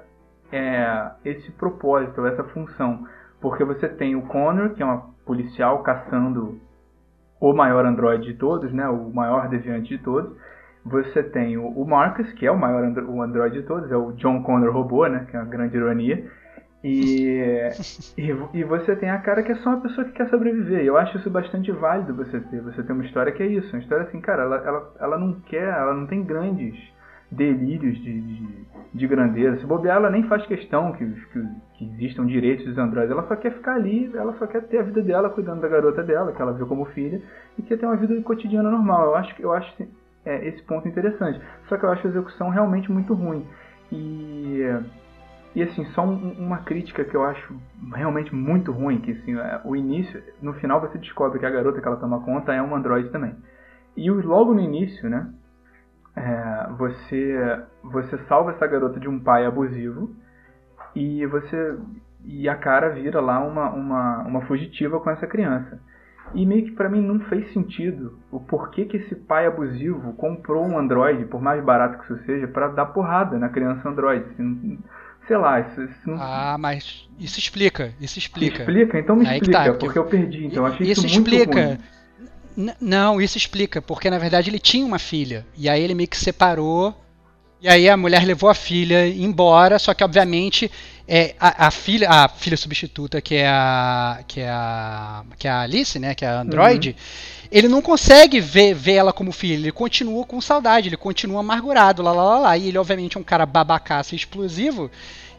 é, 0.52 1.10
esse 1.24 1.50
propósito, 1.52 2.26
essa 2.26 2.44
função. 2.44 3.06
Porque 3.40 3.64
você 3.64 3.88
tem 3.88 4.16
o 4.16 4.22
Connor, 4.22 4.70
que 4.70 4.82
é 4.82 4.86
uma 4.86 5.10
policial 5.24 5.82
caçando 5.82 6.60
o 7.40 7.52
maior 7.52 7.84
androide 7.84 8.32
de 8.32 8.34
todos, 8.34 8.72
né, 8.72 8.88
o 8.88 9.10
maior 9.10 9.48
deviante 9.48 9.88
de 9.88 9.98
todos. 9.98 10.34
Você 10.84 11.22
tem 11.22 11.56
o, 11.56 11.84
Marcus, 11.84 12.30
que 12.34 12.46
é 12.46 12.50
o 12.50 12.58
maior 12.58 12.84
andro 12.84 13.10
o 13.10 13.22
androide 13.22 13.60
de 13.60 13.66
todos, 13.66 13.90
é 13.90 13.96
o 13.96 14.12
John 14.12 14.42
Connor 14.42 14.72
robô, 14.72 15.06
né, 15.06 15.26
que 15.30 15.36
é 15.36 15.40
uma 15.40 15.48
grande 15.48 15.76
ironia. 15.76 16.30
E, 16.82 17.70
e, 18.18 18.28
e, 18.52 18.64
você 18.64 18.94
tem 18.94 19.10
a 19.10 19.18
cara 19.18 19.42
que 19.42 19.52
é 19.52 19.56
só 19.56 19.70
uma 19.70 19.80
pessoa 19.80 20.06
que 20.06 20.12
quer 20.12 20.28
sobreviver. 20.28 20.84
Eu 20.84 20.98
acho 20.98 21.16
isso 21.16 21.30
bastante 21.30 21.72
válido 21.72 22.14
você 22.14 22.38
ter. 22.40 22.60
Você 22.60 22.82
ter 22.82 22.92
uma 22.92 23.04
história 23.04 23.32
que 23.32 23.42
é 23.42 23.46
isso. 23.46 23.74
Uma 23.74 23.80
história 23.82 24.04
assim, 24.04 24.20
cara, 24.20 24.42
ela, 24.42 24.56
ela, 24.56 24.92
ela 25.00 25.18
não 25.18 25.40
quer, 25.40 25.66
ela 25.66 25.94
não 25.94 26.06
tem 26.06 26.22
grandes 26.22 26.76
delírios 27.34 27.96
de, 27.98 28.20
de, 28.20 28.66
de 28.94 29.06
grandeza. 29.06 29.58
Se 29.58 29.66
bobear, 29.66 29.96
ela 29.96 30.10
nem 30.10 30.22
faz 30.24 30.46
questão 30.46 30.92
que, 30.92 31.04
que, 31.04 31.42
que 31.74 31.84
existam 31.84 32.26
direitos 32.26 32.64
dos 32.64 32.78
androides. 32.78 33.10
Ela 33.10 33.26
só 33.26 33.36
quer 33.36 33.52
ficar 33.52 33.74
ali, 33.74 34.10
ela 34.14 34.32
só 34.38 34.46
quer 34.46 34.62
ter 34.62 34.78
a 34.78 34.82
vida 34.82 35.02
dela 35.02 35.30
cuidando 35.30 35.60
da 35.60 35.68
garota 35.68 36.02
dela, 36.02 36.32
que 36.32 36.40
ela 36.40 36.52
viu 36.52 36.66
como 36.66 36.84
filha, 36.86 37.20
e 37.58 37.62
quer 37.62 37.78
ter 37.78 37.86
uma 37.86 37.96
vida 37.96 38.20
cotidiana 38.22 38.70
normal. 38.70 39.06
Eu 39.06 39.16
acho, 39.16 39.34
eu 39.42 39.52
acho 39.52 39.74
é, 40.24 40.48
esse 40.48 40.62
ponto 40.62 40.88
interessante. 40.88 41.40
Só 41.68 41.76
que 41.76 41.84
eu 41.84 41.90
acho 41.90 42.06
a 42.06 42.10
execução 42.10 42.48
realmente 42.48 42.90
muito 42.90 43.14
ruim. 43.14 43.46
E, 43.92 44.60
e 45.54 45.62
assim, 45.62 45.84
só 45.86 46.04
um, 46.04 46.32
uma 46.38 46.58
crítica 46.58 47.04
que 47.04 47.14
eu 47.14 47.24
acho 47.24 47.54
realmente 47.92 48.34
muito 48.34 48.72
ruim, 48.72 49.00
que 49.00 49.12
assim, 49.12 49.38
é, 49.38 49.60
o 49.64 49.76
início, 49.76 50.22
no 50.40 50.54
final 50.54 50.80
você 50.80 50.98
descobre 50.98 51.38
que 51.38 51.46
a 51.46 51.50
garota 51.50 51.80
que 51.80 51.86
ela 51.86 51.96
toma 51.96 52.20
conta 52.20 52.52
é 52.52 52.62
um 52.62 52.74
androide 52.74 53.10
também. 53.10 53.34
E 53.96 54.10
logo 54.10 54.54
no 54.54 54.60
início, 54.60 55.08
né, 55.08 55.28
é, 56.16 56.68
você, 56.78 57.60
você 57.82 58.18
salva 58.28 58.52
essa 58.52 58.66
garota 58.66 59.00
de 59.00 59.08
um 59.08 59.18
pai 59.18 59.44
abusivo 59.44 60.14
e 60.94 61.26
você 61.26 61.76
e 62.24 62.48
a 62.48 62.56
cara 62.56 62.88
vira 62.90 63.20
lá 63.20 63.40
uma, 63.44 63.70
uma, 63.70 64.18
uma 64.22 64.40
fugitiva 64.42 64.98
com 65.00 65.10
essa 65.10 65.26
criança. 65.26 65.78
E 66.32 66.46
meio 66.46 66.64
que 66.64 66.72
para 66.72 66.88
mim 66.88 67.00
não 67.00 67.20
fez 67.20 67.52
sentido 67.52 68.18
o 68.30 68.40
porquê 68.40 68.86
que 68.86 68.96
esse 68.96 69.14
pai 69.14 69.46
abusivo 69.46 70.14
comprou 70.14 70.64
um 70.64 70.78
Android, 70.78 71.26
por 71.26 71.40
mais 71.40 71.62
barato 71.62 71.98
que 71.98 72.04
isso 72.04 72.24
seja, 72.24 72.48
para 72.48 72.68
dar 72.68 72.86
porrada 72.86 73.38
na 73.38 73.50
criança 73.50 73.88
Android. 73.88 74.24
Sei 75.26 75.36
lá, 75.36 75.60
isso, 75.60 75.82
isso 75.82 76.10
não... 76.10 76.16
Ah, 76.20 76.56
mas 76.58 77.08
isso 77.18 77.38
explica, 77.38 77.92
isso 78.00 78.18
explica. 78.18 78.60
Explica? 78.60 78.98
Então 78.98 79.16
me 79.16 79.26
Aí 79.26 79.34
explica, 79.36 79.58
tá, 79.58 79.64
porque, 79.70 79.84
porque 79.86 79.98
eu 79.98 80.04
perdi, 80.06 80.46
então 80.46 80.66
eu 80.66 80.72
achei 80.72 80.86
isso, 80.90 81.06
isso 81.06 81.14
muito 81.14 81.34
explica. 81.34 81.66
Ruim. 81.66 81.78
Não, 82.80 83.20
isso 83.20 83.36
explica, 83.36 83.82
porque 83.82 84.08
na 84.08 84.18
verdade 84.18 84.50
ele 84.50 84.58
tinha 84.58 84.86
uma 84.86 84.98
filha. 84.98 85.46
E 85.56 85.68
aí 85.68 85.82
ele 85.82 85.94
meio 85.94 86.08
que 86.08 86.16
separou. 86.16 86.94
E 87.60 87.68
aí 87.68 87.88
a 87.88 87.96
mulher 87.96 88.24
levou 88.24 88.50
a 88.50 88.54
filha 88.54 89.08
embora, 89.08 89.78
só 89.78 89.94
que 89.94 90.04
obviamente 90.04 90.70
é, 91.08 91.34
a, 91.38 91.66
a, 91.66 91.70
filha, 91.70 92.08
a 92.08 92.28
filha 92.28 92.56
substituta, 92.56 93.20
que 93.20 93.36
é 93.36 93.48
a. 93.48 94.20
que 94.26 94.40
é 94.40 94.48
a. 94.48 95.24
que 95.38 95.46
é 95.46 95.50
a 95.50 95.60
Alice, 95.60 95.98
né? 95.98 96.14
Que 96.14 96.24
é 96.24 96.28
a 96.28 96.40
Android, 96.40 96.90
uhum. 96.90 97.46
ele 97.50 97.68
não 97.68 97.82
consegue 97.82 98.40
ver, 98.40 98.74
ver 98.74 98.94
ela 98.94 99.12
como 99.12 99.32
filha, 99.32 99.54
ele 99.54 99.72
continua 99.72 100.24
com 100.24 100.40
saudade, 100.40 100.88
ele 100.88 100.96
continua 100.96 101.40
amargurado, 101.40 102.02
lá 102.02 102.12
lá 102.12 102.22
lá 102.22 102.38
lá. 102.38 102.58
E 102.58 102.68
ele, 102.68 102.78
obviamente, 102.78 103.16
é 103.16 103.20
um 103.20 103.24
cara 103.24 103.44
babacaço 103.44 104.14
e 104.14 104.16
explosivo, 104.16 104.90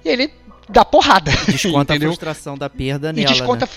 e 0.03 0.09
ele 0.09 0.31
dá 0.69 0.85
porrada. 0.85 1.31
Desconta 1.47 1.95
a 1.95 1.99
frustração 1.99 2.57
da 2.57 2.69
perda 2.69 3.11
nela. 3.11 3.27
E 3.27 3.31
desconta. 3.31 3.65
Né? 3.65 3.71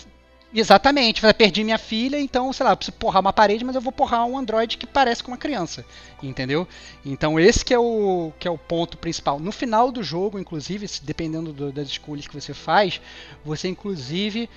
Exatamente, 0.52 1.22
eu 1.22 1.34
perdi 1.34 1.62
minha 1.62 1.76
filha, 1.76 2.18
então, 2.18 2.50
sei 2.54 2.64
lá, 2.64 2.72
eu 2.72 2.76
preciso 2.76 2.96
porrar 2.96 3.20
uma 3.20 3.34
parede, 3.34 3.62
mas 3.64 3.74
eu 3.74 3.82
vou 3.82 3.92
porrar 3.92 4.24
um 4.24 4.38
Android 4.38 4.78
que 4.78 4.86
parece 4.86 5.22
com 5.22 5.30
uma 5.30 5.36
criança, 5.36 5.84
entendeu? 6.22 6.66
Então 7.04 7.38
esse 7.38 7.62
que 7.62 7.74
é 7.74 7.78
o, 7.78 8.32
que 8.38 8.48
é 8.48 8.50
o 8.50 8.56
ponto 8.56 8.96
principal. 8.96 9.38
No 9.38 9.52
final 9.52 9.92
do 9.92 10.02
jogo, 10.02 10.38
inclusive, 10.38 10.86
dependendo 11.02 11.52
do, 11.52 11.70
das 11.70 11.88
escolhas 11.88 12.26
que 12.26 12.34
você 12.34 12.54
faz, 12.54 12.98
você 13.44 13.68
inclusive 13.68 14.48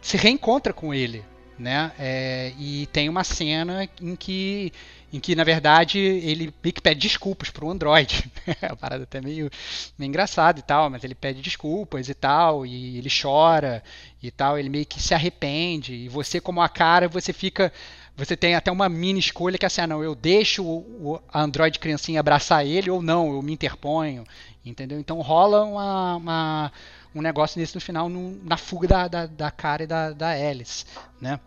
se 0.00 0.16
reencontra 0.16 0.72
com 0.72 0.94
ele, 0.94 1.22
né? 1.58 1.92
É, 1.98 2.52
e 2.58 2.86
tem 2.86 3.06
uma 3.10 3.22
cena 3.22 3.86
em 4.00 4.16
que 4.16 4.72
em 5.12 5.20
que 5.20 5.34
na 5.34 5.44
verdade 5.44 5.98
ele 5.98 6.52
meio 6.62 6.72
que 6.72 6.80
pede 6.80 7.00
desculpas 7.00 7.50
pro 7.50 7.70
Android. 7.70 8.30
é 8.60 8.66
uma 8.66 8.76
parada 8.76 9.04
até 9.04 9.20
meio, 9.20 9.50
meio 9.98 10.08
engraçada 10.08 10.58
e 10.58 10.62
tal, 10.62 10.90
mas 10.90 11.04
ele 11.04 11.14
pede 11.14 11.40
desculpas 11.40 12.08
e 12.08 12.14
tal, 12.14 12.66
e 12.66 12.98
ele 12.98 13.08
chora 13.10 13.82
e 14.22 14.30
tal, 14.30 14.58
ele 14.58 14.68
meio 14.68 14.86
que 14.86 15.00
se 15.00 15.14
arrepende, 15.14 15.94
e 15.94 16.08
você 16.08 16.40
como 16.40 16.60
a 16.60 16.68
cara, 16.68 17.08
você 17.08 17.32
fica 17.32 17.72
você 18.16 18.34
tem 18.34 18.54
até 18.54 18.72
uma 18.72 18.88
mini 18.88 19.20
escolha 19.20 19.58
que 19.58 19.66
é 19.66 19.68
assim, 19.68 19.82
ah, 19.82 19.86
não, 19.86 20.02
eu 20.02 20.14
deixo 20.14 20.64
o, 20.64 21.12
o 21.12 21.20
Android 21.34 21.78
criancinha 21.78 22.18
abraçar 22.18 22.64
ele 22.66 22.90
ou 22.90 23.02
não, 23.02 23.30
eu 23.34 23.42
me 23.42 23.52
interponho, 23.52 24.24
entendeu? 24.64 24.98
Então 24.98 25.20
rola 25.20 25.64
uma, 25.64 26.16
uma 26.16 26.72
um 27.14 27.20
negócio 27.20 27.60
nesse 27.60 27.74
no 27.74 27.80
final 27.80 28.08
no, 28.08 28.42
na 28.42 28.56
fuga 28.56 28.88
da, 28.88 29.08
da, 29.08 29.26
da, 29.26 29.50
cara 29.50 29.82
e 29.82 29.86
da, 29.86 30.12
da 30.12 30.30
Alice, 30.30 30.86
né? 31.20 31.38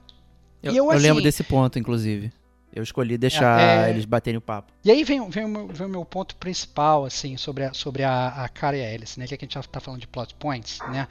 Eu, 0.62 0.74
eu, 0.74 0.92
assim, 0.92 0.98
eu 0.98 1.02
lembro 1.02 1.24
desse 1.24 1.44
ponto, 1.44 1.80
inclusive. 1.80 2.32
Eu 2.74 2.84
escolhi 2.84 3.18
deixar 3.18 3.60
é, 3.60 3.88
é... 3.88 3.90
eles 3.90 4.06
baterem 4.06 4.38
o 4.38 4.42
papo. 4.42 4.72
E 4.86 4.92
aí 4.92 5.04
vem, 5.04 5.28
vem, 5.30 5.46
o 5.46 5.48
meu, 5.48 5.68
vem 5.68 5.88
o 5.88 5.90
meu 5.90 6.06
ponto 6.06 6.36
principal, 6.36 7.06
assim, 7.06 7.36
sobre 7.36 7.64
a, 7.64 7.74
sobre 7.74 8.04
a, 8.04 8.28
a 8.28 8.50
cara 8.50 8.78
e 8.78 8.86
a 8.86 8.94
Alice, 8.94 9.20
né? 9.20 9.26
Que, 9.26 9.34
é 9.34 9.38
que 9.38 9.46
a 9.46 9.48
gente 9.48 9.54
já 9.56 9.60
está 9.60 9.80
falando 9.80 10.02
de 10.02 10.08
plot 10.08 10.36
points, 10.36 10.80
né? 10.92 11.08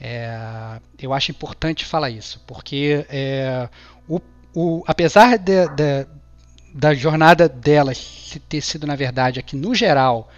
É, 0.00 0.80
eu 1.00 1.12
acho 1.12 1.30
importante 1.30 1.84
falar 1.84 2.10
isso, 2.10 2.42
porque 2.46 3.06
é, 3.08 3.68
o, 4.08 4.20
o, 4.54 4.82
apesar 4.86 5.38
de, 5.38 5.68
de, 5.68 6.06
da 6.74 6.92
jornada 6.92 7.48
delas 7.48 8.38
ter 8.48 8.60
sido, 8.60 8.86
na 8.86 8.96
verdade, 8.96 9.38
aqui 9.38 9.56
no 9.56 9.74
geral, 9.74 10.28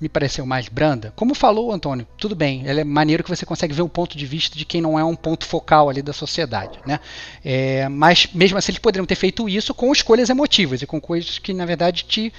me 0.00 0.08
pareceu 0.08 0.46
mais 0.46 0.68
branda. 0.68 1.12
Como 1.14 1.34
falou 1.34 1.72
Antônio, 1.72 2.06
tudo 2.16 2.34
bem, 2.34 2.62
ela 2.66 2.80
é 2.80 2.84
maneiro 2.84 3.22
que 3.22 3.28
você 3.28 3.44
consegue 3.44 3.74
ver 3.74 3.82
o 3.82 3.88
ponto 3.88 4.16
de 4.16 4.24
vista 4.24 4.56
de 4.56 4.64
quem 4.64 4.80
não 4.80 4.98
é 4.98 5.04
um 5.04 5.14
ponto 5.14 5.44
focal 5.44 5.90
ali 5.90 6.00
da 6.00 6.12
sociedade, 6.12 6.78
né? 6.86 6.98
É, 7.44 7.88
mas 7.88 8.28
mesmo 8.32 8.56
assim 8.56 8.72
eles 8.72 8.78
poderiam 8.78 9.06
ter 9.06 9.14
feito 9.16 9.48
isso 9.48 9.74
com 9.74 9.92
escolhas 9.92 10.30
emotivas 10.30 10.80
e 10.80 10.86
com 10.86 11.00
coisas 11.00 11.38
que 11.38 11.52
na 11.52 11.66
verdade 11.66 12.04
te 12.04 12.32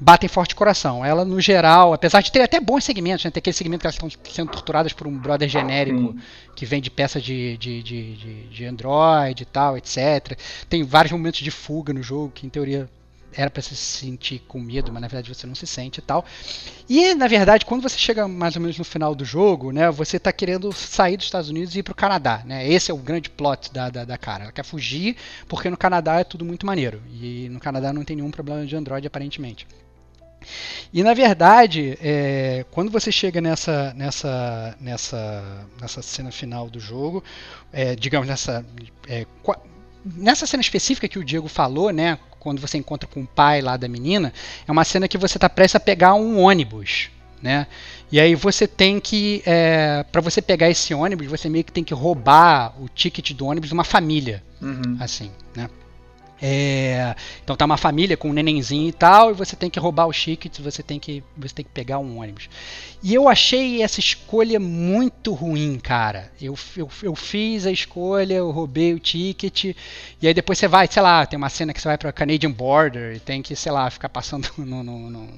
batem 0.00 0.28
forte 0.28 0.54
coração. 0.54 1.04
Ela, 1.04 1.24
no 1.24 1.40
geral, 1.40 1.92
apesar 1.92 2.22
de 2.22 2.32
ter 2.32 2.42
até 2.42 2.58
bons 2.58 2.82
segmentos, 2.82 3.24
né? 3.24 3.30
tem 3.30 3.40
aquele 3.40 3.54
segmento 3.54 3.80
que 3.82 3.86
elas 3.86 3.94
estão 3.94 4.10
sendo 4.32 4.50
torturadas 4.50 4.92
por 4.92 5.06
um 5.06 5.16
brother 5.16 5.48
genérico 5.48 6.16
que 6.56 6.66
vende 6.66 6.90
peça 6.90 7.20
de, 7.20 7.56
de, 7.56 7.82
de, 7.82 8.16
de, 8.16 8.42
de 8.48 8.64
Android 8.64 9.42
e 9.42 9.46
tal, 9.46 9.76
etc. 9.76 10.36
Tem 10.68 10.82
vários 10.82 11.12
momentos 11.12 11.40
de 11.40 11.50
fuga 11.50 11.92
no 11.92 12.02
jogo 12.02 12.32
que, 12.34 12.46
em 12.46 12.50
teoria, 12.50 12.88
era 13.34 13.50
para 13.50 13.62
se 13.62 13.74
sentir 13.76 14.40
com 14.48 14.58
medo, 14.58 14.92
mas 14.92 15.02
na 15.02 15.08
verdade 15.08 15.32
você 15.32 15.46
não 15.46 15.54
se 15.54 15.66
sente 15.66 15.98
e 15.98 16.02
tal. 16.02 16.24
E 16.88 17.14
na 17.14 17.26
verdade, 17.26 17.64
quando 17.64 17.82
você 17.82 17.98
chega 17.98 18.26
mais 18.28 18.56
ou 18.56 18.62
menos 18.62 18.78
no 18.78 18.84
final 18.84 19.14
do 19.14 19.24
jogo, 19.24 19.72
né, 19.72 19.90
você 19.90 20.16
está 20.16 20.32
querendo 20.32 20.72
sair 20.72 21.16
dos 21.16 21.26
Estados 21.26 21.50
Unidos 21.50 21.74
e 21.74 21.80
ir 21.80 21.82
para 21.82 21.92
o 21.92 21.96
Canadá, 21.96 22.42
né? 22.44 22.68
Esse 22.68 22.90
é 22.90 22.94
o 22.94 22.98
grande 22.98 23.30
plot 23.30 23.72
da, 23.72 23.90
da, 23.90 24.04
da, 24.04 24.18
cara. 24.18 24.44
Ela 24.44 24.52
quer 24.52 24.64
fugir 24.64 25.16
porque 25.48 25.70
no 25.70 25.76
Canadá 25.76 26.20
é 26.20 26.24
tudo 26.24 26.44
muito 26.44 26.66
maneiro 26.66 27.02
e 27.10 27.48
no 27.50 27.60
Canadá 27.60 27.92
não 27.92 28.04
tem 28.04 28.16
nenhum 28.16 28.30
problema 28.30 28.64
de 28.66 28.76
Android 28.76 29.06
aparentemente. 29.06 29.66
E 30.92 31.02
na 31.02 31.14
verdade, 31.14 31.96
é, 32.00 32.64
quando 32.70 32.90
você 32.90 33.12
chega 33.12 33.40
nessa, 33.40 33.94
nessa, 33.94 34.76
nessa, 34.80 35.66
nessa 35.80 36.02
cena 36.02 36.30
final 36.30 36.68
do 36.68 36.80
jogo, 36.80 37.22
é, 37.72 37.94
digamos 37.94 38.28
nessa 38.28 38.64
é, 39.08 39.24
nessa 40.04 40.46
cena 40.46 40.60
específica 40.60 41.08
que 41.08 41.18
o 41.18 41.24
Diego 41.24 41.48
falou, 41.48 41.90
né, 41.90 42.18
quando 42.42 42.60
você 42.60 42.76
encontra 42.76 43.08
com 43.08 43.22
o 43.22 43.26
pai 43.26 43.62
lá 43.62 43.76
da 43.76 43.86
menina, 43.86 44.32
é 44.66 44.72
uma 44.72 44.84
cena 44.84 45.06
que 45.06 45.16
você 45.16 45.36
está 45.36 45.48
prestes 45.48 45.76
a 45.76 45.80
pegar 45.80 46.14
um 46.14 46.40
ônibus, 46.40 47.08
né? 47.40 47.68
E 48.10 48.18
aí 48.18 48.34
você 48.34 48.66
tem 48.66 48.98
que, 48.98 49.42
é, 49.46 50.04
para 50.10 50.20
você 50.20 50.42
pegar 50.42 50.68
esse 50.68 50.92
ônibus, 50.92 51.28
você 51.28 51.48
meio 51.48 51.62
que 51.62 51.70
tem 51.70 51.84
que 51.84 51.94
roubar 51.94 52.74
o 52.82 52.88
ticket 52.88 53.32
do 53.32 53.46
ônibus 53.46 53.68
de 53.68 53.74
uma 53.74 53.84
família, 53.84 54.42
uhum. 54.60 54.96
assim, 54.98 55.30
né? 55.54 55.70
É, 56.44 57.14
então 57.44 57.54
tá 57.54 57.64
uma 57.64 57.76
família 57.76 58.16
com 58.16 58.28
um 58.30 58.32
nenenzinho 58.32 58.88
e 58.88 58.92
tal, 58.92 59.30
e 59.30 59.32
você 59.32 59.54
tem 59.54 59.70
que 59.70 59.78
roubar 59.78 60.08
os 60.08 60.20
tickets, 60.20 60.58
você 60.58 60.82
tem 60.82 60.98
que 60.98 61.22
você 61.36 61.54
tem 61.54 61.64
que 61.64 61.70
pegar 61.70 62.00
um 62.00 62.18
ônibus. 62.18 62.48
E 63.00 63.14
eu 63.14 63.28
achei 63.28 63.80
essa 63.80 64.00
escolha 64.00 64.58
muito 64.58 65.32
ruim, 65.34 65.78
cara. 65.78 66.32
Eu, 66.40 66.58
eu, 66.76 66.88
eu 67.00 67.14
fiz 67.14 67.64
a 67.64 67.70
escolha, 67.70 68.34
eu 68.34 68.50
roubei 68.50 68.92
o 68.92 68.98
ticket, 68.98 69.66
e 70.20 70.26
aí 70.26 70.34
depois 70.34 70.58
você 70.58 70.66
vai, 70.66 70.88
sei 70.88 71.02
lá, 71.02 71.24
tem 71.24 71.36
uma 71.36 71.48
cena 71.48 71.72
que 71.72 71.80
você 71.80 71.86
vai 71.86 71.98
para 71.98 72.12
Canadian 72.12 72.50
Border 72.50 73.14
e 73.14 73.20
tem 73.20 73.40
que, 73.40 73.54
sei 73.54 73.70
lá, 73.70 73.88
ficar 73.88 74.08
passando 74.08 74.48
no, 74.58 74.82
no, 74.82 75.10
no, 75.10 75.28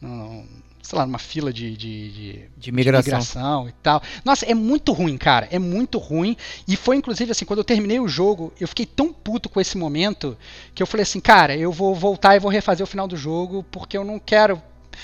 no 0.00 0.44
sei 0.82 0.98
lá, 0.98 1.04
numa 1.04 1.18
fila 1.18 1.52
de, 1.52 1.76
de, 1.76 2.10
de, 2.10 2.44
de 2.56 2.72
migração. 2.72 3.02
de, 3.02 3.10
migração. 3.10 3.68
e 3.68 3.72
tal. 3.82 4.02
Nossa, 4.24 4.46
é 4.46 4.54
muito 4.54 4.92
ruim, 4.92 5.16
cara. 5.16 5.48
É 5.50 5.58
muito 5.58 5.98
ruim. 5.98 6.36
E 6.66 6.76
foi, 6.76 6.96
inclusive, 6.96 7.30
assim, 7.30 7.44
quando 7.44 7.58
eu 7.58 7.64
terminei 7.64 8.00
o 8.00 8.08
jogo, 8.08 8.52
eu 8.60 8.66
fiquei 8.66 8.86
tão 8.86 9.12
puto 9.12 9.48
com 9.48 9.60
esse 9.60 9.76
momento 9.76 10.36
que 10.74 10.82
eu 10.82 10.86
falei 10.86 11.02
assim, 11.02 11.20
cara, 11.20 11.56
eu 11.56 11.72
vou 11.72 11.94
voltar 11.94 12.36
e 12.36 12.40
vou 12.40 12.50
refazer 12.50 12.84
o 12.84 12.86
final 12.86 13.06
do 13.06 13.16
jogo 13.16 13.64
porque 13.70 13.96
eu 13.96 14.04
não 14.04 14.18
quero 14.18 14.62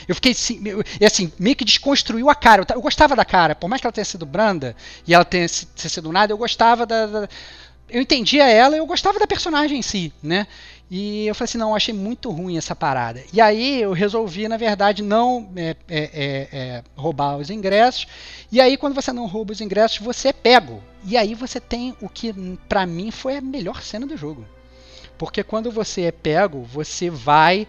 eu 0.08 0.14
fiquei 0.14 0.32
assim, 0.32 0.60
assim, 1.04 1.32
meio 1.38 1.56
que 1.56 1.64
desconstruiu 1.64 2.28
a 2.28 2.34
cara. 2.34 2.62
Eu, 2.68 2.76
eu, 2.76 2.82
gostava 2.82 3.14
da 3.14 3.24
cara, 3.24 3.54
por 3.54 3.68
mais 3.68 3.80
que 3.80 3.86
ela 3.86 3.92
tenha 3.92 4.04
sido 4.04 4.26
branda 4.26 4.74
e 5.06 5.14
ela 5.14 5.24
tenha 5.24 5.46
sido 5.48 6.10
nada, 6.12 6.32
eu 6.32 6.38
gostava 6.38 6.84
da, 6.84 7.06
da. 7.06 7.28
eu 7.88 8.02
entendia 8.02 8.48
ela, 8.48 8.76
eu 8.76 8.86
gostava 8.86 9.18
da 9.18 9.26
personagem 9.26 9.78
em 9.78 9.82
si, 9.82 10.12
né? 10.22 10.46
E 10.96 11.26
eu 11.26 11.34
falei 11.34 11.46
assim, 11.46 11.58
não, 11.58 11.74
achei 11.74 11.92
muito 11.92 12.30
ruim 12.30 12.56
essa 12.56 12.76
parada. 12.76 13.20
E 13.32 13.40
aí 13.40 13.82
eu 13.82 13.92
resolvi, 13.92 14.46
na 14.46 14.56
verdade, 14.56 15.02
não 15.02 15.50
é, 15.56 15.74
é, 15.88 15.98
é, 15.98 16.48
é, 16.52 16.84
roubar 16.94 17.36
os 17.36 17.50
ingressos. 17.50 18.06
E 18.52 18.60
aí, 18.60 18.76
quando 18.76 18.94
você 18.94 19.12
não 19.12 19.26
rouba 19.26 19.52
os 19.52 19.60
ingressos, 19.60 19.98
você 19.98 20.28
é 20.28 20.32
pego. 20.32 20.80
E 21.04 21.16
aí 21.16 21.34
você 21.34 21.58
tem 21.58 21.96
o 22.00 22.08
que, 22.08 22.32
para 22.68 22.86
mim, 22.86 23.10
foi 23.10 23.38
a 23.38 23.40
melhor 23.40 23.82
cena 23.82 24.06
do 24.06 24.16
jogo. 24.16 24.46
Porque 25.18 25.42
quando 25.42 25.68
você 25.68 26.02
é 26.02 26.12
pego, 26.12 26.62
você 26.62 27.10
vai 27.10 27.66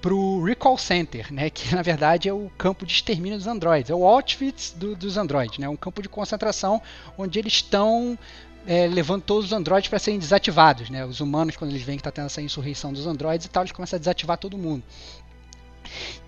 pro 0.00 0.44
Recall 0.44 0.78
Center, 0.78 1.32
né, 1.32 1.50
que 1.50 1.74
na 1.74 1.82
verdade 1.82 2.28
é 2.28 2.32
o 2.32 2.48
campo 2.56 2.86
de 2.86 2.92
extermínio 2.92 3.36
dos 3.36 3.48
androides, 3.48 3.90
é 3.90 3.94
o 3.94 4.06
Auschwitz 4.06 4.70
do, 4.70 4.94
dos 4.94 5.16
androides, 5.16 5.58
né, 5.58 5.68
um 5.68 5.76
campo 5.76 6.00
de 6.00 6.08
concentração 6.08 6.80
onde 7.16 7.38
eles 7.38 7.54
estão 7.54 8.16
é, 8.68 8.86
levando 8.86 9.22
todos 9.22 9.46
os 9.46 9.52
androides 9.52 9.88
para 9.88 9.98
serem 9.98 10.18
desativados, 10.20 10.90
né, 10.90 11.02
os 11.06 11.20
humanos 11.20 11.56
quando 11.56 11.70
eles 11.70 11.82
veem 11.82 11.96
que 11.96 12.02
está 12.02 12.12
tendo 12.12 12.26
essa 12.26 12.42
insurreição 12.42 12.92
dos 12.92 13.06
androides 13.06 13.46
e 13.46 13.48
tal, 13.48 13.62
eles 13.62 13.72
começam 13.72 13.96
a 13.96 13.98
desativar 13.98 14.36
todo 14.36 14.58
mundo. 14.58 14.82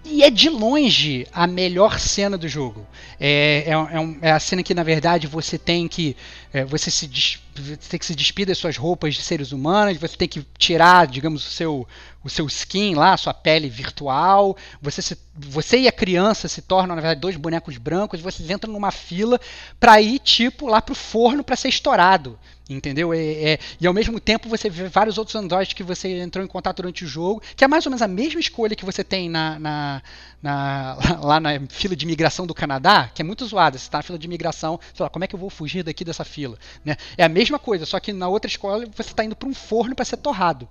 E 0.03 0.23
é 0.23 0.31
de 0.31 0.49
longe 0.49 1.27
a 1.31 1.47
melhor 1.47 2.01
cena 2.01 2.39
do 2.39 2.49
jogo. 2.49 2.87
É, 3.19 3.65
é, 3.67 3.73
é, 3.73 4.01
um, 4.01 4.19
é 4.23 4.33
a 4.33 4.41
cena 4.41 4.63
que, 4.63 4.73
na 4.73 4.83
verdade, 4.83 5.27
você 5.27 5.59
tem 5.59 5.87
que. 5.87 6.17
É, 6.53 6.65
você, 6.65 6.91
se 6.91 7.09
você 7.55 7.77
tem 7.77 7.99
que 7.99 8.07
se 8.07 8.15
despir 8.15 8.47
das 8.47 8.59
suas 8.59 8.77
roupas 8.77 9.15
de 9.15 9.23
seres 9.23 9.53
humanos, 9.53 9.97
você 9.99 10.17
tem 10.17 10.27
que 10.27 10.45
tirar, 10.59 11.07
digamos, 11.07 11.47
o 11.47 11.51
seu, 11.51 11.87
o 12.25 12.29
seu 12.29 12.47
skin 12.47 12.95
lá, 12.95 13.13
a 13.13 13.17
sua 13.17 13.33
pele 13.33 13.69
virtual. 13.69 14.57
Você, 14.83 15.01
se, 15.01 15.17
você 15.35 15.79
e 15.79 15.89
a 15.89 15.93
criança 15.93 16.49
se 16.49 16.61
tornam, 16.61 16.97
na 16.97 17.03
verdade, 17.03 17.21
dois 17.21 17.37
bonecos 17.37 17.77
brancos, 17.77 18.21
vocês 18.21 18.51
entram 18.51 18.73
numa 18.73 18.91
fila 18.91 19.41
para 19.79 20.01
ir, 20.01 20.19
tipo, 20.19 20.67
lá 20.67 20.83
pro 20.83 20.95
forno 20.95 21.45
para 21.45 21.55
ser 21.55 21.69
estourado. 21.69 22.37
Entendeu? 22.71 23.13
É, 23.13 23.19
é, 23.19 23.59
e 23.81 23.87
ao 23.87 23.93
mesmo 23.93 24.21
tempo 24.21 24.49
você 24.49 24.71
vê 24.71 24.89
vários 24.89 25.19
outros 25.19 25.35
androids 25.35 25.73
que 25.73 25.83
você 25.83 26.21
entrou 26.21 26.45
em 26.45 26.47
contato 26.47 26.77
durante 26.77 27.05
o 27.05 27.09
jogo, 27.09 27.43
que 27.57 27.65
é 27.65 27.69
mais 27.69 27.85
ou 27.85 27.91
menos 27.91 28.01
a 28.01 28.07
mesma 28.07 28.39
escolha 28.39 28.77
que 28.77 28.85
você 28.85 29.03
tem 29.03 29.29
na, 29.29 29.59
na, 29.59 30.03
na 30.41 30.97
lá 31.21 31.41
na 31.41 31.51
fila 31.69 31.97
de 31.97 32.05
imigração 32.05 32.47
do 32.47 32.55
Canadá, 32.55 33.11
que 33.13 33.21
é 33.21 33.25
muito 33.25 33.45
zoada. 33.45 33.77
Você 33.77 33.87
está 33.87 33.99
na 33.99 34.03
fila 34.03 34.17
de 34.17 34.25
imigração, 34.27 34.79
sei 34.95 35.03
lá, 35.03 35.11
como 35.11 35.25
é 35.25 35.27
que 35.27 35.35
eu 35.35 35.39
vou 35.39 35.51
fugir 35.51 35.83
daqui 35.83 36.05
dessa 36.05 36.25
fila? 36.25 36.57
Né? 36.85 36.97
É 37.19 37.25
a 37.25 37.29
mesma 37.29 37.59
coisa, 37.59 37.85
só 37.85 37.99
que 37.99 38.13
na 38.13 38.29
outra 38.29 38.49
escola 38.49 38.87
você 38.95 39.11
está 39.11 39.25
indo 39.25 39.35
para 39.35 39.49
um 39.49 39.55
forno 39.55 39.95
para 39.95 40.05
ser 40.05 40.19
torrado 40.19 40.69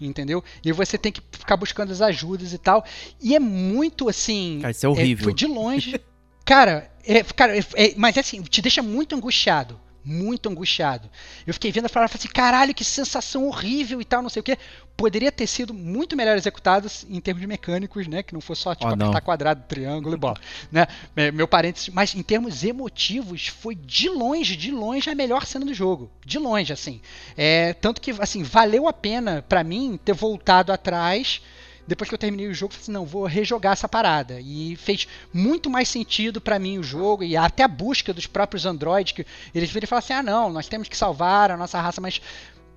entendeu? 0.00 0.44
E 0.64 0.70
você 0.70 0.96
tem 0.96 1.10
que 1.10 1.20
ficar 1.32 1.56
buscando 1.56 1.90
as 1.90 2.00
ajudas 2.00 2.52
e 2.52 2.58
tal. 2.58 2.84
E 3.20 3.34
é 3.34 3.40
muito 3.40 4.08
assim. 4.08 4.58
Cara, 4.60 4.70
isso 4.70 4.86
é 4.86 4.88
horrível. 4.88 5.22
É, 5.22 5.24
foi 5.24 5.34
de 5.34 5.46
longe. 5.46 6.00
cara, 6.44 6.88
é, 7.04 7.20
cara 7.24 7.58
é, 7.58 7.64
é, 7.74 7.94
mas 7.96 8.16
é 8.16 8.20
assim, 8.20 8.40
te 8.42 8.62
deixa 8.62 8.80
muito 8.80 9.16
angustiado 9.16 9.80
muito 10.08 10.48
angustiado. 10.48 11.10
Eu 11.46 11.52
fiquei 11.52 11.70
vendo 11.70 11.84
a 11.84 11.88
falar 11.88 12.06
assim, 12.06 12.28
caralho, 12.28 12.74
que 12.74 12.82
sensação 12.82 13.46
horrível 13.46 14.00
e 14.00 14.04
tal, 14.04 14.22
não 14.22 14.30
sei 14.30 14.40
o 14.40 14.42
que. 14.42 14.56
Poderia 14.96 15.30
ter 15.30 15.46
sido 15.46 15.72
muito 15.72 16.16
melhor 16.16 16.36
executado 16.36 16.88
em 17.08 17.20
termos 17.20 17.44
mecânicos, 17.44 18.08
né? 18.08 18.22
Que 18.22 18.34
não 18.34 18.40
fosse 18.40 18.62
só 18.62 18.74
tipo, 18.74 18.90
oh, 18.90 18.94
apertar 18.94 19.20
quadrado, 19.20 19.62
triângulo 19.68 20.14
e 20.14 20.18
bola. 20.18 20.36
Né? 20.72 20.86
Meu 21.32 21.46
parênteses, 21.46 21.90
mas 21.90 22.14
em 22.14 22.22
termos 22.22 22.64
emotivos, 22.64 23.48
foi 23.48 23.74
de 23.74 24.08
longe, 24.08 24.56
de 24.56 24.72
longe 24.72 25.08
a 25.08 25.14
melhor 25.14 25.46
cena 25.46 25.66
do 25.66 25.74
jogo. 25.74 26.10
De 26.24 26.38
longe, 26.38 26.72
assim. 26.72 27.00
É, 27.36 27.74
tanto 27.74 28.00
que, 28.00 28.10
assim, 28.18 28.42
valeu 28.42 28.88
a 28.88 28.92
pena 28.92 29.44
para 29.48 29.62
mim 29.62 30.00
ter 30.04 30.14
voltado 30.14 30.72
atrás 30.72 31.40
depois 31.88 32.06
que 32.06 32.14
eu 32.14 32.18
terminei 32.18 32.46
o 32.46 32.54
jogo, 32.54 32.74
falei 32.74 32.82
assim, 32.82 32.92
não, 32.92 33.06
vou 33.06 33.24
rejogar 33.24 33.72
essa 33.72 33.88
parada. 33.88 34.38
E 34.40 34.76
fez 34.76 35.08
muito 35.32 35.70
mais 35.70 35.88
sentido 35.88 36.38
para 36.38 36.58
mim 36.58 36.78
o 36.78 36.82
jogo 36.82 37.24
e 37.24 37.34
até 37.34 37.62
a 37.62 37.68
busca 37.68 38.12
dos 38.12 38.26
próprios 38.26 38.66
androids, 38.66 39.12
que 39.12 39.26
eles 39.54 39.70
viram 39.70 39.84
e 39.84 39.86
falaram 39.86 40.04
assim, 40.04 40.12
ah 40.12 40.22
não, 40.22 40.52
nós 40.52 40.68
temos 40.68 40.86
que 40.86 40.96
salvar 40.96 41.50
a 41.50 41.56
nossa 41.56 41.80
raça, 41.80 41.98
mas 41.98 42.20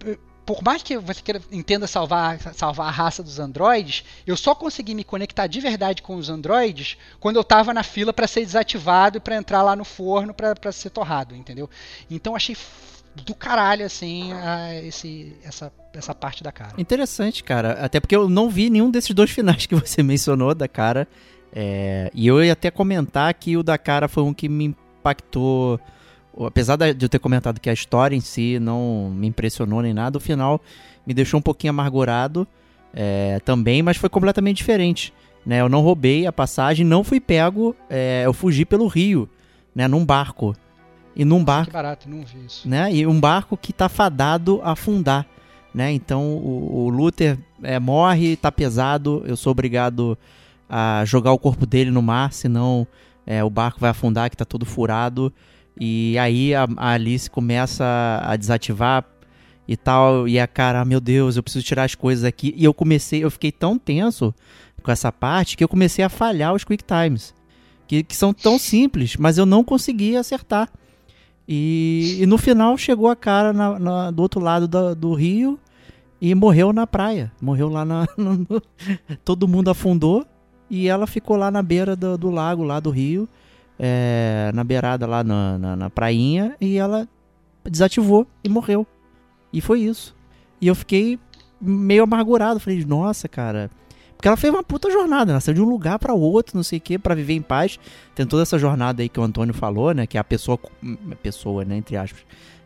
eh, 0.05 0.18
por 0.45 0.64
mais 0.64 0.82
que 0.82 0.97
você 0.97 1.22
queira, 1.22 1.41
entenda 1.51 1.88
salvar, 1.88 2.39
salvar 2.53 2.88
a 2.88 2.91
raça 2.91 3.22
dos 3.22 3.38
androides, 3.38 4.05
eu 4.26 4.38
só 4.38 4.55
consegui 4.55 4.95
me 4.95 5.03
conectar 5.03 5.45
de 5.45 5.59
verdade 5.59 6.01
com 6.01 6.16
os 6.16 6.30
androides 6.30 6.97
quando 7.20 7.36
eu 7.36 7.43
tava 7.43 7.74
na 7.74 7.84
fila 7.84 8.14
para 8.14 8.28
ser 8.28 8.45
desativado 8.45 9.18
e 9.18 9.20
para 9.20 9.36
entrar 9.36 9.62
lá 9.62 9.76
no 9.76 9.84
forno 9.84 10.34
para 10.34 10.72
ser 10.72 10.89
torrado, 10.89 11.36
entendeu? 11.36 11.70
Então 12.09 12.34
achei 12.34 12.55
do 13.16 13.36
caralho, 13.36 13.86
assim, 13.86 14.32
a, 14.34 14.76
esse, 14.84 15.36
essa, 15.43 15.72
essa 15.93 16.16
parte 16.16 16.43
da 16.43 16.51
cara. 16.51 16.74
Interessante, 16.78 17.43
cara. 17.43 17.74
Até 17.74 17.99
porque 17.99 18.16
eu 18.16 18.30
não 18.30 18.49
vi 18.49 18.70
nenhum 18.70 18.89
desses 18.89 19.14
dois 19.14 19.30
finais 19.32 19.66
que 19.66 19.76
você 19.76 20.01
mencionou 20.01 20.55
da 20.55 20.68
cara. 20.68 21.07
É, 21.53 22.09
e 22.14 22.28
eu 22.28 22.43
ia 22.43 22.53
até 22.53 22.72
comentar 22.72 23.34
que 23.34 23.57
o 23.57 23.64
da 23.64 23.78
cara 23.78 24.07
foi 24.07 24.24
um 24.24 24.34
que 24.34 24.47
me 24.47 24.66
impactou. 24.66 25.80
Apesar 26.45 26.78
de 26.78 27.05
eu 27.05 27.09
ter 27.09 27.20
comentado 27.20 27.59
que 27.59 27.70
a 27.70 27.74
história 27.74 28.16
em 28.16 28.22
si 28.22 28.57
não 28.59 29.12
me 29.14 29.28
impressionou 29.28 29.82
nem 29.82 29.93
nada, 29.93 30.18
o 30.18 30.22
final 30.22 30.62
me 31.05 31.14
deixou 31.14 31.38
um 31.39 31.43
pouquinho 31.43 31.72
amargurado 31.72 32.47
é, 32.93 33.39
também, 33.43 33.82
mas 33.82 33.97
foi 33.97 34.09
completamente 34.09 34.57
diferente. 34.57 35.14
Né? 35.45 35.59
Eu 35.59 35.68
não 35.68 35.82
roubei 35.82 36.26
a 36.26 36.32
passagem, 36.32 36.86
não 36.86 37.03
fui 37.03 37.20
pego, 37.20 37.76
é, 37.89 38.24
eu 38.26 38.34
fugi 38.34 38.64
pelo 38.64 38.88
rio, 38.88 39.30
né, 39.76 39.88
num 39.88 40.05
barco. 40.05 40.55
E 41.16 41.26
num 41.26 41.43
barco. 41.43 41.68
Que 41.68 41.74
barato, 41.74 42.09
não 42.09 42.24
vi 42.24 42.45
isso. 42.45 42.68
Né? 42.68 42.93
E 42.93 43.05
um 43.05 43.20
barco 43.20 43.57
que 43.57 43.72
está 43.72 43.89
fadado 43.89 44.62
a 44.64 44.72
afundar. 44.72 45.26
Né? 45.74 45.91
Então 45.91 46.24
o, 46.38 46.86
o 46.86 46.89
Luther 46.89 47.38
é, 47.64 47.80
morre, 47.80 48.34
está 48.34 48.51
pesado. 48.51 49.24
Eu 49.26 49.36
sou 49.36 49.51
obrigado 49.51 50.18
a 50.70 51.03
jogar 51.05 51.32
o 51.32 51.39
corpo 51.39 51.66
dele 51.66 51.91
no 51.91 52.01
mar, 52.01 52.32
senão 52.32 52.88
é, 53.26 53.43
o 53.43 53.49
barco 53.49 53.80
vai 53.80 53.89
afundar, 53.89 54.30
que 54.30 54.36
está 54.36 54.45
todo 54.45 54.66
furado. 54.66 55.34
E 55.80 56.18
aí 56.18 56.53
a, 56.53 56.68
a, 56.78 56.91
Alice 56.91 57.30
começa 57.30 57.86
a 58.24 58.36
desativar 58.36 59.05
e 59.68 59.76
tal. 59.76 60.28
E 60.28 60.39
a 60.39 60.47
cara, 60.47 60.82
ah, 60.82 60.86
meu 60.86 60.99
Deus, 60.99 61.36
eu 61.36 61.43
preciso 61.43 61.66
tirar 61.66 61.84
as 61.84 61.95
coisas 61.95 62.24
aqui. 62.24 62.53
E 62.57 62.64
eu 62.64 62.74
comecei, 62.74 63.24
eu 63.24 63.32
fiquei 63.32 63.51
tão 63.51 63.78
tenso 63.78 64.34
com 64.82 64.91
essa 64.91 65.12
parte 65.12 65.55
que 65.55 65.64
eu 65.64 65.70
comecei 65.70 66.03
a 66.03 66.09
falhar 66.09 66.53
os 66.53 66.64
quick 66.64 66.84
times. 66.84 67.34
Que, 67.88 68.03
que 68.03 68.16
são 68.16 68.34
tão 68.34 68.57
simples, 68.57 69.18
mas 69.18 69.38
eu 69.38 69.45
não 69.45 69.64
conseguia 69.64 70.22
acertar. 70.22 70.70
E, 71.48 72.18
e 72.20 72.26
no 72.26 72.38
final 72.38 72.78
chegou 72.78 73.10
a 73.10 73.16
cara 73.16 73.52
na, 73.52 73.80
na, 73.80 74.12
do 74.12 74.22
outro 74.22 74.39
lado 74.39 74.96
do, 74.96 75.14
rio 75.14 75.60
e 76.22 76.34
morreu 76.36 76.72
na 76.72 76.86
praia. 76.86 77.32
Morreu 77.42 77.70
lá 77.70 77.84
na. 77.84 78.08
No, 78.18 78.62
todo 79.26 79.48
mundo 79.48 79.70
afundou 79.70 80.26
e 80.70 80.88
ela 80.88 81.06
ficou 81.06 81.36
lá 81.36 81.52
na 81.52 81.62
beira 81.62 81.96
do, 81.96 82.18
do 82.18 82.30
lago, 82.30 82.64
lá 82.64 82.80
do 82.80 82.89
rio, 82.89 83.28
é, 83.78 84.52
na 84.54 84.64
beirada 84.64 85.06
lá 85.06 85.24
na, 85.24 85.58
na, 85.58 85.76
na, 85.76 85.89
prainha, 85.89 86.56
e 86.62 86.78
ela 86.78 87.08
desativou 87.66 88.26
e 88.42 88.48
morreu. 88.48 88.88
E 89.52 89.60
foi 89.60 89.82
isso. 89.82 90.16
E 90.62 90.68
eu 90.68 90.76
fiquei 90.76 91.20
meio 91.60 92.04
amargurado. 92.04 92.60
Falei, 92.60 92.86
nossa, 92.86 93.28
cara, 93.28 93.70
porque 94.22 94.28
ela 94.28 94.38
fez 94.38 94.54
uma 94.54 94.62
puta 94.62 94.92
jornada, 94.92 95.40
saiu 95.40 95.56
de 95.56 95.62
um 95.64 95.68
lugar 95.68 95.98
para 95.98 96.14
outro, 96.14 96.56
não 96.56 96.62
sei 96.62 96.78
o 96.78 96.82
que, 96.82 97.00
para 97.00 97.16
viver 97.16 97.34
em 97.34 97.42
paz. 97.42 97.80
Tem 98.14 98.24
toda 98.24 98.44
essa 98.44 98.60
jornada 98.60 99.02
aí 99.02 99.10
que 99.10 99.20
o 99.20 99.24
Antônio 99.24 99.52
falou, 99.52 99.96
né? 99.96 100.06
Que 100.06 100.16
é 100.16 100.22
a 100.22 100.24
pessoa, 100.24 100.60
pessoa, 101.24 101.66
né? 101.66 101.78
Entre 101.78 101.98
aspas. 101.98 102.22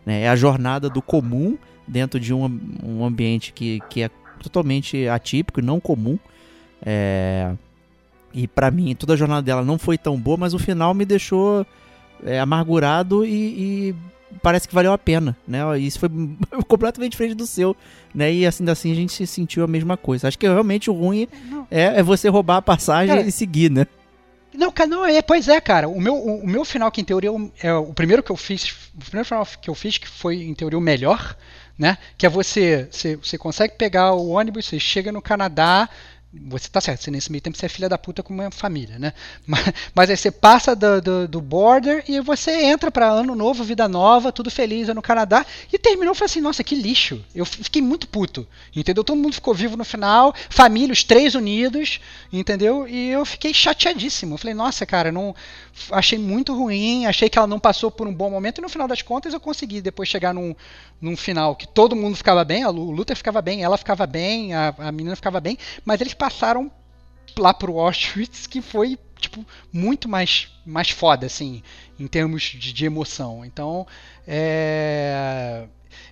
Né, 0.05 0.23
é 0.23 0.27
a 0.27 0.35
jornada 0.35 0.89
do 0.89 1.01
comum 1.01 1.57
dentro 1.87 2.19
de 2.19 2.33
um, 2.33 2.59
um 2.83 3.05
ambiente 3.05 3.53
que, 3.53 3.79
que 3.89 4.01
é 4.01 4.09
totalmente 4.43 5.07
atípico 5.07 5.61
e 5.61 5.63
não 5.63 5.79
comum. 5.79 6.19
É, 6.85 7.53
e 8.33 8.49
para 8.49 8.69
mim, 8.69 8.93
toda 8.93 9.13
a 9.13 9.15
jornada 9.15 9.41
dela 9.41 9.63
não 9.63 9.77
foi 9.77 9.97
tão 9.97 10.19
boa, 10.19 10.35
mas 10.35 10.53
o 10.53 10.59
final 10.59 10.93
me 10.93 11.05
deixou 11.05 11.65
é, 12.25 12.37
amargurado 12.37 13.23
e, 13.23 13.29
e 13.91 13.95
parece 14.41 14.67
que 14.67 14.75
valeu 14.75 14.93
a 14.93 14.97
pena, 14.97 15.35
né? 15.47 15.77
Isso 15.79 15.99
foi 15.99 16.09
completamente 16.67 17.11
diferente 17.11 17.35
do 17.35 17.47
seu, 17.47 17.75
né? 18.13 18.31
E 18.31 18.45
assim, 18.45 18.69
assim 18.69 18.91
a 18.91 18.95
gente 18.95 19.13
se 19.13 19.27
sentiu 19.27 19.63
a 19.63 19.67
mesma 19.67 19.97
coisa. 19.97 20.27
Acho 20.27 20.37
que 20.37 20.47
realmente 20.47 20.89
o 20.89 20.93
ruim 20.93 21.27
é, 21.69 21.99
é 21.99 22.03
você 22.03 22.29
roubar 22.29 22.57
a 22.57 22.61
passagem 22.61 23.15
cara, 23.15 23.27
e 23.27 23.31
seguir, 23.31 23.71
né? 23.71 23.85
Não, 24.53 24.71
cara, 24.71 24.89
não, 24.89 25.05
é, 25.05 25.21
pois 25.21 25.47
é, 25.47 25.59
cara. 25.59 25.87
O 25.87 25.99
meu, 25.99 26.15
o, 26.15 26.43
o 26.43 26.47
meu 26.47 26.63
final, 26.63 26.91
que 26.91 27.01
em 27.01 27.05
teoria 27.05 27.31
é 27.61 27.73
o 27.73 27.93
primeiro 27.93 28.23
que 28.23 28.31
eu 28.31 28.37
fiz, 28.37 28.71
o 28.95 29.05
primeiro 29.05 29.27
final 29.27 29.47
que 29.61 29.69
eu 29.69 29.75
fiz, 29.75 29.97
que 29.97 30.07
foi 30.07 30.43
em 30.43 30.53
teoria 30.53 30.77
o 30.77 30.81
melhor, 30.81 31.35
né? 31.77 31.97
Que 32.17 32.25
é 32.25 32.29
você, 32.29 32.87
você, 32.89 33.15
você 33.15 33.37
consegue 33.37 33.75
pegar 33.75 34.13
o 34.13 34.29
ônibus, 34.29 34.65
você 34.65 34.79
chega 34.79 35.11
no 35.11 35.21
Canadá, 35.21 35.89
você 36.47 36.69
tá 36.69 36.81
certo, 36.81 37.03
você 37.03 37.11
nesse 37.11 37.31
meio 37.31 37.41
tempo 37.41 37.57
você 37.57 37.65
é 37.65 37.69
filha 37.69 37.87
da 37.87 37.97
puta 37.97 38.21
com 38.21 38.33
uma 38.33 38.51
família, 38.51 38.99
né? 38.99 39.13
Mas, 39.45 39.73
mas 39.93 40.09
aí 40.09 40.17
você 40.17 40.31
passa 40.31 40.75
do, 40.75 41.01
do, 41.01 41.27
do 41.27 41.41
border 41.41 42.03
e 42.07 42.19
você 42.19 42.51
entra 42.63 42.89
para 42.89 43.07
ano 43.07 43.35
novo, 43.35 43.63
vida 43.63 43.87
nova, 43.87 44.31
tudo 44.31 44.49
feliz 44.49 44.87
no 44.87 45.01
Canadá 45.01 45.45
e 45.71 45.77
terminou 45.77 46.15
foi 46.15 46.25
assim, 46.25 46.41
nossa, 46.41 46.63
que 46.63 46.75
lixo. 46.75 47.23
Eu 47.33 47.45
fiquei 47.45 47.81
muito 47.81 48.07
puto, 48.07 48.47
entendeu? 48.75 49.03
Todo 49.03 49.17
mundo 49.17 49.33
ficou 49.33 49.53
vivo 49.53 49.77
no 49.77 49.85
final, 49.85 50.33
família, 50.49 50.91
os 50.91 51.03
três 51.03 51.35
unidos, 51.35 51.99
entendeu? 52.33 52.87
E 52.87 53.09
eu 53.09 53.23
fiquei 53.23 53.53
chateadíssimo. 53.53 54.33
Eu 54.33 54.37
falei, 54.37 54.53
nossa, 54.53 54.85
cara, 54.85 55.11
não 55.11 55.35
achei 55.91 56.17
muito 56.17 56.53
ruim, 56.53 57.05
achei 57.05 57.29
que 57.29 57.37
ela 57.37 57.47
não 57.47 57.59
passou 57.59 57.91
por 57.91 58.07
um 58.07 58.13
bom 58.13 58.29
momento 58.29 58.59
e 58.59 58.61
no 58.61 58.69
final 58.69 58.87
das 58.87 59.01
contas 59.01 59.33
eu 59.33 59.39
consegui 59.39 59.81
depois 59.81 60.07
chegar 60.07 60.33
num, 60.33 60.55
num 61.01 61.17
final 61.17 61.55
que 61.55 61.67
todo 61.67 61.95
mundo 61.95 62.15
ficava 62.15 62.43
bem, 62.43 62.65
o 62.65 62.71
Luther 62.71 63.15
ficava 63.15 63.41
bem, 63.41 63.63
ela 63.63 63.77
ficava 63.77 64.07
bem, 64.07 64.53
a, 64.53 64.73
a 64.77 64.91
menina 64.91 65.15
ficava 65.15 65.39
bem, 65.39 65.57
mas 65.83 65.99
eles 66.01 66.13
passaram 66.13 66.71
lá 67.37 67.53
pro 67.53 67.79
Auschwitz 67.79 68.47
que 68.47 68.61
foi 68.61 68.97
tipo 69.19 69.45
muito 69.71 70.07
mais 70.07 70.49
mais 70.65 70.89
foda 70.89 71.25
assim 71.25 71.63
em 71.99 72.07
termos 72.07 72.43
de, 72.43 72.71
de 72.71 72.85
emoção 72.85 73.43
então 73.43 73.85
é, 74.27 75.65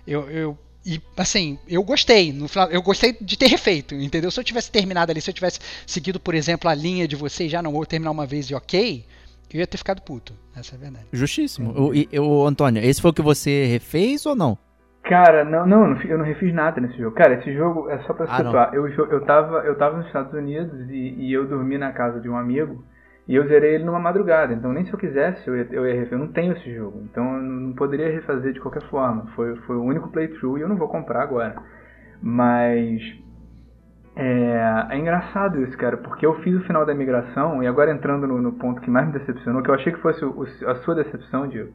eu, 0.06 0.30
eu 0.30 0.58
e 0.86 1.00
assim, 1.16 1.58
eu 1.66 1.82
gostei. 1.82 2.30
No 2.30 2.46
final, 2.46 2.70
eu 2.70 2.82
gostei 2.82 3.16
de 3.18 3.38
ter 3.38 3.46
refeito, 3.46 3.94
entendeu? 3.94 4.30
Se 4.30 4.38
eu 4.38 4.44
tivesse 4.44 4.70
terminado 4.70 5.10
ali, 5.10 5.20
se 5.20 5.30
eu 5.30 5.34
tivesse 5.34 5.58
seguido, 5.86 6.20
por 6.20 6.34
exemplo, 6.34 6.68
a 6.68 6.74
linha 6.74 7.08
de 7.08 7.16
vocês, 7.16 7.50
já 7.50 7.62
não 7.62 7.72
vou 7.72 7.86
terminar 7.86 8.10
uma 8.10 8.26
vez 8.26 8.50
e 8.50 8.54
ok, 8.54 9.02
eu 9.58 9.60
ia 9.60 9.66
ter 9.66 9.78
ficado 9.78 10.02
puto. 10.02 10.32
Essa 10.56 10.74
é 10.74 10.76
a 10.76 10.80
verdade. 10.80 11.06
Justíssimo. 11.12 11.70
O, 11.72 11.92
o, 11.92 12.42
o 12.42 12.46
Antônio, 12.46 12.82
esse 12.82 13.00
foi 13.00 13.10
o 13.10 13.14
que 13.14 13.22
você 13.22 13.64
refez 13.66 14.26
ou 14.26 14.34
não? 14.34 14.58
Cara, 15.04 15.44
não, 15.44 15.66
não, 15.66 16.00
eu 16.02 16.16
não 16.16 16.24
refiz 16.24 16.52
nada 16.54 16.80
nesse 16.80 16.96
jogo. 16.96 17.14
Cara, 17.14 17.34
esse 17.34 17.52
jogo 17.54 17.90
é 17.90 17.98
só 18.04 18.14
pra 18.14 18.24
Ah, 18.28 18.36
situar. 18.38 18.74
eu, 18.74 18.88
eu, 18.88 19.20
tava, 19.24 19.58
eu 19.58 19.76
tava 19.76 19.98
nos 19.98 20.06
Estados 20.06 20.32
Unidos 20.32 20.88
e, 20.90 21.14
e 21.26 21.32
eu 21.32 21.46
dormi 21.46 21.76
na 21.76 21.92
casa 21.92 22.20
de 22.20 22.28
um 22.28 22.36
amigo 22.36 22.82
e 23.28 23.34
eu 23.34 23.46
zerei 23.46 23.74
ele 23.74 23.84
numa 23.84 24.00
madrugada. 24.00 24.54
Então 24.54 24.72
nem 24.72 24.84
se 24.86 24.92
eu 24.92 24.98
quisesse 24.98 25.46
eu 25.46 25.56
ia, 25.56 25.68
eu 25.70 25.86
ia 25.86 25.94
refazer. 25.94 26.14
Eu 26.14 26.18
não 26.24 26.32
tenho 26.32 26.52
esse 26.56 26.74
jogo. 26.74 27.02
Então 27.04 27.36
eu 27.36 27.42
não 27.42 27.72
poderia 27.74 28.10
refazer 28.10 28.54
de 28.54 28.60
qualquer 28.60 28.82
forma. 28.88 29.26
Foi, 29.36 29.54
foi 29.66 29.76
o 29.76 29.82
único 29.82 30.08
playthrough 30.10 30.56
e 30.58 30.62
eu 30.62 30.68
não 30.68 30.76
vou 30.76 30.88
comprar 30.88 31.22
agora. 31.22 31.54
Mas. 32.22 33.02
É, 34.16 34.86
é 34.90 34.96
engraçado 34.98 35.60
isso, 35.62 35.76
cara, 35.76 35.96
porque 35.96 36.24
eu 36.24 36.34
fiz 36.40 36.54
o 36.54 36.60
final 36.64 36.86
da 36.86 36.94
migração 36.94 37.62
e 37.62 37.66
agora 37.66 37.90
entrando 37.90 38.26
no, 38.28 38.40
no 38.40 38.52
ponto 38.52 38.80
que 38.80 38.88
mais 38.90 39.06
me 39.08 39.12
decepcionou, 39.18 39.62
que 39.62 39.70
eu 39.70 39.74
achei 39.74 39.92
que 39.92 39.98
fosse 40.00 40.24
o- 40.24 40.30
o- 40.42 40.70
a 40.70 40.74
sua 40.76 40.94
decepção, 40.94 41.48
Diego. 41.48 41.72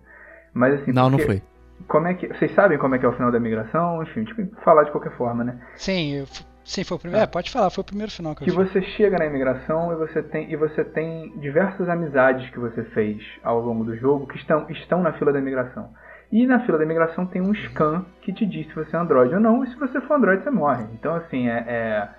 Mas 0.54 0.76
assim, 0.82 0.94
Não, 0.94 1.10
não 1.10 1.20
foi. 1.20 1.42
como 1.88 2.08
é 2.08 2.14
que. 2.14 2.28
Vocês 2.28 2.54
sabem 2.56 2.78
como 2.78 2.96
é 2.96 3.00
que 3.00 3.06
é 3.06 3.10
o 3.10 3.14
final 3.14 3.32
da 3.32 3.40
migração? 3.40 4.02
Enfim, 4.04 4.24
tipo, 4.24 4.56
falar 4.64 4.84
de 4.84 4.92
qualquer 4.92 5.12
forma, 5.18 5.44
né? 5.44 5.60
Sim, 5.76 6.16
eu 6.20 6.26
sim, 6.64 6.84
foi 6.86 6.96
o 6.98 7.00
primeiro. 7.00 7.24
É, 7.24 7.28
pode 7.28 7.52
falar, 7.52 7.70
foi 7.70 7.82
o 7.82 7.86
primeiro 7.86 8.12
final 8.12 8.34
que 8.34 8.44
eu 8.44 8.46
Que 8.46 8.52
vi. 8.52 8.58
você 8.58 8.82
chega 8.82 9.18
na 9.18 9.26
imigração 9.26 9.92
e 9.92 9.96
você 9.96 10.24
tem, 10.24 10.50
e 10.52 10.56
você 10.56 10.84
tem 10.86 11.38
diversas 11.40 11.90
amizades 11.90 12.50
que 12.52 12.60
você 12.60 12.84
fez 12.86 13.22
ao 13.44 13.60
longo 13.60 13.84
do 13.84 13.98
jogo 13.98 14.26
que 14.28 14.38
estão, 14.38 14.66
estão 14.70 15.02
na 15.04 15.12
fila 15.14 15.34
da 15.34 15.40
imigração. 15.40 15.90
E 16.32 16.46
na 16.48 16.60
fila 16.62 16.78
da 16.78 16.84
imigração 16.86 17.26
tem 17.26 17.42
um 17.42 17.54
scan 17.54 18.06
que 18.22 18.32
te 18.32 18.46
diz 18.46 18.68
se 18.68 18.76
você 18.76 18.96
é 18.96 19.00
Android 19.00 19.34
ou 19.34 19.42
não, 19.42 19.64
e 19.64 19.68
se 19.68 19.76
você 19.78 20.00
for 20.02 20.14
Android 20.16 20.42
você 20.44 20.50
morre. 20.52 20.86
Então 20.94 21.14
assim, 21.16 21.50
é. 21.50 21.66
é- 21.68 22.19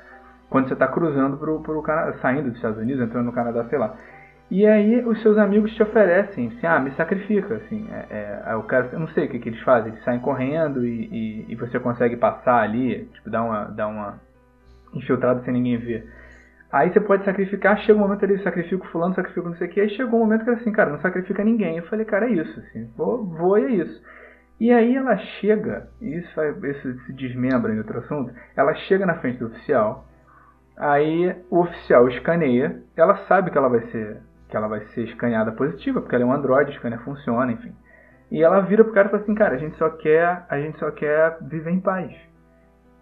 quando 0.51 0.67
você 0.67 0.75
está 0.75 0.89
cruzando 0.89 1.39
pro, 1.39 1.61
pro 1.61 1.81
Canadá, 1.81 2.19
saindo 2.21 2.49
dos 2.49 2.57
Estados 2.57 2.79
Unidos, 2.79 3.01
entrando 3.01 3.27
no 3.27 3.33
Canadá, 3.33 3.65
sei 3.71 3.79
lá. 3.79 3.97
E 4.51 4.67
aí 4.67 5.05
os 5.05 5.23
seus 5.23 5.39
amigos 5.39 5.73
te 5.75 5.83
oferecem, 5.83 6.49
assim, 6.49 6.67
ah, 6.67 6.81
me 6.81 6.91
sacrifica, 6.97 7.55
assim, 7.55 7.89
é, 7.89 8.07
é, 8.11 8.43
aí 8.45 8.57
o 8.57 8.65
cara, 8.65 8.89
eu 8.93 8.99
não 8.99 9.07
sei 9.09 9.27
o 9.27 9.29
que, 9.29 9.39
que 9.39 9.49
eles 9.49 9.63
fazem, 9.63 9.93
eles 9.93 10.03
saem 10.03 10.19
correndo 10.19 10.85
e, 10.85 11.07
e, 11.07 11.53
e 11.53 11.55
você 11.55 11.79
consegue 11.79 12.17
passar 12.17 12.61
ali, 12.61 13.05
tipo, 13.15 13.31
dar 13.31 13.45
uma, 13.45 13.65
dar 13.67 13.87
uma 13.87 14.19
infiltrada 14.93 15.41
sem 15.45 15.55
ninguém 15.55 15.79
ver. 15.79 16.05
Aí 16.73 16.93
você 16.93 17.01
pode 17.01 17.25
sacrificar, 17.25 17.79
chega 17.79 17.97
um 17.97 18.03
momento 18.03 18.25
ali, 18.25 18.43
sacrifico 18.43 18.87
fulano, 18.89 19.15
sacrifico 19.15 19.49
não 19.49 19.57
sei 19.57 19.69
o 19.69 19.71
que, 19.71 19.81
aí 19.81 19.91
chegou 19.91 20.19
um 20.19 20.25
momento 20.25 20.43
que 20.43 20.51
era 20.51 20.59
assim, 20.59 20.73
cara, 20.73 20.91
não 20.91 21.01
sacrifica 21.01 21.45
ninguém. 21.45 21.77
Eu 21.77 21.87
falei, 21.87 22.05
cara, 22.05 22.27
é 22.27 22.33
isso, 22.33 22.59
assim, 22.59 22.91
vou, 22.97 23.25
vou 23.25 23.57
e 23.57 23.65
é 23.65 23.71
isso. 23.71 24.03
E 24.59 24.73
aí 24.73 24.97
ela 24.97 25.17
chega, 25.17 25.89
e 26.01 26.19
isso, 26.19 26.41
isso 26.65 27.01
se 27.07 27.13
desmembra 27.13 27.73
em 27.73 27.79
outro 27.79 27.99
assunto, 28.01 28.33
ela 28.57 28.75
chega 28.75 29.07
na 29.07 29.15
frente 29.15 29.39
do 29.39 29.47
oficial, 29.47 30.07
aí 30.81 31.37
o 31.51 31.61
oficial 31.61 32.09
escaneia, 32.09 32.83
ela 32.97 33.17
sabe 33.27 33.51
que 33.51 33.59
ela 33.59 33.69
vai 33.69 33.83
ser 33.91 34.23
que 34.49 34.57
ela 34.57 34.67
vai 34.67 34.81
ser 34.87 35.05
escaneada 35.05 35.53
positiva, 35.53 36.01
porque 36.01 36.13
ela 36.17 36.25
é 36.25 36.27
um 36.27 36.33
Android, 36.33 36.73
o 36.73 36.75
scanner 36.75 37.01
funciona, 37.05 37.53
enfim. 37.53 37.73
E 38.33 38.43
ela 38.43 38.61
vira 38.63 38.83
pro 38.83 38.93
cara 38.93 39.07
e 39.07 39.11
fala 39.13 39.23
assim, 39.23 39.35
cara, 39.35 39.55
a 39.55 39.59
gente 39.59 39.77
só 39.77 39.89
quer, 39.91 40.45
a 40.49 40.59
gente 40.59 40.77
só 40.79 40.91
quer 40.91 41.39
viver 41.43 41.71
em 41.71 41.79
paz. 41.79 42.13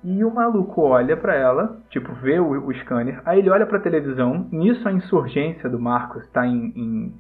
E 0.05 0.23
o 0.23 0.31
maluco 0.31 0.83
olha 0.83 1.17
pra 1.17 1.35
ela, 1.35 1.81
tipo, 1.89 2.13
vê 2.15 2.39
o, 2.39 2.67
o 2.67 2.75
scanner, 2.75 3.23
aí 3.25 3.39
ele 3.39 3.51
olha 3.51 3.67
pra 3.67 3.81
televisão, 3.81 4.47
nisso 4.53 4.87
a 4.87 4.93
insurgência 4.93 5.71
do 5.71 5.79
Marcos 5.79 6.29
tá 6.29 6.47
em, 6.47 6.73
em, 6.77 7.15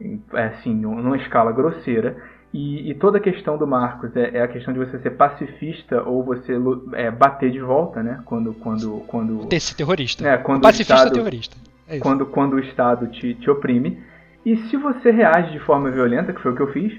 em 0.00 0.24
é, 0.34 0.46
assim, 0.46 0.74
numa 0.74 1.16
escala 1.16 1.52
grosseira, 1.52 2.16
e, 2.52 2.90
e 2.90 2.94
toda 2.94 3.18
a 3.18 3.20
questão 3.20 3.58
do 3.58 3.66
Marcos 3.66 4.14
é, 4.16 4.38
é 4.38 4.42
a 4.42 4.48
questão 4.48 4.72
de 4.72 4.80
você 4.80 4.98
ser 4.98 5.10
pacifista 5.10 6.02
ou 6.02 6.24
você 6.24 6.54
é, 6.94 7.10
bater 7.10 7.50
de 7.50 7.60
volta, 7.60 8.02
né? 8.02 8.20
Quando, 8.24 8.54
quando, 8.54 9.02
quando, 9.06 9.46
Desse 9.46 9.76
terrorista. 9.76 10.26
É, 10.26 10.38
quando 10.38 10.62
pacifista 10.62 10.94
o 10.94 10.96
Estado- 10.96 11.14
terrorista. 11.14 11.56
É 11.86 11.94
isso. 11.94 12.02
quando, 12.02 12.26
quando 12.26 12.54
o 12.54 12.60
Estado 12.60 13.06
te, 13.08 13.34
te 13.34 13.50
oprime. 13.50 14.02
E 14.44 14.56
se 14.68 14.76
você 14.76 15.10
reage 15.10 15.52
de 15.52 15.58
forma 15.60 15.90
violenta, 15.90 16.32
que 16.32 16.40
foi 16.40 16.52
o 16.52 16.56
que 16.56 16.62
eu 16.62 16.72
fiz, 16.72 16.92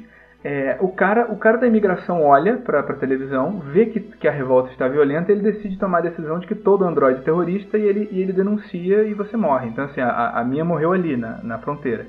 é, 0.44 0.78
o, 0.80 0.90
cara, 0.90 1.32
o 1.32 1.38
cara 1.38 1.58
da 1.58 1.68
imigração 1.68 2.24
olha 2.24 2.58
pra, 2.58 2.82
pra 2.82 2.96
televisão, 2.96 3.60
vê 3.60 3.88
que, 3.88 4.00
que 4.00 4.28
a 4.28 4.32
revolta 4.32 4.72
está 4.72 4.88
violenta, 4.88 5.32
ele 5.32 5.42
decide 5.42 5.78
tomar 5.78 5.98
a 6.00 6.02
decisão 6.02 6.40
de 6.40 6.48
que 6.48 6.56
todo 6.56 6.86
Android 6.86 7.20
é 7.20 7.24
terrorista 7.24 7.78
e 7.78 7.82
ele, 7.82 8.08
e 8.12 8.22
ele 8.22 8.32
denuncia 8.32 9.04
e 9.04 9.14
você 9.14 9.36
morre. 9.36 9.68
Então, 9.68 9.86
assim, 9.86 10.00
a, 10.00 10.40
a 10.40 10.44
minha 10.44 10.64
morreu 10.64 10.94
ali, 10.94 11.18
na, 11.18 11.40
na 11.44 11.58
fronteira. 11.58 12.06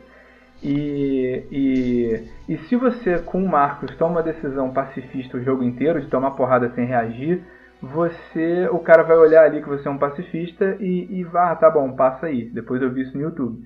E, 0.62 1.44
e, 1.50 2.28
e 2.48 2.58
se 2.68 2.76
você, 2.76 3.18
com 3.18 3.42
o 3.42 3.48
Marcos, 3.48 3.94
toma 3.96 4.16
uma 4.16 4.22
decisão 4.22 4.70
pacifista 4.70 5.36
o 5.36 5.42
jogo 5.42 5.62
inteiro, 5.62 6.00
de 6.00 6.08
tomar 6.08 6.32
porrada 6.32 6.70
sem 6.74 6.84
reagir, 6.84 7.42
você, 7.80 8.68
o 8.70 8.78
cara 8.78 9.02
vai 9.02 9.16
olhar 9.16 9.44
ali 9.44 9.62
que 9.62 9.68
você 9.68 9.88
é 9.88 9.90
um 9.90 9.96
pacifista 9.96 10.76
e, 10.80 11.20
e 11.20 11.24
vai, 11.24 11.52
ah, 11.52 11.56
tá 11.56 11.70
bom, 11.70 11.92
passa 11.92 12.26
aí. 12.26 12.44
Depois 12.50 12.82
eu 12.82 12.92
vi 12.92 13.02
isso 13.02 13.16
no 13.16 13.22
YouTube. 13.22 13.62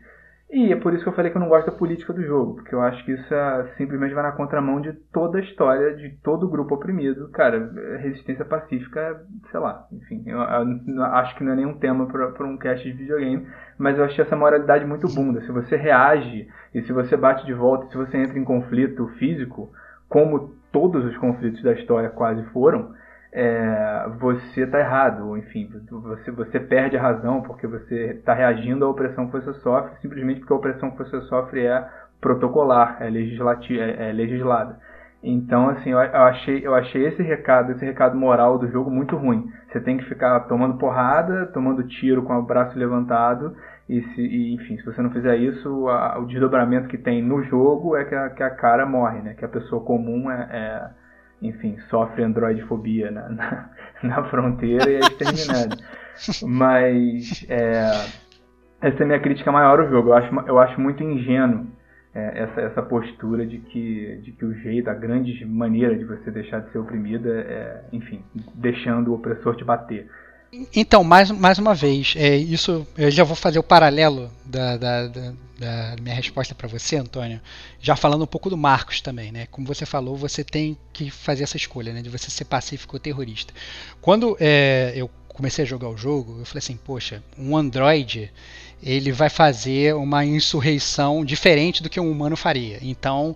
E 0.56 0.72
é 0.72 0.76
por 0.76 0.94
isso 0.94 1.02
que 1.02 1.08
eu 1.08 1.12
falei 1.14 1.32
que 1.32 1.36
eu 1.36 1.40
não 1.40 1.48
gosto 1.48 1.66
da 1.66 1.76
política 1.76 2.12
do 2.12 2.22
jogo, 2.22 2.54
porque 2.54 2.72
eu 2.72 2.80
acho 2.80 3.04
que 3.04 3.10
isso 3.10 3.34
é- 3.34 3.72
simplesmente 3.76 4.14
vai 4.14 4.22
na 4.22 4.30
contramão 4.30 4.80
de 4.80 4.92
toda 5.12 5.38
a 5.38 5.40
história, 5.40 5.96
de 5.96 6.10
todo 6.22 6.46
o 6.46 6.48
grupo 6.48 6.76
oprimido. 6.76 7.28
Cara, 7.30 7.72
resistência 7.98 8.44
pacífica, 8.44 9.20
sei 9.50 9.58
lá, 9.58 9.84
enfim, 9.90 10.22
eu, 10.24 10.38
eu 10.38 11.04
acho 11.06 11.34
que 11.34 11.42
não 11.42 11.54
é 11.54 11.56
nenhum 11.56 11.74
tema 11.74 12.06
para 12.06 12.46
um 12.46 12.56
cast 12.56 12.84
de 12.84 12.96
videogame, 12.96 13.48
mas 13.76 13.98
eu 13.98 14.04
achei 14.04 14.24
essa 14.24 14.36
moralidade 14.36 14.86
muito 14.86 15.08
bunda. 15.12 15.40
Se 15.40 15.50
você 15.50 15.74
reage 15.74 16.46
e 16.72 16.82
se 16.82 16.92
você 16.92 17.16
bate 17.16 17.44
de 17.44 17.52
volta, 17.52 17.88
se 17.88 17.96
você 17.96 18.16
entra 18.16 18.38
em 18.38 18.44
conflito 18.44 19.08
físico, 19.18 19.72
como 20.08 20.54
todos 20.70 21.04
os 21.04 21.16
conflitos 21.16 21.64
da 21.64 21.72
história 21.72 22.10
quase 22.10 22.44
foram, 22.52 22.94
é, 23.34 24.06
você 24.20 24.62
está 24.62 24.78
errado, 24.78 25.36
enfim, 25.36 25.68
você, 25.90 26.30
você 26.30 26.60
perde 26.60 26.96
a 26.96 27.02
razão 27.02 27.42
porque 27.42 27.66
você 27.66 28.12
está 28.12 28.32
reagindo 28.32 28.84
à 28.84 28.88
opressão 28.88 29.26
que 29.26 29.32
você 29.32 29.52
sofre, 29.54 29.90
simplesmente 30.00 30.38
porque 30.40 30.52
a 30.52 30.56
opressão 30.56 30.90
que 30.92 30.98
você 30.98 31.20
sofre 31.22 31.66
é 31.66 31.84
protocolar, 32.20 32.96
é, 33.00 33.10
legislati 33.10 33.78
é, 33.78 34.10
é 34.10 34.12
legislada. 34.12 34.78
Então, 35.22 35.70
assim, 35.70 35.90
eu, 35.90 35.98
eu 35.98 36.22
achei, 36.22 36.66
eu 36.66 36.74
achei 36.74 37.06
esse 37.06 37.22
recado, 37.22 37.72
esse 37.72 37.84
recado 37.84 38.16
moral 38.16 38.58
do 38.58 38.68
jogo 38.70 38.90
muito 38.90 39.16
ruim. 39.16 39.50
Você 39.72 39.80
tem 39.80 39.96
que 39.96 40.04
ficar 40.04 40.38
tomando 40.40 40.78
porrada, 40.78 41.46
tomando 41.46 41.82
tiro 41.88 42.22
com 42.22 42.34
o 42.38 42.42
braço 42.42 42.78
levantado, 42.78 43.56
e, 43.88 44.00
se, 44.02 44.20
e, 44.20 44.54
enfim, 44.54 44.76
se 44.76 44.84
você 44.84 45.02
não 45.02 45.10
fizer 45.10 45.36
isso, 45.36 45.88
a- 45.88 46.18
o 46.20 46.26
desdobramento 46.26 46.88
que 46.88 46.98
tem 46.98 47.22
no 47.22 47.42
jogo 47.42 47.96
é 47.96 48.04
que 48.04 48.14
a, 48.14 48.30
que 48.30 48.42
a 48.42 48.50
cara 48.50 48.86
morre, 48.86 49.20
né? 49.22 49.34
Que 49.34 49.44
a 49.44 49.48
pessoa 49.48 49.82
comum 49.84 50.30
é, 50.30 50.48
é 50.52 51.03
enfim, 51.42 51.78
sofre 51.90 52.22
androidfobia 52.22 53.10
na, 53.10 53.28
na, 53.28 53.70
na 54.02 54.24
fronteira 54.24 54.90
e 54.90 54.96
é 54.96 55.00
exterminado. 55.00 55.76
Mas 56.46 57.44
é, 57.48 57.90
essa 58.80 58.98
é 58.98 59.02
a 59.02 59.06
minha 59.06 59.20
crítica 59.20 59.50
maior 59.50 59.80
ao 59.80 59.88
jogo. 59.88 60.10
Eu 60.10 60.14
acho, 60.14 60.40
eu 60.46 60.58
acho 60.58 60.80
muito 60.80 61.02
ingênuo 61.02 61.66
é, 62.14 62.42
essa, 62.42 62.60
essa 62.60 62.82
postura 62.82 63.44
de 63.44 63.58
que, 63.58 64.20
de 64.22 64.32
que 64.32 64.44
o 64.44 64.54
jeito, 64.54 64.88
a 64.88 64.94
grande 64.94 65.44
maneira 65.44 65.96
de 65.96 66.04
você 66.04 66.30
deixar 66.30 66.60
de 66.60 66.70
ser 66.70 66.78
oprimido 66.78 67.28
é, 67.28 67.40
é, 67.40 67.84
enfim, 67.92 68.22
deixando 68.54 69.10
o 69.10 69.14
opressor 69.14 69.56
te 69.56 69.64
bater. 69.64 70.08
Então, 70.74 71.02
mais, 71.02 71.30
mais 71.30 71.58
uma 71.58 71.74
vez, 71.74 72.14
é, 72.16 72.36
isso 72.36 72.86
eu 72.96 73.10
já 73.10 73.24
vou 73.24 73.34
fazer 73.34 73.58
o 73.58 73.62
paralelo 73.62 74.30
da, 74.44 74.76
da, 74.76 75.06
da- 75.08 75.32
da 75.58 75.96
minha 76.02 76.14
resposta 76.14 76.54
para 76.54 76.66
você, 76.68 76.96
Antônio, 76.96 77.40
já 77.80 77.94
falando 77.96 78.22
um 78.22 78.26
pouco 78.26 78.50
do 78.50 78.56
Marcos 78.56 79.00
também, 79.00 79.30
né? 79.32 79.46
Como 79.50 79.66
você 79.66 79.86
falou, 79.86 80.16
você 80.16 80.42
tem 80.42 80.76
que 80.92 81.10
fazer 81.10 81.44
essa 81.44 81.56
escolha, 81.56 81.92
né? 81.92 82.02
De 82.02 82.10
você 82.10 82.28
ser 82.30 82.44
pacífico 82.44 82.96
ou 82.96 83.00
terrorista. 83.00 83.54
Quando 84.00 84.36
é, 84.40 84.92
eu 84.96 85.08
comecei 85.28 85.64
a 85.64 85.66
jogar 85.66 85.88
o 85.88 85.96
jogo, 85.96 86.40
eu 86.40 86.44
falei 86.44 86.58
assim, 86.58 86.76
poxa, 86.76 87.22
um 87.38 87.56
Android 87.56 88.32
ele 88.82 89.12
vai 89.12 89.30
fazer 89.30 89.94
uma 89.94 90.24
insurreição 90.24 91.24
diferente 91.24 91.82
do 91.82 91.88
que 91.88 91.98
um 92.00 92.10
humano 92.10 92.36
faria. 92.36 92.78
Então, 92.82 93.34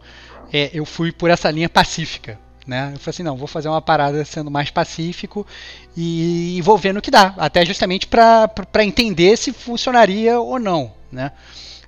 é, 0.52 0.70
eu 0.74 0.84
fui 0.84 1.10
por 1.12 1.30
essa 1.30 1.50
linha 1.50 1.68
pacífica. 1.68 2.38
Né? 2.68 2.90
Eu 2.94 2.98
falei 2.98 3.10
assim, 3.14 3.22
não, 3.22 3.34
vou 3.34 3.48
fazer 3.48 3.68
uma 3.68 3.80
parada 3.80 4.22
sendo 4.26 4.50
mais 4.50 4.70
pacífico 4.70 5.46
e 5.96 6.60
vou 6.62 6.76
ver 6.76 6.92
no 6.92 7.00
que 7.00 7.10
dá, 7.10 7.34
até 7.38 7.64
justamente 7.64 8.06
para 8.06 8.84
entender 8.84 9.38
se 9.38 9.52
funcionaria 9.54 10.38
ou 10.38 10.58
não, 10.58 10.92
né? 11.10 11.32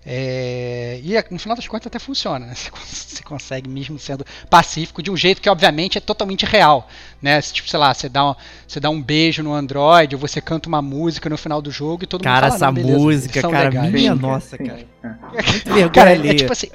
É, 0.06 0.98
e 1.04 1.12
no 1.30 1.38
final 1.38 1.54
das 1.54 1.68
contas 1.68 1.86
até 1.88 1.98
funciona, 1.98 2.46
né? 2.46 2.54
Você, 2.56 2.70
cons- 2.70 3.06
você 3.10 3.22
consegue 3.22 3.68
mesmo 3.68 3.98
sendo 3.98 4.24
pacífico 4.48 5.02
de 5.02 5.10
um 5.10 5.16
jeito 5.16 5.42
que 5.42 5.50
obviamente 5.50 5.98
é 5.98 6.00
totalmente 6.00 6.46
real, 6.46 6.88
né? 7.20 7.38
Se, 7.42 7.52
tipo, 7.52 7.68
sei 7.68 7.78
lá, 7.78 7.92
você 7.92 8.08
dá, 8.08 8.30
um, 8.30 8.34
você 8.66 8.80
dá 8.80 8.88
um 8.88 9.02
beijo 9.02 9.42
no 9.42 9.52
Android 9.52 10.14
ou 10.14 10.18
você 10.20 10.40
canta 10.40 10.70
uma 10.70 10.80
música 10.80 11.28
no 11.28 11.36
final 11.36 11.60
do 11.60 11.70
jogo 11.70 12.04
e 12.04 12.06
todo 12.06 12.24
Cara, 12.24 12.46
mundo 12.46 12.52
fala, 12.52 12.54
essa 12.56 12.66
"Não, 12.66 12.72
beleza, 12.72 12.98
música, 12.98 13.42
cara, 13.42 13.68
legais." 13.68 13.92
minha 13.92 14.14
nossa, 14.14 14.56
cara. 14.56 14.86
É. 15.02 15.08
Muito 15.52 15.64
vergonha 15.74 15.90
Cara, 15.90 16.10
é 16.10 16.14
alheia. 16.14 16.34
tipo 16.36 16.52
assim, 16.52 16.68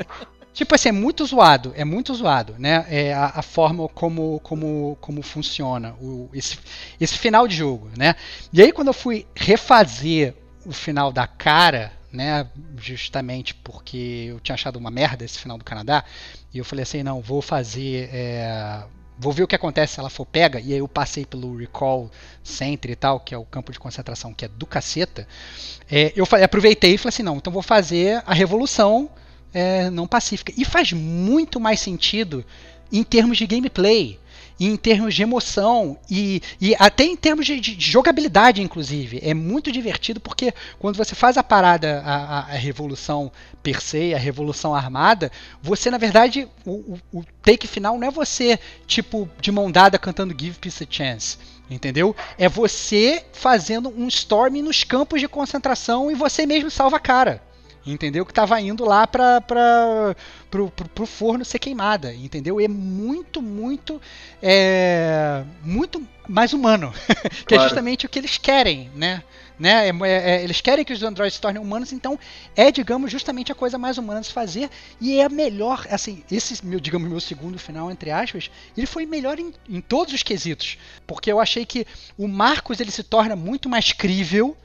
tipo 0.55 0.73
assim, 0.73 0.89
é 0.89 0.91
muito 0.91 1.23
zoado, 1.25 1.73
é 1.75 1.83
muito 1.83 2.13
zoado, 2.15 2.55
né? 2.57 2.85
É 2.89 3.13
a, 3.13 3.33
a 3.35 3.41
forma 3.41 3.87
como, 3.89 4.39
como, 4.39 4.97
como 5.01 5.21
funciona 5.21 5.93
o, 6.01 6.29
esse, 6.33 6.57
esse 6.99 7.17
final 7.17 7.47
de 7.47 7.55
jogo, 7.55 7.89
né? 7.95 8.15
E 8.51 8.61
aí 8.61 8.71
quando 8.71 8.87
eu 8.87 8.93
fui 8.93 9.27
refazer 9.35 10.33
o 10.65 10.71
final 10.71 11.11
da 11.11 11.27
cara, 11.27 11.91
né? 12.11 12.47
Justamente 12.77 13.53
porque 13.53 14.27
eu 14.29 14.39
tinha 14.39 14.55
achado 14.55 14.77
uma 14.77 14.89
merda 14.89 15.25
esse 15.25 15.37
final 15.37 15.57
do 15.57 15.65
Canadá, 15.65 16.05
e 16.53 16.57
eu 16.57 16.65
falei 16.65 16.83
assim, 16.83 17.03
não, 17.03 17.21
vou 17.21 17.41
fazer. 17.41 18.09
é, 18.11 18.83
Vou 19.17 19.31
ver 19.31 19.43
o 19.43 19.47
que 19.47 19.55
acontece 19.55 19.93
se 19.93 19.99
ela 20.01 20.09
for 20.09 20.25
pega, 20.25 20.59
e 20.59 20.73
aí 20.73 20.79
eu 20.79 20.89
passei 20.89 21.25
pelo 21.25 21.55
Recall 21.55 22.11
Center 22.43 22.91
e 22.91 22.95
tal, 22.97 23.17
que 23.21 23.33
é 23.33 23.37
o 23.37 23.45
campo 23.45 23.71
de 23.71 23.79
concentração 23.79 24.33
que 24.33 24.43
é 24.43 24.47
do 24.49 24.65
caceta. 24.65 25.25
É, 25.89 26.11
eu 26.17 26.27
aproveitei 26.43 26.95
e 26.95 26.97
falei 26.97 27.09
assim, 27.09 27.23
não, 27.23 27.37
então 27.37 27.51
vou 27.51 27.61
fazer 27.61 28.21
a 28.25 28.33
revolução 28.33 29.09
é, 29.55 29.89
não 29.89 30.05
pacífica. 30.05 30.51
E 30.57 30.65
faz 30.65 30.91
muito 30.91 31.61
mais 31.61 31.79
sentido 31.79 32.43
em 32.91 33.03
termos 33.03 33.37
de 33.37 33.47
gameplay. 33.47 34.19
em 34.57 34.77
termos 34.77 35.13
de 35.13 35.21
emoção 35.21 35.97
e, 36.09 36.41
e 36.61 36.73
até 36.79 37.03
em 37.03 37.17
termos 37.17 37.45
de, 37.45 37.59
de, 37.59 37.75
jogabilidade, 37.77 38.61
inclusive. 38.61 39.19
É 39.21 39.33
muito 39.33 39.69
divertido 39.69 40.21
porque 40.21 40.53
quando 40.79 40.95
você 40.95 41.13
faz 41.13 41.37
a 41.37 41.43
parada, 41.43 42.01
a, 42.05 42.39
a 42.39 42.53
revolução 42.53 43.29
per 43.61 43.81
se, 43.81 44.13
a 44.13 44.17
revolução 44.17 44.73
armada, 44.73 45.29
você, 45.61 45.91
na 45.91 45.97
verdade, 45.97 46.47
o, 46.65 46.71
o, 46.71 46.99
o 47.19 47.25
take 47.43 47.67
final 47.67 47.97
não 47.97 48.07
é 48.07 48.11
você, 48.11 48.57
tipo, 48.87 49.29
de 49.41 49.51
mão 49.51 49.69
dada 49.69 49.99
cantando 49.99 50.35
Give 50.37 50.57
Peace 50.57 50.83
a 50.83 50.87
Chance. 50.89 51.37
Entendeu? 51.69 52.15
É 52.37 52.47
você 52.47 53.25
fazendo 53.33 53.89
um 53.89 54.07
storm 54.07 54.61
nos 54.61 54.85
campos 54.85 55.19
de 55.19 55.27
concentração 55.27 56.09
e 56.09 56.15
você 56.15 56.45
mesmo 56.45 56.71
salva 56.71 56.95
a 56.95 56.99
cara 56.99 57.41
entendeu? 57.85 58.25
Que 58.25 58.31
estava 58.31 58.59
indo 58.59 58.83
lá 58.83 59.05
para 59.05 59.41
pro, 59.41 60.71
pro, 60.71 60.89
pro, 60.89 61.05
forno 61.05 61.45
ser 61.45 61.59
queimada, 61.59 62.13
entendeu? 62.13 62.59
E 62.59 62.65
é 62.65 62.67
muito, 62.67 63.41
muito, 63.41 64.01
é, 64.41 65.43
muito 65.63 66.05
mais 66.27 66.53
humano, 66.53 66.91
que 67.45 67.53
é 67.53 67.57
claro. 67.57 67.63
é 67.63 67.63
justamente 67.63 68.05
o 68.05 68.09
que 68.09 68.19
eles 68.19 68.37
querem, 68.37 68.89
né? 68.95 69.23
Né? 69.57 69.87
É, 69.87 69.89
é, 69.89 70.31
é, 70.35 70.43
eles 70.43 70.59
querem 70.59 70.83
que 70.83 70.91
os 70.91 71.01
androides 71.01 71.35
se 71.35 71.41
tornem 71.41 71.61
humanos, 71.61 71.93
então 71.93 72.19
é, 72.55 72.71
digamos, 72.71 73.09
justamente 73.09 73.53
a 73.53 73.55
coisa 73.55 73.77
mais 73.77 73.97
humana 73.97 74.19
de 74.19 74.27
se 74.27 74.33
fazer 74.33 74.69
e 74.99 75.17
é 75.17 75.23
a 75.23 75.29
melhor, 75.29 75.87
assim, 75.89 76.23
esse 76.29 76.65
meu, 76.65 76.77
digamos, 76.77 77.09
meu 77.09 77.21
segundo 77.21 77.57
final 77.57 77.89
entre 77.89 78.11
aspas, 78.11 78.51
ele 78.75 78.85
foi 78.85 79.05
melhor 79.05 79.39
em, 79.39 79.53
em 79.69 79.79
todos 79.79 80.13
os 80.13 80.23
quesitos, 80.23 80.77
porque 81.07 81.31
eu 81.31 81.39
achei 81.39 81.65
que 81.65 81.87
o 82.17 82.27
Marcos 82.27 82.81
ele 82.81 82.91
se 82.91 83.03
torna 83.03 83.35
muito 83.35 83.69
mais 83.69 83.93
crível 83.93 84.57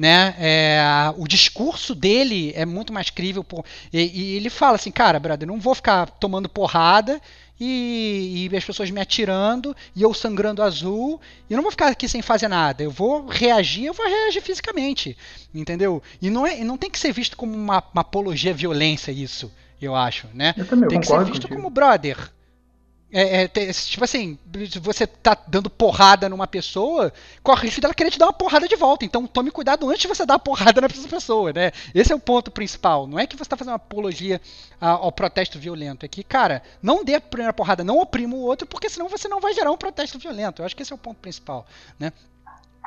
né? 0.00 0.34
É, 0.38 0.82
o 1.18 1.28
discurso 1.28 1.94
dele 1.94 2.54
é 2.56 2.64
muito 2.64 2.90
mais 2.90 3.10
crível. 3.10 3.44
Por, 3.44 3.66
e, 3.92 3.98
e, 3.98 4.36
ele 4.36 4.48
fala 4.48 4.76
assim, 4.76 4.90
cara, 4.90 5.20
brother, 5.20 5.46
não 5.46 5.60
vou 5.60 5.74
ficar 5.74 6.06
tomando 6.06 6.48
porrada 6.48 7.20
e, 7.60 8.48
e, 8.50 8.56
as 8.56 8.64
pessoas 8.64 8.90
me 8.90 8.98
atirando 8.98 9.76
e 9.94 10.00
eu 10.00 10.14
sangrando 10.14 10.62
azul 10.62 11.20
e 11.50 11.54
não 11.54 11.60
vou 11.60 11.70
ficar 11.70 11.88
aqui 11.88 12.08
sem 12.08 12.22
fazer 12.22 12.48
nada. 12.48 12.82
Eu 12.82 12.90
vou 12.90 13.26
reagir, 13.26 13.84
eu 13.84 13.92
vou 13.92 14.06
reagir 14.06 14.40
fisicamente, 14.40 15.14
entendeu? 15.54 16.02
E 16.22 16.30
não, 16.30 16.46
é, 16.46 16.64
não 16.64 16.78
tem 16.78 16.88
que 16.88 16.98
ser 16.98 17.12
visto 17.12 17.36
como 17.36 17.52
uma, 17.52 17.84
uma 17.92 18.00
apologia 18.00 18.52
à 18.52 18.54
violência 18.54 19.12
isso, 19.12 19.52
eu 19.82 19.94
acho, 19.94 20.28
né? 20.32 20.54
Eu 20.56 20.66
também 20.66 20.88
tem 20.88 21.00
que 21.00 21.08
ser 21.08 21.22
visto 21.26 21.46
como 21.46 21.68
brother 21.68 22.16
é, 23.12 23.42
é, 23.42 23.72
tipo 23.72 24.04
assim, 24.04 24.38
você 24.80 25.06
tá 25.06 25.36
dando 25.46 25.68
porrada 25.68 26.28
numa 26.28 26.46
pessoa, 26.46 27.12
corre 27.42 27.62
o 27.62 27.64
risco 27.64 27.80
dela 27.80 27.94
querer 27.94 28.10
te 28.10 28.18
dar 28.18 28.26
uma 28.26 28.32
porrada 28.32 28.68
de 28.68 28.76
volta. 28.76 29.04
Então 29.04 29.26
tome 29.26 29.50
cuidado 29.50 29.88
antes 29.88 30.02
de 30.02 30.08
você 30.08 30.24
dar 30.24 30.34
uma 30.34 30.38
porrada 30.38 30.80
nessa 30.80 31.08
pessoa, 31.08 31.52
né? 31.52 31.72
Esse 31.94 32.12
é 32.12 32.16
o 32.16 32.20
ponto 32.20 32.50
principal. 32.50 33.06
Não 33.06 33.18
é 33.18 33.26
que 33.26 33.36
você 33.36 33.48
tá 33.48 33.56
fazendo 33.56 33.72
uma 33.72 33.76
apologia 33.76 34.40
ao 34.80 35.10
protesto 35.10 35.58
violento. 35.58 36.06
É 36.06 36.08
que, 36.08 36.22
cara, 36.22 36.62
não 36.82 37.04
dê 37.04 37.16
a 37.16 37.20
primeira 37.20 37.52
porrada, 37.52 37.82
não 37.82 37.98
oprima 37.98 38.34
o 38.34 38.40
outro, 38.40 38.66
porque 38.66 38.88
senão 38.88 39.08
você 39.08 39.28
não 39.28 39.40
vai 39.40 39.52
gerar 39.54 39.72
um 39.72 39.76
protesto 39.76 40.18
violento. 40.18 40.62
Eu 40.62 40.66
acho 40.66 40.76
que 40.76 40.82
esse 40.82 40.92
é 40.92 40.94
o 40.94 40.98
ponto 40.98 41.18
principal, 41.18 41.66
né? 41.98 42.12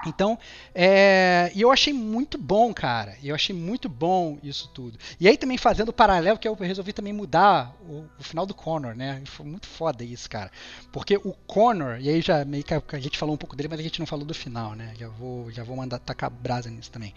Então, 0.06 0.38
é, 0.76 1.52
e 1.56 1.61
eu 1.61 1.72
achei 1.72 1.94
muito 1.94 2.38
bom, 2.38 2.74
cara. 2.74 3.15
Eu 3.24 3.36
achei 3.36 3.56
muito 3.56 3.88
bom 3.88 4.38
isso 4.44 4.70
tudo. 4.74 4.98
E 5.20 5.28
aí 5.28 5.38
também 5.38 5.57
fazendo 5.57 5.90
o 5.90 5.94
paralelo 5.94 6.38
que 6.38 6.48
eu 6.48 6.56
resolvi 6.56 6.91
também 6.91 7.14
mudar 7.14 7.74
o, 7.88 8.03
o, 8.20 8.24
final 8.24 8.45
do 8.45 8.53
Connor, 8.53 8.95
né? 8.95 9.22
Foi 9.26 9.45
muito 9.45 9.68
foda 9.68 10.03
isso, 10.03 10.30
cara. 10.30 10.52
Porque 10.91 11.15
o 11.18 11.34
Connor, 11.48 11.98
e 11.99 12.10
aí 12.10 12.22
já 12.22 12.44
meio 12.44 12.64
que 12.64 12.74
a, 12.74 12.99
gente 12.99 13.18
falou 13.18 13.36
um 13.36 13.38
pouco 13.38 13.56
dele, 13.56 13.70
mas 13.70 13.80
a 13.80 13.84
gente 13.84 13.99
não 13.99 14.06
falou 14.06 14.26
do 14.26 14.34
final, 14.34 14.76
né? 14.76 14.94
Já 14.99 15.07
vou, 15.07 15.52
já 15.52 15.64
vou 15.64 15.76
mandar 15.76 15.99
tacar 15.99 16.30
brasa 16.30 16.70
nisso 16.70 16.91
também. 16.91 17.14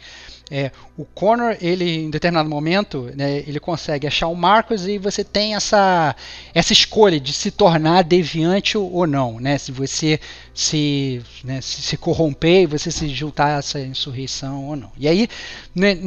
É, 0.51 0.71
o 0.97 1.05
Connor, 1.05 1.57
ele 1.61 2.05
em 2.05 2.11
determinado 2.11 2.49
momento, 2.49 3.11
né, 3.17 3.39
ele 3.39 3.59
consegue 3.59 4.07
achar 4.07 4.29
o 4.29 4.35
Marcos 4.35 4.87
e 4.87 4.99
você 4.99 5.25
tem 5.25 5.55
essa 5.55 6.15
essa 6.55 6.73
escolha 6.73 7.19
de 7.19 7.33
se 7.33 7.51
tornar 7.51 8.05
deviante 8.05 8.79
ou 8.79 9.07
não, 9.07 9.41
né? 9.41 9.59
Se 9.59 9.73
você 9.73 10.21
se, 10.57 11.23
né, 11.45 11.61
se, 11.61 11.83
se 11.83 11.97
corromper 11.99 12.63
e 12.63 12.67
você 12.67 12.91
se 12.91 13.07
juntar 13.11 13.57
a 13.57 13.59
essa 13.59 13.79
insurreição 13.79 14.65
ou 14.65 14.75
não. 14.75 14.91
E 14.97 15.07
aí, 15.07 15.29
né, 15.75 15.99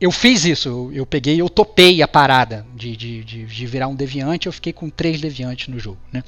eu 0.00 0.10
fiz 0.10 0.44
isso, 0.44 0.90
eu 0.92 1.06
peguei, 1.06 1.40
eu 1.40 1.48
topei 1.48 2.02
a 2.02 2.08
parada 2.08 2.66
de, 2.74 2.96
de, 2.96 3.22
de, 3.22 3.46
de, 3.46 3.66
virar 3.66 3.86
um 3.86 3.94
deviante, 3.94 4.48
eu 4.48 4.52
fiquei 4.52 4.72
com 4.72 4.90
três 4.90 5.20
deviantes 5.20 5.68
no 5.68 5.78
jogo, 5.78 5.98
né? 6.12 6.24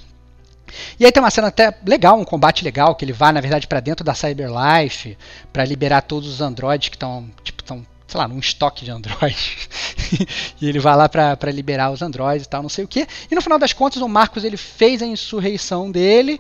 E 1.01 1.05
aí 1.05 1.11
tem 1.11 1.21
uma 1.21 1.31
cena 1.31 1.49
até 1.49 1.77
legal, 1.85 2.21
um 2.21 2.25
combate 2.25 2.63
legal, 2.63 2.95
que 2.95 3.05
ele 3.05 3.13
vai, 3.13 3.33
na 3.33 3.41
verdade, 3.41 3.67
para 3.67 3.81
dentro 3.81 4.05
da 4.05 4.15
Cyberlife, 4.15 5.19
para 5.53 5.65
liberar 5.65 6.03
todos 6.03 6.29
os 6.29 6.41
androides 6.41 6.89
que 6.89 6.95
estão, 6.95 7.29
tipo, 7.43 7.63
estão, 7.63 7.85
sei 8.07 8.19
lá, 8.19 8.29
num 8.29 8.39
estoque 8.39 8.85
de 8.85 8.93
androides. 8.93 9.69
e 10.63 10.69
ele 10.69 10.79
vai 10.79 10.95
lá 10.95 11.09
para 11.09 11.51
liberar 11.51 11.91
os 11.91 12.01
androides 12.01 12.47
e 12.47 12.49
tal, 12.49 12.63
não 12.63 12.69
sei 12.69 12.85
o 12.85 12.89
que. 12.89 13.09
E 13.29 13.35
no 13.35 13.43
final 13.43 13.59
das 13.59 13.73
contas, 13.73 14.01
o 14.01 14.09
Marcos 14.09 14.45
ele 14.45 14.57
fez 14.57 15.03
a 15.03 15.07
insurreição 15.07 15.91
dele 15.91 16.39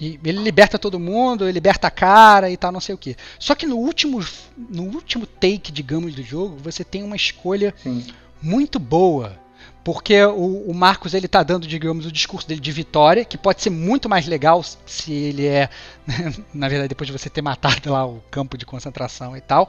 e 0.00 0.18
ele 0.24 0.38
liberta 0.38 0.78
todo 0.78 0.98
mundo, 0.98 1.44
ele 1.44 1.52
liberta 1.52 1.88
a 1.88 1.90
cara 1.90 2.50
e 2.50 2.56
tal, 2.56 2.70
não 2.70 2.80
sei 2.80 2.94
o 2.94 2.98
que. 2.98 3.16
Só 3.38 3.54
que 3.54 3.66
no 3.66 3.76
último, 3.76 4.24
no 4.56 4.84
último 4.84 5.26
take, 5.26 5.72
digamos, 5.72 6.14
do 6.14 6.22
jogo, 6.22 6.56
você 6.62 6.84
tem 6.84 7.02
uma 7.02 7.16
escolha 7.16 7.74
Sim. 7.82 8.06
muito 8.40 8.78
boa. 8.78 9.36
Porque 9.82 10.22
o, 10.22 10.68
o, 10.68 10.74
Marcos 10.74 11.14
ele 11.14 11.26
tá 11.26 11.42
dando, 11.42 11.66
digamos, 11.66 12.04
o 12.04 12.12
discurso 12.12 12.46
dele 12.46 12.60
de 12.60 12.70
vitória, 12.70 13.24
que 13.24 13.38
pode 13.38 13.62
ser 13.62 13.70
muito 13.70 14.08
mais 14.08 14.26
legal 14.26 14.62
se 14.62 15.12
ele 15.12 15.46
é, 15.46 15.70
na 16.52 16.68
verdade, 16.68 16.90
depois 16.90 17.06
de 17.06 17.12
você 17.12 17.30
ter 17.30 17.40
matado 17.40 17.90
lá 17.90 18.06
o 18.06 18.22
campo 18.30 18.58
de 18.58 18.66
concentração 18.66 19.36
e 19.36 19.40
tal. 19.40 19.68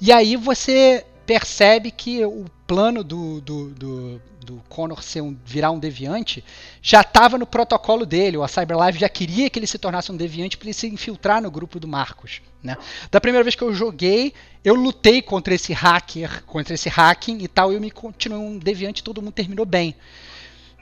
E 0.00 0.10
aí 0.10 0.36
você 0.36 1.04
percebe 1.28 1.90
que 1.90 2.24
o 2.24 2.46
plano 2.66 3.04
do, 3.04 3.38
do, 3.42 3.68
do, 3.74 4.22
do 4.40 4.62
Connor 4.66 5.02
ser 5.02 5.20
um, 5.20 5.36
virar 5.44 5.70
um 5.70 5.78
deviante 5.78 6.42
já 6.80 7.02
estava 7.02 7.36
no 7.36 7.46
protocolo 7.46 8.06
dele. 8.06 8.38
O 8.38 8.48
Cyberlife 8.48 8.98
já 8.98 9.10
queria 9.10 9.50
que 9.50 9.58
ele 9.58 9.66
se 9.66 9.76
tornasse 9.76 10.10
um 10.10 10.16
deviante 10.16 10.56
para 10.56 10.68
ele 10.68 10.72
se 10.72 10.86
infiltrar 10.86 11.42
no 11.42 11.50
grupo 11.50 11.78
do 11.78 11.86
Marcos. 11.86 12.40
Né? 12.62 12.78
Da 13.10 13.20
primeira 13.20 13.44
vez 13.44 13.54
que 13.54 13.60
eu 13.60 13.74
joguei, 13.74 14.32
eu 14.64 14.74
lutei 14.74 15.20
contra 15.20 15.52
esse 15.54 15.74
hacker, 15.74 16.44
contra 16.44 16.72
esse 16.72 16.88
hacking 16.88 17.42
e 17.42 17.48
tal, 17.48 17.70
e 17.70 17.74
eu 17.74 17.80
me 17.80 17.90
continuei 17.90 18.42
um 18.42 18.58
deviante, 18.58 19.04
todo 19.04 19.20
mundo 19.20 19.34
terminou 19.34 19.66
bem. 19.66 19.94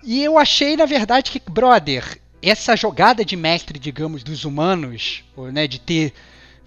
E 0.05 0.23
eu 0.23 0.39
achei, 0.39 0.77
na 0.77 0.87
verdade, 0.87 1.33
que, 1.33 1.43
brother, 1.51 2.21
essa 2.41 2.77
jogada 2.77 3.25
de 3.25 3.35
mestre, 3.35 3.81
digamos, 3.81 4.23
dos 4.23 4.45
humanos, 4.45 5.25
né, 5.53 5.67
de 5.67 5.81
ter 5.81 6.13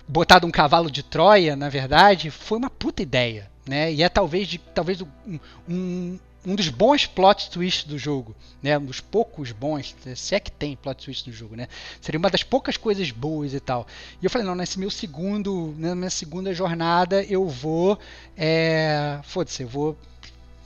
botado 0.06 0.46
um 0.46 0.52
cavalo 0.52 0.92
de 0.92 1.02
Troia, 1.02 1.56
na 1.56 1.70
verdade, 1.70 2.30
foi 2.30 2.58
uma 2.58 2.70
puta 2.70 3.02
ideia 3.02 3.50
né? 3.70 3.94
E 3.94 4.02
é 4.02 4.10
talvez, 4.10 4.48
de, 4.48 4.58
talvez 4.58 5.02
um, 5.02 6.18
um, 6.44 6.56
dos 6.56 6.70
bons 6.70 7.06
plot 7.06 7.52
twists 7.52 7.88
do 7.88 8.00
jogo, 8.00 8.36
né? 8.64 8.78
Um 8.78 8.86
dos 8.86 9.00
poucos 9.00 9.52
bons, 9.52 9.96
se 10.16 10.34
é 10.34 10.40
que 10.40 10.52
tem 10.52 10.76
plot 10.76 11.06
twist 11.06 11.30
no 11.30 11.34
jogo, 11.34 11.56
né? 11.56 11.68
Seria 12.02 12.18
uma 12.18 12.32
das 12.32 12.42
poucas 12.42 12.76
coisas 12.76 13.12
boas 13.12 13.54
e 13.54 13.60
tal. 13.60 13.86
E 14.20 14.26
eu 14.26 14.30
falei, 14.30 14.48
não, 14.48 14.56
nesse 14.56 14.80
meu 14.80 14.90
segundo, 14.90 15.76
na 15.78 15.94
minha 15.94 16.10
segunda 16.10 16.52
jornada, 16.52 17.24
eu 17.24 17.48
vou, 17.48 17.98
é, 18.36 19.20
foda-se, 19.24 19.62
eu 19.62 19.70
vou 19.70 19.96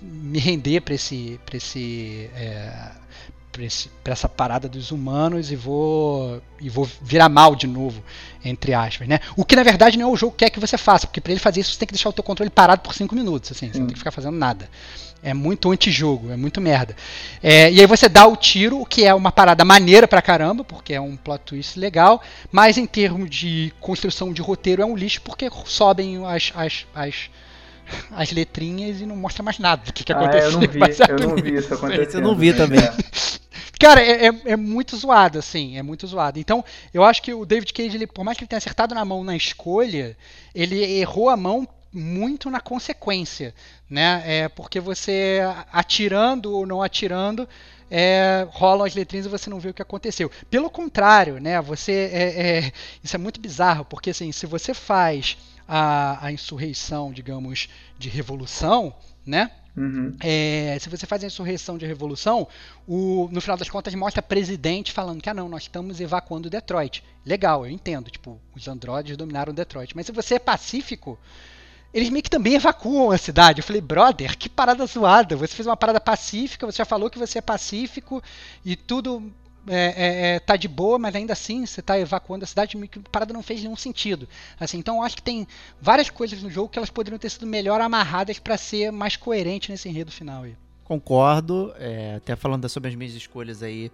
me 0.02 0.40
render 0.40 0.82
para 0.82 0.96
esse, 0.96 1.40
para 1.46 1.58
esse, 1.58 2.30
é, 2.36 2.92
para 3.54 4.14
essa 4.14 4.28
parada 4.28 4.68
dos 4.68 4.92
humanos 4.92 5.52
e 5.52 5.56
vou 5.56 6.42
e 6.60 6.70
vou 6.70 6.90
virar 7.02 7.30
mal 7.30 7.56
de 7.56 7.68
novo, 7.68 8.04
entre 8.44 8.74
aspas, 8.74 9.08
né? 9.08 9.20
O 9.36 9.46
que 9.46 9.56
na 9.56 9.64
verdade 9.64 9.98
não 9.98 10.10
é 10.10 10.12
o 10.12 10.16
jogo 10.16 10.32
que 10.32 10.46
quer 10.46 10.50
que 10.50 10.60
você 10.60 10.78
faça, 10.78 11.06
porque 11.06 11.22
para 11.22 11.32
ele 11.32 11.40
fazer 11.40 11.60
isso 11.60 11.72
você 11.72 11.80
tem 11.80 11.88
que 11.88 11.94
deixar 11.94 12.10
o 12.10 12.14
teu 12.14 12.24
controle 12.24 12.50
parado 12.50 12.82
por 12.82 12.94
5 12.94 13.14
minutos, 13.14 13.52
assim, 13.52 13.72
você 13.72 13.80
não 13.80 13.86
tem 13.86 13.94
que 13.94 14.00
ficar 14.00 14.12
fazendo 14.12 14.38
nada. 14.38 14.70
É 15.22 15.34
muito 15.34 15.72
antijogo, 15.72 16.32
é 16.32 16.36
muito 16.36 16.60
merda. 16.60 16.96
É, 17.42 17.72
e 17.72 17.80
aí 17.80 17.86
você 17.86 18.10
dá 18.10 18.26
o 18.26 18.36
tiro, 18.36 18.82
o 18.82 18.86
que 18.86 19.06
é 19.06 19.14
uma 19.14 19.32
parada 19.32 19.64
maneira 19.64 20.08
pra 20.08 20.22
caramba, 20.22 20.64
porque 20.64 20.94
é 20.94 21.00
um 21.00 21.16
plot 21.16 21.44
twist 21.46 21.80
legal, 21.80 22.22
mas 22.52 22.78
em 22.78 22.86
termos 22.86 23.30
de 23.30 23.74
construção 23.80 24.34
de 24.34 24.42
roteiro 24.42 24.82
é 24.82 24.86
um 24.86 24.98
lixo, 24.98 25.22
porque 25.22 25.50
sobem 25.66 26.26
as, 26.26 26.52
as, 26.56 26.86
as 26.94 27.30
as 28.12 28.32
letrinhas 28.32 29.02
e 29.02 29.06
não 29.06 29.16
mostra 29.16 29.44
mais 29.44 29.60
nada 29.60 29.84
do 29.86 29.94
que, 29.94 30.04
que 30.04 30.14
ah, 30.14 30.18
aconteceu. 30.18 30.52
eu 30.52 30.60
não 30.60 30.68
vi, 30.68 30.80
eu 30.80 31.28
não 31.28 31.36
vi 31.36 31.56
isso 31.56 31.74
acontecendo. 31.74 32.16
Eu 32.16 32.22
não 32.22 32.36
vi 32.36 32.54
também. 32.54 32.80
Cara, 33.80 34.02
é, 34.02 34.28
é, 34.28 34.32
é, 34.46 34.56
muito 34.56 34.96
zoado, 34.96 35.40
assim, 35.40 35.78
é 35.78 35.84
muito 35.84 36.08
zoado. 36.08 36.40
Então, 36.40 36.64
eu 36.94 37.04
acho 37.04 37.22
que 37.22 37.34
o 37.34 37.46
David 37.46 37.74
Cage, 37.74 37.98
ele, 37.98 38.08
por 38.08 38.24
mais 38.24 38.38
que 38.38 38.44
ele 38.44 38.48
tenha 38.50 38.58
acertado 38.58 38.96
na 38.96 39.04
mão 39.04 39.24
na 39.24 39.36
escolha, 39.36 40.16
ele 40.56 40.82
errou 40.82 41.30
a 41.30 41.36
mão 41.36 41.68
muito 41.92 42.50
na 42.50 42.60
consequência, 42.60 43.54
né? 43.90 44.24
É 44.26 44.50
porque 44.50 44.80
você 44.80 45.42
atirando 45.72 46.54
ou 46.54 46.66
não 46.66 46.82
atirando, 46.82 47.48
é, 47.92 48.48
rolam 48.50 48.86
as 48.86 48.96
letrinhas 48.96 49.26
e 49.26 49.30
você 49.30 49.50
não 49.50 49.60
vê 49.60 49.70
o 49.70 49.74
que 49.74 49.82
aconteceu. 49.82 50.32
Pelo 50.50 50.70
contrário, 50.70 51.40
né? 51.40 51.62
Você 51.62 52.10
é, 52.12 52.24
é, 52.24 52.72
isso 53.04 53.16
é 53.16 53.20
muito 53.20 53.40
bizarro, 53.40 53.86
porque 53.86 54.10
assim, 54.10 54.32
se 54.32 54.46
você 54.46 54.74
faz 54.74 55.38
a, 55.68 56.26
a 56.26 56.32
insurreição, 56.32 57.12
digamos, 57.12 57.70
de 57.98 58.10
revolução, 58.10 58.94
né? 59.26 59.52
Uhum. 59.76 60.16
É, 60.20 60.78
se 60.80 60.88
você 60.88 61.08
faz 61.08 61.24
a 61.24 61.28
insurreição 61.28 61.78
de 61.78 61.86
revolução, 61.86 62.48
o, 62.88 63.28
no 63.32 63.42
final 63.42 63.58
das 63.58 63.70
contas 63.70 63.94
mostra 63.96 64.22
presidente 64.22 64.92
falando 64.92 65.22
que 65.22 65.30
ah 65.30 65.34
não, 65.34 65.50
nós 65.50 65.64
estamos 65.64 66.00
evacuando 66.00 66.50
Detroit. 66.50 67.04
Legal, 67.26 67.66
eu 67.66 67.72
entendo, 67.72 68.12
tipo, 68.12 68.40
os 68.56 68.68
androides 68.68 69.18
dominaram 69.18 69.54
Detroit. 69.54 69.96
Mas 69.96 70.06
se 70.06 70.12
você 70.12 70.36
é 70.36 70.40
pacífico, 70.40 71.18
eles 71.94 72.10
meio 72.10 72.24
que 72.24 72.30
também 72.30 72.54
evacuam 72.54 73.12
a 73.12 73.18
cidade. 73.18 73.62
Eu 73.62 73.64
falei, 73.64 73.82
brother, 73.82 74.38
que 74.38 74.48
parada 74.48 74.86
zoada. 74.86 75.36
Você 75.36 75.56
fez 75.56 75.66
uma 75.66 75.78
parada 75.78 76.00
pacífica, 76.00 76.66
você 76.66 76.78
já 76.78 76.86
falou 76.86 77.10
que 77.10 77.20
você 77.20 77.40
é 77.40 77.42
pacífico 77.42 78.22
e 78.64 78.76
tudo 78.76 79.32
é, 79.68 80.36
é, 80.36 80.40
tá 80.40 80.56
de 80.56 80.68
boa, 80.68 81.00
mas 81.00 81.16
ainda 81.16 81.34
assim 81.34 81.66
você 81.66 81.82
tá 81.82 82.00
evacuando 82.00 82.44
a 82.44 82.48
cidade, 82.48 82.78
que 82.88 83.00
a 83.00 83.10
parada 83.12 83.34
não 83.34 83.42
fez 83.44 83.62
nenhum 83.62 83.76
sentido. 83.76 84.28
Assim, 84.60 84.78
então 84.78 85.02
acho 85.02 85.16
que 85.16 85.24
tem 85.24 85.48
várias 85.82 86.10
coisas 86.10 86.42
no 86.44 86.50
jogo 86.50 86.70
que 86.70 86.78
elas 86.78 86.90
poderiam 86.90 87.20
ter 87.20 87.30
sido 87.30 87.48
melhor 87.48 87.80
amarradas 87.80 88.40
para 88.40 88.58
ser 88.58 88.92
mais 88.92 89.16
coerente 89.16 89.72
nesse 89.72 89.88
enredo 89.88 90.12
final 90.12 90.44
aí. 90.44 90.56
Concordo, 90.84 91.74
é, 91.80 92.16
até 92.16 92.36
falando 92.36 92.68
sobre 92.68 92.90
as 92.90 92.96
minhas 92.96 93.14
escolhas 93.14 93.64
aí, 93.64 93.90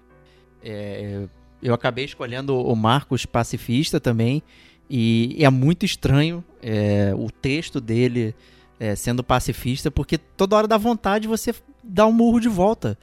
é, 0.63 1.27
eu 1.61 1.73
acabei 1.73 2.05
escolhendo 2.05 2.57
o 2.57 2.75
Marcos 2.75 3.25
pacifista 3.25 3.99
também, 3.99 4.41
e 4.89 5.37
é 5.39 5.49
muito 5.51 5.85
estranho 5.85 6.43
é, 6.63 7.13
o 7.15 7.29
texto 7.29 7.79
dele 7.79 8.33
é, 8.79 8.95
sendo 8.95 9.23
pacifista, 9.23 9.91
porque 9.91 10.17
toda 10.17 10.55
hora 10.55 10.67
dá 10.67 10.77
vontade 10.77 11.27
você 11.27 11.53
dar 11.83 12.07
um 12.07 12.11
murro 12.11 12.39
de 12.39 12.49
volta 12.49 12.97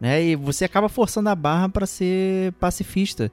né? 0.00 0.22
E 0.22 0.34
você 0.34 0.64
acaba 0.64 0.88
forçando 0.88 1.28
a 1.28 1.34
barra 1.34 1.68
para 1.68 1.86
ser 1.86 2.52
pacifista. 2.54 3.30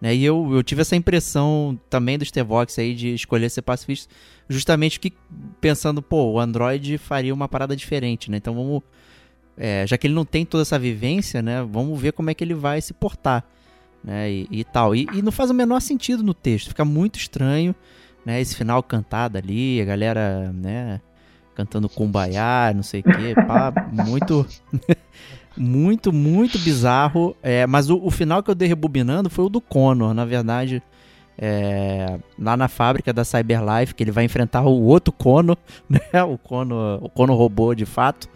Né? 0.00 0.14
E 0.14 0.24
eu, 0.24 0.54
eu 0.54 0.62
tive 0.62 0.82
essa 0.82 0.94
impressão 0.94 1.78
também 1.88 2.18
do 2.18 2.24
Stevox 2.24 2.78
aí 2.78 2.94
de 2.94 3.14
escolher 3.14 3.50
ser 3.50 3.62
pacifista, 3.62 4.14
justamente 4.48 5.00
que 5.00 5.12
pensando, 5.60 6.02
pô, 6.02 6.32
o 6.32 6.40
Android 6.40 6.98
faria 6.98 7.34
uma 7.34 7.48
parada 7.48 7.74
diferente, 7.74 8.30
né? 8.30 8.36
Então 8.36 8.54
vamos. 8.54 8.82
É, 9.56 9.86
já 9.86 9.96
que 9.96 10.06
ele 10.06 10.14
não 10.14 10.24
tem 10.24 10.44
toda 10.44 10.62
essa 10.62 10.78
vivência, 10.78 11.40
né? 11.40 11.62
Vamos 11.62 11.98
ver 11.98 12.12
como 12.12 12.28
é 12.28 12.34
que 12.34 12.44
ele 12.44 12.54
vai 12.54 12.80
se 12.80 12.92
portar. 12.92 13.44
Né, 14.04 14.30
e, 14.30 14.48
e 14.52 14.64
tal. 14.64 14.94
E, 14.94 15.08
e, 15.14 15.20
não 15.20 15.32
faz 15.32 15.50
o 15.50 15.54
menor 15.54 15.80
sentido 15.80 16.22
no 16.22 16.32
texto, 16.32 16.68
fica 16.68 16.84
muito 16.84 17.18
estranho, 17.18 17.74
né? 18.24 18.40
Esse 18.40 18.54
final 18.54 18.80
cantado 18.80 19.36
ali, 19.36 19.80
a 19.80 19.84
galera, 19.84 20.52
né? 20.52 21.00
Cantando 21.56 21.88
Kumbaya, 21.88 22.72
não 22.72 22.84
sei 22.84 23.00
o 23.00 23.02
que, 23.02 23.34
pá, 23.34 23.72
muito. 23.90 24.46
Muito, 25.56 26.12
muito 26.12 26.58
bizarro. 26.58 27.34
É, 27.42 27.66
mas 27.66 27.88
o, 27.88 27.98
o, 28.02 28.10
final 28.10 28.42
que 28.42 28.50
eu 28.50 28.54
dei 28.54 28.68
rebobinando 28.68 29.30
foi 29.30 29.46
o 29.46 29.48
do 29.48 29.60
Connor, 29.60 30.12
na 30.12 30.24
verdade. 30.24 30.82
É, 31.38 32.18
lá 32.38 32.56
na 32.56 32.68
fábrica 32.68 33.12
da 33.12 33.24
Cyberlife, 33.24 33.94
que 33.94 34.02
ele 34.02 34.10
vai 34.10 34.24
enfrentar 34.24 34.62
o 34.62 34.82
outro 34.82 35.12
Connor, 35.12 35.56
né? 35.88 36.22
O 36.24 36.36
Connor, 36.36 37.02
o 37.02 37.08
Connor 37.08 37.36
robô 37.36 37.74
de 37.74 37.86
fato. 37.86 38.28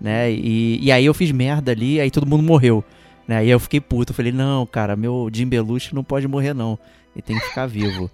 Né? 0.00 0.30
E, 0.30 0.78
e 0.82 0.92
aí 0.92 1.04
eu 1.04 1.14
fiz 1.14 1.32
merda 1.32 1.72
ali, 1.72 2.00
aí 2.00 2.10
todo 2.10 2.26
mundo 2.26 2.42
morreu. 2.42 2.84
Né? 3.26 3.38
Aí 3.38 3.50
eu 3.50 3.58
fiquei 3.58 3.80
puto, 3.80 4.12
eu 4.12 4.14
falei, 4.14 4.30
não, 4.30 4.64
cara, 4.66 4.94
meu 4.94 5.28
Jim 5.32 5.46
Belushi 5.46 5.94
não 5.94 6.04
pode 6.04 6.28
morrer 6.28 6.54
não. 6.54 6.78
Ele 7.14 7.22
tem 7.22 7.38
que 7.38 7.46
ficar 7.46 7.66
vivo. 7.66 8.10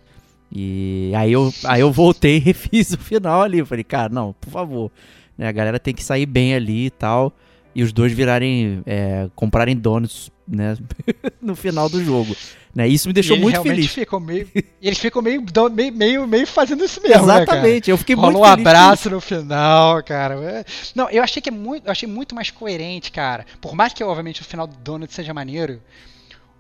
E 0.51 1.13
aí 1.17 1.33
eu, 1.33 1.53
aí 1.65 1.81
eu 1.81 1.93
voltei 1.93 2.37
e 2.39 2.41
refiz 2.41 2.93
o 2.93 2.99
final 2.99 3.43
ali. 3.43 3.59
Eu 3.59 3.67
falei, 3.67 3.85
cara, 3.85 4.09
não, 4.09 4.33
por 4.41 4.51
favor. 4.51 4.91
Né? 5.37 5.49
A 5.49 5.53
galera 5.53 5.79
tem 5.79 5.93
que 5.93 6.03
sair 6.03 6.27
bem 6.27 6.55
ali 6.55 6.87
e 6.87 6.91
tal 6.91 7.33
e 7.75 7.83
os 7.83 7.93
dois 7.93 8.13
virarem 8.13 8.83
é, 8.87 9.29
comprarem 9.35 9.77
donuts 9.77 10.31
né, 10.47 10.77
no 11.41 11.57
final 11.57 11.89
do 11.89 12.03
jogo. 12.03 12.37
Né? 12.75 12.89
Isso 12.89 13.09
me 13.09 13.15
deixou 13.15 13.39
muito 13.39 13.63
feliz. 13.63 13.93
Ficam 13.93 14.21
meio, 14.21 14.49
eles 14.83 14.99
ficam 14.99 15.23
meio, 15.23 15.43
meio, 15.73 15.93
meio, 15.93 16.27
meio 16.27 16.47
fazendo 16.47 16.85
isso 16.85 17.01
mesmo. 17.01 17.27
Né, 17.27 17.43
Exatamente, 17.43 17.89
né, 17.89 17.93
eu 17.93 17.99
fiquei 17.99 18.15
Rolou 18.15 18.33
muito 18.33 18.45
feliz. 18.45 18.59
um 18.59 18.69
abraço 18.69 19.11
no 19.11 19.21
final, 19.21 20.03
cara. 20.03 20.35
É, 20.43 20.65
não, 20.95 21.09
eu 21.11 21.23
achei 21.23 21.41
que 21.41 21.49
é 21.49 21.53
muito, 21.53 21.87
eu 21.87 21.93
achei 21.93 22.09
muito 22.09 22.35
mais 22.35 22.51
coerente, 22.51 23.13
cara. 23.13 23.47
Por 23.61 23.75
mais 23.75 23.93
que, 23.93 24.03
obviamente, 24.03 24.41
o 24.41 24.45
final 24.45 24.67
do 24.67 24.77
Donut 24.77 25.13
seja 25.13 25.33
maneiro, 25.33 25.81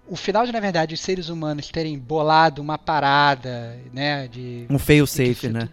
o 0.06 0.16
final 0.16 0.46
de, 0.46 0.52
na 0.52 0.60
verdade, 0.60 0.94
os 0.94 1.00
seres 1.00 1.28
humanos 1.28 1.68
terem 1.68 1.98
bolado 1.98 2.62
uma 2.62 2.78
parada, 2.78 3.78
né? 3.92 4.28
De, 4.28 4.66
um 4.70 4.78
fail 4.78 5.06
safe, 5.06 5.48
né? 5.48 5.68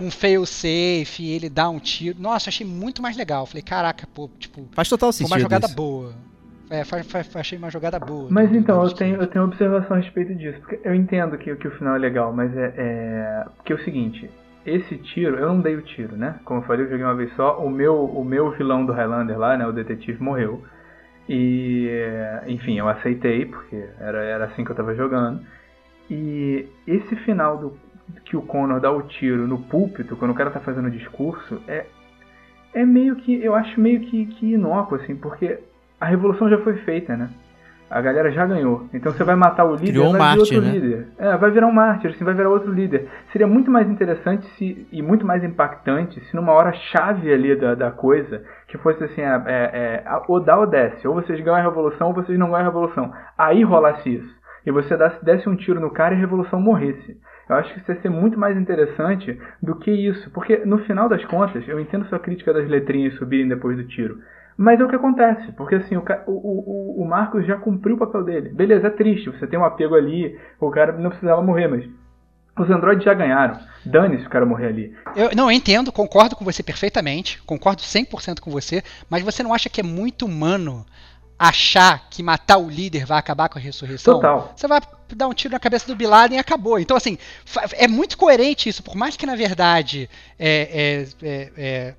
Um 0.00 0.10
fail 0.10 0.44
safe, 0.46 1.28
ele 1.28 1.48
dá 1.48 1.68
um 1.68 1.78
tiro. 1.78 2.20
Nossa, 2.20 2.48
achei 2.48 2.66
muito 2.66 3.02
mais 3.02 3.16
legal. 3.16 3.46
Falei, 3.46 3.62
caraca, 3.62 4.06
pô, 4.14 4.30
tipo. 4.38 4.68
Faz 4.72 4.88
total 4.88 5.12
sentido. 5.12 5.32
Uma 5.32 5.40
jogada 5.40 5.66
isso. 5.66 5.74
boa. 5.76 6.12
É, 6.70 6.84
faz, 6.84 7.06
faz, 7.06 7.36
achei 7.36 7.58
uma 7.58 7.70
jogada 7.70 7.98
boa. 7.98 8.28
Mas 8.30 8.50
do, 8.50 8.56
então, 8.56 8.82
eu 8.82 8.90
tenho, 8.92 9.16
eu 9.16 9.26
tenho 9.26 9.44
observação 9.44 9.96
a 9.96 10.00
respeito 10.00 10.34
disso. 10.34 10.58
Porque 10.60 10.80
eu 10.82 10.94
entendo 10.94 11.36
que, 11.36 11.54
que 11.54 11.68
o 11.68 11.70
final 11.72 11.96
é 11.96 11.98
legal, 11.98 12.32
mas 12.32 12.56
é, 12.56 12.72
é. 12.76 13.44
Porque 13.56 13.72
é 13.72 13.76
o 13.76 13.84
seguinte. 13.84 14.30
Esse 14.64 14.96
tiro, 14.96 15.36
eu 15.36 15.48
não 15.48 15.60
dei 15.60 15.74
o 15.74 15.82
tiro, 15.82 16.16
né? 16.16 16.36
Como 16.44 16.60
eu 16.60 16.64
falei, 16.64 16.86
eu 16.86 16.90
joguei 16.90 17.04
uma 17.04 17.14
vez 17.14 17.34
só. 17.34 17.58
O 17.58 17.68
meu, 17.68 18.04
o 18.04 18.24
meu 18.24 18.52
vilão 18.52 18.86
do 18.86 18.92
Highlander 18.92 19.38
lá, 19.38 19.56
né? 19.56 19.66
O 19.66 19.72
detetive 19.72 20.22
morreu. 20.22 20.62
E, 21.28 21.88
enfim, 22.46 22.78
eu 22.78 22.88
aceitei, 22.88 23.44
porque 23.44 23.88
era, 24.00 24.22
era 24.22 24.44
assim 24.46 24.64
que 24.64 24.70
eu 24.70 24.76
tava 24.76 24.94
jogando. 24.94 25.40
E 26.10 26.66
esse 26.86 27.14
final 27.16 27.58
do, 27.58 27.78
que 28.24 28.36
o 28.36 28.42
Connor 28.42 28.80
dá 28.80 28.90
o 28.90 29.02
tiro 29.02 29.46
no 29.46 29.58
púlpito, 29.58 30.16
quando 30.16 30.30
o 30.30 30.34
cara 30.34 30.50
tá 30.50 30.60
fazendo 30.60 30.86
o 30.86 30.90
discurso, 30.90 31.60
é, 31.66 31.86
é 32.74 32.84
meio 32.84 33.16
que, 33.16 33.42
eu 33.42 33.54
acho 33.54 33.80
meio 33.80 34.00
que, 34.00 34.26
que 34.26 34.54
inócuo, 34.54 34.96
assim, 34.96 35.14
porque 35.14 35.58
a 36.00 36.06
revolução 36.06 36.48
já 36.48 36.58
foi 36.58 36.76
feita, 36.78 37.16
né? 37.16 37.30
A 37.90 38.00
galera 38.00 38.30
já 38.32 38.46
ganhou. 38.46 38.88
Então 38.94 39.12
você 39.12 39.22
vai 39.22 39.36
matar 39.36 39.66
o 39.66 39.74
líder, 39.74 39.90
Criou 39.90 40.08
um 40.08 40.12
vai 40.12 40.20
mártir, 40.20 40.56
outro 40.56 40.60
né? 40.62 40.70
líder. 40.72 41.08
É, 41.18 41.36
vai 41.36 41.50
virar 41.50 41.66
um 41.66 41.72
mártir, 41.72 42.10
assim, 42.10 42.24
vai 42.24 42.32
virar 42.32 42.48
outro 42.48 42.72
líder. 42.72 43.06
Seria 43.30 43.46
muito 43.46 43.70
mais 43.70 43.86
interessante 43.86 44.46
se, 44.56 44.88
e 44.90 45.02
muito 45.02 45.26
mais 45.26 45.44
impactante 45.44 46.18
se 46.18 46.34
numa 46.34 46.52
hora 46.52 46.72
chave 46.72 47.30
ali 47.30 47.54
da, 47.54 47.74
da 47.74 47.90
coisa, 47.90 48.42
que 48.66 48.78
fosse 48.78 49.04
assim, 49.04 49.20
é, 49.20 49.42
é, 49.46 50.04
ou 50.26 50.40
dá 50.40 50.58
ou 50.58 50.66
desce. 50.66 51.06
Ou 51.06 51.14
vocês 51.14 51.38
ganham 51.40 51.58
a 51.58 51.62
revolução 51.62 52.08
ou 52.08 52.14
vocês 52.14 52.38
não 52.38 52.46
ganham 52.46 52.62
a 52.62 52.64
revolução. 52.64 53.12
Aí 53.36 53.62
rolasse 53.62 54.08
isso. 54.08 54.42
E 54.64 54.70
você 54.70 54.96
desse 55.22 55.48
um 55.48 55.56
tiro 55.56 55.78
no 55.78 55.90
cara 55.90 56.14
e 56.14 56.16
a 56.16 56.20
revolução 56.20 56.58
morresse. 56.58 57.20
Eu 57.52 57.58
acho 57.58 57.74
que 57.74 57.80
isso 57.80 57.92
ia 57.92 58.00
ser 58.00 58.08
muito 58.08 58.38
mais 58.38 58.56
interessante 58.56 59.38
do 59.62 59.76
que 59.76 59.90
isso. 59.90 60.30
Porque 60.30 60.58
no 60.64 60.78
final 60.78 61.08
das 61.08 61.24
contas, 61.24 61.66
eu 61.68 61.78
entendo 61.78 62.06
sua 62.06 62.18
crítica 62.18 62.52
das 62.52 62.68
letrinhas 62.68 63.14
subirem 63.14 63.48
depois 63.48 63.76
do 63.76 63.84
tiro. 63.84 64.18
Mas 64.56 64.80
é 64.80 64.84
o 64.84 64.88
que 64.88 64.96
acontece, 64.96 65.50
porque 65.52 65.76
assim, 65.76 65.96
o, 65.96 66.04
o, 66.26 67.02
o, 67.02 67.04
Marcos 67.06 67.46
já 67.46 67.56
cumpriu 67.56 67.96
o 67.96 67.98
papel 67.98 68.22
dele. 68.22 68.50
Beleza, 68.50 68.88
é 68.88 68.90
triste, 68.90 69.30
você 69.30 69.46
tem 69.46 69.58
um 69.58 69.64
apego 69.64 69.94
ali, 69.94 70.38
o 70.60 70.70
cara 70.70 70.92
não 70.92 71.08
precisava 71.08 71.42
morrer, 71.42 71.68
mas 71.68 71.88
os 72.58 72.70
androides 72.70 73.04
já 73.04 73.14
ganharam. 73.14 73.58
Dane-se 73.84 74.26
o 74.26 74.30
cara 74.30 74.44
morrer 74.44 74.66
ali. 74.66 74.94
Eu 75.16 75.30
não 75.34 75.50
eu 75.50 75.52
entendo, 75.52 75.90
concordo 75.90 76.36
com 76.36 76.44
você 76.44 76.62
perfeitamente, 76.62 77.42
concordo 77.44 77.80
100% 77.80 78.40
com 78.40 78.50
você, 78.50 78.82
mas 79.08 79.22
você 79.22 79.42
não 79.42 79.54
acha 79.54 79.70
que 79.70 79.80
é 79.80 79.84
muito 79.84 80.26
humano 80.26 80.84
achar 81.48 82.06
que 82.08 82.22
matar 82.22 82.58
o 82.58 82.70
líder 82.70 83.04
vai 83.04 83.18
acabar 83.18 83.48
com 83.48 83.58
a 83.58 83.60
ressurreição, 83.60 84.14
Total. 84.14 84.52
você 84.54 84.68
vai 84.68 84.80
dar 85.16 85.26
um 85.26 85.34
tiro 85.34 85.52
na 85.52 85.58
cabeça 85.58 85.88
do 85.88 85.96
Bin 85.96 86.06
Laden 86.06 86.36
e 86.36 86.40
acabou. 86.40 86.78
Então, 86.78 86.96
assim, 86.96 87.18
é 87.72 87.88
muito 87.88 88.16
coerente 88.16 88.68
isso, 88.68 88.80
por 88.80 88.94
mais 88.94 89.16
que 89.16 89.26
na 89.26 89.34
verdade 89.34 90.08
é, 90.38 91.04
é, 91.20 91.26
é, 91.28 91.52
é 91.56 91.94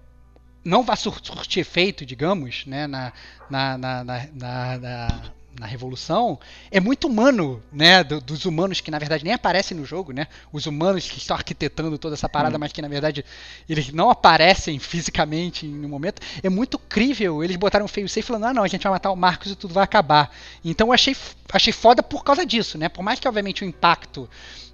não 0.63 0.81
vá 0.81 0.95
surtir 0.95 1.59
efeito, 1.59 2.05
digamos, 2.05 2.65
né, 2.65 2.87
na, 2.87 3.11
na, 3.49 3.77
na, 3.77 4.03
na 4.03 5.33
na 5.59 5.65
Revolução 5.65 6.39
é 6.71 6.79
muito 6.79 7.07
humano, 7.07 7.61
né? 7.71 8.03
Do, 8.03 8.19
dos 8.19 8.45
humanos 8.45 8.81
que 8.81 8.89
na 8.91 8.99
verdade 8.99 9.23
nem 9.23 9.33
aparecem 9.33 9.77
no 9.77 9.85
jogo, 9.85 10.11
né? 10.11 10.27
Os 10.51 10.65
humanos 10.65 11.07
que 11.09 11.17
estão 11.17 11.35
arquitetando 11.35 11.97
toda 11.97 12.15
essa 12.15 12.27
parada, 12.27 12.55
hum. 12.55 12.59
mas 12.59 12.71
que 12.71 12.81
na 12.81 12.87
verdade 12.87 13.23
eles 13.69 13.91
não 13.91 14.09
aparecem 14.09 14.79
fisicamente 14.79 15.65
no 15.65 15.87
momento. 15.87 16.21
É 16.41 16.49
muito 16.49 16.77
crível 16.77 17.43
eles 17.43 17.55
botaram 17.55 17.87
feio 17.87 18.09
safe 18.09 18.23
falando: 18.23 18.45
ah, 18.45 18.53
não, 18.53 18.63
a 18.63 18.67
gente 18.67 18.83
vai 18.83 18.91
matar 18.91 19.11
o 19.11 19.15
Marcos 19.15 19.51
e 19.51 19.55
tudo 19.55 19.73
vai 19.73 19.83
acabar. 19.83 20.33
Então 20.63 20.87
eu 20.87 20.93
achei, 20.93 21.15
achei 21.51 21.73
foda 21.73 22.01
por 22.01 22.23
causa 22.23 22.45
disso, 22.45 22.77
né? 22.77 22.89
Por 22.89 23.03
mais 23.03 23.19
que 23.19 23.27
obviamente 23.27 23.63
o 23.63 23.67
impacto 23.67 24.29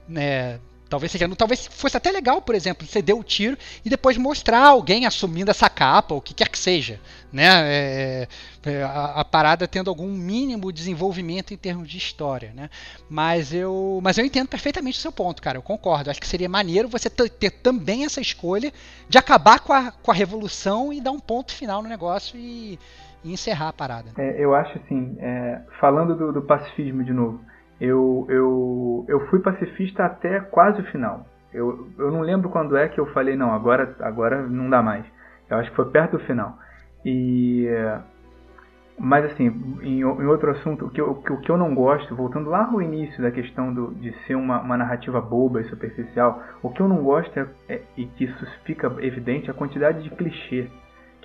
né, 0.07 0.59
Talvez 0.89 1.11
seja, 1.11 1.29
talvez 1.35 1.67
fosse 1.67 1.95
até 1.95 2.11
legal, 2.11 2.41
por 2.41 2.55
exemplo, 2.55 2.85
você 2.85 2.99
deu 2.99 3.19
o 3.19 3.23
tiro 3.23 3.55
e 3.85 3.89
depois 3.89 4.17
mostrar 4.17 4.65
alguém 4.65 5.05
assumindo 5.05 5.51
essa 5.51 5.69
capa, 5.69 6.15
ou 6.15 6.19
o 6.19 6.21
que 6.21 6.33
quer 6.33 6.49
que 6.49 6.57
seja, 6.57 6.99
né? 7.31 7.45
É, 7.45 8.27
é, 8.65 8.83
a, 8.83 9.21
a, 9.21 9.25
parada 9.25 9.67
tendo 9.67 9.89
algum 9.89 10.07
mínimo 10.07 10.71
desenvolvimento 10.71 11.53
em 11.53 11.57
termos 11.57 11.87
de 11.87 11.97
história, 11.97 12.51
né? 12.55 12.71
Mas 13.07 13.53
eu, 13.53 13.99
mas 14.01 14.17
eu 14.17 14.25
entendo 14.25 14.47
perfeitamente 14.47 14.97
o 14.97 15.01
seu 15.01 15.11
ponto, 15.11 15.41
cara. 15.41 15.59
Eu 15.59 15.61
concordo. 15.61 16.09
Acho 16.09 16.19
que 16.19 16.27
seria 16.27 16.49
maneiro 16.49 16.89
você 16.89 17.07
ter 17.07 17.51
também 17.51 18.03
essa 18.03 18.19
escolha 18.19 18.73
de 19.07 19.17
acabar 19.17 19.59
com 19.59 19.71
a, 19.71 19.91
com 19.91 20.09
a 20.09 20.13
revolução 20.13 20.91
e 20.91 20.99
dar 20.99 21.11
um 21.11 21.19
ponto 21.19 21.53
final 21.53 21.83
no 21.83 21.87
negócio 21.87 22.37
e, 22.37 22.79
e 23.23 23.31
encerrar 23.31 23.69
a 23.69 23.73
parada. 23.73 24.11
É, 24.17 24.43
eu 24.43 24.55
acho 24.55 24.75
assim, 24.79 25.15
é, 25.19 25.61
falando 25.79 26.15
do, 26.15 26.33
do 26.33 26.41
pacifismo 26.41 27.03
de 27.03 27.13
novo 27.13 27.47
eu, 27.79 28.25
eu, 28.29 29.05
eu 29.07 29.27
fui 29.27 29.39
pacifista 29.39 30.05
até 30.05 30.39
quase 30.39 30.81
o 30.81 30.85
final. 30.85 31.25
Eu, 31.53 31.87
eu 31.97 32.11
não 32.11 32.21
lembro 32.21 32.49
quando 32.49 32.77
é 32.77 32.87
que 32.87 32.99
eu 32.99 33.07
falei, 33.07 33.35
não, 33.35 33.53
agora, 33.53 33.95
agora 34.01 34.41
não 34.47 34.69
dá 34.69 34.81
mais. 34.81 35.05
Eu 35.49 35.57
acho 35.57 35.69
que 35.69 35.75
foi 35.75 35.89
perto 35.89 36.17
do 36.17 36.23
final. 36.25 36.57
E. 37.05 37.67
Mas 39.01 39.23
assim, 39.31 39.45
em, 39.81 40.01
em 40.01 40.03
outro 40.03 40.51
assunto, 40.51 40.85
o 40.85 40.89
que, 40.89 40.99
eu, 40.99 41.11
o 41.11 41.37
que 41.41 41.49
eu 41.49 41.57
não 41.57 41.73
gosto, 41.73 42.13
voltando 42.13 42.49
lá 42.49 42.65
ao 42.65 42.81
início 42.81 43.23
da 43.23 43.31
questão 43.31 43.73
do, 43.73 43.93
de 43.95 44.11
ser 44.25 44.35
uma, 44.35 44.59
uma 44.59 44.75
narrativa 44.75 45.21
boba 45.21 45.61
e 45.61 45.69
superficial, 45.69 46.43
o 46.61 46.69
que 46.69 46.81
eu 46.81 46.87
não 46.89 47.01
gosto 47.01 47.39
é, 47.39 47.47
é, 47.69 47.81
e 47.95 48.05
que 48.05 48.25
isso 48.25 48.45
fica 48.65 48.93
evidente, 48.99 49.47
é 49.47 49.51
a 49.51 49.53
quantidade 49.53 50.03
de 50.03 50.09
clichê 50.09 50.67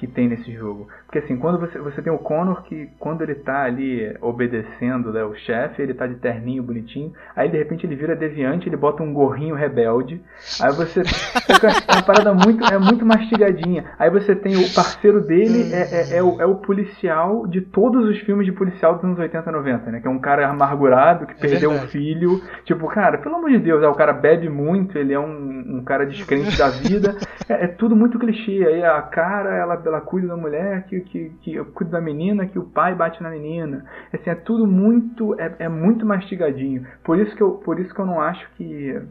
que 0.06 0.12
tem 0.12 0.28
nesse 0.28 0.52
jogo. 0.52 0.86
Porque 1.06 1.18
assim, 1.18 1.36
quando 1.36 1.59
você, 1.59 1.78
você 1.78 2.02
tem 2.02 2.12
o 2.12 2.18
Connor 2.18 2.62
que 2.64 2.90
quando 2.98 3.22
ele 3.22 3.35
tá 3.35 3.64
ali 3.64 4.14
obedecendo 4.20 5.12
né, 5.12 5.24
o 5.24 5.35
chefe, 5.35 5.81
ele 5.81 5.94
tá 5.94 6.06
de 6.06 6.16
terninho 6.16 6.62
bonitinho, 6.62 7.12
aí 7.35 7.48
de 7.48 7.56
repente 7.56 7.86
ele 7.86 7.97
vira 7.97 8.14
deviante, 8.14 8.68
ele 8.68 8.76
bota 8.76 9.02
um 9.02 9.12
gorrinho 9.12 9.55
rebelde, 9.55 10.20
aí 10.60 10.72
você 10.72 11.01
é 11.89 11.93
uma 11.94 12.02
parada 12.02 12.35
muito, 12.35 12.64
é 12.64 12.78
muito 12.78 13.06
mastigadinha. 13.06 13.85
Aí 13.98 14.10
você 14.10 14.35
tem 14.35 14.56
o 14.56 14.74
parceiro 14.74 15.20
dele, 15.20 15.72
é, 15.72 16.14
é, 16.14 16.16
é, 16.18 16.22
o, 16.22 16.40
é 16.40 16.47
o 16.47 16.56
policial 16.56 17.47
de 17.47 17.60
todos 17.60 18.09
os 18.09 18.18
filmes 18.20 18.47
de 18.47 18.52
policial 18.52 18.94
dos 18.97 19.05
anos 19.05 19.18
80 19.18 19.51
90, 19.51 19.90
né? 19.90 20.01
Que 20.01 20.06
é 20.06 20.10
um 20.10 20.18
cara 20.18 20.48
amargurado 20.48 21.26
que 21.26 21.32
é 21.32 21.36
perdeu 21.36 21.70
um 21.70 21.81
filho. 21.89 22.43
Tipo, 22.64 22.89
cara, 22.89 23.18
pelo 23.18 23.36
amor 23.36 23.51
de 23.51 23.59
Deus, 23.59 23.82
é, 23.82 23.89
o 23.89 23.94
cara 23.94 24.12
bebe 24.12 24.48
muito, 24.48 24.98
ele 24.98 25.12
é 25.12 25.18
um, 25.18 25.78
um 25.78 25.85
cara 25.85 26.05
descrente 26.05 26.59
da 26.59 26.68
vida. 26.68 27.16
É, 27.47 27.64
é 27.64 27.68
tudo 27.68 27.94
muito 27.94 28.18
clichê. 28.18 28.64
Aí 28.66 28.82
a 28.82 29.02
cara, 29.02 29.55
ela, 29.55 29.82
ela 29.85 29.94
cuida 30.01 30.29
da 30.29 30.37
mulher, 30.37 30.85
que, 30.87 31.01
que, 31.01 31.31
que 31.41 31.65
cuida 31.66 31.93
da 31.93 32.01
menina, 32.01 32.47
que 32.47 32.59
o 32.59 32.65
pai 32.65 32.95
bate 32.95 33.23
na 33.23 33.31
menina. 33.31 33.85
Assim, 34.12 34.31
é 34.31 34.35
tudo 34.35 34.66
muito. 34.66 35.39
É, 35.41 35.55
é 35.61 35.69
muito 35.69 36.07
mastigadinho. 36.07 36.87
Por 37.03 37.19
isso, 37.19 37.35
que 37.37 37.43
eu, 37.43 37.53
por 37.53 37.79
isso 37.79 37.95
que 37.95 38.01
eu 38.01 38.07
não 38.07 38.21
acho 38.21 38.49
que. 38.53 39.03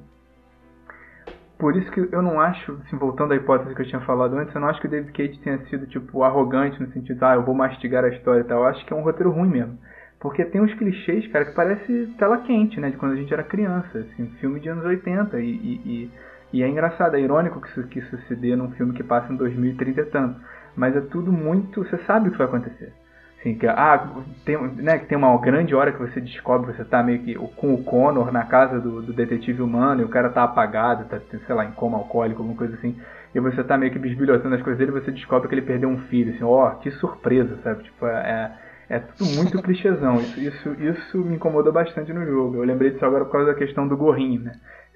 Por 1.58 1.78
isso 1.78 1.90
que 1.92 2.10
eu 2.12 2.22
não 2.22 2.42
acho, 2.42 2.74
assim, 2.86 2.98
voltando 2.98 3.32
à 3.32 3.36
hipótese 3.36 3.74
que 3.74 3.82
eu 3.82 3.88
tinha 3.88 4.02
falado 4.02 4.36
antes, 4.36 4.54
eu 4.54 4.60
não 4.60 4.68
acho 4.68 4.82
que 4.82 4.88
o 4.88 4.90
David 4.90 5.14
Cage 5.14 5.40
tenha 5.40 5.60
sido, 5.68 5.88
tipo, 5.88 6.22
arrogante 6.24 6.82
no 6.82 6.92
sentido, 6.92 7.24
ah, 7.24 7.36
eu 7.36 7.44
vou 7.44 7.56
mastigar 7.56 8.04
a 8.04 8.10
história 8.10 8.42
e 8.42 8.44
tal. 8.44 8.60
Eu 8.60 8.66
acho 8.66 8.86
que 8.86 8.92
é 8.92 8.96
um 8.96 9.04
roteiro 9.04 9.32
ruim 9.32 9.50
mesmo. 9.50 9.78
Porque 10.20 10.44
tem 10.46 10.62
uns 10.62 10.74
clichês, 10.76 11.28
cara, 11.28 11.46
que 11.46 11.54
parece 11.54 12.14
tela 12.18 12.40
quente, 12.40 12.80
né? 12.80 12.90
De 12.90 12.98
quando 12.98 13.12
a 13.12 13.16
gente 13.16 13.34
era 13.34 13.44
criança, 13.44 14.00
assim, 14.00 14.26
filme 14.40 14.60
de 14.60 14.70
anos 14.70 14.86
80. 14.86 15.40
E, 15.40 15.44
e, 15.44 15.82
e, 15.86 16.12
e 16.54 16.64
é 16.64 16.68
engraçado, 16.68 17.16
é 17.16 17.20
irônico 17.20 17.60
que 17.60 17.68
isso, 17.68 17.88
que 17.88 18.00
isso 18.00 18.18
se 18.28 18.36
dê 18.36 18.56
num 18.56 18.72
filme 18.72 18.94
que 18.94 19.04
passa 19.04 19.32
em 19.32 19.36
2030 19.36 20.02
e 20.02 20.06
tanto 20.06 20.40
mas 20.76 20.95
é 20.95 21.02
tudo 21.02 21.32
muito. 21.32 21.84
Você 21.84 21.98
sabe 22.06 22.30
o 22.30 22.32
que 22.32 22.38
vai 22.38 22.48
acontecer. 22.48 22.94
Assim, 23.44 23.56
que, 23.56 23.68
ah, 23.68 24.10
tem, 24.45 24.58
né, 24.58 24.98
que 25.00 25.06
tem 25.06 25.18
uma 25.18 25.38
grande 25.38 25.76
hora 25.76 25.91
que 25.91 26.00
você 26.00 26.22
descobre, 26.22 26.72
você 26.72 26.86
tá 26.86 27.04
meio 27.04 27.20
que 27.20 27.36
com 27.58 27.74
o 27.74 27.84
Connor 27.84 28.32
na 28.32 28.45
casa 28.45 28.80
do, 28.80 29.02
do 29.02 29.12
detetive 29.12 29.62
humano 29.62 30.02
e 30.02 30.06
o 30.06 30.10
cara 30.10 30.30
tá 30.30 30.44
apagado, 30.44 31.04
tá, 31.10 31.20
sei 31.45 31.54
lá, 31.54 31.66
em 31.66 31.72
coma 31.72 31.98
alcoólico, 31.98 32.41
alguma 32.41 32.58
coisa 32.58 32.76
assim, 32.76 32.98
e 33.36 33.40
você 33.41 33.62
tá 33.62 33.78
meio 33.78 33.91
que 33.91 34.00
bisbilhotando 34.00 34.56
as 34.56 34.62
coisas 34.62 34.78
dele 34.78 34.98
e 34.98 35.02
você 35.02 35.12
descobre 35.12 35.50
que 35.50 35.56
ele 35.56 35.62
perdeu 35.62 35.90
um 35.90 35.98
filho, 36.04 36.34
assim, 36.34 36.44
ó, 36.44 36.70
oh, 36.70 36.76
que 36.78 36.90
surpresa, 36.91 37.58
sabe? 37.64 37.84
Tipo, 37.84 38.08
é, 38.08 38.58
é, 38.90 38.95
é 38.95 39.00
tudo 39.00 39.30
muito 39.32 39.62
clichêzão. 39.62 40.22
Isso, 40.22 40.40
isso, 40.40 40.74
isso 40.82 41.18
me 41.18 41.36
incomodou 41.36 41.74
bastante 41.74 42.14
no 42.14 42.26
jogo. 42.26 42.56
Eu 42.56 42.64
lembrei 42.64 42.91
disso 42.91 43.06
agora 43.06 43.26
por 43.26 43.32
causa 43.34 43.48
da 43.48 43.58
questão 43.58 43.88
do 43.88 43.98
gorrinho, 43.98 44.41
né? 44.41 44.54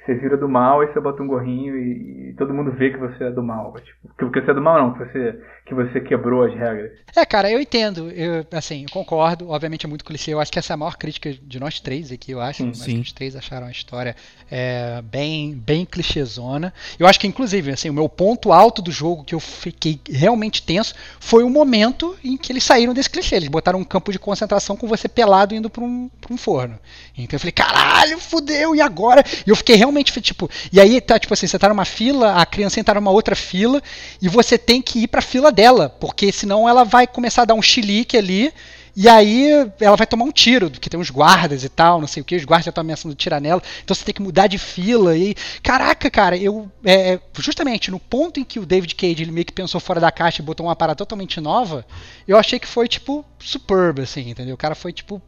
Você 0.08 0.16
vira 0.16 0.38
do 0.38 0.48
mal 0.48 0.82
e 0.82 0.88
você 0.88 1.00
bota 1.02 1.22
um 1.22 1.28
gorrinho 1.28 1.76
e, 1.78 2.30
e, 2.30 2.34
todo 2.38 2.54
mundo 2.54 2.72
vê 2.72 2.92
que 2.92 2.98
você 2.98 3.26
é 3.26 3.32
do 3.32 3.44
mal. 3.44 3.74
Tipo, 3.74 4.32
que 4.32 4.42
você 4.42 4.52
é 4.52 4.54
do 4.54 4.62
mal 4.62 4.82
não, 4.82 4.94
que 4.94 5.00
você, 5.00 5.40
que 5.66 5.74
você 5.74 6.00
quebrou 6.00 6.44
as 6.44 6.54
regras. 6.54 6.92
É, 7.16 7.26
cara, 7.26 7.52
eu 7.52 7.60
entendo. 7.60 8.10
Eu, 8.12 8.46
assim, 8.54 8.84
eu 8.84 8.90
concordo. 8.90 9.50
Obviamente 9.50 9.86
é 9.86 9.90
muito 9.90 10.06
clichê. 10.06 10.34
Eu 10.34 10.40
acho 10.40 10.52
que 10.52 10.58
essa 10.58 10.74
é 10.74 10.76
a 10.76 10.78
maior 10.78 10.96
crítica 10.96 11.34
de 11.34 11.60
nós 11.60 11.82
três 11.82 12.12
aqui, 12.12 12.32
eu 12.32 12.40
acho. 12.40 12.64
Sim, 12.64 12.74
sim. 12.74 13.00
os 13.02 13.12
três 13.12 13.36
acharam 13.36 13.68
a 13.68 13.72
história 13.72 14.16
é, 14.50 15.02
bem, 15.04 15.54
bem 15.54 15.86
clichêzona. 15.86 16.74
Eu 16.98 17.06
acho 17.06 17.20
que, 17.20 17.28
inclusive, 17.28 17.72
assim, 17.72 17.90
o 17.90 17.94
meu 17.94 18.08
ponto 18.08 18.54
alto 18.54 18.82
do 18.82 18.92
jogo, 18.92 19.26
que 19.26 19.36
eu 19.36 19.40
fiquei 19.40 20.00
realmente 20.10 20.64
tenso, 20.64 20.96
foi 21.20 21.44
o 21.44 21.50
momento 21.50 22.16
em 22.24 22.38
que 22.38 22.52
eles 22.52 22.64
saíram 22.64 22.94
desse 22.94 23.10
clichê. 23.10 23.36
Eles 23.36 23.50
botaram 23.50 23.80
um 23.80 23.84
campo 23.84 24.12
de 24.12 24.20
concentração 24.20 24.78
com 24.78 24.88
você 24.88 25.10
pelado 25.10 25.54
indo 25.54 25.70
pra 25.70 25.84
um, 25.84 26.10
pra 26.22 26.34
um 26.34 26.38
forno. 26.38 26.80
Então 27.18 27.36
eu 27.36 27.40
falei, 27.40 27.52
caralho, 27.52 28.20
fudeu, 28.20 28.76
e 28.76 28.82
agora? 28.82 29.24
E 29.46 29.50
eu 29.50 29.56
fiquei 29.56 29.76
realmente 29.76 29.97
realmente 29.98 30.22
tipo. 30.22 30.50
E 30.72 30.80
aí 30.80 31.02
tá, 31.02 31.20
tipo 31.20 31.34
assim, 31.34 31.48
você 31.48 31.58
tá 31.58 31.70
numa 31.70 31.86
fila, 31.86 32.36
a 32.36 32.46
criança 32.46 32.84
tá 32.84 32.94
numa 32.94 33.12
outra 33.12 33.36
fila, 33.36 33.82
e 34.22 34.30
você 34.30 34.58
tem 34.58 34.82
que 34.82 35.00
ir 35.00 35.08
pra 35.08 35.22
fila 35.22 35.52
dela, 35.52 35.90
porque 35.90 36.32
senão 36.32 36.70
ela 36.70 36.84
vai 36.84 37.08
começar 37.08 37.42
a 37.42 37.46
dar 37.46 37.56
um 37.56 37.62
chilique 37.62 38.18
ali. 38.18 38.54
E 39.00 39.08
aí 39.08 39.52
ela 39.80 39.96
vai 39.96 40.08
tomar 40.08 40.26
um 40.26 40.32
tiro, 40.32 40.72
porque 40.72 40.90
tem 40.90 41.00
uns 41.00 41.12
guardas 41.12 41.64
e 41.64 41.70
tal, 41.70 42.02
não 42.02 42.08
sei 42.08 42.22
o 42.22 42.26
que, 42.26 42.36
os 42.36 42.46
guardas 42.46 42.66
já 42.66 42.70
estão 42.70 42.82
ameaçando 42.82 43.14
tirar 43.14 43.40
nela, 43.40 43.62
então 43.84 43.94
você 43.94 44.04
tem 44.04 44.12
que 44.12 44.24
mudar 44.24 44.48
de 44.48 44.58
fila. 44.58 45.16
E. 45.16 45.36
Caraca, 45.62 46.10
cara, 46.10 46.36
eu. 46.36 46.68
É, 46.84 47.14
é, 47.14 47.20
justamente 47.38 47.92
no 47.92 48.00
ponto 48.00 48.40
em 48.40 48.44
que 48.44 48.60
o 48.60 48.66
David 48.66 48.96
Cage 48.96 49.22
ele 49.22 49.32
meio 49.32 49.46
que 49.46 49.54
pensou 49.54 49.80
fora 49.80 50.00
da 50.00 50.12
caixa 50.12 50.42
e 50.42 50.46
botou 50.46 50.66
uma 50.66 50.76
parada 50.76 50.98
totalmente 50.98 51.40
nova, 51.40 51.86
eu 52.28 52.40
achei 52.40 52.58
que 52.58 52.66
foi, 52.66 52.88
tipo, 52.88 53.24
superb, 53.38 54.02
assim, 54.02 54.32
entendeu? 54.32 54.56
O 54.56 54.58
cara 54.58 54.74
foi, 54.74 54.92
tipo 54.92 55.22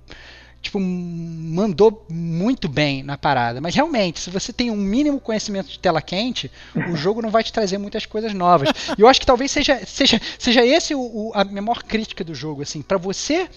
tipo, 0.61 0.79
mandou 0.79 2.05
muito 2.09 2.67
bem 2.67 3.01
na 3.01 3.17
parada. 3.17 3.61
Mas 3.61 3.75
realmente, 3.75 4.19
se 4.19 4.29
você 4.29 4.51
tem 4.51 4.69
um 4.69 4.75
mínimo 4.75 5.19
conhecimento 5.19 5.69
de 5.69 5.79
tela 5.79 6.01
quente, 6.01 6.51
o 6.91 6.95
jogo 6.97 7.21
não 7.21 7.29
vai 7.29 7.43
te 7.43 7.53
trazer 7.53 7.77
muitas 7.77 8.05
coisas 8.05 8.33
novas. 8.33 8.69
E 8.97 9.01
eu 9.01 9.07
acho 9.07 9.19
que 9.19 9.25
talvez 9.25 9.51
seja, 9.51 9.85
seja, 9.85 10.19
seja 10.37 10.65
esse 10.65 10.93
o, 10.93 10.99
o 10.99 11.31
a 11.33 11.45
maior 11.45 11.83
crítica 11.83 12.23
do 12.23 12.35
jogo, 12.35 12.61
assim, 12.61 12.81
para 12.81 12.97
você 12.97 13.49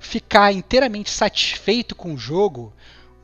ficar 0.00 0.52
inteiramente 0.52 1.10
satisfeito 1.10 1.94
com 1.94 2.14
o 2.14 2.18
jogo, 2.18 2.72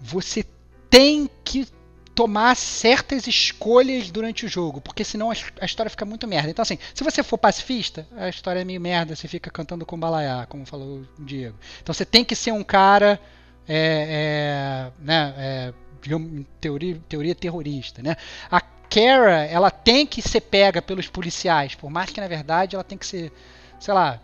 você 0.00 0.44
tem 0.90 1.28
que 1.44 1.66
tomar 2.14 2.54
certas 2.54 3.26
escolhas 3.26 4.10
durante 4.10 4.46
o 4.46 4.48
jogo, 4.48 4.80
porque 4.80 5.02
senão 5.02 5.30
a, 5.30 5.64
história 5.64 5.90
fica 5.90 6.04
muito 6.04 6.28
merda. 6.28 6.50
Então, 6.50 6.62
assim, 6.62 6.78
se 6.94 7.02
você 7.02 7.22
for 7.22 7.36
pacifista, 7.36 8.06
a 8.16 8.28
história 8.28 8.60
é 8.60 8.64
meio 8.64 8.80
merda, 8.80 9.16
você 9.16 9.26
fica 9.26 9.50
cantando 9.50 9.84
com 9.84 9.98
balaiá, 9.98 10.46
como 10.48 10.64
falou 10.64 11.04
o 11.18 11.24
Diego. 11.24 11.56
Então, 11.82 11.92
você 11.92 12.04
tem 12.04 12.24
que 12.24 12.36
ser 12.36 12.52
um 12.52 12.62
cara, 12.62 13.20
é, 13.68 14.92
é, 14.98 15.04
né, 15.04 15.34
é, 15.36 15.74
teoria, 16.60 17.00
teoria 17.08 17.34
terrorista, 17.34 18.00
né? 18.00 18.16
A 18.50 18.60
Kara, 18.60 19.44
ela 19.46 19.70
tem 19.70 20.06
que 20.06 20.22
ser 20.22 20.40
pega 20.40 20.80
pelos 20.80 21.08
policiais, 21.08 21.74
por 21.74 21.90
mais 21.90 22.10
que, 22.10 22.20
na 22.20 22.28
verdade, 22.28 22.76
ela 22.76 22.84
tem 22.84 22.96
que 22.96 23.06
ser, 23.06 23.32
sei 23.80 23.92
lá, 23.92 24.20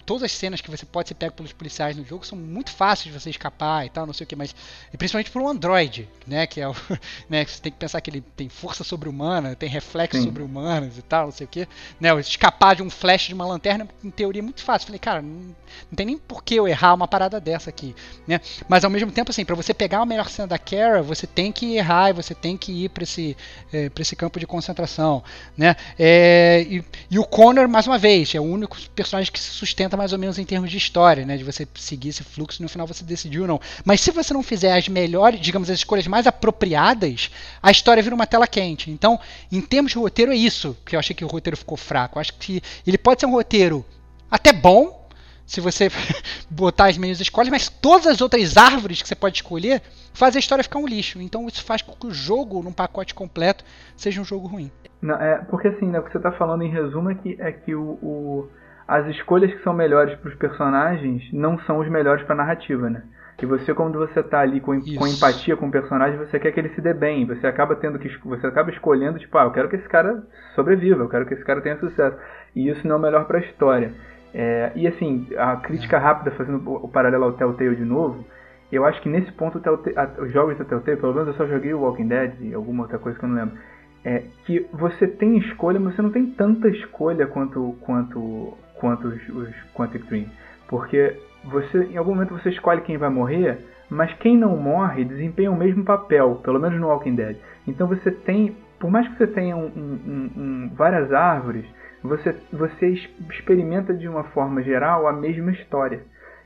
todas 0.00 0.22
as 0.22 0.32
cenas 0.32 0.60
que 0.60 0.70
você 0.70 0.84
pode 0.84 1.08
ser 1.08 1.14
pego 1.14 1.34
pelos 1.34 1.52
policiais 1.52 1.96
no 1.96 2.04
jogo 2.04 2.26
são 2.26 2.36
muito 2.36 2.70
fáceis 2.70 3.12
de 3.12 3.20
você 3.20 3.30
escapar 3.30 3.86
e 3.86 3.90
tal, 3.90 4.06
não 4.06 4.12
sei 4.12 4.24
o 4.24 4.26
que, 4.26 4.36
mas 4.36 4.54
principalmente 4.96 5.30
por 5.30 5.42
um 5.42 5.48
android, 5.48 6.08
né, 6.26 6.46
que 6.46 6.60
é 6.60 6.68
o, 6.68 6.74
né, 7.28 7.44
que 7.44 7.50
você 7.50 7.60
tem 7.60 7.72
que 7.72 7.78
pensar 7.78 8.00
que 8.00 8.10
ele 8.10 8.20
tem 8.20 8.48
força 8.48 8.84
sobre-humana, 8.84 9.54
tem 9.54 9.68
reflexos 9.68 10.22
sobre-humanos 10.22 10.98
e 10.98 11.02
tal, 11.02 11.26
não 11.26 11.32
sei 11.32 11.44
o 11.46 11.48
que, 11.48 11.68
né, 12.00 12.18
escapar 12.20 12.76
de 12.76 12.82
um 12.82 12.90
flash 12.90 13.28
de 13.28 13.34
uma 13.34 13.46
lanterna, 13.46 13.88
em 14.02 14.10
teoria 14.10 14.40
é 14.40 14.42
muito 14.42 14.62
fácil. 14.62 14.86
Falei, 14.86 14.98
cara, 14.98 15.22
não, 15.22 15.54
não 15.90 15.96
tem 15.96 16.06
nem 16.06 16.18
por 16.18 16.42
que 16.42 16.54
eu 16.54 16.66
errar 16.66 16.94
uma 16.94 17.08
parada 17.08 17.40
dessa 17.40 17.70
aqui, 17.70 17.94
né? 18.26 18.40
Mas 18.68 18.84
ao 18.84 18.90
mesmo 18.90 19.10
tempo 19.10 19.30
assim, 19.30 19.44
para 19.44 19.54
você 19.54 19.74
pegar 19.74 20.00
a 20.00 20.06
melhor 20.06 20.28
cena 20.28 20.48
da 20.48 20.58
Kara, 20.58 21.02
você 21.02 21.26
tem 21.26 21.52
que 21.52 21.76
errar 21.76 22.10
e 22.10 22.12
você 22.12 22.34
tem 22.34 22.56
que 22.56 22.84
ir 22.84 22.88
para 22.88 23.04
esse 23.04 23.36
é, 23.72 23.88
para 23.88 24.02
esse 24.02 24.16
campo 24.16 24.38
de 24.38 24.46
concentração, 24.46 25.22
né? 25.56 25.76
É, 25.98 26.66
e, 26.68 26.84
e 27.10 27.18
o 27.18 27.24
Connor 27.24 27.68
mais 27.68 27.86
uma 27.86 27.98
vez 27.98 28.34
é 28.34 28.40
o 28.40 28.44
único 28.44 28.76
personagem 28.90 29.30
que 29.30 29.40
se 29.40 29.50
sustenta 29.50 29.83
mais 29.96 30.12
ou 30.12 30.18
menos 30.18 30.38
em 30.38 30.44
termos 30.44 30.70
de 30.70 30.76
história, 30.76 31.24
né? 31.24 31.36
De 31.36 31.44
você 31.44 31.66
seguir 31.74 32.10
esse 32.10 32.22
fluxo 32.22 32.60
e 32.60 32.62
no 32.62 32.68
final 32.68 32.86
você 32.86 33.04
decidir 33.04 33.40
ou 33.40 33.46
não. 33.46 33.60
Mas 33.84 34.00
se 34.00 34.10
você 34.10 34.32
não 34.32 34.42
fizer 34.42 34.76
as 34.76 34.88
melhores, 34.88 35.40
digamos, 35.40 35.70
as 35.70 35.78
escolhas 35.78 36.06
mais 36.06 36.26
apropriadas, 36.26 37.30
a 37.62 37.70
história 37.70 38.02
vira 38.02 38.14
uma 38.14 38.26
tela 38.26 38.46
quente. 38.46 38.90
Então, 38.90 39.18
em 39.50 39.60
termos 39.60 39.92
de 39.92 39.98
roteiro, 39.98 40.32
é 40.32 40.36
isso 40.36 40.76
que 40.84 40.96
eu 40.96 41.00
achei 41.00 41.14
que 41.14 41.24
o 41.24 41.28
roteiro 41.28 41.56
ficou 41.56 41.76
fraco. 41.76 42.18
Eu 42.18 42.20
acho 42.20 42.34
que 42.34 42.62
ele 42.86 42.98
pode 42.98 43.20
ser 43.20 43.26
um 43.26 43.32
roteiro 43.32 43.84
até 44.30 44.52
bom, 44.52 45.04
se 45.46 45.60
você 45.60 45.88
botar 46.50 46.86
as 46.86 46.98
melhores 46.98 47.20
escolhas, 47.20 47.50
mas 47.50 47.68
todas 47.68 48.06
as 48.06 48.20
outras 48.20 48.56
árvores 48.56 49.02
que 49.02 49.08
você 49.08 49.14
pode 49.14 49.36
escolher 49.36 49.82
faz 50.12 50.34
a 50.36 50.38
história 50.38 50.64
ficar 50.64 50.78
um 50.78 50.86
lixo. 50.86 51.20
Então 51.20 51.46
isso 51.46 51.62
faz 51.62 51.82
com 51.82 51.92
que 51.92 52.06
o 52.06 52.10
jogo, 52.10 52.62
num 52.62 52.72
pacote 52.72 53.14
completo, 53.14 53.64
seja 53.96 54.20
um 54.20 54.24
jogo 54.24 54.46
ruim. 54.46 54.70
Não, 55.02 55.16
é, 55.16 55.38
porque 55.50 55.68
assim, 55.68 55.86
né, 55.86 55.98
o 55.98 56.02
que 56.02 56.10
você 56.10 56.16
está 56.16 56.32
falando 56.32 56.62
em 56.62 56.70
resumo 56.70 57.10
é 57.10 57.14
que, 57.14 57.36
é 57.38 57.52
que 57.52 57.74
o, 57.74 57.98
o 58.02 58.48
as 58.86 59.06
escolhas 59.06 59.52
que 59.52 59.62
são 59.62 59.72
melhores 59.72 60.14
para 60.18 60.28
os 60.28 60.34
personagens 60.36 61.22
não 61.32 61.58
são 61.60 61.78
os 61.78 61.88
melhores 61.88 62.24
para 62.24 62.34
a 62.34 62.38
narrativa, 62.38 62.90
né? 62.90 63.02
E 63.42 63.46
você, 63.46 63.74
quando 63.74 63.98
você 63.98 64.22
tá 64.22 64.40
ali 64.40 64.58
com, 64.58 64.72
com, 64.80 65.06
empatia 65.06 65.54
com 65.54 65.66
o 65.66 65.70
personagem, 65.70 66.18
você 66.18 66.38
quer 66.38 66.50
que 66.50 66.60
ele 66.60 66.70
se 66.70 66.80
dê 66.80 66.94
bem. 66.94 67.26
Você 67.26 67.46
acaba 67.46 67.76
tendo 67.76 67.98
que. 67.98 68.08
Você 68.24 68.46
acaba 68.46 68.70
escolhendo, 68.70 69.18
tipo, 69.18 69.36
ah, 69.36 69.44
eu 69.44 69.50
quero 69.50 69.68
que 69.68 69.76
esse 69.76 69.88
cara 69.88 70.22
sobreviva, 70.54 71.02
eu 71.02 71.08
quero 71.08 71.26
que 71.26 71.34
esse 71.34 71.44
cara 71.44 71.60
tenha 71.60 71.76
sucesso. 71.78 72.16
E 72.56 72.68
isso 72.68 72.86
não 72.86 72.96
é 72.96 72.98
o 72.98 73.02
melhor 73.02 73.26
para 73.26 73.38
a 73.38 73.42
história. 73.42 73.92
É, 74.32 74.72
e 74.74 74.86
assim, 74.86 75.28
a 75.36 75.56
crítica 75.56 75.98
rápida, 75.98 76.30
fazendo 76.32 76.58
o, 76.66 76.88
paralelo 76.88 77.24
ao 77.24 77.32
Telltale 77.32 77.76
de 77.76 77.84
novo, 77.84 78.24
eu 78.72 78.84
acho 78.84 79.00
que 79.02 79.08
nesse 79.08 79.30
ponto 79.32 79.60
a, 79.68 80.22
os 80.22 80.32
jogos 80.32 80.56
da 80.56 80.64
Telltale, 80.64 80.96
pelo 80.96 81.12
menos 81.12 81.28
eu 81.28 81.34
só 81.34 81.46
joguei 81.46 81.74
o 81.74 81.80
Walking 81.80 82.08
Dead 82.08 82.32
e 82.40 82.54
alguma 82.54 82.84
outra 82.84 82.98
coisa 82.98 83.18
que 83.18 83.24
eu 83.24 83.28
não 83.28 83.36
lembro. 83.36 83.58
É 84.04 84.22
que 84.46 84.66
você 84.72 85.06
tem 85.06 85.38
escolha, 85.38 85.78
mas 85.78 85.96
você 85.96 86.02
não 86.02 86.10
tem 86.10 86.26
tanta 86.26 86.68
escolha 86.68 87.26
quanto, 87.26 87.76
quanto 87.80 88.56
quanto 88.78 89.08
os, 89.08 89.28
os 89.28 89.54
Quantic 89.74 90.04
Dream. 90.06 90.26
Porque 90.68 91.16
você, 91.44 91.84
em 91.84 91.96
algum 91.96 92.14
momento 92.14 92.34
você 92.34 92.50
escolhe 92.50 92.82
quem 92.82 92.96
vai 92.96 93.10
morrer, 93.10 93.58
mas 93.88 94.12
quem 94.14 94.36
não 94.36 94.56
morre 94.56 95.04
desempenha 95.04 95.50
o 95.50 95.56
mesmo 95.56 95.84
papel, 95.84 96.36
pelo 96.42 96.58
menos 96.58 96.80
no 96.80 96.88
Walking 96.88 97.14
Dead. 97.14 97.36
Então 97.66 97.86
você 97.86 98.10
tem, 98.10 98.56
por 98.78 98.90
mais 98.90 99.06
que 99.08 99.18
você 99.18 99.26
tenha 99.26 99.56
um, 99.56 99.66
um, 99.66 100.30
um, 100.36 100.72
várias 100.74 101.12
árvores, 101.12 101.66
você, 102.02 102.36
você 102.52 102.88
experimenta 103.30 103.94
de 103.94 104.08
uma 104.08 104.24
forma 104.24 104.62
geral 104.62 105.06
a 105.06 105.12
mesma 105.12 105.52
história. 105.52 106.02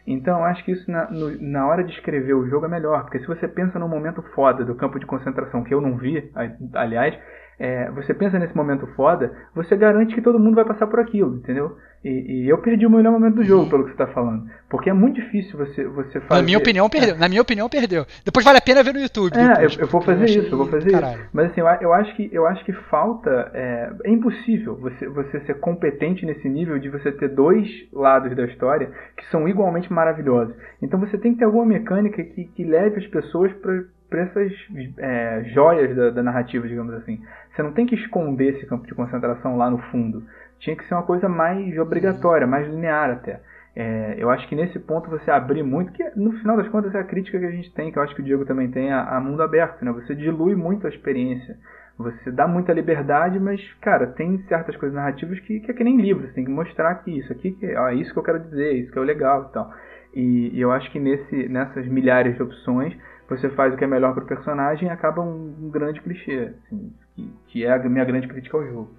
Então 0.07 0.45
acho 0.45 0.65
que 0.65 0.73
isso 0.73 0.91
na, 0.91 1.11
no, 1.11 1.41
na 1.41 1.67
hora 1.67 1.85
de 1.85 1.93
escrever 1.93 2.35
o 2.35 2.49
jogo 2.49 2.67
é 2.67 2.69
melhor, 2.69 3.03
porque 3.03 3.19
se 3.19 3.27
você 3.27 3.47
pensa 3.47 3.79
num 3.79 3.89
momento 3.89 4.23
foda 4.35 4.65
do 4.65 4.75
campo 4.75 4.99
de 4.99 5.07
concentração 5.07 5.63
que 5.63 5.75
eu 5.75 5.81
não 5.81 5.97
vi, 5.97 6.31
aliás, 6.75 7.15
é, 7.59 7.91
você 7.91 8.15
pensa 8.15 8.39
nesse 8.39 8.57
momento 8.57 8.87
foda, 8.95 9.33
você 9.55 9.77
garante 9.77 10.15
que 10.15 10.23
todo 10.23 10.39
mundo 10.39 10.55
vai 10.55 10.65
passar 10.65 10.87
por 10.87 11.01
aquilo, 11.01 11.37
entendeu? 11.37 11.77
E, 12.05 12.45
e 12.45 12.49
eu 12.49 12.59
perdi 12.59 12.87
o 12.87 12.91
melhor 12.91 13.11
momento 13.11 13.35
do 13.37 13.43
jogo, 13.43 13.69
pelo 13.69 13.83
que 13.83 13.91
você 13.91 14.03
está 14.03 14.07
falando. 14.15 14.49
Porque 14.69 14.89
é 14.89 14.93
muito 14.93 15.17
difícil 15.17 15.59
você, 15.59 15.85
você 15.85 16.21
fazer. 16.21 16.41
Na 16.41 16.43
minha 16.43 16.59
opinião, 16.59 16.89
perdeu. 16.89 17.17
É. 17.17 17.19
Na 17.19 17.29
minha 17.29 17.43
opinião, 17.43 17.69
perdeu. 17.69 18.07
Depois 18.25 18.45
vale 18.45 18.59
a 18.59 18.61
pena 18.61 18.85
ver 18.85 18.95
no 18.95 19.01
YouTube. 19.01 19.37
É, 19.37 19.49
depois, 19.49 19.75
eu, 19.75 19.81
eu, 19.81 19.87
vou 19.89 20.01
fazer 20.03 20.23
eu 20.23 20.43
isso, 20.43 20.55
eu 20.55 20.59
vou 20.59 20.69
fazer 20.69 20.93
Caralho. 20.93 21.21
isso. 21.21 21.31
Mas 21.33 21.51
assim, 21.51 21.61
eu, 21.61 21.67
eu, 21.67 21.93
acho 21.93 22.15
que, 22.15 22.31
eu 22.33 22.47
acho 22.47 22.65
que 22.65 22.73
falta. 22.73 23.51
É, 23.53 23.91
é 24.05 24.11
impossível 24.11 24.77
você, 24.77 25.09
você 25.09 25.41
ser 25.41 25.55
competente 25.59 26.25
nesse 26.25 26.49
nível 26.49 26.79
de 26.79 26.89
você 26.89 27.11
ter 27.11 27.29
dois 27.29 27.69
lados 27.93 28.35
da 28.37 28.45
história 28.45 28.93
que 29.17 29.27
são 29.31 29.49
igualmente 29.49 29.93
maravilhosos. 29.93 30.55
Então 30.81 31.01
você 31.01 31.19
tem 31.19 31.33
que 31.33 31.41
ter 31.41 31.47
alguma 31.47 31.67
mecânica 31.67 32.23
que, 32.23 32.45
que 32.45 32.63
leve 32.63 32.99
as 33.01 33.07
pessoas 33.09 33.53
para 33.55 33.83
para 34.09 34.23
essas 34.23 34.53
é, 34.99 35.45
joias 35.53 35.95
da, 35.95 36.11
da, 36.11 36.23
narrativa, 36.23 36.67
digamos 36.67 36.95
assim. 36.95 37.21
Você 37.55 37.63
não 37.63 37.73
tem 37.73 37.87
que 37.87 37.95
esconder 37.95 38.57
esse 38.57 38.67
campo 38.67 38.87
de 38.87 38.95
concentração 38.95 39.57
lá 39.57 39.71
no 39.71 39.79
fundo. 39.91 40.23
Tinha 40.59 40.77
que 40.77 40.85
ser 40.87 40.95
uma 40.95 41.03
coisa 41.03 41.29
mais 41.29 41.79
obrigatória, 41.79 42.47
mais 42.47 42.67
linear 42.67 43.11
até. 43.11 43.41
É, 43.77 44.17
eu 44.19 44.29
acho 44.31 44.49
que 44.49 44.57
nesse 44.57 44.79
ponto 44.79 45.09
você 45.09 45.31
abrir 45.31 45.63
muito, 45.63 45.93
que 45.93 46.03
no 46.17 46.33
final 46.39 46.57
das 46.57 46.69
contas 46.69 46.95
é 46.95 46.99
a 46.99 47.05
crítica 47.05 47.39
que 47.39 47.47
a 47.47 47.51
gente 47.51 47.73
tem, 47.75 47.93
que 47.93 47.99
eu 47.99 48.03
acho 48.03 48.15
que 48.15 48.23
o 48.23 48.25
Diego 48.25 48.45
também 48.45 48.71
tem, 48.71 48.93
a, 48.93 49.17
a 49.17 49.21
mundo 49.21 49.43
aberto. 49.43 49.85
Né? 49.85 49.93
Você 49.93 50.15
dilui 50.15 50.55
muito 50.57 50.87
a 50.87 50.91
experiência. 50.91 51.57
Você 51.99 52.31
dá 52.31 52.47
muita 52.47 52.73
liberdade, 52.73 53.41
mas, 53.41 53.61
cara, 53.81 54.07
tem 54.07 54.39
certas 54.49 54.77
coisas 54.77 54.97
narrativas 54.97 55.39
que, 55.41 55.61
que 55.61 55.71
é 55.71 55.75
que 55.75 55.85
nem 55.85 56.01
livro. 56.01 56.27
Você 56.27 56.35
tem 56.35 56.45
que 56.45 56.51
mostrar 56.51 56.95
que 56.97 57.19
isso 57.19 57.33
aqui, 57.33 57.53
que, 57.53 57.75
ó, 57.77 57.91
isso 57.91 58.13
que 58.13 58.19
eu 58.19 58.23
quero 58.23 58.41
dizer, 58.41 58.73
isso 58.73 58.93
que 58.93 58.99
é 58.99 59.01
o 59.01 59.05
legal 59.05 59.49
e 59.49 59.53
tal. 59.53 59.73
E, 60.15 60.57
e 60.57 60.61
eu 60.61 60.73
acho 60.73 60.91
que 60.91 60.99
nesse, 60.99 61.49
nessas 61.49 61.87
milhares 61.87 62.37
de 62.37 62.43
opções, 62.43 62.97
você 63.29 63.51
faz 63.51 63.75
o 63.75 63.77
que 63.77 63.85
é 63.85 63.87
melhor 63.87 64.15
para 64.15 64.25
o 64.25 64.27
personagem 64.27 64.89
e 64.89 64.91
acaba 64.91 65.21
um, 65.21 65.55
um 65.61 65.71
grande 65.71 66.01
clichê, 66.01 66.55
assim, 66.65 66.93
que, 67.15 67.31
que, 67.49 67.65
é 67.65 67.73
a 67.73 67.79
minha 67.89 68.05
grande 68.05 68.27
crítica 68.27 68.57
ao 68.57 68.67
jogo. 68.67 68.91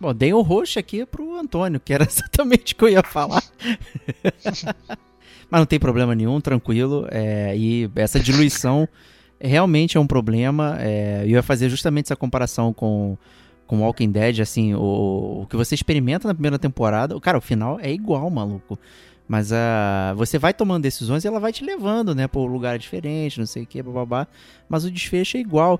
Bom, 0.00 0.14
dei 0.14 0.32
um 0.32 0.42
roxo 0.42 0.78
aqui 0.78 1.06
pro 1.06 1.36
Antônio, 1.36 1.80
que 1.80 1.92
era 1.92 2.04
exatamente 2.08 2.74
o 2.74 2.76
que 2.76 2.84
eu 2.84 2.88
ia 2.88 3.02
falar. 3.02 3.42
Mas 5.50 5.60
não 5.60 5.66
tem 5.66 5.78
problema 5.78 6.14
nenhum, 6.14 6.40
tranquilo. 6.40 7.06
É, 7.10 7.56
e 7.56 7.90
essa 7.96 8.20
diluição 8.20 8.88
realmente 9.40 9.96
é 9.96 10.00
um 10.00 10.06
problema. 10.06 10.76
É, 10.80 11.22
eu 11.24 11.30
ia 11.30 11.42
fazer 11.42 11.68
justamente 11.68 12.06
essa 12.06 12.16
comparação 12.16 12.72
com 12.72 13.16
com 13.68 13.82
Walking 13.82 14.10
Dead, 14.10 14.40
assim, 14.40 14.74
o, 14.74 15.42
o 15.42 15.46
que 15.46 15.54
você 15.54 15.74
experimenta 15.74 16.26
na 16.26 16.32
primeira 16.32 16.58
temporada, 16.58 17.20
cara, 17.20 17.36
o 17.36 17.40
final 17.40 17.78
é 17.78 17.92
igual, 17.92 18.28
maluco. 18.30 18.78
Mas 19.28 19.52
uh, 19.52 20.16
você 20.16 20.38
vai 20.38 20.54
tomando 20.54 20.82
decisões 20.82 21.22
e 21.22 21.28
ela 21.28 21.38
vai 21.38 21.52
te 21.52 21.62
levando, 21.62 22.14
né, 22.14 22.26
para 22.26 22.40
um 22.40 22.46
lugar 22.46 22.78
diferente, 22.78 23.38
não 23.38 23.46
sei 23.46 23.64
o 23.64 23.66
que, 23.66 23.82
babá. 23.82 24.26
Mas 24.66 24.84
o 24.84 24.90
desfecho 24.90 25.36
é 25.36 25.40
igual, 25.40 25.78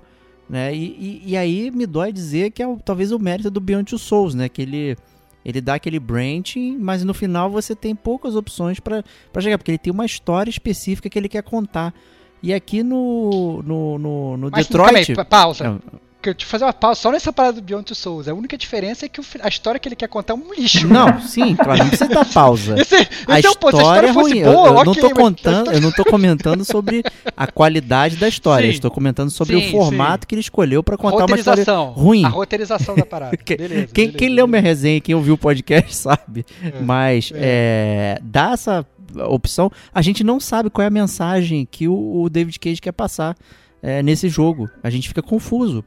né? 0.48 0.74
E, 0.74 1.22
e, 1.24 1.32
e, 1.32 1.36
aí 1.36 1.70
me 1.70 1.86
dói 1.86 2.12
dizer 2.12 2.50
que 2.50 2.62
é 2.62 2.66
o, 2.66 2.76
talvez 2.76 3.10
o 3.10 3.18
mérito 3.18 3.50
do 3.50 3.58
Beyond 3.58 3.88
Two 3.88 3.98
Souls, 3.98 4.34
né? 4.34 4.50
Que 4.50 4.60
ele, 4.60 4.96
ele 5.42 5.62
dá 5.62 5.74
aquele 5.74 5.98
branching, 5.98 6.76
mas 6.78 7.02
no 7.02 7.14
final 7.14 7.50
você 7.50 7.74
tem 7.74 7.94
poucas 7.94 8.36
opções 8.36 8.78
para 8.78 9.02
chegar, 9.40 9.56
porque 9.56 9.70
ele 9.70 9.78
tem 9.78 9.92
uma 9.92 10.04
história 10.04 10.50
específica 10.50 11.08
que 11.08 11.18
ele 11.18 11.28
quer 11.28 11.42
contar. 11.42 11.94
E 12.42 12.52
aqui 12.52 12.82
no, 12.82 13.62
no, 13.62 13.98
no, 13.98 14.36
no 14.36 14.50
mas, 14.50 14.66
Detroit. 14.66 15.18
Aí, 15.18 15.24
pausa. 15.24 15.64
Não, 15.64 15.80
que 16.20 16.28
eu 16.28 16.34
te 16.34 16.44
fazer 16.44 16.64
uma 16.64 16.72
pausa 16.72 17.00
só 17.00 17.12
nessa 17.12 17.32
parada 17.32 17.60
do 17.60 17.62
Beyond 17.62 17.84
Two 17.84 17.94
Souls. 17.94 18.26
A 18.26 18.34
única 18.34 18.56
diferença 18.56 19.06
é 19.06 19.08
que 19.08 19.20
a 19.40 19.48
história 19.48 19.78
que 19.78 19.88
ele 19.88 19.94
quer 19.94 20.08
contar 20.08 20.34
é 20.34 20.36
um 20.36 20.52
lixo. 20.52 20.86
Não, 20.88 21.20
sim, 21.20 21.54
claro, 21.54 21.78
não 21.78 21.88
precisa 21.88 22.08
dar 22.08 22.24
pausa. 22.24 22.74
Esse, 22.80 22.96
esse 22.96 23.08
a, 23.26 23.36
é 23.36 23.40
história, 23.40 23.78
a 23.78 23.82
história 23.82 24.06
é 24.08 24.10
ruim. 24.10 24.42
Boa, 24.42 24.50
eu, 24.50 24.54
eu 24.54 24.72
okay, 24.72 24.84
não 24.84 24.94
tô 24.94 25.10
contando, 25.10 25.72
eu 25.72 25.80
não 25.80 25.92
tô 25.92 26.04
comentando 26.06 26.64
sobre 26.64 27.04
a 27.36 27.46
qualidade 27.46 28.16
da 28.16 28.28
história. 28.28 28.66
Sim. 28.66 28.74
Estou 28.74 28.90
comentando 28.90 29.30
sobre 29.30 29.60
sim, 29.60 29.68
o 29.68 29.70
formato 29.70 30.24
sim. 30.24 30.28
que 30.28 30.34
ele 30.34 30.40
escolheu 30.40 30.82
para 30.82 30.96
contar 30.96 31.26
uma 31.26 31.36
história 31.36 31.64
ruim. 31.94 32.24
A 32.24 32.28
roteirização 32.28 32.96
da 32.96 33.06
parada. 33.06 33.36
beleza, 33.46 33.86
quem, 33.92 34.06
beleza, 34.06 34.18
quem 34.18 34.28
leu 34.28 34.46
minha 34.48 34.60
resenha, 34.60 35.00
quem 35.00 35.14
ouviu 35.14 35.34
o 35.34 35.38
podcast 35.38 35.94
sabe. 35.94 36.44
É, 36.62 36.80
Mas 36.80 37.30
é. 37.34 38.18
É, 38.18 38.20
dá 38.22 38.52
essa 38.52 38.84
opção. 39.28 39.70
A 39.94 40.02
gente 40.02 40.24
não 40.24 40.40
sabe 40.40 40.68
qual 40.68 40.82
é 40.82 40.88
a 40.88 40.90
mensagem 40.90 41.66
que 41.70 41.88
o, 41.88 42.22
o 42.22 42.28
David 42.28 42.58
Cage 42.58 42.80
quer 42.80 42.92
passar 42.92 43.36
é, 43.82 44.02
nesse 44.02 44.28
jogo. 44.28 44.68
A 44.82 44.90
gente 44.90 45.08
fica 45.08 45.22
confuso. 45.22 45.84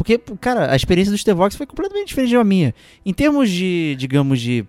Porque, 0.00 0.16
cara, 0.40 0.72
a 0.72 0.76
experiência 0.76 1.12
do 1.12 1.18
Stevox 1.18 1.54
foi 1.54 1.66
completamente 1.66 2.08
diferente 2.08 2.32
da 2.32 2.42
minha. 2.42 2.74
Em 3.04 3.12
termos 3.12 3.50
de, 3.50 3.94
digamos, 3.98 4.40
de 4.40 4.66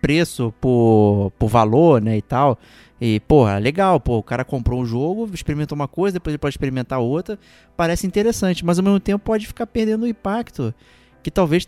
preço 0.00 0.54
por, 0.58 1.30
por 1.38 1.48
valor, 1.48 2.00
né, 2.00 2.16
e 2.16 2.22
tal. 2.22 2.58
E, 2.98 3.20
porra, 3.20 3.58
legal, 3.58 4.00
pô, 4.00 4.16
o 4.16 4.22
cara 4.22 4.42
comprou 4.42 4.80
um 4.80 4.86
jogo, 4.86 5.28
experimentou 5.34 5.76
uma 5.76 5.86
coisa, 5.86 6.14
depois 6.14 6.32
ele 6.32 6.38
pode 6.38 6.54
experimentar 6.54 6.98
outra. 6.98 7.38
Parece 7.76 8.06
interessante, 8.06 8.64
mas 8.64 8.78
ao 8.78 8.82
mesmo 8.82 8.98
tempo 8.98 9.22
pode 9.22 9.46
ficar 9.46 9.66
perdendo 9.66 10.04
o 10.04 10.08
impacto 10.08 10.74
que 11.22 11.30
talvez 11.30 11.66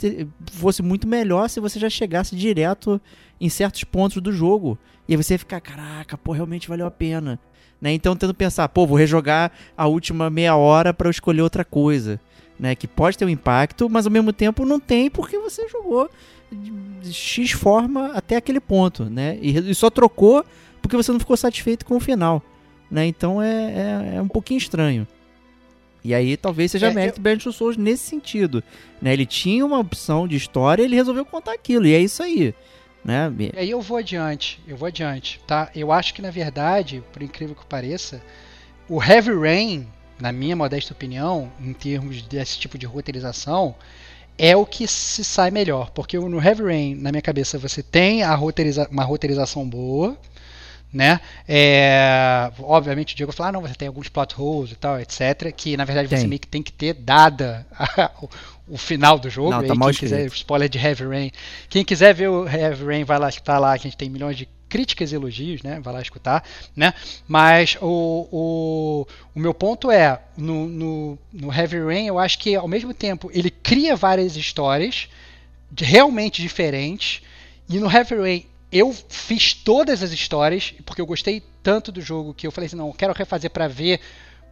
fosse 0.50 0.80
muito 0.82 1.06
melhor 1.06 1.50
se 1.50 1.60
você 1.60 1.78
já 1.78 1.90
chegasse 1.90 2.34
direto 2.34 2.98
em 3.38 3.50
certos 3.50 3.84
pontos 3.84 4.22
do 4.22 4.32
jogo. 4.32 4.78
E 5.06 5.12
aí 5.12 5.22
você 5.22 5.34
ia 5.34 5.38
ficar, 5.38 5.60
caraca, 5.60 6.16
pô, 6.16 6.32
realmente 6.32 6.66
valeu 6.66 6.86
a 6.86 6.90
pena. 6.90 7.38
Né? 7.78 7.92
Então 7.92 8.16
tento 8.16 8.32
pensar, 8.32 8.70
pô, 8.70 8.86
vou 8.86 8.96
rejogar 8.96 9.52
a 9.76 9.86
última 9.86 10.30
meia 10.30 10.56
hora 10.56 10.94
para 10.94 11.08
eu 11.08 11.10
escolher 11.10 11.42
outra 11.42 11.62
coisa 11.62 12.18
né? 12.62 12.76
Que 12.76 12.86
pode 12.86 13.18
ter 13.18 13.24
um 13.24 13.28
impacto, 13.28 13.90
mas 13.90 14.06
ao 14.06 14.12
mesmo 14.12 14.32
tempo 14.32 14.64
não 14.64 14.78
tem 14.78 15.10
porque 15.10 15.36
você 15.36 15.68
jogou 15.68 16.08
de 17.02 17.12
X 17.12 17.50
forma 17.50 18.12
até 18.14 18.36
aquele 18.36 18.60
ponto, 18.60 19.06
né? 19.06 19.36
E, 19.42 19.58
e 19.58 19.74
só 19.74 19.90
trocou 19.90 20.44
porque 20.80 20.96
você 20.96 21.10
não 21.10 21.18
ficou 21.18 21.36
satisfeito 21.36 21.84
com 21.84 21.96
o 21.96 22.00
final, 22.00 22.40
né? 22.88 23.04
Então 23.04 23.42
é, 23.42 24.12
é, 24.12 24.16
é 24.18 24.22
um 24.22 24.28
pouquinho 24.28 24.58
estranho. 24.58 25.08
E 26.04 26.14
aí 26.14 26.36
talvez 26.36 26.70
seja 26.70 26.86
é, 26.86 26.94
mérito 26.94 27.18
eu... 27.18 27.22
Bernard 27.24 27.52
Souls 27.52 27.76
nesse 27.76 28.04
sentido, 28.04 28.62
né? 29.00 29.12
Ele 29.12 29.26
tinha 29.26 29.66
uma 29.66 29.80
opção 29.80 30.28
de 30.28 30.36
história, 30.36 30.84
ele 30.84 30.94
resolveu 30.94 31.24
contar 31.24 31.54
aquilo 31.54 31.84
e 31.84 31.92
é 31.92 31.98
isso 31.98 32.22
aí. 32.22 32.54
Né? 33.04 33.32
E 33.56 33.58
aí 33.58 33.70
eu 33.70 33.80
vou 33.80 33.96
adiante, 33.96 34.60
eu 34.68 34.76
vou 34.76 34.86
adiante, 34.86 35.40
tá? 35.48 35.68
Eu 35.74 35.90
acho 35.90 36.14
que 36.14 36.22
na 36.22 36.30
verdade, 36.30 37.02
por 37.12 37.20
incrível 37.20 37.56
que 37.56 37.66
pareça, 37.66 38.22
o 38.88 39.02
Heavy 39.02 39.34
Rain 39.36 39.88
na 40.22 40.30
minha 40.30 40.54
modesta 40.54 40.92
opinião, 40.92 41.50
em 41.60 41.72
termos 41.72 42.22
desse 42.22 42.56
tipo 42.56 42.78
de 42.78 42.86
roteirização, 42.86 43.74
é 44.38 44.56
o 44.56 44.64
que 44.64 44.86
se 44.86 45.24
sai 45.24 45.50
melhor. 45.50 45.90
Porque 45.90 46.16
no 46.16 46.40
Heavy 46.40 46.62
Rain, 46.62 46.94
na 46.94 47.10
minha 47.10 47.20
cabeça, 47.20 47.58
você 47.58 47.82
tem 47.82 48.22
a 48.22 48.32
roteiriza 48.32 48.88
uma 48.88 49.02
roteirização 49.02 49.68
boa, 49.68 50.16
né? 50.92 51.20
É, 51.48 52.52
obviamente 52.60 53.14
o 53.14 53.16
Diego 53.16 53.32
fala, 53.32 53.48
ah, 53.48 53.52
não, 53.52 53.62
você 53.62 53.74
tem 53.74 53.88
alguns 53.88 54.08
plot 54.08 54.40
holes 54.40 54.70
e 54.70 54.76
tal, 54.76 55.00
etc. 55.00 55.52
Que 55.56 55.76
na 55.76 55.84
verdade 55.84 56.06
tem. 56.08 56.20
você 56.20 56.26
meio 56.28 56.40
que 56.40 56.46
tem 56.46 56.62
que 56.62 56.72
ter 56.72 56.94
dada 56.94 57.66
a, 57.76 58.08
o, 58.22 58.28
o, 58.74 58.78
final 58.78 59.18
do 59.18 59.28
jogo. 59.28 59.50
Não, 59.50 59.64
tá 59.64 59.72
aí, 59.72 59.78
quem 59.78 59.94
quiser, 59.94 60.26
spoiler 60.26 60.68
de 60.68 60.78
Heavy 60.78 61.04
Rain. 61.04 61.32
Quem 61.68 61.84
quiser 61.84 62.14
ver 62.14 62.28
o 62.28 62.46
Heavy 62.46 62.84
Rain, 62.84 63.02
vai 63.02 63.18
lá, 63.18 63.28
tá 63.32 63.58
lá, 63.58 63.76
que 63.76 63.88
a 63.88 63.90
gente 63.90 63.98
tem 63.98 64.08
milhões 64.08 64.36
de 64.36 64.46
críticas 64.72 65.12
e 65.12 65.14
elogios, 65.14 65.62
né? 65.62 65.78
Vai 65.80 65.92
lá 65.92 66.00
escutar, 66.00 66.42
né? 66.74 66.94
Mas 67.28 67.76
o, 67.78 68.26
o, 68.32 69.06
o 69.34 69.38
meu 69.38 69.52
ponto 69.52 69.90
é, 69.90 70.18
no, 70.34 70.66
no, 70.66 71.18
no 71.30 71.52
Heavy 71.52 71.78
Rain, 71.78 72.06
eu 72.06 72.18
acho 72.18 72.38
que 72.38 72.56
ao 72.56 72.66
mesmo 72.66 72.94
tempo 72.94 73.30
ele 73.34 73.50
cria 73.50 73.94
várias 73.94 74.34
histórias 74.34 75.10
realmente 75.76 76.40
diferentes, 76.40 77.20
e 77.68 77.78
no 77.78 77.90
Heavy 77.90 78.14
Rain 78.14 78.46
eu 78.72 78.96
fiz 79.10 79.52
todas 79.52 80.02
as 80.02 80.10
histórias, 80.10 80.72
porque 80.86 81.02
eu 81.02 81.06
gostei 81.06 81.42
tanto 81.62 81.92
do 81.92 82.00
jogo 82.00 82.32
que 82.32 82.46
eu 82.46 82.50
falei 82.50 82.66
assim, 82.66 82.76
não, 82.76 82.88
eu 82.88 82.94
quero 82.94 83.12
refazer 83.12 83.50
para 83.50 83.68
ver 83.68 84.00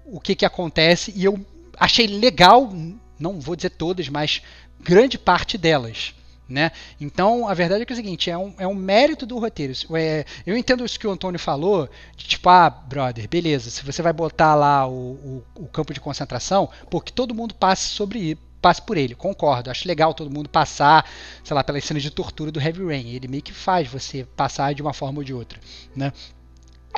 o 0.05 0.21
que, 0.21 0.35
que 0.35 0.45
acontece, 0.45 1.15
e 1.17 1.25
eu 1.25 1.41
achei 1.79 2.07
legal, 2.07 2.71
não 3.19 3.41
vou 3.41 3.57
dizer 3.57 3.71
todas, 3.71 4.07
mas 4.11 4.43
grande 4.79 5.17
parte 5.17 5.57
delas. 5.57 6.13
Né? 6.51 6.73
Então, 7.01 7.47
a 7.47 7.55
verdade 7.55 7.83
é 7.83 7.87
que 7.87 7.93
é 7.93 7.95
o 7.95 7.97
seguinte, 7.97 8.29
é 8.29 8.37
um, 8.37 8.53
é 8.59 8.67
um 8.67 8.75
mérito 8.75 9.25
do 9.25 9.39
roteiro. 9.39 9.73
É, 9.95 10.25
eu 10.45 10.57
entendo 10.57 10.85
isso 10.85 10.99
que 10.99 11.07
o 11.07 11.11
Antônio 11.13 11.39
falou, 11.39 11.89
de 12.17 12.27
tipo, 12.27 12.49
ah, 12.49 12.69
brother, 12.69 13.29
beleza, 13.29 13.71
se 13.71 13.85
você 13.85 14.03
vai 14.03 14.13
botar 14.13 14.57
lá 14.57 14.85
o, 14.85 14.93
o, 14.93 15.45
o 15.61 15.67
campo 15.69 15.95
de 15.95 16.01
concentração, 16.01 16.69
porque 16.91 17.13
todo 17.13 17.35
mundo 17.35 17.55
passe 17.55 17.91
sobre 17.91 18.37
passe 18.61 18.83
por 18.83 18.97
ele, 18.97 19.15
concordo. 19.15 19.71
Acho 19.71 19.89
legal 19.89 20.13
todo 20.13 20.31
mundo 20.31 20.49
passar, 20.49 21.09
sei 21.43 21.55
lá, 21.55 21.65
pelas 21.65 21.85
cenas 21.85 22.03
de 22.03 22.11
tortura 22.11 22.51
do 22.51 22.61
Heavy 22.61 22.85
Rain. 22.85 23.09
Ele 23.09 23.29
meio 23.29 23.43
que 23.43 23.55
faz 23.55 23.89
você 23.89 24.25
passar 24.37 24.75
de 24.75 24.83
uma 24.83 24.93
forma 24.93 25.19
ou 25.19 25.25
de 25.25 25.33
outra, 25.33 25.59
né? 25.97 26.13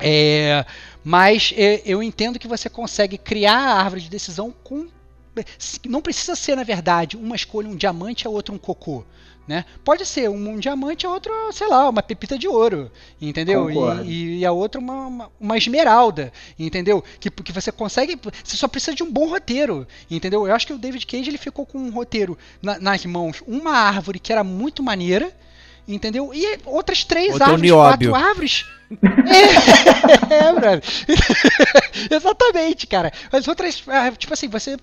É, 0.01 0.65
mas 1.05 1.53
é, 1.57 1.83
eu 1.85 2.03
entendo 2.03 2.39
que 2.39 2.49
você 2.49 2.69
consegue 2.71 3.19
criar 3.19 3.59
a 3.59 3.83
árvore 3.83 4.01
de 4.01 4.09
decisão 4.09 4.53
com 4.65 4.89
não 5.89 6.03
precisa 6.03 6.37
ser 6.37 6.55
na 6.57 6.63
verdade 6.63 7.17
uma 7.17 7.35
escolha 7.35 7.69
um 7.69 7.77
diamante 7.77 8.27
a 8.27 8.31
outra 8.31 8.55
um 8.55 8.59
cocô 8.59 9.03
né? 9.47 9.65
Pode 9.85 10.07
ser 10.07 10.31
um, 10.31 10.51
um 10.51 10.59
diamante, 10.59 11.07
a 11.07 11.11
outra, 11.11 11.33
sei 11.53 11.69
lá, 11.69 11.89
uma 11.89 12.03
pepita 12.03 12.39
de 12.39 12.47
ouro, 12.47 12.91
entendeu? 13.21 13.69
E, 14.05 14.39
e, 14.39 14.47
a 14.47 14.53
outra 14.53 14.81
uma, 14.81 15.07
uma, 15.07 15.31
uma, 15.41 15.59
esmeralda, 15.59 16.33
entendeu? 16.59 17.03
Que, 17.19 17.29
que 17.31 17.53
você 17.53 17.73
consegue, 17.73 18.19
você 18.45 18.57
só 18.57 18.69
precisa 18.69 18.95
de 18.95 19.03
um 19.03 19.11
bom 19.11 19.29
roteiro, 19.29 19.87
entendeu? 20.11 20.47
Eu 20.47 20.55
acho 20.55 20.67
que 20.67 20.73
o 20.73 20.79
David 20.79 21.07
Cage 21.07 21.29
ele 21.29 21.39
ficou 21.39 21.67
com 21.67 21.79
um 21.79 21.91
roteiro 21.91 22.39
na, 22.63 22.79
nas 22.79 23.05
mãos, 23.05 23.43
uma 23.47 23.73
árvore 23.73 24.19
que 24.19 24.33
era 24.33 24.45
muito 24.45 24.83
maneira, 24.83 25.33
entendeu? 25.87 26.31
E 26.33 26.61
outras 26.65 27.05
três 27.05 27.33
Outro 27.33 27.45
árvores, 27.45 27.73
quatro 27.73 28.15
árvores. 28.15 28.67
é, 30.31 30.35
é, 32.13 32.15
Exatamente, 32.15 32.87
cara. 32.87 33.13
As 33.33 33.49
outras, 33.49 33.83
ah, 33.89 34.13
tipo 34.13 34.33
assim, 34.33 34.49
você 34.49 34.77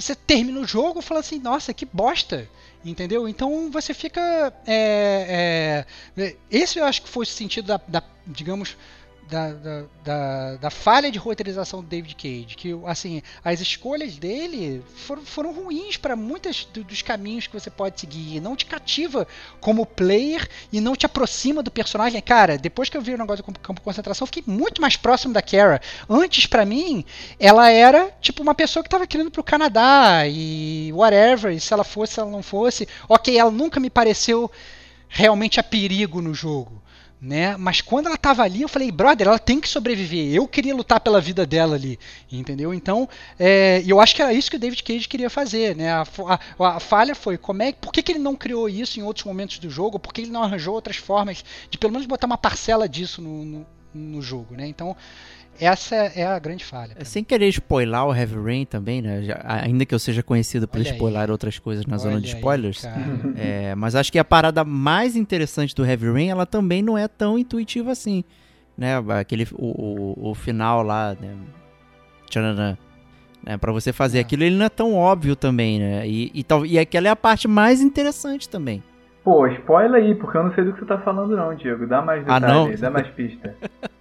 você 0.00 0.14
termina 0.14 0.58
o 0.58 0.66
jogo 0.66 1.00
e 1.00 1.02
fala 1.02 1.20
assim, 1.20 1.38
nossa, 1.38 1.72
que 1.72 1.86
bosta. 1.86 2.48
Entendeu? 2.84 3.26
Então 3.26 3.70
você 3.70 3.94
fica. 3.94 4.52
É, 4.66 5.86
é, 6.16 6.36
esse 6.50 6.78
eu 6.78 6.84
acho 6.84 7.02
que 7.02 7.08
foi 7.08 7.22
o 7.22 7.26
sentido 7.26 7.66
da, 7.66 7.80
da 7.88 8.02
digamos, 8.26 8.76
da, 9.28 9.52
da, 9.52 9.84
da, 10.04 10.56
da, 10.56 10.70
falha 10.70 11.10
de 11.10 11.18
roteirização 11.18 11.80
do 11.80 11.88
David 11.88 12.14
Cage, 12.14 12.56
que 12.56 12.74
assim 12.86 13.22
as 13.44 13.60
escolhas 13.60 14.16
dele 14.16 14.82
foram, 14.94 15.24
foram 15.24 15.52
ruins 15.52 15.96
para 15.96 16.14
muitos 16.14 16.64
dos 16.64 17.02
caminhos 17.02 17.46
que 17.46 17.58
você 17.58 17.70
pode 17.70 18.00
seguir, 18.00 18.40
não 18.40 18.54
te 18.54 18.66
cativa 18.66 19.26
como 19.60 19.86
player 19.86 20.48
e 20.72 20.80
não 20.80 20.94
te 20.94 21.06
aproxima 21.06 21.62
do 21.62 21.70
personagem. 21.70 22.20
Cara, 22.20 22.58
depois 22.58 22.88
que 22.88 22.96
eu 22.96 23.00
vi 23.00 23.14
o 23.14 23.18
negócio 23.18 23.44
do 23.44 23.60
campo 23.60 23.80
de 23.80 23.84
concentração, 23.84 24.26
fiquei 24.26 24.44
muito 24.46 24.80
mais 24.80 24.96
próximo 24.96 25.32
da 25.32 25.42
Kara. 25.42 25.80
Antes, 26.08 26.46
para 26.46 26.64
mim, 26.64 27.04
ela 27.38 27.70
era 27.70 28.10
tipo 28.20 28.42
uma 28.42 28.54
pessoa 28.54 28.82
que 28.82 28.88
estava 28.88 29.06
querendo 29.06 29.30
pro 29.30 29.42
Canadá 29.42 30.26
e 30.26 30.90
whatever, 30.92 31.52
e 31.52 31.60
se 31.60 31.72
ela 31.72 31.84
fosse, 31.84 32.14
se 32.14 32.20
ela 32.20 32.30
não 32.30 32.42
fosse, 32.42 32.86
ok, 33.08 33.36
ela 33.38 33.50
nunca 33.50 33.80
me 33.80 33.88
pareceu 33.88 34.50
realmente 35.08 35.58
a 35.58 35.62
perigo 35.62 36.20
no 36.20 36.34
jogo 36.34 36.84
né? 37.24 37.56
Mas 37.56 37.80
quando 37.80 38.06
ela 38.06 38.18
tava 38.18 38.42
ali, 38.42 38.60
eu 38.60 38.68
falei, 38.68 38.92
brother, 38.92 39.26
ela 39.26 39.38
tem 39.38 39.58
que 39.58 39.66
sobreviver. 39.66 40.34
Eu 40.34 40.46
queria 40.46 40.74
lutar 40.74 41.00
pela 41.00 41.22
vida 41.22 41.46
dela 41.46 41.74
ali, 41.74 41.98
entendeu? 42.30 42.74
Então, 42.74 43.08
é, 43.38 43.82
eu 43.86 43.98
acho 43.98 44.14
que 44.14 44.20
era 44.20 44.34
isso 44.34 44.50
que 44.50 44.58
o 44.58 44.60
David 44.60 44.82
Cage 44.82 45.08
queria 45.08 45.30
fazer, 45.30 45.74
né? 45.74 45.90
A, 45.90 46.02
a, 46.02 46.76
a, 46.76 46.80
falha 46.80 47.14
foi, 47.14 47.38
como 47.38 47.62
é, 47.62 47.72
por 47.72 47.92
que, 47.92 48.02
que 48.02 48.12
ele 48.12 48.18
não 48.18 48.36
criou 48.36 48.68
isso 48.68 49.00
em 49.00 49.02
outros 49.02 49.24
momentos 49.24 49.58
do 49.58 49.70
jogo? 49.70 49.98
Por 49.98 50.12
que 50.12 50.20
ele 50.20 50.30
não 50.30 50.42
arranjou 50.42 50.74
outras 50.74 50.96
formas 50.96 51.42
de 51.70 51.78
pelo 51.78 51.94
menos 51.94 52.06
botar 52.06 52.26
uma 52.26 52.36
parcela 52.36 52.86
disso 52.86 53.22
no, 53.22 53.42
no, 53.42 53.66
no 53.94 54.20
jogo, 54.20 54.54
né? 54.54 54.66
Então, 54.66 54.94
essa 55.60 55.94
é 55.94 56.26
a 56.26 56.38
grande 56.38 56.64
falha. 56.64 56.96
Sem 57.04 57.22
querer 57.22 57.48
spoiler 57.48 58.02
o 58.04 58.14
Heavy 58.14 58.36
Rain 58.36 58.64
também, 58.64 59.00
né? 59.00 59.22
Já, 59.22 59.40
ainda 59.44 59.84
que 59.86 59.94
eu 59.94 59.98
seja 59.98 60.22
conhecido 60.22 60.66
por 60.66 60.78
Olha 60.80 60.90
spoiler 60.90 61.20
aí. 61.22 61.30
outras 61.30 61.58
coisas 61.58 61.86
na 61.86 61.94
Olha 61.94 62.02
zona 62.02 62.20
de 62.20 62.28
spoilers. 62.28 62.84
Aí, 62.84 62.92
é, 63.70 63.74
mas 63.74 63.94
acho 63.94 64.10
que 64.10 64.18
a 64.18 64.24
parada 64.24 64.64
mais 64.64 65.16
interessante 65.16 65.74
do 65.74 65.84
Heavy 65.84 66.10
Rain, 66.10 66.28
ela 66.28 66.46
também 66.46 66.82
não 66.82 66.98
é 66.98 67.06
tão 67.06 67.38
intuitiva 67.38 67.92
assim. 67.92 68.24
Né? 68.76 68.96
Aquele, 69.18 69.46
o, 69.52 70.18
o, 70.20 70.30
o 70.30 70.34
final 70.34 70.82
lá, 70.82 71.16
né? 71.20 71.34
Tchananã. 72.28 72.76
Né, 73.44 73.58
para 73.58 73.70
você 73.72 73.92
fazer 73.92 74.18
é. 74.18 74.20
aquilo, 74.22 74.42
ele 74.42 74.56
não 74.56 74.64
é 74.64 74.70
tão 74.70 74.94
óbvio 74.94 75.36
também, 75.36 75.78
né? 75.78 76.08
E, 76.08 76.30
e, 76.34 76.42
tal, 76.42 76.64
e 76.64 76.78
aquela 76.78 77.08
é 77.08 77.10
a 77.10 77.16
parte 77.16 77.46
mais 77.46 77.80
interessante 77.80 78.48
também. 78.48 78.82
Pô, 79.22 79.46
spoiler 79.46 80.02
aí, 80.02 80.14
porque 80.14 80.36
eu 80.36 80.44
não 80.44 80.54
sei 80.54 80.64
do 80.64 80.72
que 80.72 80.80
você 80.80 80.86
tá 80.86 80.98
falando 80.98 81.36
não, 81.36 81.54
Diego. 81.54 81.86
Dá 81.86 82.02
mais 82.02 82.20
detalhe, 82.20 82.44
ah, 82.44 82.48
não? 82.48 82.74
dá 82.74 82.90
mais 82.90 83.08
pista. 83.08 83.54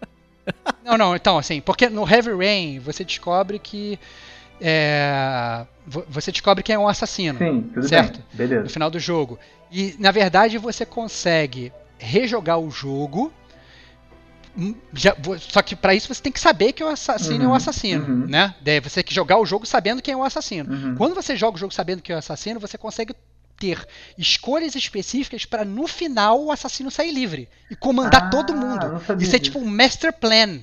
Não, 0.83 0.97
não, 0.97 1.15
então, 1.15 1.37
assim, 1.37 1.61
porque 1.61 1.89
no 1.89 2.07
Heavy 2.07 2.33
Rain 2.33 2.79
você 2.79 3.05
descobre 3.05 3.57
que. 3.57 3.97
É, 4.59 5.65
você 6.09 6.31
descobre 6.31 6.61
quem 6.61 6.75
é 6.75 6.79
um 6.79 6.87
assassino. 6.87 7.37
Sim, 7.37 7.61
tudo 7.73 7.87
certo? 7.87 8.17
Bem. 8.33 8.47
Beleza. 8.47 8.63
No 8.63 8.69
final 8.69 8.89
do 8.89 8.99
jogo. 8.99 9.39
E, 9.71 9.95
na 9.97 10.11
verdade, 10.11 10.57
você 10.57 10.85
consegue 10.85 11.71
rejogar 11.97 12.59
o 12.59 12.69
jogo. 12.69 13.31
Hum, 14.57 14.75
já, 14.93 15.15
só 15.39 15.61
que 15.61 15.75
para 15.75 15.95
isso 15.95 16.13
você 16.13 16.21
tem 16.21 16.31
que 16.31 16.39
saber 16.39 16.73
que 16.73 16.83
o 16.83 16.87
assassino 16.87 17.45
uhum, 17.45 17.49
é 17.49 17.53
o 17.53 17.55
assassino, 17.55 18.05
uhum. 18.05 18.27
né? 18.27 18.53
Daí 18.61 18.79
você 18.79 18.95
tem 18.95 19.05
que 19.05 19.15
jogar 19.15 19.39
o 19.39 19.45
jogo 19.45 19.65
sabendo 19.65 20.01
quem 20.01 20.13
é 20.13 20.17
o 20.17 20.23
assassino. 20.23 20.71
Uhum. 20.71 20.95
Quando 20.95 21.15
você 21.15 21.35
joga 21.35 21.55
o 21.55 21.59
jogo 21.59 21.73
sabendo 21.73 22.01
quem 22.01 22.13
é 22.13 22.17
o 22.17 22.19
assassino, 22.19 22.59
você 22.59 22.77
consegue 22.77 23.15
ter 23.57 23.85
escolhas 24.17 24.75
específicas 24.75 25.45
para 25.45 25.63
no 25.63 25.87
final 25.87 26.43
o 26.43 26.51
assassino 26.51 26.91
sair 26.91 27.11
livre 27.11 27.49
e 27.69 27.75
comandar 27.75 28.25
ah, 28.25 28.29
todo 28.29 28.55
mundo. 28.55 29.01
Isso 29.19 29.35
é 29.35 29.39
tipo 29.39 29.59
um 29.59 29.65
master 29.65 30.13
plan. 30.13 30.61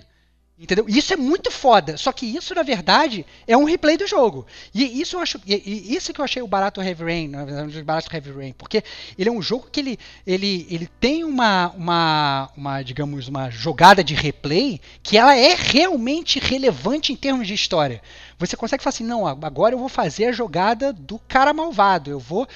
Entendeu? 0.60 0.84
Isso 0.86 1.14
é 1.14 1.16
muito 1.16 1.50
foda. 1.50 1.96
Só 1.96 2.12
que 2.12 2.26
isso, 2.26 2.54
na 2.54 2.62
verdade, 2.62 3.24
é 3.46 3.56
um 3.56 3.64
replay 3.64 3.96
do 3.96 4.06
jogo. 4.06 4.46
E 4.74 5.00
isso 5.00 5.16
eu 5.16 5.20
acho. 5.20 5.40
E, 5.46 5.96
isso 5.96 6.12
que 6.12 6.20
eu 6.20 6.24
achei 6.24 6.42
o 6.42 6.46
barato 6.46 6.82
Heavy 6.82 7.02
Rain, 7.02 7.28
na 7.28 7.46
verdade, 7.46 7.80
o 7.80 7.84
barato 7.84 8.14
Heavy 8.14 8.30
Rain. 8.30 8.52
Porque 8.52 8.84
ele 9.16 9.30
é 9.30 9.32
um 9.32 9.40
jogo 9.40 9.68
que 9.72 9.80
ele, 9.80 9.98
ele, 10.26 10.66
ele 10.68 10.86
tem 11.00 11.24
uma, 11.24 11.70
uma, 11.70 12.50
uma, 12.54 12.82
digamos, 12.82 13.26
uma 13.26 13.48
jogada 13.48 14.04
de 14.04 14.14
replay 14.14 14.78
que 15.02 15.16
ela 15.16 15.34
é 15.34 15.54
realmente 15.54 16.38
relevante 16.38 17.10
em 17.10 17.16
termos 17.16 17.48
de 17.48 17.54
história. 17.54 18.02
Você 18.38 18.54
consegue 18.54 18.82
falar 18.82 18.92
assim, 18.92 19.04
não, 19.04 19.26
agora 19.26 19.74
eu 19.74 19.78
vou 19.78 19.88
fazer 19.88 20.26
a 20.26 20.32
jogada 20.32 20.92
do 20.92 21.18
cara 21.20 21.54
malvado. 21.54 22.10
Eu 22.10 22.20
vou 22.20 22.46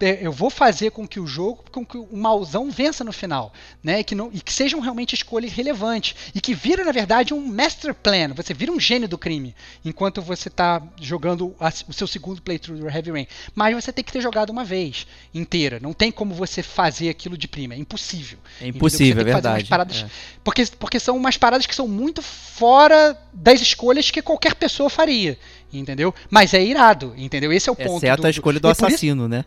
eu 0.00 0.32
vou 0.32 0.50
fazer 0.50 0.90
com 0.90 1.06
que 1.06 1.20
o 1.20 1.26
jogo, 1.26 1.64
com 1.70 1.84
que 1.84 1.96
o 1.96 2.16
mauzão 2.16 2.70
vença 2.70 3.04
no 3.04 3.12
final, 3.12 3.52
né? 3.82 4.00
E 4.00 4.04
que, 4.04 4.14
não, 4.14 4.30
e 4.32 4.40
que 4.40 4.52
sejam 4.52 4.80
realmente 4.80 5.14
escolhas 5.14 5.52
relevantes. 5.52 6.14
E 6.34 6.40
que 6.40 6.54
vira, 6.54 6.84
na 6.84 6.92
verdade, 6.92 7.32
um 7.32 7.40
master 7.46 7.94
plan. 7.94 8.34
Você 8.34 8.52
vira 8.52 8.72
um 8.72 8.80
gênio 8.80 9.08
do 9.08 9.16
crime 9.16 9.54
enquanto 9.84 10.20
você 10.20 10.48
está 10.48 10.82
jogando 11.00 11.54
a, 11.60 11.72
o 11.88 11.92
seu 11.92 12.06
segundo 12.06 12.42
playthrough 12.42 12.78
do 12.78 12.88
Heavy 12.88 13.10
Rain. 13.10 13.26
Mas 13.54 13.74
você 13.74 13.92
tem 13.92 14.04
que 14.04 14.12
ter 14.12 14.20
jogado 14.20 14.50
uma 14.50 14.64
vez 14.64 15.06
inteira. 15.32 15.78
Não 15.80 15.92
tem 15.92 16.10
como 16.10 16.34
você 16.34 16.62
fazer 16.62 17.08
aquilo 17.08 17.38
de 17.38 17.46
prima. 17.46 17.74
É 17.74 17.78
impossível. 17.78 18.38
É 18.60 18.66
impossível, 18.66 19.22
é 19.22 19.24
verdade. 19.24 19.68
Paradas, 19.68 20.02
é. 20.02 20.10
Porque, 20.42 20.66
porque 20.78 20.98
são 20.98 21.16
umas 21.16 21.36
paradas 21.36 21.66
que 21.66 21.74
são 21.74 21.86
muito 21.86 22.20
fora 22.20 23.18
das 23.32 23.60
escolhas 23.60 24.10
que 24.10 24.20
qualquer 24.20 24.54
pessoa 24.54 24.90
faria 24.90 25.38
entendeu? 25.78 26.14
Mas 26.30 26.54
é 26.54 26.64
irado, 26.64 27.12
entendeu? 27.16 27.52
Esse 27.52 27.68
é 27.68 27.72
o 27.72 27.76
ponto. 27.76 28.04
Exceto 28.04 28.22
do, 28.22 28.26
a 28.26 28.30
escolha 28.30 28.60
do 28.60 28.68
assassino, 28.68 29.22
isso... 29.22 29.28
né? 29.28 29.44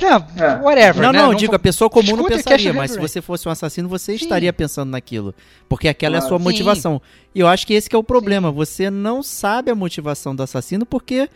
Não, 0.00 0.44
é. 0.44 0.60
whatever. 0.60 1.02
Não, 1.02 1.12
né? 1.12 1.18
não, 1.18 1.34
digo, 1.34 1.54
a 1.54 1.58
pessoa 1.58 1.88
comum 1.88 2.16
não 2.16 2.24
pensaria, 2.24 2.72
mas 2.72 2.90
se 2.90 2.98
você 2.98 3.22
fosse 3.22 3.48
um 3.48 3.50
assassino, 3.50 3.88
você 3.88 4.18
sim. 4.18 4.24
estaria 4.24 4.52
pensando 4.52 4.90
naquilo. 4.90 5.34
Porque 5.68 5.88
aquela 5.88 6.18
claro. 6.18 6.24
é 6.24 6.26
a 6.26 6.28
sua 6.28 6.38
motivação. 6.38 7.00
Sim. 7.02 7.30
E 7.36 7.40
eu 7.40 7.48
acho 7.48 7.66
que 7.66 7.74
esse 7.74 7.88
que 7.88 7.96
é 7.96 7.98
o 7.98 8.04
problema. 8.04 8.50
Sim. 8.50 8.54
Você 8.56 8.90
não 8.90 9.22
sabe 9.22 9.70
a 9.70 9.74
motivação 9.74 10.34
do 10.34 10.42
assassino 10.42 10.84
porque 10.84 11.28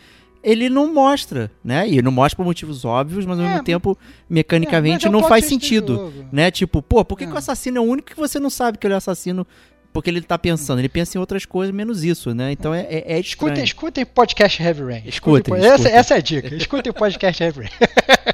ele 0.43 0.69
não 0.69 0.93
mostra, 0.93 1.51
né? 1.65 1.89
E 1.89 2.03
não 2.03 2.11
mostra 2.11 2.37
por 2.37 2.45
motivos 2.45 2.85
óbvios, 2.85 3.25
mas 3.25 3.39
ao 3.39 3.45
é, 3.45 3.49
mesmo 3.49 3.65
tempo, 3.65 3.97
mecanicamente, 4.29 5.07
é, 5.07 5.11
não 5.11 5.23
faz 5.23 5.45
sentido. 5.45 6.13
Né? 6.33 6.51
Tipo, 6.51 6.83
pô, 6.83 7.05
por 7.05 7.17
que, 7.17 7.27
que 7.27 7.33
o 7.33 7.39
assassino 7.39 7.79
é 7.79 7.81
o 7.81 7.85
único 7.85 8.11
que 8.11 8.17
você 8.17 8.41
não 8.41 8.51
sabe 8.51 8.77
que 8.77 8.87
ele 8.87 8.95
é 8.95 8.97
assassino? 8.97 9.47
Porque 9.93 10.09
ele 10.09 10.23
tá 10.23 10.39
pensando, 10.39 10.79
ele 10.79 10.89
pensa 10.89 11.19
em 11.19 11.21
outras 11.21 11.45
coisas 11.45 11.75
menos 11.75 12.03
isso, 12.03 12.35
né? 12.35 12.53
Então 12.53 12.75
é, 12.75 12.83
é, 12.83 13.15
é 13.15 13.21
Escutem, 13.21 13.63
escutem 13.63 14.07
podcast 14.07 14.63
Heavy 14.63 14.83
Rain. 14.83 15.03
Escutem, 15.07 15.55
escutem. 15.55 15.71
Essa, 15.71 15.89
essa, 15.89 16.15
é 16.15 16.17
a 16.17 16.21
dica. 16.21 16.55
Escutem 16.55 16.91
o 16.91 16.95
podcast 16.95 17.43
Heavy 17.43 17.61
Rain. 17.61 17.71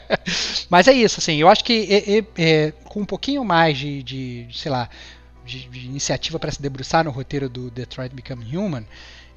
Mas 0.71 0.87
é 0.87 0.93
isso, 0.93 1.19
assim, 1.19 1.37
eu 1.37 1.49
acho 1.49 1.65
que 1.65 2.25
é, 2.37 2.73
com 2.85 3.01
um 3.01 3.05
pouquinho 3.05 3.45
mais 3.45 3.77
de, 3.77 4.03
de 4.03 4.49
sei 4.53 4.71
lá, 4.71 4.89
de, 5.45 5.69
de 5.69 5.87
iniciativa 5.87 6.39
para 6.39 6.53
se 6.53 6.61
debruçar 6.63 7.05
no 7.05 7.11
roteiro 7.11 7.49
do 7.49 7.71
Detroit 7.71 8.15
Become 8.15 8.57
Human, 8.57 8.85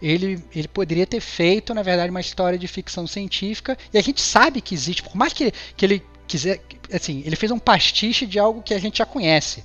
ele, 0.01 0.43
ele 0.53 0.67
poderia 0.67 1.05
ter 1.05 1.19
feito, 1.19 1.73
na 1.73 1.83
verdade, 1.83 2.09
uma 2.09 2.19
história 2.19 2.57
de 2.57 2.67
ficção 2.67 3.05
científica, 3.07 3.77
e 3.93 3.97
a 3.97 4.01
gente 4.01 4.19
sabe 4.19 4.59
que 4.59 4.73
existe, 4.73 5.03
por 5.03 5.15
mais 5.15 5.31
que, 5.31 5.51
que 5.75 5.85
ele 5.85 6.03
quiser, 6.31 6.61
assim, 6.93 7.21
ele 7.25 7.35
fez 7.35 7.51
um 7.51 7.59
pastiche 7.59 8.25
de 8.25 8.39
algo 8.39 8.61
que 8.61 8.73
a 8.73 8.79
gente 8.79 8.99
já 8.99 9.05
conhece. 9.05 9.63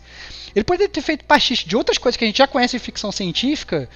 Ele 0.55 0.65
poderia 0.65 0.89
ter 0.89 1.01
feito 1.01 1.25
pastiche 1.25 1.69
de 1.69 1.77
outras 1.77 1.97
coisas 1.97 2.17
que 2.17 2.25
a 2.25 2.27
gente 2.27 2.39
já 2.39 2.47
conhece 2.47 2.77
em 2.77 2.81
ficção 2.81 3.13
científica 3.13 3.89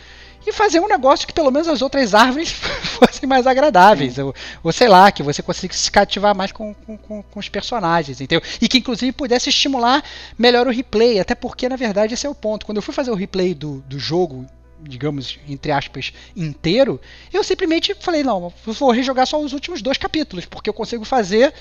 e 0.46 0.52
fazer 0.52 0.78
um 0.78 0.86
negócio 0.86 1.26
que 1.26 1.34
pelo 1.34 1.50
menos 1.50 1.66
as 1.66 1.82
outras 1.82 2.14
árvores 2.14 2.50
fossem 3.00 3.28
mais 3.28 3.46
agradáveis. 3.46 4.18
Ou, 4.18 4.34
ou, 4.62 4.72
sei 4.72 4.86
lá, 4.86 5.10
que 5.10 5.22
você 5.22 5.42
conseguisse 5.42 5.80
se 5.80 5.90
cativar 5.90 6.34
mais 6.34 6.52
com, 6.52 6.72
com, 6.74 7.22
com, 7.22 7.38
os 7.38 7.48
personagens, 7.48 8.20
entendeu? 8.20 8.46
E 8.60 8.68
que 8.68 8.78
inclusive 8.78 9.10
pudesse 9.10 9.48
estimular 9.48 10.04
melhor 10.38 10.66
o 10.66 10.70
replay, 10.70 11.18
até 11.18 11.34
porque 11.34 11.68
na 11.68 11.76
verdade 11.76 12.14
esse 12.14 12.26
é 12.26 12.30
o 12.30 12.34
ponto. 12.34 12.64
Quando 12.64 12.76
eu 12.76 12.82
fui 12.82 12.94
fazer 12.94 13.10
o 13.10 13.16
replay 13.16 13.52
do, 13.52 13.80
do 13.88 13.98
jogo, 13.98 14.46
digamos, 14.80 15.38
entre 15.48 15.72
aspas, 15.72 16.12
inteiro, 16.36 17.00
eu 17.32 17.42
simplesmente 17.42 17.94
falei, 17.98 18.22
não, 18.22 18.52
vou 18.64 18.90
rejogar 18.90 19.26
só 19.26 19.40
os 19.40 19.52
últimos 19.52 19.82
dois 19.82 19.98
capítulos, 19.98 20.46
porque 20.46 20.70
eu 20.70 20.74
consigo 20.74 21.04
fazer 21.04 21.52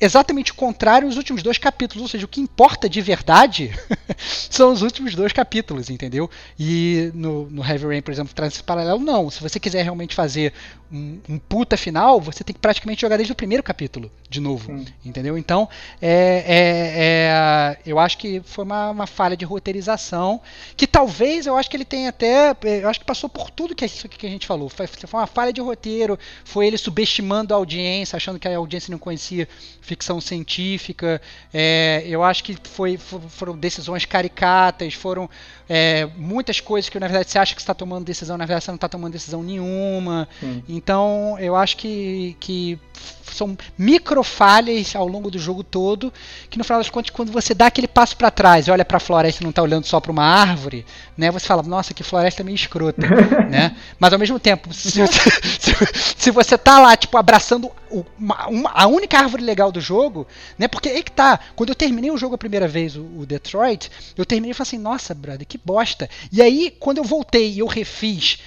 exatamente 0.00 0.52
o 0.52 0.54
contrário 0.54 1.08
nos 1.08 1.16
últimos 1.16 1.42
dois 1.42 1.58
capítulos. 1.58 2.02
Ou 2.02 2.08
seja, 2.08 2.24
o 2.24 2.28
que 2.28 2.40
importa 2.40 2.88
de 2.88 3.00
verdade 3.00 3.72
são 4.50 4.72
os 4.72 4.82
últimos 4.82 5.14
dois 5.14 5.32
capítulos, 5.32 5.90
entendeu? 5.90 6.30
E 6.58 7.10
no, 7.14 7.48
no 7.50 7.64
Heavy 7.64 7.86
Rain, 7.86 8.02
por 8.02 8.12
exemplo, 8.12 8.34
traz 8.34 8.54
esse 8.54 8.62
paralelo, 8.62 9.00
não. 9.00 9.30
Se 9.30 9.40
você 9.40 9.58
quiser 9.58 9.82
realmente 9.82 10.14
fazer 10.14 10.52
um, 10.90 11.18
um, 11.28 11.38
puta 11.38 11.76
final, 11.76 12.20
você 12.20 12.42
tem 12.42 12.54
que 12.54 12.60
praticamente 12.60 13.02
jogar 13.02 13.16
desde 13.16 13.32
o 13.32 13.36
primeiro 13.36 13.62
capítulo 13.62 14.10
de 14.28 14.40
novo, 14.40 14.66
Sim. 14.66 14.86
entendeu? 15.04 15.36
Então, 15.36 15.68
é, 16.00 16.44
é, 16.46 17.76
é, 17.76 17.78
eu 17.86 17.98
acho 17.98 18.16
que 18.18 18.40
foi 18.44 18.64
uma, 18.64 18.90
uma, 18.90 19.06
falha 19.06 19.36
de 19.36 19.44
roteirização 19.44 20.40
que 20.76 20.86
talvez 20.86 21.46
eu 21.46 21.56
acho 21.56 21.68
que 21.68 21.76
ele 21.76 21.84
tenha 21.84 22.08
até, 22.10 22.56
é, 22.64 22.82
eu 22.82 22.88
acho 22.88 23.00
que 23.00 23.06
passou 23.06 23.28
por 23.28 23.50
tudo 23.50 23.74
que, 23.74 23.84
isso 23.84 24.08
que 24.08 24.26
a 24.26 24.30
gente 24.30 24.46
falou. 24.46 24.68
Foi, 24.68 24.86
foi 24.86 25.20
uma 25.20 25.26
falha 25.26 25.52
de 25.52 25.60
roteiro, 25.60 26.18
foi 26.44 26.66
ele 26.66 26.78
subestimando 26.78 27.52
a 27.52 27.56
audiência, 27.56 28.16
achando 28.16 28.38
que 28.38 28.48
a 28.48 28.56
audiência 28.56 28.90
não 28.90 28.98
conhecia 28.98 29.48
ficção 29.88 30.20
científica. 30.20 31.20
É, 31.52 32.04
eu 32.06 32.22
acho 32.22 32.44
que 32.44 32.56
foi, 32.62 32.98
foram 32.98 33.56
decisões 33.56 34.04
caricatas, 34.04 34.92
foram 34.94 35.28
é, 35.68 36.08
muitas 36.16 36.60
coisas 36.60 36.88
que 36.88 36.98
na 36.98 37.06
verdade 37.06 37.30
você 37.30 37.38
acha 37.38 37.54
que 37.54 37.60
está 37.60 37.74
tomando 37.74 38.04
decisão, 38.04 38.36
na 38.38 38.46
verdade 38.46 38.64
você 38.64 38.70
não 38.70 38.76
está 38.76 38.88
tomando 38.88 39.12
decisão 39.12 39.42
nenhuma. 39.42 40.28
Sim. 40.40 40.62
Então 40.68 41.36
eu 41.38 41.54
acho 41.54 41.76
que, 41.76 42.36
que 42.40 42.78
são 43.32 43.56
microfalhas 43.76 44.96
ao 44.96 45.06
longo 45.06 45.30
do 45.30 45.38
jogo 45.38 45.62
todo, 45.62 46.12
que 46.50 46.58
no 46.58 46.64
final 46.64 46.80
das 46.80 46.90
contas, 46.90 47.10
quando 47.10 47.30
você 47.30 47.54
dá 47.54 47.66
aquele 47.66 47.86
passo 47.86 48.16
para 48.16 48.30
trás 48.30 48.66
e 48.66 48.70
olha 48.70 48.84
para 48.84 48.96
a 48.96 49.00
floresta 49.00 49.42
e 49.42 49.44
não 49.44 49.50
está 49.50 49.62
olhando 49.62 49.84
só 49.84 50.00
para 50.00 50.10
uma 50.10 50.24
árvore, 50.24 50.84
né, 51.16 51.30
você 51.30 51.46
fala, 51.46 51.62
nossa, 51.62 51.94
que 51.94 52.02
floresta 52.02 52.42
meio 52.42 52.54
escrota, 52.54 53.06
né? 53.48 53.76
Mas 53.98 54.12
ao 54.12 54.18
mesmo 54.18 54.38
tempo, 54.38 54.72
se, 54.72 54.90
se, 55.06 55.74
se 56.16 56.30
você 56.30 56.58
tá 56.58 56.78
lá, 56.80 56.96
tipo, 56.96 57.16
abraçando 57.16 57.70
uma, 58.18 58.48
uma, 58.48 58.70
a 58.70 58.86
única 58.86 59.18
árvore 59.18 59.42
legal 59.42 59.70
do 59.70 59.80
jogo, 59.80 60.26
né? 60.58 60.68
Porque 60.68 60.88
aí 60.88 61.02
que 61.02 61.12
tá, 61.12 61.38
quando 61.54 61.70
eu 61.70 61.74
terminei 61.74 62.10
o 62.10 62.18
jogo 62.18 62.34
a 62.34 62.38
primeira 62.38 62.66
vez, 62.66 62.96
o, 62.96 63.02
o 63.02 63.26
Detroit, 63.26 63.90
eu 64.16 64.26
terminei 64.26 64.50
e 64.52 64.54
falei 64.54 64.68
assim, 64.68 64.78
nossa, 64.78 65.14
brother, 65.14 65.46
que 65.46 65.57
bosta. 65.64 66.08
E 66.32 66.42
aí, 66.42 66.74
quando 66.78 66.98
eu 66.98 67.04
voltei 67.04 67.52
e 67.52 67.58
eu 67.58 67.66
refiz 67.66 68.38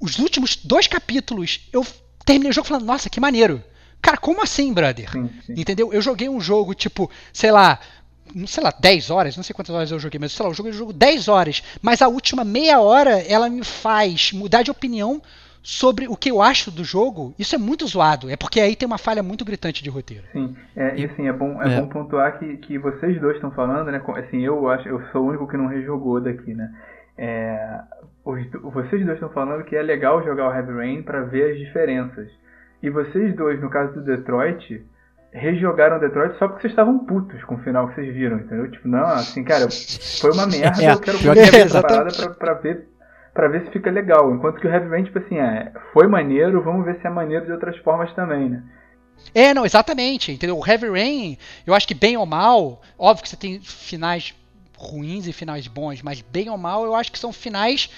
os 0.00 0.18
últimos 0.18 0.56
dois 0.56 0.86
capítulos, 0.86 1.60
eu 1.72 1.86
terminei 2.24 2.50
o 2.50 2.54
jogo 2.54 2.68
falando, 2.68 2.84
nossa, 2.84 3.08
que 3.08 3.20
maneiro. 3.20 3.62
Cara, 4.02 4.16
como 4.16 4.42
assim, 4.42 4.72
brother? 4.72 5.10
Sim, 5.10 5.30
sim. 5.44 5.54
Entendeu? 5.56 5.92
Eu 5.92 6.02
joguei 6.02 6.28
um 6.28 6.40
jogo, 6.40 6.74
tipo, 6.74 7.10
sei 7.32 7.50
lá, 7.50 7.80
não 8.34 8.46
sei 8.46 8.62
lá, 8.62 8.74
10 8.78 9.10
horas, 9.10 9.36
não 9.36 9.42
sei 9.42 9.54
quantas 9.54 9.74
horas 9.74 9.90
eu 9.90 9.98
joguei, 9.98 10.18
mas 10.18 10.32
sei 10.32 10.44
lá, 10.44 10.50
eu 10.50 10.54
joguei 10.54 10.72
o 10.72 10.74
jogo 10.74 10.92
10 10.92 11.28
horas, 11.28 11.62
mas 11.80 12.02
a 12.02 12.08
última 12.08 12.44
meia 12.44 12.80
hora 12.80 13.20
ela 13.22 13.48
me 13.48 13.64
faz 13.64 14.32
mudar 14.32 14.62
de 14.62 14.70
opinião 14.70 15.22
sobre 15.66 16.06
o 16.06 16.16
que 16.16 16.30
eu 16.30 16.40
acho 16.40 16.70
do 16.70 16.84
jogo, 16.84 17.34
isso 17.36 17.56
é 17.56 17.58
muito 17.58 17.84
zoado. 17.88 18.30
É 18.30 18.36
porque 18.36 18.60
aí 18.60 18.76
tem 18.76 18.86
uma 18.86 18.98
falha 18.98 19.20
muito 19.20 19.44
gritante 19.44 19.82
de 19.82 19.90
roteiro. 19.90 20.22
Sim, 20.30 20.56
é, 20.76 20.96
e 20.96 21.04
assim, 21.06 21.26
é 21.26 21.32
bom, 21.32 21.60
é, 21.60 21.74
é. 21.74 21.80
bom 21.80 21.88
pontuar 21.88 22.38
que, 22.38 22.56
que 22.58 22.78
vocês 22.78 23.20
dois 23.20 23.34
estão 23.34 23.50
falando, 23.50 23.90
né? 23.90 24.00
Assim, 24.16 24.44
eu 24.44 24.68
acho, 24.68 24.88
eu 24.88 25.02
sou 25.10 25.24
o 25.24 25.28
único 25.30 25.48
que 25.48 25.56
não 25.56 25.66
rejogou 25.66 26.20
daqui, 26.20 26.54
né? 26.54 26.72
É, 27.18 27.80
os, 28.24 28.40
vocês 28.62 29.04
dois 29.04 29.16
estão 29.16 29.28
falando 29.30 29.64
que 29.64 29.74
é 29.74 29.82
legal 29.82 30.22
jogar 30.22 30.48
o 30.48 30.54
Heavy 30.54 30.72
Rain 30.72 31.02
para 31.02 31.22
ver 31.22 31.50
as 31.50 31.58
diferenças. 31.58 32.28
E 32.80 32.88
vocês 32.88 33.34
dois, 33.34 33.60
no 33.60 33.68
caso 33.68 33.92
do 33.92 34.04
Detroit, 34.04 34.86
rejogaram 35.32 35.98
Detroit 35.98 36.38
só 36.38 36.46
porque 36.46 36.60
vocês 36.60 36.74
estavam 36.74 37.00
putos 37.00 37.42
com 37.42 37.56
o 37.56 37.58
final 37.64 37.88
que 37.88 37.96
vocês 37.96 38.14
viram, 38.14 38.38
entendeu? 38.38 38.70
Tipo, 38.70 38.86
não, 38.86 39.04
assim, 39.04 39.42
cara, 39.42 39.66
foi 40.20 40.30
uma 40.30 40.46
merda, 40.46 40.80
é, 40.80 40.92
eu 40.92 41.00
quero 41.00 41.18
ver 41.18 41.54
essa 41.56 41.82
parada 41.82 42.12
pra, 42.14 42.30
pra, 42.30 42.54
ver 42.54 42.86
para 43.36 43.48
ver 43.48 43.64
se 43.64 43.70
fica 43.70 43.90
legal. 43.90 44.34
Enquanto 44.34 44.58
que 44.58 44.66
o 44.66 44.70
Heavy 44.70 44.88
Rain, 44.88 45.04
tipo 45.04 45.18
assim, 45.18 45.38
é, 45.38 45.70
foi 45.92 46.08
maneiro, 46.08 46.62
vamos 46.62 46.84
ver 46.84 46.98
se 47.00 47.06
é 47.06 47.10
maneiro 47.10 47.44
de 47.44 47.52
outras 47.52 47.76
formas 47.78 48.12
também, 48.14 48.48
né? 48.48 48.62
É, 49.34 49.54
não, 49.54 49.64
exatamente, 49.64 50.32
entendeu? 50.32 50.58
O 50.58 50.66
Heavy 50.66 50.88
Rain, 50.88 51.38
eu 51.66 51.74
acho 51.74 51.86
que 51.86 51.94
bem 51.94 52.16
ou 52.16 52.26
mal, 52.26 52.82
óbvio 52.98 53.22
que 53.22 53.28
você 53.28 53.36
tem 53.36 53.60
finais 53.60 54.34
ruins 54.76 55.26
e 55.26 55.32
finais 55.32 55.66
bons, 55.66 56.02
mas 56.02 56.20
bem 56.20 56.50
ou 56.50 56.58
mal, 56.58 56.84
eu 56.84 56.94
acho 56.94 57.12
que 57.12 57.18
são 57.18 57.32
finais, 57.32 57.88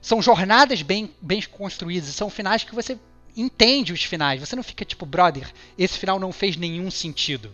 são 0.00 0.20
jornadas 0.20 0.82
bem, 0.82 1.10
bem 1.20 1.42
construídas, 1.42 2.08
são 2.08 2.28
finais 2.28 2.64
que 2.64 2.74
você 2.74 2.98
entende 3.36 3.92
os 3.92 4.02
finais. 4.02 4.40
Você 4.40 4.56
não 4.56 4.62
fica 4.62 4.84
tipo, 4.84 5.04
brother, 5.04 5.46
esse 5.78 5.98
final 5.98 6.18
não 6.18 6.32
fez 6.32 6.56
nenhum 6.56 6.90
sentido. 6.90 7.52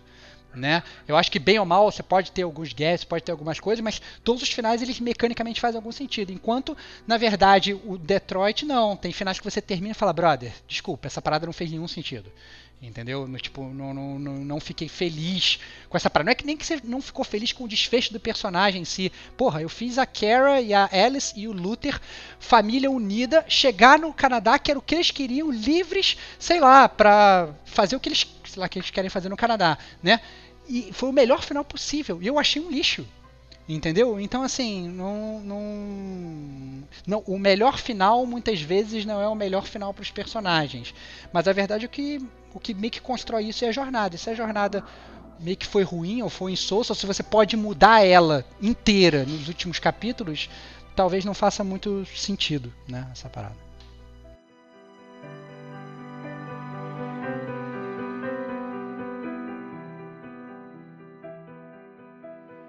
Né? 0.54 0.82
Eu 1.08 1.16
acho 1.16 1.30
que 1.30 1.38
bem 1.38 1.58
ou 1.58 1.64
mal 1.64 1.90
você 1.90 2.02
pode 2.02 2.30
ter 2.30 2.42
alguns 2.42 2.72
guesses, 2.74 3.04
pode 3.04 3.24
ter 3.24 3.32
algumas 3.32 3.58
coisas, 3.58 3.82
mas 3.82 4.02
todos 4.22 4.42
os 4.42 4.50
finais 4.50 4.82
eles 4.82 5.00
mecanicamente 5.00 5.60
fazem 5.60 5.78
algum 5.78 5.92
sentido. 5.92 6.30
Enquanto, 6.30 6.76
na 7.06 7.16
verdade, 7.16 7.72
o 7.72 7.96
Detroit 7.96 8.64
não. 8.66 8.94
Tem 8.94 9.12
finais 9.12 9.38
que 9.38 9.44
você 9.44 9.62
termina 9.62 9.92
e 9.92 9.94
fala, 9.94 10.12
brother, 10.12 10.52
desculpa, 10.68 11.06
essa 11.06 11.22
parada 11.22 11.46
não 11.46 11.52
fez 11.52 11.70
nenhum 11.70 11.88
sentido. 11.88 12.30
Entendeu? 12.82 13.28
No, 13.28 13.38
tipo, 13.38 13.62
não, 13.62 13.94
não, 13.94 14.18
não, 14.18 14.32
não, 14.44 14.60
fiquei 14.60 14.88
feliz 14.88 15.60
com 15.88 15.96
essa 15.96 16.10
parada. 16.10 16.26
Não 16.26 16.32
é 16.32 16.34
que 16.34 16.44
nem 16.44 16.56
que 16.56 16.66
você 16.66 16.80
não 16.82 17.00
ficou 17.00 17.24
feliz 17.24 17.52
com 17.52 17.62
o 17.62 17.68
desfecho 17.68 18.12
do 18.12 18.18
personagem 18.18 18.82
em 18.82 18.84
si. 18.84 19.12
Porra, 19.36 19.62
eu 19.62 19.68
fiz 19.68 19.98
a 19.98 20.04
Kara 20.04 20.60
e 20.60 20.74
a 20.74 20.90
Alice 20.92 21.32
e 21.38 21.46
o 21.46 21.52
Luther, 21.52 22.00
família 22.40 22.90
unida, 22.90 23.44
chegar 23.48 24.00
no 24.00 24.12
Canadá, 24.12 24.59
que 24.59 24.68
era 24.68 24.80
o 24.80 24.82
que 24.82 24.96
eles 24.96 25.12
queriam, 25.12 25.48
livres, 25.52 26.16
sei 26.40 26.59
lá, 26.59 26.88
pra 26.88 27.54
fazer 27.64 27.94
o 27.94 28.00
que 28.00 28.09
eles, 28.09 28.26
sei 28.44 28.60
lá, 28.60 28.68
que 28.68 28.80
eles 28.80 28.90
querem 28.90 29.09
fazer 29.09 29.28
no 29.28 29.36
Canadá, 29.36 29.78
né? 30.02 30.20
E 30.68 30.92
foi 30.92 31.09
o 31.09 31.12
melhor 31.12 31.40
final 31.40 31.64
possível. 31.64 32.20
E 32.20 32.26
eu 32.26 32.36
achei 32.36 32.60
um 32.60 32.68
lixo. 32.68 33.06
Entendeu? 33.68 34.18
Então, 34.18 34.43
assim, 34.43 34.89
não, 34.89 35.40
não, 35.40 35.62
não, 37.06 37.18
o 37.26 37.39
melhor 37.39 37.78
final 37.78 38.26
muitas 38.26 38.60
vezes 38.60 39.05
não 39.05 39.20
é 39.20 39.28
o 39.28 39.34
melhor 39.34 39.66
final 39.66 39.94
para 39.94 40.02
os 40.02 40.10
personagens. 40.10 40.93
Mas 41.32 41.47
a 41.47 41.52
verdade 41.52 41.84
é 41.84 41.89
que 41.89 42.20
o 42.52 42.60
que 42.60 42.74
meio 42.74 42.90
que 42.90 43.01
constrói 43.01 43.44
isso 43.44 43.64
é 43.64 43.68
a 43.68 43.72
jornada. 43.72 44.16
Se 44.16 44.28
a 44.28 44.34
jornada 44.34 44.84
meio 45.39 45.56
que 45.56 45.66
foi 45.66 45.82
ruim 45.82 46.22
ou 46.22 46.28
foi 46.28 46.52
insossa, 46.52 46.93
ou 46.93 46.97
se 46.97 47.06
você 47.06 47.22
pode 47.22 47.56
mudar 47.56 48.05
ela 48.05 48.44
inteira 48.60 49.24
nos 49.24 49.48
últimos 49.48 49.78
capítulos, 49.78 50.51
talvez 50.94 51.24
não 51.24 51.34
faça 51.34 51.64
muito 51.64 52.05
sentido, 52.14 52.72
né, 52.89 53.09
essa 53.12 53.28
parada. 53.28 53.56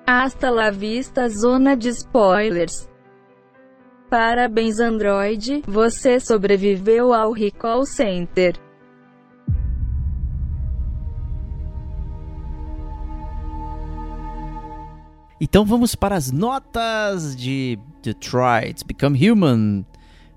Hasta 0.05 0.49
la 0.49 0.69
vista 0.69 1.29
zona 1.29 1.77
de 1.77 1.87
spoilers. 1.87 2.89
Parabéns 4.09 4.79
Android, 4.79 5.63
você 5.65 6.19
sobreviveu 6.19 7.13
ao 7.13 7.31
Recall 7.31 7.85
Center. 7.85 8.55
Então 15.39 15.63
vamos 15.65 15.95
para 15.95 16.15
as 16.15 16.31
notas 16.33 17.33
de 17.33 17.79
Detroit 18.01 18.85
Become 18.85 19.31
Human. 19.31 19.85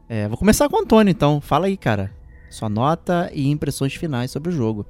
É, 0.09 0.29
vou 0.29 0.39
começar 0.39 0.69
com 0.69 0.77
o 0.77 0.81
Antônio 0.81 1.11
então. 1.11 1.41
Fala 1.41 1.67
aí, 1.67 1.77
cara. 1.77 2.13
Sua 2.49 2.69
nota 2.69 3.29
e 3.33 3.51
impressões 3.51 3.97
finais 3.97 4.31
sobre 4.31 4.51
o 4.51 4.53
jogo. 4.53 4.87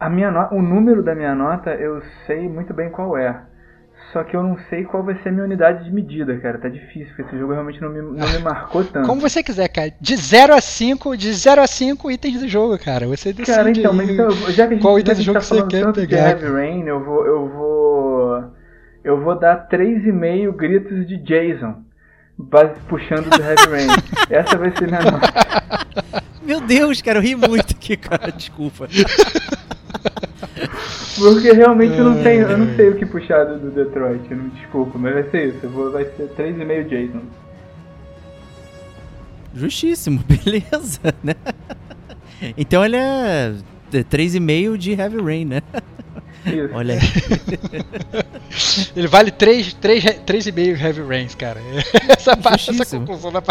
A 0.00 0.10
minha 0.10 0.30
no... 0.30 0.58
O 0.58 0.60
número 0.60 1.04
da 1.04 1.14
minha 1.14 1.36
nota 1.36 1.70
eu 1.70 2.02
sei 2.26 2.48
muito 2.48 2.74
bem 2.74 2.90
qual 2.90 3.16
é. 3.16 3.46
Só 4.12 4.24
que 4.24 4.34
eu 4.34 4.42
não 4.42 4.56
sei 4.70 4.84
qual 4.84 5.02
vai 5.02 5.14
ser 5.22 5.28
a 5.28 5.32
minha 5.32 5.44
unidade 5.44 5.84
de 5.84 5.92
medida, 5.92 6.36
cara. 6.38 6.58
Tá 6.58 6.68
difícil, 6.68 7.08
porque 7.08 7.22
esse 7.22 7.38
jogo 7.38 7.52
realmente 7.52 7.80
não 7.80 7.90
me, 7.90 8.00
não 8.00 8.28
me 8.28 8.38
marcou 8.38 8.82
tanto. 8.82 9.06
Como 9.06 9.20
você 9.20 9.42
quiser, 9.42 9.68
cara. 9.68 9.92
De 10.00 10.16
0 10.16 10.54
a 10.54 10.60
5, 10.60 11.16
de 11.16 11.32
0 11.32 11.60
a 11.60 11.66
5 11.66 12.10
itens 12.10 12.40
do 12.40 12.48
jogo, 12.48 12.78
cara. 12.78 13.06
Você 13.06 13.34
decide 13.34 13.56
cara, 13.56 13.70
então, 13.70 13.92
mas 13.92 14.08
então, 14.08 14.30
já 14.30 14.66
que 14.66 14.72
a 14.72 14.76
gente, 14.76 14.82
qual 14.82 14.98
item 14.98 15.14
do 15.14 15.22
jogo 15.22 15.38
tá 15.38 15.44
você 15.44 15.62
quer 15.66 15.82
tanto 15.82 16.00
pegar. 16.00 16.34
de 16.34 16.44
Heavy 16.44 16.54
Rain, 16.56 16.86
eu 16.86 17.04
vou, 17.04 17.26
eu 17.26 17.48
vou, 17.48 18.44
eu 19.04 19.20
vou 19.22 19.38
dar 19.38 19.68
3,5 19.68 20.52
gritos 20.56 21.06
de 21.06 21.18
Jason. 21.18 21.82
Base, 22.38 22.80
puxando 22.88 23.28
do 23.28 23.42
Heavy 23.42 23.68
Rain. 23.68 23.88
Essa 24.30 24.56
vai 24.56 24.72
ser 24.74 24.86
minha 24.88 25.02
nota. 25.02 25.26
Meu 26.42 26.60
Deus, 26.62 27.02
cara, 27.02 27.18
eu 27.18 27.22
ri 27.22 27.36
muito 27.36 27.74
aqui, 27.74 27.94
cara. 27.96 28.32
Desculpa. 28.32 28.88
Porque 31.18 31.52
realmente 31.52 31.96
eu 31.96 32.04
não 32.04 32.22
tenho, 32.22 32.42
eu 32.42 32.58
não 32.58 32.74
sei 32.76 32.90
o 32.90 32.96
que 32.96 33.06
puxar 33.06 33.44
do, 33.44 33.58
do 33.58 33.70
Detroit, 33.70 34.22
eu 34.30 34.36
não 34.36 34.48
desculpa, 34.48 34.98
mas 34.98 35.14
vai 35.14 35.30
ser 35.30 35.48
isso, 35.48 35.68
vou, 35.68 35.90
vai 35.90 36.04
ser 36.04 36.28
3,5 36.36 36.88
Jason. 36.88 37.20
Justíssimo, 39.54 40.22
beleza, 40.28 41.00
né? 41.22 41.34
Então 42.56 42.84
ele 42.84 42.96
é 42.96 43.54
3,5 43.92 44.76
de 44.76 44.92
Heavy 44.92 45.20
Rain, 45.20 45.44
né? 45.44 45.62
Isso. 46.46 46.70
Olha 46.72 46.94
aí. 46.94 47.00
ele 48.96 49.06
vale 49.08 49.30
3,5 49.32 49.74
3, 49.80 50.04
3 50.24 50.46
Heavy 50.46 51.02
Rains, 51.02 51.34
cara. 51.34 51.60
Essa, 52.08 52.36
parte, 52.36 52.70
essa 52.70 52.98
conclusão 52.98 53.32
da 53.32 53.42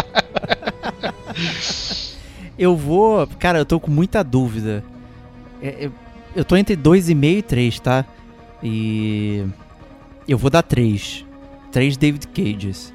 Eu 2.58 2.76
vou. 2.76 3.26
Cara, 3.38 3.58
eu 3.58 3.66
tô 3.66 3.78
com 3.78 3.90
muita 3.90 4.22
dúvida. 4.24 4.82
É, 5.62 5.86
é, 5.86 5.90
eu 6.38 6.44
tô 6.44 6.56
entre 6.56 6.76
2,5 6.76 7.38
e 7.38 7.42
3, 7.42 7.80
tá? 7.80 8.04
E. 8.62 9.44
Eu 10.26 10.38
vou 10.38 10.50
dar 10.50 10.62
3. 10.62 11.26
3 11.72 11.96
David 11.96 12.28
Cages. 12.28 12.92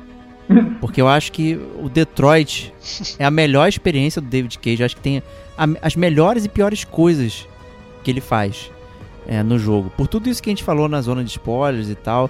Porque 0.79 1.01
eu 1.01 1.07
acho 1.07 1.31
que 1.31 1.59
o 1.81 1.89
Detroit 1.89 2.73
é 3.19 3.25
a 3.25 3.31
melhor 3.31 3.67
experiência 3.67 4.21
do 4.21 4.27
David 4.27 4.57
Cage. 4.59 4.81
Eu 4.81 4.85
acho 4.85 4.95
que 4.95 5.01
tem 5.01 5.21
a, 5.57 5.65
as 5.81 5.95
melhores 5.95 6.45
e 6.45 6.49
piores 6.49 6.83
coisas 6.85 7.47
que 8.03 8.09
ele 8.11 8.21
faz 8.21 8.71
é, 9.27 9.43
no 9.43 9.59
jogo. 9.59 9.91
Por 9.97 10.07
tudo 10.07 10.29
isso 10.29 10.41
que 10.41 10.49
a 10.49 10.51
gente 10.51 10.63
falou 10.63 10.87
na 10.87 11.01
zona 11.01 11.23
de 11.23 11.31
spoilers 11.31 11.89
e 11.89 11.95
tal, 11.95 12.29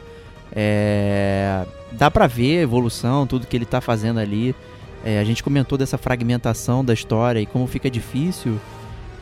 é, 0.51 1.65
dá 1.91 2.09
pra 2.09 2.27
ver 2.27 2.59
a 2.59 2.61
evolução, 2.61 3.27
tudo 3.27 3.45
que 3.45 3.55
ele 3.55 3.65
tá 3.65 3.81
fazendo 3.81 4.19
ali. 4.19 4.55
É, 5.05 5.19
a 5.19 5.23
gente 5.23 5.43
comentou 5.43 5.77
dessa 5.77 5.97
fragmentação 5.97 6.83
da 6.83 6.93
história 6.93 7.39
e 7.39 7.45
como 7.45 7.67
fica 7.67 7.89
difícil 7.89 8.59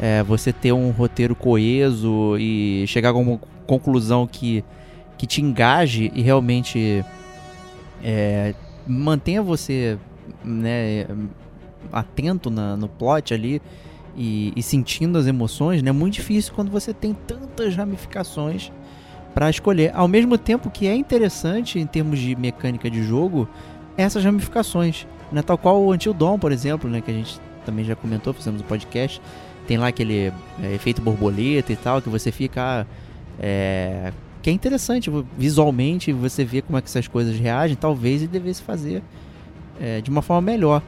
é, 0.01 0.23
você 0.23 0.51
ter 0.51 0.71
um 0.71 0.89
roteiro 0.89 1.35
coeso 1.35 2.35
e 2.39 2.83
chegar 2.87 3.09
a 3.09 3.13
uma 3.13 3.39
conclusão 3.67 4.25
que, 4.25 4.65
que 5.15 5.27
te 5.27 5.41
engaje 5.41 6.11
e 6.15 6.23
realmente 6.23 7.05
é, 8.03 8.55
mantenha 8.87 9.43
você 9.43 9.99
né, 10.43 11.05
atento 11.91 12.49
na, 12.49 12.75
no 12.75 12.87
plot 12.87 13.31
ali 13.31 13.61
e, 14.17 14.51
e 14.55 14.63
sentindo 14.63 15.17
as 15.17 15.27
emoções, 15.27 15.81
né? 15.83 15.89
É 15.89 15.93
muito 15.93 16.15
difícil 16.15 16.53
quando 16.53 16.71
você 16.71 16.93
tem 16.93 17.13
tantas 17.13 17.75
ramificações 17.75 18.71
para 19.33 19.49
escolher. 19.49 19.91
Ao 19.93 20.07
mesmo 20.07 20.37
tempo 20.37 20.69
que 20.69 20.87
é 20.87 20.95
interessante 20.95 21.79
em 21.79 21.85
termos 21.85 22.19
de 22.19 22.35
mecânica 22.35 22.89
de 22.89 23.03
jogo 23.03 23.47
essas 23.95 24.23
ramificações, 24.23 25.07
né? 25.31 25.41
Tal 25.41 25.57
qual 25.57 25.81
o 25.81 25.93
Until 25.93 26.13
Dawn, 26.13 26.39
por 26.39 26.51
exemplo, 26.51 26.89
né? 26.89 27.01
Que 27.01 27.11
a 27.11 27.13
gente 27.13 27.39
também 27.65 27.85
já 27.85 27.95
comentou, 27.95 28.33
fizemos 28.33 28.61
um 28.61 28.65
podcast. 28.65 29.21
Tem 29.67 29.77
lá 29.77 29.87
aquele 29.87 30.31
é, 30.61 30.73
efeito 30.73 31.01
borboleta 31.01 31.71
e 31.71 31.75
tal, 31.75 32.01
que 32.01 32.09
você 32.09 32.31
fica. 32.31 32.85
É, 33.39 34.11
que 34.41 34.49
é 34.49 34.53
interessante 34.53 35.11
visualmente 35.37 36.11
você 36.11 36.43
vê 36.43 36.61
como 36.61 36.77
é 36.77 36.81
que 36.81 36.87
essas 36.87 37.07
coisas 37.07 37.37
reagem. 37.37 37.75
Talvez 37.75 38.21
e 38.21 38.27
devesse 38.27 38.61
fazer 38.61 39.01
é, 39.79 40.01
de 40.01 40.09
uma 40.09 40.21
forma 40.21 40.41
melhor. 40.41 40.81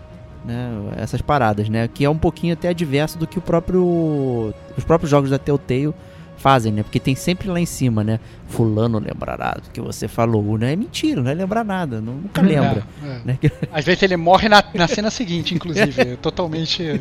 Né, 0.46 0.70
essas 0.98 1.22
paradas, 1.22 1.70
né? 1.70 1.88
Que 1.88 2.04
é 2.04 2.10
um 2.10 2.18
pouquinho 2.18 2.54
até 2.54 2.68
adverso 2.68 3.18
do 3.18 3.26
que 3.26 3.40
o 3.40 3.42
próprio 3.42 4.54
os 4.78 4.84
próprios 4.84 5.10
jogos 5.10 5.30
da 5.30 5.40
Telltale 5.40 5.94
fazem, 6.44 6.74
né? 6.74 6.84
Porque 6.84 7.00
tem 7.00 7.16
sempre 7.16 7.48
lá 7.48 7.58
em 7.58 7.66
cima, 7.66 8.04
né? 8.04 8.20
Fulano 8.50 9.00
lembrará 9.00 9.54
do 9.54 9.70
que 9.72 9.80
você 9.80 10.10
falou, 10.10 10.58
né? 10.58 10.74
É 10.74 10.76
mentira, 10.76 11.22
não 11.22 11.32
é 11.32 11.34
lembrar 11.34 11.64
nada, 11.64 12.02
não, 12.02 12.16
nunca 12.16 12.42
é, 12.42 12.44
lembra. 12.44 12.84
É, 13.02 13.08
é. 13.08 13.22
Né? 13.24 13.40
Às 13.72 13.86
vezes 13.86 14.04
ele 14.04 14.18
morre 14.18 14.50
na, 14.50 14.62
na 14.74 14.86
cena 14.86 15.10
seguinte, 15.10 15.56
inclusive. 15.56 16.02
É 16.02 16.16
totalmente. 16.18 17.00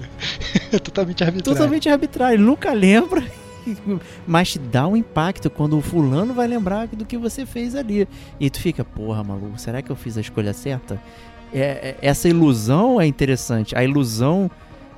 totalmente 0.85 1.25
arbitrário. 1.25 1.43
Totalmente 1.43 1.89
arbitrário, 1.89 2.37
ele 2.37 2.45
nunca 2.45 2.73
lembra. 2.73 3.25
Mas 4.25 4.53
te 4.53 4.61
dá 4.61 4.87
um 4.87 4.97
impacto 4.97 5.51
quando 5.51 5.77
o 5.77 5.83
fulano 5.83 6.33
vai 6.33 6.47
lembrar 6.47 6.87
do 6.87 7.05
que 7.05 7.19
você 7.19 7.45
fez 7.45 7.75
ali. 7.75 8.07
E 8.39 8.49
tu 8.49 8.61
fica, 8.61 8.85
porra, 8.85 9.25
maluco, 9.25 9.59
será 9.59 9.83
que 9.83 9.91
eu 9.91 9.97
fiz 9.97 10.17
a 10.17 10.21
escolha 10.21 10.53
certa? 10.53 11.01
É, 11.53 11.97
essa 12.01 12.29
ilusão 12.29 13.01
é 13.01 13.07
interessante. 13.07 13.77
A 13.77 13.83
ilusão 13.83 14.49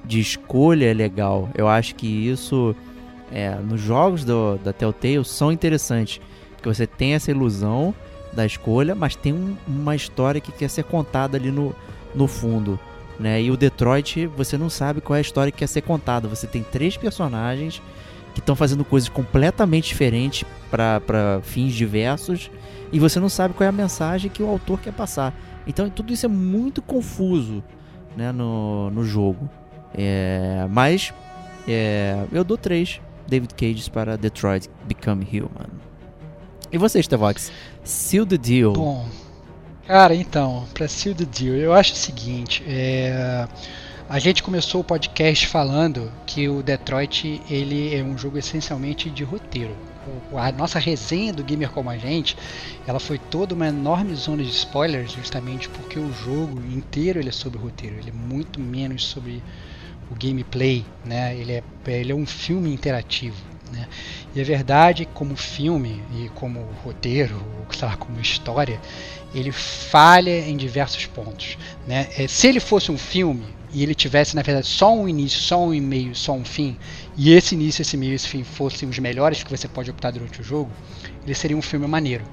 de 0.05 0.21
escolha 0.21 0.85
é 0.85 0.93
legal. 0.93 1.49
Eu 1.55 1.67
acho 1.67 1.95
que 1.95 2.07
isso 2.07 2.77
é, 3.33 3.55
nos 3.55 3.81
jogos 3.81 4.25
do, 4.25 4.57
da 4.59 4.73
Telltale 4.73 5.25
são 5.25 5.51
interessantes. 5.51 6.21
Porque 6.57 6.69
você 6.69 6.87
tem 6.87 7.15
essa 7.15 7.31
ilusão 7.31 7.95
da 8.33 8.45
escolha, 8.45 8.95
mas 8.95 9.15
tem 9.15 9.33
um, 9.33 9.57
uma 9.67 9.95
história 9.95 10.41
que 10.41 10.53
quer 10.53 10.69
ser 10.69 10.85
contada 10.85 11.37
ali 11.37 11.51
no, 11.51 11.75
no 12.15 12.27
fundo. 12.27 12.79
Né? 13.19 13.43
E 13.43 13.51
o 13.51 13.57
Detroit, 13.57 14.27
você 14.27 14.59
não 14.59 14.69
sabe 14.69 15.01
qual 15.01 15.17
é 15.17 15.19
a 15.19 15.23
história 15.23 15.53
que 15.53 15.59
quer 15.59 15.69
ser 15.69 15.83
contada. 15.83 16.29
Você 16.29 16.47
tem 16.47 16.63
três 16.63 16.97
personagens 16.97 17.81
que 18.35 18.41
estão 18.41 18.57
fazendo 18.57 18.85
coisas 18.85 19.09
completamente 19.09 19.89
diferentes 19.89 20.45
para 20.71 21.41
fins 21.43 21.73
diversos 21.73 22.51
e 22.93 22.99
você 22.99 23.21
não 23.21 23.29
sabe 23.29 23.55
qual 23.55 23.65
é 23.65 23.69
a 23.69 23.73
mensagem 23.73 24.31
que 24.31 24.43
o 24.43 24.49
autor 24.49 24.81
quer 24.81 24.93
passar. 24.93 25.33
Então 25.67 25.89
tudo 25.89 26.13
isso 26.13 26.27
é 26.27 26.29
muito 26.29 26.83
confuso 26.83 27.63
né, 28.17 28.33
no, 28.33 28.91
no 28.91 29.05
jogo. 29.05 29.49
É, 29.97 30.67
mas 30.69 31.15
é, 31.69 32.25
eu 32.33 32.43
dou 32.43 32.59
três 32.59 33.01
David 33.35 33.55
Cage 33.55 33.91
para 33.91 34.17
Detroit 34.17 34.69
Become 34.87 35.27
Human. 35.33 35.71
E 36.71 36.79
você, 36.79 37.03
Stevox? 37.03 37.51
Seal 37.83 38.25
the 38.25 38.37
Deal. 38.37 38.73
Bom, 38.73 39.09
cara, 39.87 40.15
então, 40.15 40.65
para 40.73 40.87
Seal 40.87 41.17
the 41.17 41.25
Deal, 41.25 41.57
eu 41.57 41.73
acho 41.73 41.95
o 41.95 41.97
seguinte, 41.97 42.63
é... 42.67 43.49
A 44.07 44.19
gente 44.19 44.43
começou 44.43 44.83
o 44.83 44.85
podcast 44.85 45.49
falando 45.49 46.13
que 46.27 46.47
o 46.47 46.63
Detroit 46.63 47.41
ele 47.49 47.95
é 47.95 48.05
um 48.05 48.19
jogo 48.19 48.37
essencialmente 48.37 49.09
de 49.09 49.25
roteiro. 49.25 49.75
A 50.37 50.53
nossa 50.53 50.79
resenha 50.79 51.33
do 51.33 51.43
Gamer 51.43 51.71
Como 51.71 51.89
a 51.89 51.97
Gente, 51.97 52.37
ela 52.87 53.01
foi 53.01 53.19
toda 53.19 53.55
uma 53.55 53.67
enorme 53.67 54.15
zona 54.15 54.45
de 54.45 54.51
spoilers, 54.51 55.11
justamente 55.13 55.71
porque 55.71 55.99
o 55.99 56.13
jogo 56.13 56.61
inteiro 56.71 57.19
ele 57.19 57.31
é 57.31 57.33
sobre 57.33 57.59
roteiro, 57.59 57.97
ele 57.97 58.11
é 58.11 58.13
muito 58.13 58.61
menos 58.61 59.07
sobre 59.07 59.43
o 60.11 60.15
gameplay, 60.15 60.85
né? 61.05 61.37
Ele 61.37 61.53
é, 61.53 61.63
ele 61.87 62.13
é 62.13 62.15
um 62.15 62.27
filme 62.27 62.73
interativo, 62.73 63.37
né? 63.73 63.89
E 64.35 64.41
é 64.41 64.45
verdade 64.45 65.09
como 65.13 65.37
filme 65.37 66.03
e 66.15 66.29
como 66.31 66.61
roteiro, 66.85 67.43
sei 67.71 67.89
lá, 67.89 67.97
como 67.97 68.21
história, 68.21 68.81
ele 69.35 69.51
falha 69.51 70.41
em 70.49 70.57
diversos 70.57 71.07
pontos, 71.07 71.59
né? 71.87 72.09
É, 72.17 72.27
se 72.29 72.47
ele 72.47 72.61
fosse 72.61 72.91
um 72.91 72.99
filme 72.99 73.47
e 73.73 73.83
ele 73.83 73.95
tivesse 73.95 74.37
na 74.37 74.43
verdade 74.43 74.69
só 74.69 74.95
um 74.95 75.09
início, 75.09 75.41
só 75.41 75.61
um 75.61 75.81
meio, 75.81 76.15
só 76.15 76.33
um 76.33 76.45
fim, 76.45 76.77
e 77.17 77.33
esse 77.33 77.55
início, 77.55 77.83
esse 77.83 77.97
meio, 77.97 78.15
esse 78.15 78.29
fim 78.29 78.45
fossem 78.45 78.89
os 78.89 78.99
melhores 78.99 79.43
que 79.43 79.51
você 79.51 79.67
pode 79.67 79.91
optar 79.91 80.13
durante 80.13 80.41
o 80.41 80.45
jogo, 80.45 80.71
ele 81.25 81.35
seria 81.35 81.57
um 81.57 81.63
filme 81.63 81.87
maneiro. 81.87 82.25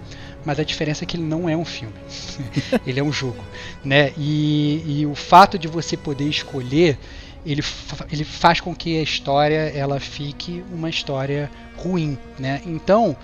Mas 0.43 0.59
a 0.59 0.63
diferença 0.63 1.03
é 1.03 1.07
que 1.07 1.15
ele 1.15 1.23
não 1.23 1.47
é 1.47 1.55
um 1.55 1.65
filme, 1.65 1.93
ele 2.85 2.99
é 2.99 3.03
um 3.03 3.11
jogo, 3.11 3.43
né? 3.83 4.11
E, 4.17 4.83
e 4.85 5.05
o 5.05 5.15
fato 5.15 5.57
de 5.57 5.67
você 5.67 5.95
poder 5.95 6.25
escolher 6.25 6.97
ele, 7.45 7.63
ele 8.11 8.23
faz 8.23 8.59
com 8.59 8.75
que 8.75 8.97
a 8.97 9.01
história 9.01 9.71
ela 9.75 9.99
fique 9.99 10.63
uma 10.71 10.89
história 10.89 11.49
ruim, 11.77 12.17
né? 12.37 12.61
Então, 12.65 13.15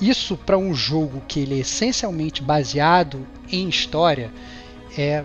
isso 0.00 0.36
para 0.36 0.58
um 0.58 0.74
jogo 0.74 1.22
que 1.26 1.40
ele 1.40 1.54
é 1.54 1.58
essencialmente 1.58 2.42
baseado 2.42 3.26
em 3.50 3.68
história, 3.68 4.30
é 4.96 5.24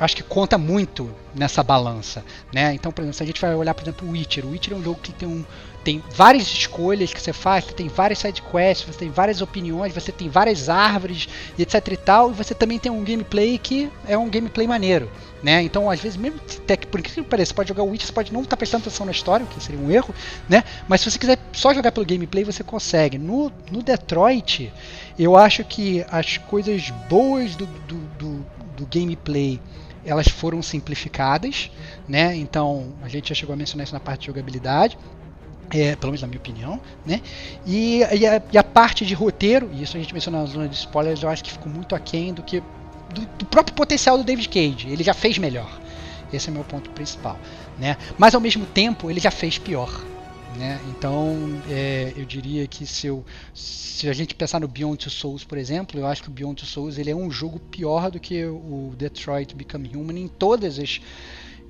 acho 0.00 0.16
que 0.16 0.22
conta 0.22 0.58
muito 0.58 1.14
nessa 1.34 1.62
balança, 1.62 2.24
né? 2.52 2.74
Então, 2.74 2.90
por 2.90 3.02
exemplo, 3.02 3.16
se 3.16 3.22
a 3.22 3.26
gente 3.26 3.40
vai 3.40 3.54
olhar, 3.54 3.72
por 3.72 3.82
exemplo, 3.82 4.08
o 4.08 4.12
Witcher, 4.12 4.44
o 4.44 4.50
Witcher 4.50 4.74
é 4.74 4.76
um 4.76 4.82
jogo 4.82 4.98
que 5.00 5.12
tem 5.12 5.28
um 5.28 5.44
tem 5.84 6.02
várias 6.14 6.44
escolhas 6.44 7.12
que 7.12 7.20
você 7.20 7.32
faz, 7.32 7.64
você 7.64 7.72
tem 7.72 7.88
várias 7.88 8.20
side 8.20 8.40
quests, 8.40 8.86
você 8.86 9.00
tem 9.00 9.10
várias 9.10 9.40
opiniões, 9.40 9.92
você 9.92 10.12
tem 10.12 10.28
várias 10.28 10.68
árvores, 10.68 11.28
etc 11.58 11.74
e 11.88 11.96
tal, 11.96 12.30
e 12.30 12.34
você 12.34 12.54
também 12.54 12.78
tem 12.78 12.90
um 12.90 13.02
gameplay 13.02 13.58
que 13.58 13.90
é 14.06 14.16
um 14.16 14.30
gameplay 14.30 14.66
maneiro, 14.66 15.10
né? 15.42 15.62
Então, 15.62 15.90
às 15.90 16.00
vezes, 16.00 16.16
mesmo 16.16 16.40
até 16.58 16.76
que, 16.76 16.86
por 16.86 17.00
incrível 17.00 17.24
que 17.24 17.30
pareça, 17.30 17.50
você 17.50 17.54
pode 17.54 17.68
jogar 17.68 17.82
o 17.82 17.90
Witch, 17.90 18.04
você 18.04 18.12
pode 18.12 18.32
não 18.32 18.40
estar 18.40 18.50
tá 18.50 18.56
prestando 18.56 18.82
atenção 18.82 19.04
na 19.04 19.12
história, 19.12 19.44
o 19.44 19.48
que 19.48 19.62
seria 19.62 19.80
um 19.80 19.90
erro, 19.90 20.14
né? 20.48 20.62
Mas 20.88 21.00
se 21.00 21.10
você 21.10 21.18
quiser 21.18 21.38
só 21.52 21.74
jogar 21.74 21.90
pelo 21.92 22.06
gameplay, 22.06 22.44
você 22.44 22.62
consegue. 22.62 23.18
No, 23.18 23.50
no 23.70 23.82
Detroit, 23.82 24.72
eu 25.18 25.36
acho 25.36 25.64
que 25.64 26.04
as 26.10 26.38
coisas 26.38 26.90
boas 27.08 27.56
do, 27.56 27.66
do, 27.66 27.96
do, 28.18 28.46
do 28.76 28.86
gameplay 28.86 29.60
elas 30.04 30.28
foram 30.28 30.62
simplificadas, 30.62 31.70
né? 32.08 32.34
Então 32.36 32.92
a 33.02 33.08
gente 33.08 33.28
já 33.28 33.34
chegou 33.34 33.52
a 33.52 33.56
mencionar 33.56 33.84
isso 33.84 33.94
na 33.94 34.00
parte 34.00 34.20
de 34.20 34.26
jogabilidade. 34.26 34.98
É, 35.74 35.96
pelo 35.96 36.10
menos 36.10 36.20
na 36.20 36.28
minha 36.28 36.38
opinião, 36.38 36.78
né? 37.06 37.22
E, 37.64 38.00
e, 38.00 38.26
a, 38.26 38.42
e, 38.52 38.58
a, 38.58 38.62
parte 38.62 39.06
de 39.06 39.14
roteiro, 39.14 39.70
e 39.72 39.82
isso 39.82 39.96
a 39.96 40.00
gente 40.00 40.12
mencionou 40.12 40.42
na 40.42 40.46
zona 40.46 40.68
de 40.68 40.74
spoilers, 40.74 41.22
eu 41.22 41.30
acho 41.30 41.42
que 41.42 41.50
ficou 41.50 41.72
muito 41.72 41.94
aquém 41.94 42.34
do 42.34 42.42
que 42.42 42.62
do, 43.12 43.26
do, 43.38 43.46
próprio 43.46 43.74
potencial 43.74 44.18
do 44.18 44.24
David 44.24 44.48
Cage. 44.48 44.88
Ele 44.88 45.02
já 45.02 45.14
fez 45.14 45.38
melhor. 45.38 45.80
Esse 46.32 46.48
é 46.48 46.52
meu 46.52 46.64
ponto 46.64 46.90
principal, 46.90 47.38
né? 47.78 47.96
Mas 48.16 48.34
ao 48.34 48.40
mesmo 48.40 48.64
tempo 48.64 49.10
ele 49.10 49.20
já 49.20 49.30
fez 49.30 49.58
pior, 49.58 50.02
né? 50.56 50.80
Então 50.88 51.36
é, 51.68 52.12
eu 52.16 52.24
diria 52.24 52.66
que 52.66 52.86
se, 52.86 53.06
eu, 53.06 53.24
se 53.54 54.08
a 54.08 54.12
gente 54.14 54.34
pensar 54.34 54.58
no 54.60 54.66
Beyond 54.66 54.96
Two 54.96 55.10
Souls, 55.10 55.44
por 55.44 55.58
exemplo, 55.58 56.00
eu 56.00 56.06
acho 56.06 56.22
que 56.22 56.28
o 56.28 56.32
Beyond 56.32 56.62
Two 56.62 56.66
Souls 56.66 56.96
ele 56.96 57.10
é 57.10 57.14
um 57.16 57.30
jogo 57.30 57.58
pior 57.58 58.10
do 58.10 58.18
que 58.18 58.44
o 58.46 58.94
Detroit 58.96 59.54
Become 59.54 59.90
Human 59.94 60.18
em 60.18 60.28
todas 60.28 60.78
as 60.78 61.00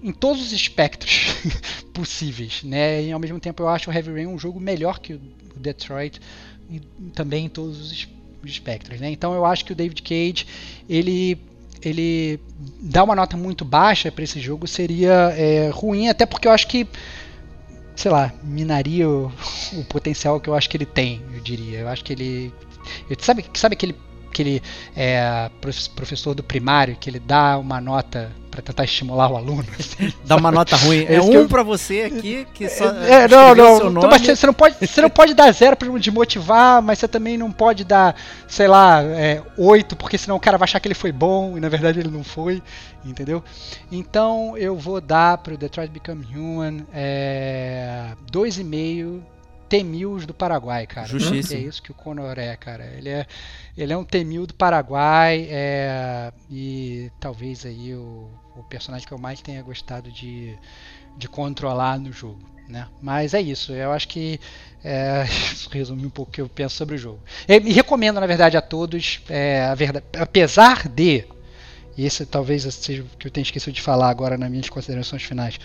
em 0.02 0.12
todos 0.12 0.42
os 0.42 0.52
espectros 0.52 1.26
possíveis, 1.94 2.62
né? 2.64 3.04
E 3.04 3.12
ao 3.12 3.20
mesmo 3.20 3.38
tempo 3.38 3.62
eu 3.62 3.68
acho 3.68 3.88
o 3.88 3.92
Heavy 3.92 4.12
Rain 4.12 4.26
um 4.26 4.38
jogo 4.38 4.58
melhor 4.58 4.98
que 4.98 5.14
o 5.14 5.20
Detroit 5.56 6.20
e 6.68 6.80
também 7.14 7.46
em 7.46 7.48
todos 7.48 7.80
os 7.80 8.08
espectros, 8.50 9.00
né? 9.00 9.10
Então 9.10 9.34
eu 9.34 9.44
acho 9.44 9.64
que 9.64 9.72
o 9.72 9.74
David 9.74 10.02
Cage 10.02 10.46
ele 10.88 11.38
ele 11.82 12.38
dá 12.80 13.02
uma 13.02 13.14
nota 13.16 13.36
muito 13.36 13.64
baixa 13.64 14.10
para 14.12 14.22
esse 14.22 14.38
jogo 14.38 14.68
seria 14.68 15.34
é, 15.36 15.68
ruim, 15.70 16.08
até 16.08 16.24
porque 16.24 16.46
eu 16.46 16.52
acho 16.52 16.68
que 16.68 16.86
sei 17.96 18.10
lá, 18.10 18.32
minaria 18.42 19.08
o, 19.08 19.32
o, 19.74 19.84
potencial 19.84 20.40
que 20.40 20.48
eu 20.48 20.54
acho 20.54 20.68
que 20.68 20.76
ele 20.76 20.86
tem, 20.86 21.20
eu 21.34 21.40
diria. 21.40 21.80
Eu 21.80 21.88
acho 21.88 22.04
que 22.04 22.12
ele. 22.12 22.52
Eu, 23.08 23.16
sabe, 23.20 23.44
sabe 23.54 23.74
aquele 23.74 23.94
aquele 24.32 24.62
é, 24.96 25.50
professor 25.94 26.34
do 26.34 26.42
primário 26.42 26.96
que 26.96 27.08
ele 27.08 27.20
dá 27.20 27.58
uma 27.58 27.80
nota 27.80 28.32
para 28.50 28.60
tentar 28.60 28.84
estimular 28.84 29.30
o 29.30 29.36
aluno. 29.36 29.64
Dá 30.26 30.36
uma 30.36 30.52
nota 30.52 30.76
ruim. 30.76 31.06
É, 31.06 31.14
é 31.14 31.22
um 31.22 31.32
eu... 31.32 31.48
para 31.48 31.62
você 31.62 32.02
aqui 32.02 32.46
que 32.52 32.68
só. 32.68 32.84
É, 32.90 33.26
não, 33.26 33.54
não. 33.54 33.88
Então, 33.90 34.10
você, 34.18 34.46
não 34.46 34.52
pode, 34.52 34.76
você 34.86 35.00
não 35.00 35.08
pode 35.08 35.32
dar 35.32 35.50
zero 35.52 35.74
para 35.74 35.88
de 35.98 36.10
motivar, 36.10 36.82
mas 36.82 36.98
você 36.98 37.08
também 37.08 37.38
não 37.38 37.50
pode 37.50 37.82
dar, 37.82 38.14
sei 38.46 38.68
lá, 38.68 39.02
é, 39.02 39.42
oito, 39.56 39.96
porque 39.96 40.18
senão 40.18 40.36
o 40.36 40.40
cara 40.40 40.58
vai 40.58 40.64
achar 40.64 40.80
que 40.80 40.86
ele 40.86 40.94
foi 40.94 41.10
bom 41.10 41.56
e 41.56 41.60
na 41.60 41.70
verdade 41.70 42.00
ele 42.00 42.10
não 42.10 42.22
foi, 42.22 42.62
entendeu? 43.02 43.42
Então 43.90 44.54
eu 44.58 44.76
vou 44.76 45.00
dar 45.00 45.38
para 45.38 45.54
o 45.54 45.56
Detroit 45.56 45.90
Become 45.90 46.26
Human 46.36 46.86
é, 46.92 48.08
dois 48.30 48.58
e 48.58 48.64
meio 48.64 49.24
T-1000 49.72 50.26
do 50.26 50.34
Paraguai, 50.34 50.86
cara. 50.86 51.06
Justíssimo. 51.06 51.58
É 51.58 51.62
isso 51.64 51.82
que 51.82 51.90
o 51.90 51.94
Conor 51.94 52.38
é, 52.38 52.54
cara. 52.56 52.84
Ele 52.94 53.08
é, 53.08 53.26
ele 53.76 53.92
é 53.92 53.96
um 53.96 54.04
T-1000 54.04 54.46
do 54.46 54.54
Paraguai 54.54 55.46
é, 55.50 56.32
e 56.50 57.10
talvez 57.18 57.64
aí 57.64 57.94
o, 57.94 58.28
o 58.56 58.62
personagem 58.64 59.06
que 59.06 59.12
eu 59.12 59.18
mais 59.18 59.40
tenha 59.40 59.62
gostado 59.62 60.10
de, 60.10 60.56
de 61.16 61.28
controlar 61.28 61.98
no 61.98 62.12
jogo. 62.12 62.40
Né? 62.68 62.86
Mas 63.00 63.34
é 63.34 63.40
isso, 63.40 63.72
eu 63.72 63.92
acho 63.92 64.08
que 64.08 64.38
é, 64.84 65.24
isso 65.52 65.68
resume 65.70 66.06
um 66.06 66.10
pouco 66.10 66.30
o 66.30 66.34
que 66.34 66.40
eu 66.40 66.48
penso 66.48 66.76
sobre 66.76 66.96
o 66.96 66.98
jogo. 66.98 67.20
E 67.48 67.72
recomendo, 67.72 68.20
na 68.20 68.26
verdade, 68.26 68.56
a 68.56 68.62
todos, 68.62 69.20
é, 69.28 69.64
a 69.64 69.74
verdade, 69.74 70.06
apesar 70.18 70.88
de 70.88 71.24
e 71.96 72.06
esse 72.06 72.24
talvez 72.24 72.62
seja 72.62 73.02
o 73.02 73.16
que 73.18 73.26
eu 73.26 73.30
tenha 73.30 73.42
esquecido 73.42 73.74
de 73.74 73.82
falar 73.82 74.08
agora 74.08 74.38
nas 74.38 74.50
minhas 74.50 74.68
considerações 74.68 75.22
finais. 75.22 75.58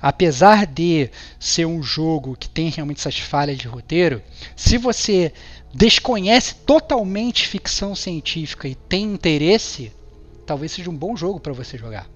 Apesar 0.00 0.66
de 0.66 1.10
ser 1.38 1.66
um 1.66 1.82
jogo 1.82 2.36
que 2.36 2.48
tem 2.48 2.70
realmente 2.70 3.00
essas 3.00 3.18
falhas 3.18 3.58
de 3.58 3.68
roteiro, 3.68 4.22
se 4.56 4.78
você 4.78 5.32
desconhece 5.74 6.54
totalmente 6.66 7.48
ficção 7.48 7.94
científica 7.94 8.68
e 8.68 8.74
tem 8.74 9.04
interesse, 9.04 9.92
talvez 10.46 10.72
seja 10.72 10.88
um 10.88 10.96
bom 10.96 11.16
jogo 11.16 11.40
para 11.40 11.52
você 11.52 11.76
jogar 11.76 12.08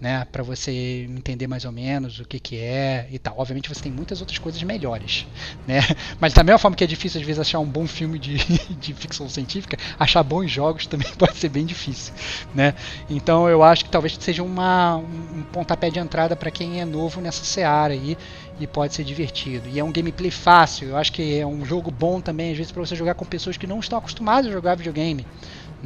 né, 0.00 0.26
para 0.30 0.42
você 0.42 1.06
entender 1.08 1.46
mais 1.46 1.64
ou 1.64 1.72
menos 1.72 2.20
o 2.20 2.24
que, 2.24 2.38
que 2.38 2.56
é 2.56 3.08
e 3.10 3.18
tal. 3.18 3.34
Obviamente 3.38 3.68
você 3.68 3.82
tem 3.82 3.92
muitas 3.92 4.20
outras 4.20 4.38
coisas 4.38 4.62
melhores, 4.62 5.26
né? 5.66 5.80
Mas 6.20 6.34
da 6.34 6.42
mesma 6.42 6.58
forma 6.58 6.76
que 6.76 6.84
é 6.84 6.86
difícil 6.86 7.20
às 7.20 7.26
vezes 7.26 7.40
achar 7.40 7.58
um 7.60 7.66
bom 7.66 7.86
filme 7.86 8.18
de, 8.18 8.36
de 8.78 8.94
ficção 8.94 9.28
científica, 9.28 9.76
achar 9.98 10.22
bons 10.22 10.50
jogos 10.50 10.86
também 10.86 11.08
pode 11.18 11.36
ser 11.36 11.48
bem 11.48 11.64
difícil, 11.64 12.12
né? 12.54 12.74
Então 13.08 13.48
eu 13.48 13.62
acho 13.62 13.84
que 13.84 13.90
talvez 13.90 14.16
seja 14.20 14.42
uma, 14.42 14.96
um 14.96 15.42
pontapé 15.50 15.90
de 15.90 15.98
entrada 15.98 16.36
para 16.36 16.50
quem 16.50 16.80
é 16.80 16.84
novo 16.84 17.20
nessa 17.20 17.44
seara 17.44 17.94
aí 17.94 18.18
e 18.58 18.66
pode 18.66 18.94
ser 18.94 19.04
divertido. 19.04 19.68
E 19.68 19.78
é 19.78 19.84
um 19.84 19.92
gameplay 19.92 20.30
fácil, 20.30 20.88
eu 20.88 20.96
acho 20.96 21.12
que 21.12 21.38
é 21.38 21.46
um 21.46 21.64
jogo 21.64 21.90
bom 21.90 22.20
também 22.20 22.52
às 22.52 22.56
vezes 22.56 22.72
para 22.72 22.84
você 22.84 22.96
jogar 22.96 23.14
com 23.14 23.24
pessoas 23.24 23.56
que 23.56 23.66
não 23.66 23.80
estão 23.80 23.98
acostumadas 23.98 24.50
a 24.50 24.52
jogar 24.52 24.76
videogame 24.76 25.26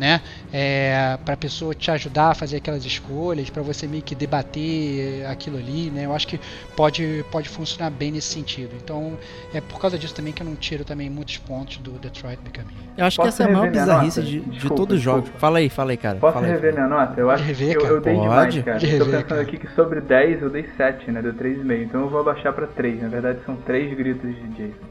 né? 0.00 0.22
É, 0.52 1.18
para 1.24 1.34
a 1.34 1.36
pessoa 1.36 1.74
te 1.74 1.90
ajudar 1.90 2.30
a 2.30 2.34
fazer 2.34 2.56
aquelas 2.56 2.84
escolhas, 2.86 3.50
para 3.50 3.62
você 3.62 3.86
meio 3.86 4.02
que 4.02 4.14
debater 4.14 5.26
aquilo 5.26 5.58
ali, 5.58 5.90
né? 5.90 6.06
Eu 6.06 6.14
acho 6.14 6.26
que 6.26 6.40
pode, 6.74 7.22
pode 7.30 7.48
funcionar 7.50 7.90
bem 7.90 8.10
nesse 8.10 8.28
sentido. 8.28 8.70
Então 8.82 9.18
é 9.52 9.60
por 9.60 9.78
causa 9.78 9.98
disso 9.98 10.14
também 10.14 10.32
que 10.32 10.42
eu 10.42 10.46
não 10.46 10.56
tiro 10.56 10.84
também 10.84 11.10
muitos 11.10 11.36
pontos 11.36 11.76
do 11.76 11.92
Detroit 11.92 12.38
Become 12.42 12.66
Eu 12.96 13.04
acho 13.04 13.16
Posso 13.18 13.28
que 13.36 13.42
essa 13.42 13.42
é 13.42 13.54
a 13.54 13.56
maior 13.56 13.70
bizarrice 13.70 14.22
de, 14.22 14.40
de 14.40 14.68
todos 14.68 14.96
os 14.96 15.02
jogos. 15.02 15.28
Fala 15.38 15.58
aí, 15.58 15.68
fala 15.68 15.90
aí, 15.90 15.96
cara. 15.98 16.18
Posso 16.18 16.34
fala 16.34 16.46
rever 16.46 16.72
minha 16.72 16.88
nota? 16.88 17.20
Eu 17.20 17.30
acho 17.30 17.44
rever, 17.44 17.76
que 17.76 17.84
eu, 17.84 17.96
eu 17.96 18.00
dei 18.00 18.14
Pode. 18.14 18.28
demais, 18.28 18.64
cara. 18.64 18.76
Estou 18.78 18.90
rever, 18.90 19.06
pensando 19.06 19.28
cara. 19.28 19.42
aqui 19.42 19.58
que 19.58 19.68
sobre 19.74 20.00
10 20.00 20.42
eu 20.42 20.48
dei 20.50 20.66
7, 20.76 21.10
né? 21.10 21.20
Deu 21.20 21.34
3,5. 21.34 21.82
Então 21.82 22.00
eu 22.00 22.08
vou 22.08 22.20
abaixar 22.20 22.54
pra 22.54 22.66
3. 22.66 23.02
Na 23.02 23.08
verdade 23.08 23.40
são 23.44 23.56
3 23.56 23.94
gritos 23.96 24.34
de 24.34 24.48
Jason. 24.48 24.86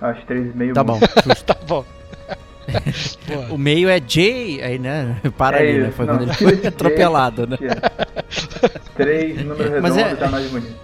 Eu 0.00 0.08
acho 0.08 0.26
3,5 0.26 0.72
Tá 0.72 0.84
muito. 0.84 0.84
bom, 0.84 1.00
tá 1.44 1.56
bom. 1.66 1.84
O 3.50 3.58
meio 3.58 3.88
é 3.88 3.98
J, 4.00 4.62
aí, 4.62 4.78
né? 4.78 5.16
Para 5.36 5.58
É 5.58 5.68
ali, 5.70 5.78
né? 5.80 5.90
Foi 5.90 6.06
não, 6.06 6.16
quando 6.18 6.22
ele 6.22 6.32
foi 6.60 6.66
atropelado, 6.66 7.46
né? 7.46 7.56
3, 8.96 9.44
número 9.44 9.82
Mas 9.82 9.96
redondo, 9.96 10.14
é- 10.14 10.16
tá 10.16 10.28
mais 10.28 10.50
bonito. 10.50 10.74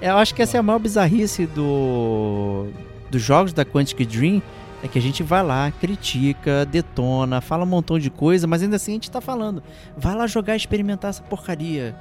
Eu 0.00 0.16
acho 0.16 0.34
que 0.34 0.42
essa 0.42 0.56
é 0.56 0.60
a 0.60 0.62
maior 0.62 0.78
bizarrice 0.80 1.46
do 1.46 2.66
dos 3.10 3.22
jogos 3.22 3.52
da 3.52 3.64
Quantic 3.64 4.04
Dream. 4.04 4.42
É 4.84 4.88
que 4.88 4.98
a 4.98 5.02
gente 5.02 5.22
vai 5.22 5.44
lá, 5.44 5.70
critica, 5.80 6.66
detona, 6.66 7.40
fala 7.40 7.62
um 7.62 7.66
montão 7.66 8.00
de 8.00 8.10
coisa, 8.10 8.48
mas 8.48 8.64
ainda 8.64 8.74
assim 8.74 8.90
a 8.90 8.94
gente 8.94 9.10
tá 9.12 9.20
falando. 9.20 9.62
Vai 9.96 10.12
lá 10.16 10.26
jogar 10.26 10.54
e 10.54 10.56
experimentar 10.56 11.10
essa 11.10 11.22
porcaria. 11.22 11.94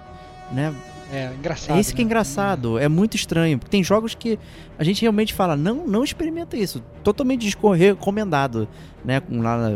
Né? 0.51 0.73
É 1.11 1.31
engraçado. 1.37 1.77
É 1.77 1.79
isso 1.79 1.93
que 1.93 2.01
é 2.01 2.03
né? 2.03 2.07
engraçado, 2.07 2.79
é 2.79 2.87
muito 2.87 3.15
estranho. 3.15 3.59
Porque 3.59 3.69
tem 3.69 3.83
jogos 3.83 4.15
que 4.15 4.39
a 4.79 4.83
gente 4.83 5.01
realmente 5.01 5.33
fala, 5.33 5.55
não, 5.55 5.85
não 5.85 6.03
experimenta 6.03 6.55
isso. 6.55 6.81
Totalmente 7.03 7.55
recomendado, 7.75 8.67
né? 9.03 9.21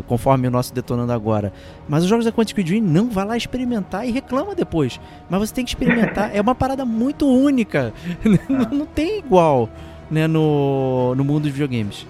Conforme 0.07 0.47
o 0.47 0.51
nosso 0.51 0.73
detonando 0.73 1.11
agora. 1.11 1.51
Mas 1.87 2.03
os 2.03 2.09
jogos 2.09 2.25
da 2.25 2.31
Quantic 2.31 2.63
Dream 2.63 2.83
não 2.83 3.09
vai 3.09 3.25
lá 3.25 3.35
experimentar 3.35 4.07
e 4.07 4.11
reclama 4.11 4.55
depois. 4.55 4.99
Mas 5.29 5.39
você 5.39 5.53
tem 5.53 5.65
que 5.65 5.71
experimentar. 5.71 6.35
é 6.35 6.39
uma 6.39 6.55
parada 6.55 6.85
muito 6.85 7.27
única. 7.27 7.93
não, 8.49 8.79
não 8.79 8.85
tem 8.85 9.19
igual 9.19 9.69
né, 10.09 10.27
no, 10.27 11.13
no 11.15 11.23
mundo 11.23 11.43
dos 11.43 11.51
videogames. 11.51 12.07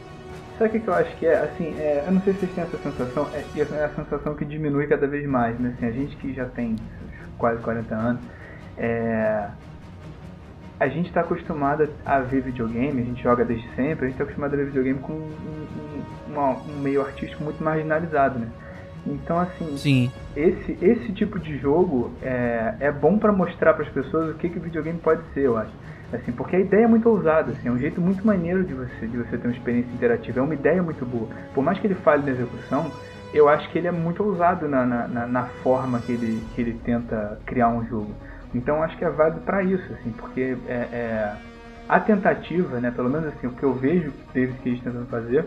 Sabe 0.58 0.78
o 0.78 0.82
que, 0.82 0.88
eu 0.88 0.94
acho 0.94 1.16
que 1.18 1.26
é? 1.26 1.38
Assim, 1.40 1.76
é, 1.78 2.04
eu 2.08 2.14
não 2.14 2.22
sei 2.22 2.34
se 2.34 2.40
vocês 2.40 2.52
têm 2.54 2.64
essa 2.64 2.78
sensação, 2.78 3.28
é, 3.34 3.44
é 3.60 3.84
a 3.84 3.90
sensação 3.90 4.36
que 4.36 4.46
diminui 4.46 4.88
cada 4.88 5.06
vez 5.06 5.28
mais, 5.28 5.60
né? 5.60 5.74
Assim, 5.76 5.86
a 5.86 5.92
gente 5.92 6.16
que 6.16 6.34
já 6.34 6.46
tem 6.46 6.78
quase 7.38 7.62
40 7.62 7.94
anos, 7.94 8.22
é, 8.78 9.50
a 10.80 10.88
gente 10.88 11.08
está 11.08 11.22
acostumado 11.22 11.88
a 12.06 12.20
ver 12.20 12.42
videogame, 12.42 13.02
a 13.02 13.06
gente 13.06 13.22
joga 13.24 13.46
desde 13.46 13.68
sempre, 13.76 14.06
a 14.06 14.08
gente 14.10 14.12
está 14.14 14.24
acostumado 14.24 14.54
a 14.54 14.58
ver 14.58 14.66
videogame 14.68 15.00
com 15.00 15.14
um, 15.14 16.04
um- 16.28 16.62
um 16.68 16.80
meio 16.80 17.02
artístico 17.02 17.44
muito 17.44 17.64
marginalizado, 17.64 18.40
né? 18.40 18.48
Então, 19.06 19.40
assim, 19.40 19.76
Sim. 19.78 20.12
esse, 20.36 20.78
esse 20.82 21.14
tipo 21.14 21.40
de 21.40 21.58
jogo 21.60 22.12
é, 22.22 22.76
é 22.80 22.92
bom 22.92 23.18
pra 23.18 23.32
mostrar 23.32 23.74
para 23.74 23.84
as 23.84 23.90
pessoas 23.92 24.32
o 24.36 24.38
que, 24.38 24.50
que 24.50 24.58
o 24.58 24.62
videogame 24.62 25.00
pode 25.00 25.22
ser, 25.34 25.46
eu 25.46 25.58
acho. 25.58 25.74
Assim, 26.12 26.32
porque 26.34 26.56
a 26.56 26.60
ideia 26.60 26.84
é 26.86 26.88
muito 26.88 27.10
ousada, 27.10 27.52
assim, 27.54 27.68
é 27.68 27.72
um 27.72 27.80
jeito 27.80 28.02
muito 28.02 28.26
maneiro 28.26 28.64
de 28.64 28.74
você, 28.74 29.08
de 29.08 29.18
você 29.18 29.38
ter 29.38 29.48
uma 29.48 29.54
experiência 29.54 29.92
interativa, 29.94 30.40
é 30.40 30.44
uma 30.44 30.54
ideia 30.54 30.82
muito 30.84 31.06
boa. 31.06 31.30
Por 31.54 31.64
mais 31.64 31.80
que 31.80 31.88
ele 31.88 31.96
fale 31.96 32.24
na 32.24 32.32
execução, 32.32 32.92
eu 33.34 33.48
acho 33.50 33.70
que 33.72 33.78
ele 33.78 33.88
é 33.88 33.92
muito 33.92 34.24
ousado 34.24 34.68
na, 34.68 34.86
na, 34.86 35.08
na- 35.08 35.28
na 35.28 35.46
forma 35.64 36.00
que 36.02 36.12
ele, 36.12 36.42
que 36.54 36.62
ele 36.62 36.74
tenta 36.86 37.40
criar 37.46 37.70
um 37.70 37.86
jogo. 37.86 38.14
Então 38.56 38.82
acho 38.82 38.98
que 38.98 39.04
é 39.04 39.10
válido 39.10 39.42
pra 39.42 39.62
isso, 39.64 39.94
assim, 39.94 40.12
porque 40.12 40.58
é, 40.68 40.74
é- 40.74 41.36
a 41.88 42.00
tentativa, 42.00 42.80
né, 42.80 42.90
pelo 42.90 43.10
menos 43.10 43.28
assim, 43.28 43.48
o 43.48 43.52
que 43.52 43.64
eu 43.64 43.74
vejo 43.74 44.10
o 44.10 44.34
David 44.34 44.58
Cage 44.64 44.82
tentando 44.82 45.06
fazer, 45.08 45.46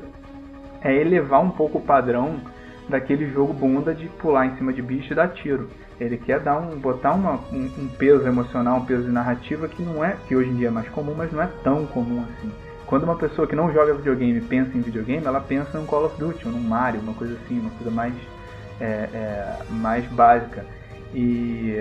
é 0.83 0.95
elevar 0.95 1.43
um 1.43 1.51
pouco 1.51 1.79
o 1.79 1.83
padrão 1.83 2.41
daquele 2.89 3.31
jogo 3.33 3.53
bunda 3.53 3.95
de 3.95 4.07
pular 4.09 4.47
em 4.47 4.57
cima 4.57 4.73
de 4.73 4.83
bicho 4.83 5.13
e 5.13 5.17
dar 5.17 5.29
tiro. 5.29 5.69
Ele 5.99 6.17
quer 6.17 6.41
dar 6.41 6.59
um, 6.59 6.79
botar 6.79 7.13
uma, 7.13 7.41
um, 7.53 7.71
um 7.79 7.89
peso 7.99 8.27
emocional, 8.27 8.79
um 8.79 8.85
peso 8.85 9.03
de 9.03 9.11
narrativa 9.11 9.67
que 9.67 9.83
não 9.83 10.05
é, 10.05 10.17
que 10.29 10.37
hoje 10.37 10.51
em 10.51 10.57
dia 10.57 10.69
é 10.69 10.71
mais 10.71 10.89
comum, 10.91 11.15
mas 11.17 11.33
não 11.33 11.43
é 11.43 11.49
tão 11.65 11.87
comum 11.87 12.23
assim. 12.23 12.53
Quando 12.87 13.05
uma 13.05 13.17
pessoa 13.17 13.47
que 13.49 13.57
não 13.57 13.73
joga 13.73 13.95
videogame 13.95 14.41
pensa 14.43 14.77
em 14.77 14.81
videogame, 14.81 15.27
ela 15.27 15.41
pensa 15.41 15.77
num 15.77 15.87
Call 15.87 16.07
of 16.07 16.19
Duty, 16.19 16.47
ou 16.47 16.53
num 16.53 16.61
Mario, 16.61 17.01
uma 17.01 17.15
coisa 17.15 17.35
assim, 17.35 17.59
uma 17.59 17.71
coisa 17.71 17.91
mais, 17.91 18.15
é, 18.81 18.85
é, 18.85 19.59
mais 19.69 20.07
básica. 20.13 20.65
E, 21.13 21.75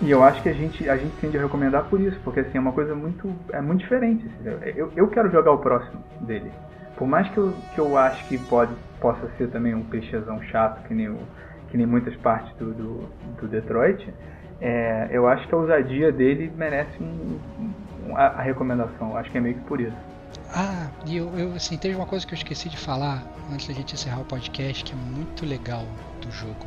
e 0.00 0.10
eu 0.10 0.22
acho 0.22 0.42
que 0.42 0.48
a 0.48 0.52
gente, 0.52 0.88
a 0.88 0.96
gente 0.96 1.14
tende 1.16 1.36
a 1.36 1.42
recomendar 1.42 1.84
por 1.84 2.00
isso, 2.00 2.18
porque 2.24 2.40
assim, 2.40 2.56
é 2.58 2.60
uma 2.60 2.72
coisa 2.72 2.94
muito, 2.94 3.32
é 3.52 3.60
muito 3.60 3.80
diferente. 3.80 4.24
assim. 4.26 4.72
Eu, 4.76 4.92
eu 4.96 5.08
quero 5.08 5.30
jogar 5.30 5.52
o 5.52 5.58
próximo 5.58 6.02
dele. 6.20 6.52
Por 6.96 7.06
mais 7.06 7.28
que 7.30 7.38
eu, 7.38 7.56
que 7.72 7.78
eu 7.80 7.96
acho 7.96 8.24
que 8.26 8.38
pode, 8.38 8.72
possa 9.00 9.28
ser 9.36 9.48
também 9.50 9.74
um 9.74 9.82
peixezão 9.84 10.42
chato, 10.44 10.86
que 10.86 10.94
nem, 10.94 11.08
o, 11.08 11.18
que 11.70 11.76
nem 11.76 11.86
muitas 11.86 12.14
partes 12.16 12.52
do, 12.56 12.72
do, 12.72 13.08
do 13.40 13.48
Detroit, 13.48 14.12
é, 14.60 15.08
eu 15.12 15.28
acho 15.28 15.46
que 15.46 15.54
a 15.54 15.58
ousadia 15.58 16.10
dele 16.10 16.52
merece 16.56 17.00
um, 17.00 17.38
um- 18.08 18.16
a, 18.16 18.26
a 18.26 18.42
recomendação. 18.42 19.16
Acho 19.16 19.30
que 19.30 19.38
é 19.38 19.40
meio 19.40 19.54
que 19.56 19.60
por 19.64 19.80
isso. 19.80 19.96
Ah, 20.54 20.88
e 21.06 21.16
eu, 21.18 21.30
eu 21.38 21.52
assim, 21.54 21.76
teve 21.76 21.94
uma 21.94 22.06
coisa 22.06 22.26
que 22.26 22.32
eu 22.32 22.36
esqueci 22.36 22.68
de 22.68 22.76
falar 22.76 23.22
antes 23.52 23.68
da 23.68 23.74
gente 23.74 23.94
encerrar 23.94 24.20
o 24.20 24.24
podcast 24.24 24.82
que 24.84 24.92
é 24.92 24.96
muito 24.96 25.44
legal 25.46 25.84
do 26.22 26.30
jogo. 26.32 26.66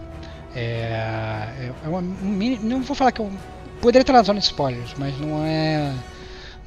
É, 0.56 0.60
é 0.60 1.74
é 1.84 1.88
uma 1.88 2.00
um 2.00 2.60
não 2.62 2.82
vou 2.82 2.96
falar 2.96 3.12
que 3.12 3.22
eu 3.22 3.32
poderia 3.82 4.02
estar 4.04 4.14
na 4.14 4.24
zona 4.24 4.40
de 4.40 4.46
spoilers, 4.46 4.94
mas 4.98 5.18
não 5.20 5.46
é 5.46 5.94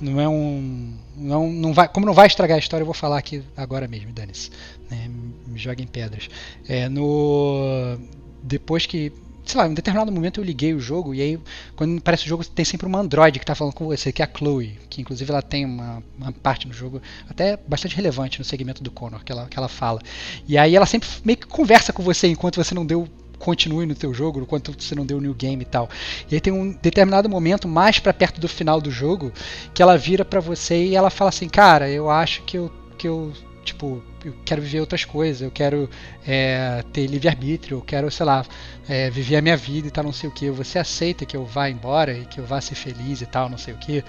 não 0.00 0.20
é 0.20 0.28
um 0.28 0.94
não, 1.16 1.50
não 1.50 1.72
vai 1.72 1.88
como 1.88 2.06
não 2.06 2.14
vai 2.14 2.26
estragar 2.26 2.56
a 2.56 2.58
história 2.58 2.82
eu 2.82 2.86
vou 2.86 2.94
falar 2.94 3.18
aqui 3.18 3.42
agora 3.56 3.86
mesmo, 3.86 4.12
dane-se, 4.12 4.50
né, 4.90 5.08
me 5.46 5.58
joguem 5.58 5.86
pedras. 5.86 6.28
É 6.68 6.88
no 6.88 7.98
depois 8.42 8.86
que 8.86 9.12
sei 9.44 9.60
lá, 9.60 9.68
em 9.68 9.74
determinado 9.74 10.10
momento 10.10 10.40
eu 10.40 10.44
liguei 10.44 10.72
o 10.74 10.80
jogo 10.80 11.14
e 11.14 11.20
aí, 11.20 11.40
quando 11.76 12.00
parece 12.00 12.24
o 12.24 12.28
jogo, 12.28 12.44
tem 12.44 12.64
sempre 12.64 12.86
uma 12.86 12.98
android 12.98 13.38
que 13.38 13.42
está 13.42 13.54
falando 13.54 13.74
com 13.74 13.84
você, 13.86 14.10
que 14.10 14.22
é 14.22 14.24
a 14.24 14.28
Chloe, 14.28 14.78
que 14.88 15.00
inclusive 15.00 15.30
ela 15.30 15.42
tem 15.42 15.64
uma, 15.64 16.02
uma 16.18 16.32
parte 16.32 16.66
no 16.66 16.72
jogo 16.72 17.00
até 17.28 17.56
bastante 17.56 17.94
relevante 17.94 18.38
no 18.38 18.44
segmento 18.44 18.82
do 18.82 18.90
Connor, 18.90 19.22
que 19.22 19.30
ela, 19.30 19.46
que 19.46 19.58
ela 19.58 19.68
fala. 19.68 20.00
E 20.48 20.56
aí 20.56 20.74
ela 20.74 20.86
sempre 20.86 21.08
meio 21.24 21.36
que 21.36 21.46
conversa 21.46 21.92
com 21.92 22.02
você 22.02 22.26
enquanto 22.26 22.56
você 22.56 22.74
não 22.74 22.86
deu 22.86 23.06
continue 23.44 23.84
no 23.84 23.94
teu 23.94 24.14
jogo, 24.14 24.40
enquanto 24.40 24.72
você 24.72 24.94
não 24.94 25.04
deu 25.04 25.20
new 25.20 25.34
game 25.34 25.62
e 25.62 25.66
tal. 25.66 25.88
E 26.30 26.34
aí 26.34 26.40
tem 26.40 26.52
um 26.52 26.72
determinado 26.72 27.28
momento 27.28 27.68
mais 27.68 27.98
para 27.98 28.12
perto 28.14 28.40
do 28.40 28.48
final 28.48 28.80
do 28.80 28.90
jogo 28.90 29.30
que 29.74 29.82
ela 29.82 29.98
vira 29.98 30.24
para 30.24 30.40
você 30.40 30.82
e 30.82 30.96
ela 30.96 31.10
fala 31.10 31.28
assim, 31.28 31.48
cara, 31.48 31.90
eu 31.90 32.08
acho 32.10 32.42
que 32.42 32.56
eu 32.56 32.72
que 32.96 33.06
eu 33.06 33.32
tipo 33.62 34.02
eu 34.24 34.34
quero 34.44 34.62
viver 34.62 34.80
outras 34.80 35.04
coisas, 35.04 35.42
eu 35.42 35.50
quero 35.50 35.90
é, 36.26 36.82
ter 36.90 37.06
livre-arbítrio, 37.06 37.76
eu 37.76 37.82
quero, 37.82 38.10
sei 38.10 38.24
lá, 38.24 38.42
é, 38.88 39.10
viver 39.10 39.36
a 39.36 39.42
minha 39.42 39.56
vida 39.56 39.88
e 39.88 39.90
tal, 39.90 40.02
não 40.02 40.14
sei 40.14 40.30
o 40.30 40.32
que. 40.32 40.48
Você 40.50 40.78
aceita 40.78 41.26
que 41.26 41.36
eu 41.36 41.44
vá 41.44 41.68
embora 41.68 42.16
e 42.16 42.24
que 42.24 42.40
eu 42.40 42.46
vá 42.46 42.58
ser 42.58 42.74
feliz 42.74 43.20
e 43.20 43.26
tal, 43.26 43.50
não 43.50 43.58
sei 43.58 43.74
o 43.74 43.76
que. 43.76 44.02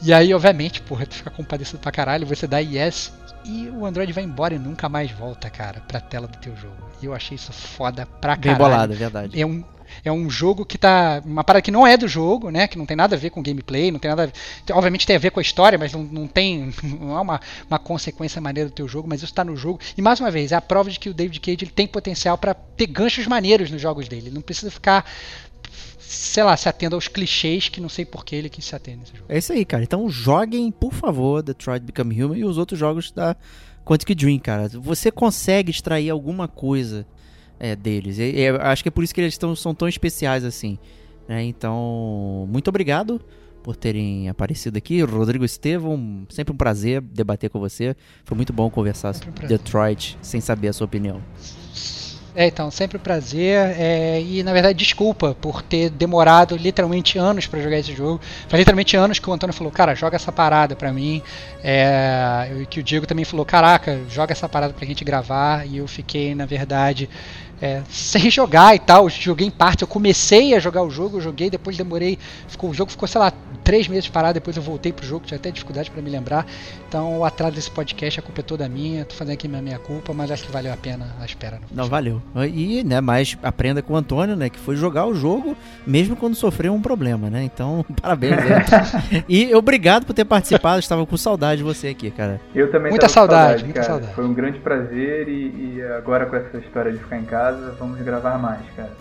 E 0.00 0.12
aí, 0.12 0.32
obviamente, 0.32 0.80
porra, 0.82 1.06
tu 1.06 1.16
fica 1.16 1.30
compadecido 1.30 1.80
pra 1.80 1.90
caralho, 1.90 2.24
você 2.24 2.46
dá 2.46 2.60
yes 2.60 3.12
e 3.44 3.68
o 3.68 3.86
Android 3.86 4.12
vai 4.12 4.24
embora 4.24 4.54
e 4.54 4.58
nunca 4.58 4.88
mais 4.88 5.10
volta, 5.10 5.48
cara, 5.50 5.80
pra 5.86 6.00
tela 6.00 6.26
do 6.26 6.38
teu 6.38 6.54
jogo. 6.56 6.76
E 7.00 7.06
eu 7.06 7.14
achei 7.14 7.34
isso 7.36 7.52
foda 7.52 8.06
pra 8.20 8.34
Bem 8.34 8.52
caralho. 8.52 8.58
bolado, 8.58 8.92
é 8.92 8.96
verdade. 8.96 9.40
É 9.40 9.46
um, 9.46 9.64
é 10.04 10.12
um 10.12 10.28
jogo 10.28 10.64
que 10.64 10.76
tá. 10.76 11.22
Uma 11.24 11.44
parada 11.44 11.62
que 11.62 11.70
não 11.70 11.86
é 11.86 11.96
do 11.96 12.06
jogo, 12.08 12.50
né? 12.50 12.66
Que 12.66 12.78
não 12.78 12.86
tem 12.86 12.96
nada 12.96 13.16
a 13.16 13.18
ver 13.18 13.30
com 13.30 13.42
gameplay, 13.42 13.90
não 13.90 13.98
tem 13.98 14.10
nada 14.10 14.26
ver. 14.26 14.32
Obviamente 14.72 15.06
tem 15.06 15.16
a 15.16 15.18
ver 15.18 15.30
com 15.30 15.40
a 15.40 15.42
história, 15.42 15.78
mas 15.78 15.92
não, 15.92 16.02
não 16.02 16.26
tem. 16.26 16.72
Não 16.98 17.16
é 17.16 17.20
uma, 17.20 17.40
uma 17.70 17.78
consequência 17.78 18.40
maneira 18.40 18.68
do 18.68 18.74
teu 18.74 18.88
jogo, 18.88 19.08
mas 19.08 19.22
isso 19.22 19.32
tá 19.32 19.44
no 19.44 19.56
jogo. 19.56 19.80
E 19.96 20.02
mais 20.02 20.20
uma 20.20 20.30
vez, 20.30 20.52
é 20.52 20.56
a 20.56 20.60
prova 20.60 20.90
de 20.90 20.98
que 20.98 21.08
o 21.08 21.14
David 21.14 21.40
Cage 21.40 21.58
ele 21.62 21.70
tem 21.70 21.86
potencial 21.86 22.36
pra 22.36 22.54
ter 22.54 22.86
ganchos 22.86 23.26
maneiros 23.26 23.70
nos 23.70 23.80
jogos 23.80 24.08
dele. 24.08 24.26
Ele 24.28 24.34
não 24.34 24.42
precisa 24.42 24.70
ficar. 24.70 25.04
Sei 26.08 26.42
lá, 26.42 26.56
se 26.56 26.70
atendo 26.70 26.94
aos 26.94 27.06
clichês 27.06 27.68
que 27.68 27.82
não 27.82 27.88
sei 27.90 28.02
por 28.02 28.24
que 28.24 28.34
ele 28.34 28.48
quis 28.48 28.64
se 28.64 28.74
atender 28.74 29.00
nesse 29.00 29.12
jogo. 29.12 29.26
É 29.28 29.36
isso 29.36 29.52
aí, 29.52 29.62
cara. 29.62 29.82
Então 29.82 30.08
joguem, 30.08 30.70
por 30.70 30.94
favor, 30.94 31.42
Detroit 31.42 31.82
Become 31.82 32.22
Human 32.22 32.38
e 32.38 32.44
os 32.46 32.56
outros 32.56 32.80
jogos 32.80 33.10
da 33.10 33.36
Quantic 33.84 34.14
Dream, 34.14 34.38
cara. 34.38 34.68
Você 34.68 35.10
consegue 35.10 35.70
extrair 35.70 36.08
alguma 36.08 36.48
coisa 36.48 37.06
é, 37.60 37.76
deles. 37.76 38.18
E, 38.18 38.22
e, 38.22 38.48
acho 38.48 38.82
que 38.82 38.88
é 38.88 38.90
por 38.90 39.04
isso 39.04 39.14
que 39.14 39.20
eles 39.20 39.36
tão, 39.36 39.54
são 39.54 39.74
tão 39.74 39.86
especiais 39.86 40.44
assim. 40.44 40.78
Né? 41.28 41.44
Então, 41.44 42.48
muito 42.50 42.68
obrigado 42.68 43.20
por 43.62 43.76
terem 43.76 44.30
aparecido 44.30 44.78
aqui. 44.78 45.02
Rodrigo 45.02 45.44
Estevão, 45.44 46.26
sempre 46.30 46.54
um 46.54 46.56
prazer 46.56 47.02
debater 47.02 47.50
com 47.50 47.60
você. 47.60 47.94
Foi 48.24 48.34
muito 48.34 48.50
bom 48.50 48.70
conversar 48.70 49.12
sobre 49.12 49.46
Detroit 49.46 50.16
sem 50.22 50.40
saber 50.40 50.68
a 50.68 50.72
sua 50.72 50.86
opinião. 50.86 51.22
É, 52.40 52.46
então, 52.46 52.70
sempre 52.70 52.96
um 52.96 53.00
prazer. 53.00 53.74
É, 53.76 54.22
e 54.22 54.44
na 54.44 54.52
verdade, 54.52 54.78
desculpa 54.78 55.34
por 55.40 55.60
ter 55.60 55.90
demorado 55.90 56.56
literalmente 56.56 57.18
anos 57.18 57.48
para 57.48 57.60
jogar 57.60 57.78
esse 57.78 57.92
jogo. 57.92 58.20
Faz 58.46 58.60
literalmente 58.60 58.96
anos 58.96 59.18
que 59.18 59.28
o 59.28 59.32
Antônio 59.32 59.52
falou, 59.52 59.72
cara, 59.72 59.92
joga 59.96 60.14
essa 60.14 60.30
parada 60.30 60.76
pra 60.76 60.92
mim. 60.92 61.20
É, 61.64 62.64
que 62.70 62.78
o 62.78 62.82
Diego 62.84 63.08
também 63.08 63.24
falou, 63.24 63.44
caraca, 63.44 63.98
joga 64.08 64.30
essa 64.30 64.48
parada 64.48 64.72
pra 64.72 64.86
gente 64.86 65.04
gravar. 65.04 65.66
E 65.66 65.78
eu 65.78 65.88
fiquei, 65.88 66.32
na 66.32 66.46
verdade, 66.46 67.10
é, 67.60 67.82
sem 67.88 68.30
jogar 68.30 68.74
e 68.74 68.78
tal. 68.78 69.08
Joguei 69.08 69.46
em 69.46 69.50
parte. 69.50 69.82
Eu 69.82 69.88
comecei 69.88 70.54
a 70.54 70.58
jogar 70.58 70.82
o 70.82 70.90
jogo, 70.90 71.18
eu 71.18 71.20
joguei, 71.20 71.50
depois 71.50 71.76
demorei. 71.76 72.18
Ficou, 72.46 72.70
o 72.70 72.74
jogo 72.74 72.90
ficou, 72.90 73.08
sei 73.08 73.20
lá, 73.20 73.32
três 73.64 73.88
meses 73.88 74.08
parado. 74.08 74.34
Depois 74.34 74.56
eu 74.56 74.62
voltei 74.62 74.92
pro 74.92 75.04
jogo, 75.04 75.26
tinha 75.26 75.38
até 75.38 75.50
dificuldade 75.50 75.90
para 75.90 76.00
me 76.00 76.10
lembrar. 76.10 76.46
Então, 76.88 77.18
o 77.18 77.24
atraso 77.24 77.54
desse 77.54 77.70
podcast, 77.70 78.20
a 78.20 78.22
culpa 78.22 78.40
é 78.40 78.44
toda 78.44 78.68
minha. 78.68 79.04
Tô 79.04 79.14
fazendo 79.14 79.34
aqui 79.34 79.48
minha, 79.48 79.62
minha 79.62 79.78
culpa, 79.78 80.12
mas 80.12 80.30
acho 80.30 80.44
que 80.44 80.52
valeu 80.52 80.72
a 80.72 80.76
pena 80.76 81.14
a 81.20 81.24
espera. 81.24 81.60
Não, 81.70 81.86
valeu. 81.86 82.22
E, 82.52 82.82
né, 82.84 83.00
mas 83.00 83.36
aprenda 83.42 83.82
com 83.82 83.94
o 83.94 83.96
Antônio, 83.96 84.36
né, 84.36 84.48
que 84.48 84.58
foi 84.58 84.76
jogar 84.76 85.06
o 85.06 85.14
jogo 85.14 85.56
mesmo 85.86 86.16
quando 86.16 86.34
sofreu 86.34 86.72
um 86.72 86.80
problema, 86.80 87.28
né? 87.28 87.42
Então, 87.42 87.84
parabéns. 88.00 88.36
Né? 88.36 88.64
e 89.28 89.54
obrigado 89.54 90.06
por 90.06 90.14
ter 90.14 90.24
participado. 90.24 90.78
Estava 90.78 91.04
com 91.04 91.16
saudade 91.16 91.58
de 91.58 91.64
você 91.64 91.88
aqui, 91.88 92.10
cara. 92.10 92.40
Eu 92.54 92.70
também 92.70 92.90
muita 92.90 93.08
saudade, 93.08 93.38
saudade, 93.38 93.64
muita 93.64 93.82
saudade. 93.82 94.14
Foi 94.14 94.24
um 94.24 94.34
grande 94.34 94.58
prazer 94.60 95.28
e, 95.28 95.76
e 95.76 95.82
agora 95.96 96.26
com 96.26 96.36
essa 96.36 96.58
história 96.58 96.92
de 96.92 96.98
ficar 96.98 97.18
em 97.18 97.24
casa 97.24 97.47
casa, 97.48 97.74
vamos 97.78 98.00
gravar 98.00 98.38
mais, 98.38 98.60
cara. 98.76 98.92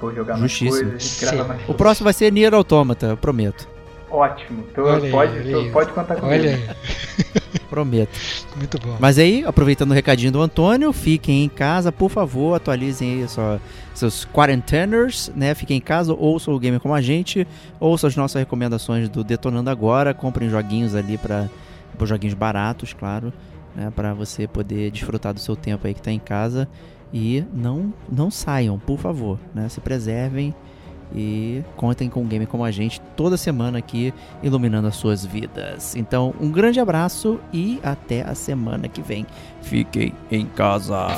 Vou 0.00 0.14
jogar 0.14 0.36
mais 0.36 0.58
coisas, 0.58 1.20
grava 1.20 1.44
mais 1.44 1.68
O 1.68 1.74
próximo 1.74 2.04
vai 2.04 2.12
ser 2.12 2.32
Nier 2.32 2.54
Automata, 2.54 3.06
eu 3.06 3.16
prometo. 3.16 3.68
Ótimo, 4.10 4.64
tô, 4.74 4.82
pode, 5.10 5.38
aí, 5.38 5.52
tô, 5.52 5.70
pode 5.70 5.92
contar 5.92 6.16
comigo. 6.16 6.34
Olha 6.34 6.56
aí. 6.56 7.60
Prometo. 7.70 8.10
Muito 8.56 8.80
bom. 8.80 8.96
Mas 8.98 9.16
aí, 9.16 9.44
aproveitando 9.46 9.92
o 9.92 9.94
recadinho 9.94 10.32
do 10.32 10.42
Antônio, 10.42 10.92
fiquem 10.92 11.44
em 11.44 11.48
casa, 11.48 11.92
por 11.92 12.10
favor, 12.10 12.56
atualizem 12.56 13.20
aí 13.22 13.28
sua, 13.28 13.60
seus 13.94 14.24
quarenteners, 14.24 15.30
né? 15.36 15.54
Fiquem 15.54 15.76
em 15.76 15.80
casa, 15.80 16.12
ouçam 16.12 16.52
o 16.52 16.58
game 16.58 16.80
como 16.80 16.92
a 16.92 17.00
gente, 17.00 17.46
ouçam 17.78 18.08
as 18.08 18.16
nossas 18.16 18.40
recomendações 18.40 19.08
do 19.08 19.22
Detonando 19.22 19.70
Agora, 19.70 20.12
comprem 20.12 20.48
joguinhos 20.48 20.96
ali 20.96 21.16
para 21.16 21.48
joguinhos 22.02 22.34
baratos, 22.34 22.92
claro, 22.92 23.32
né? 23.76 23.92
Para 23.94 24.12
você 24.12 24.48
poder 24.48 24.90
desfrutar 24.90 25.32
do 25.32 25.38
seu 25.38 25.54
tempo 25.54 25.86
aí 25.86 25.94
que 25.94 26.02
tá 26.02 26.10
em 26.10 26.18
casa. 26.18 26.68
E 27.12 27.44
não, 27.52 27.92
não 28.10 28.30
saiam, 28.30 28.78
por 28.78 28.98
favor, 28.98 29.38
né? 29.54 29.68
Se 29.68 29.80
preservem 29.80 30.54
e 31.14 31.62
contem 31.76 32.08
com 32.08 32.22
um 32.22 32.26
game 32.26 32.46
como 32.46 32.64
a 32.64 32.70
gente 32.70 33.00
toda 33.16 33.36
semana 33.36 33.78
aqui 33.78 34.14
iluminando 34.42 34.88
as 34.88 34.96
suas 34.96 35.24
vidas. 35.24 35.96
Então, 35.96 36.34
um 36.40 36.50
grande 36.50 36.78
abraço 36.78 37.40
e 37.52 37.80
até 37.82 38.22
a 38.22 38.34
semana 38.34 38.88
que 38.88 39.02
vem. 39.02 39.26
Fiquem 39.60 40.12
em 40.30 40.46
casa. 40.46 41.08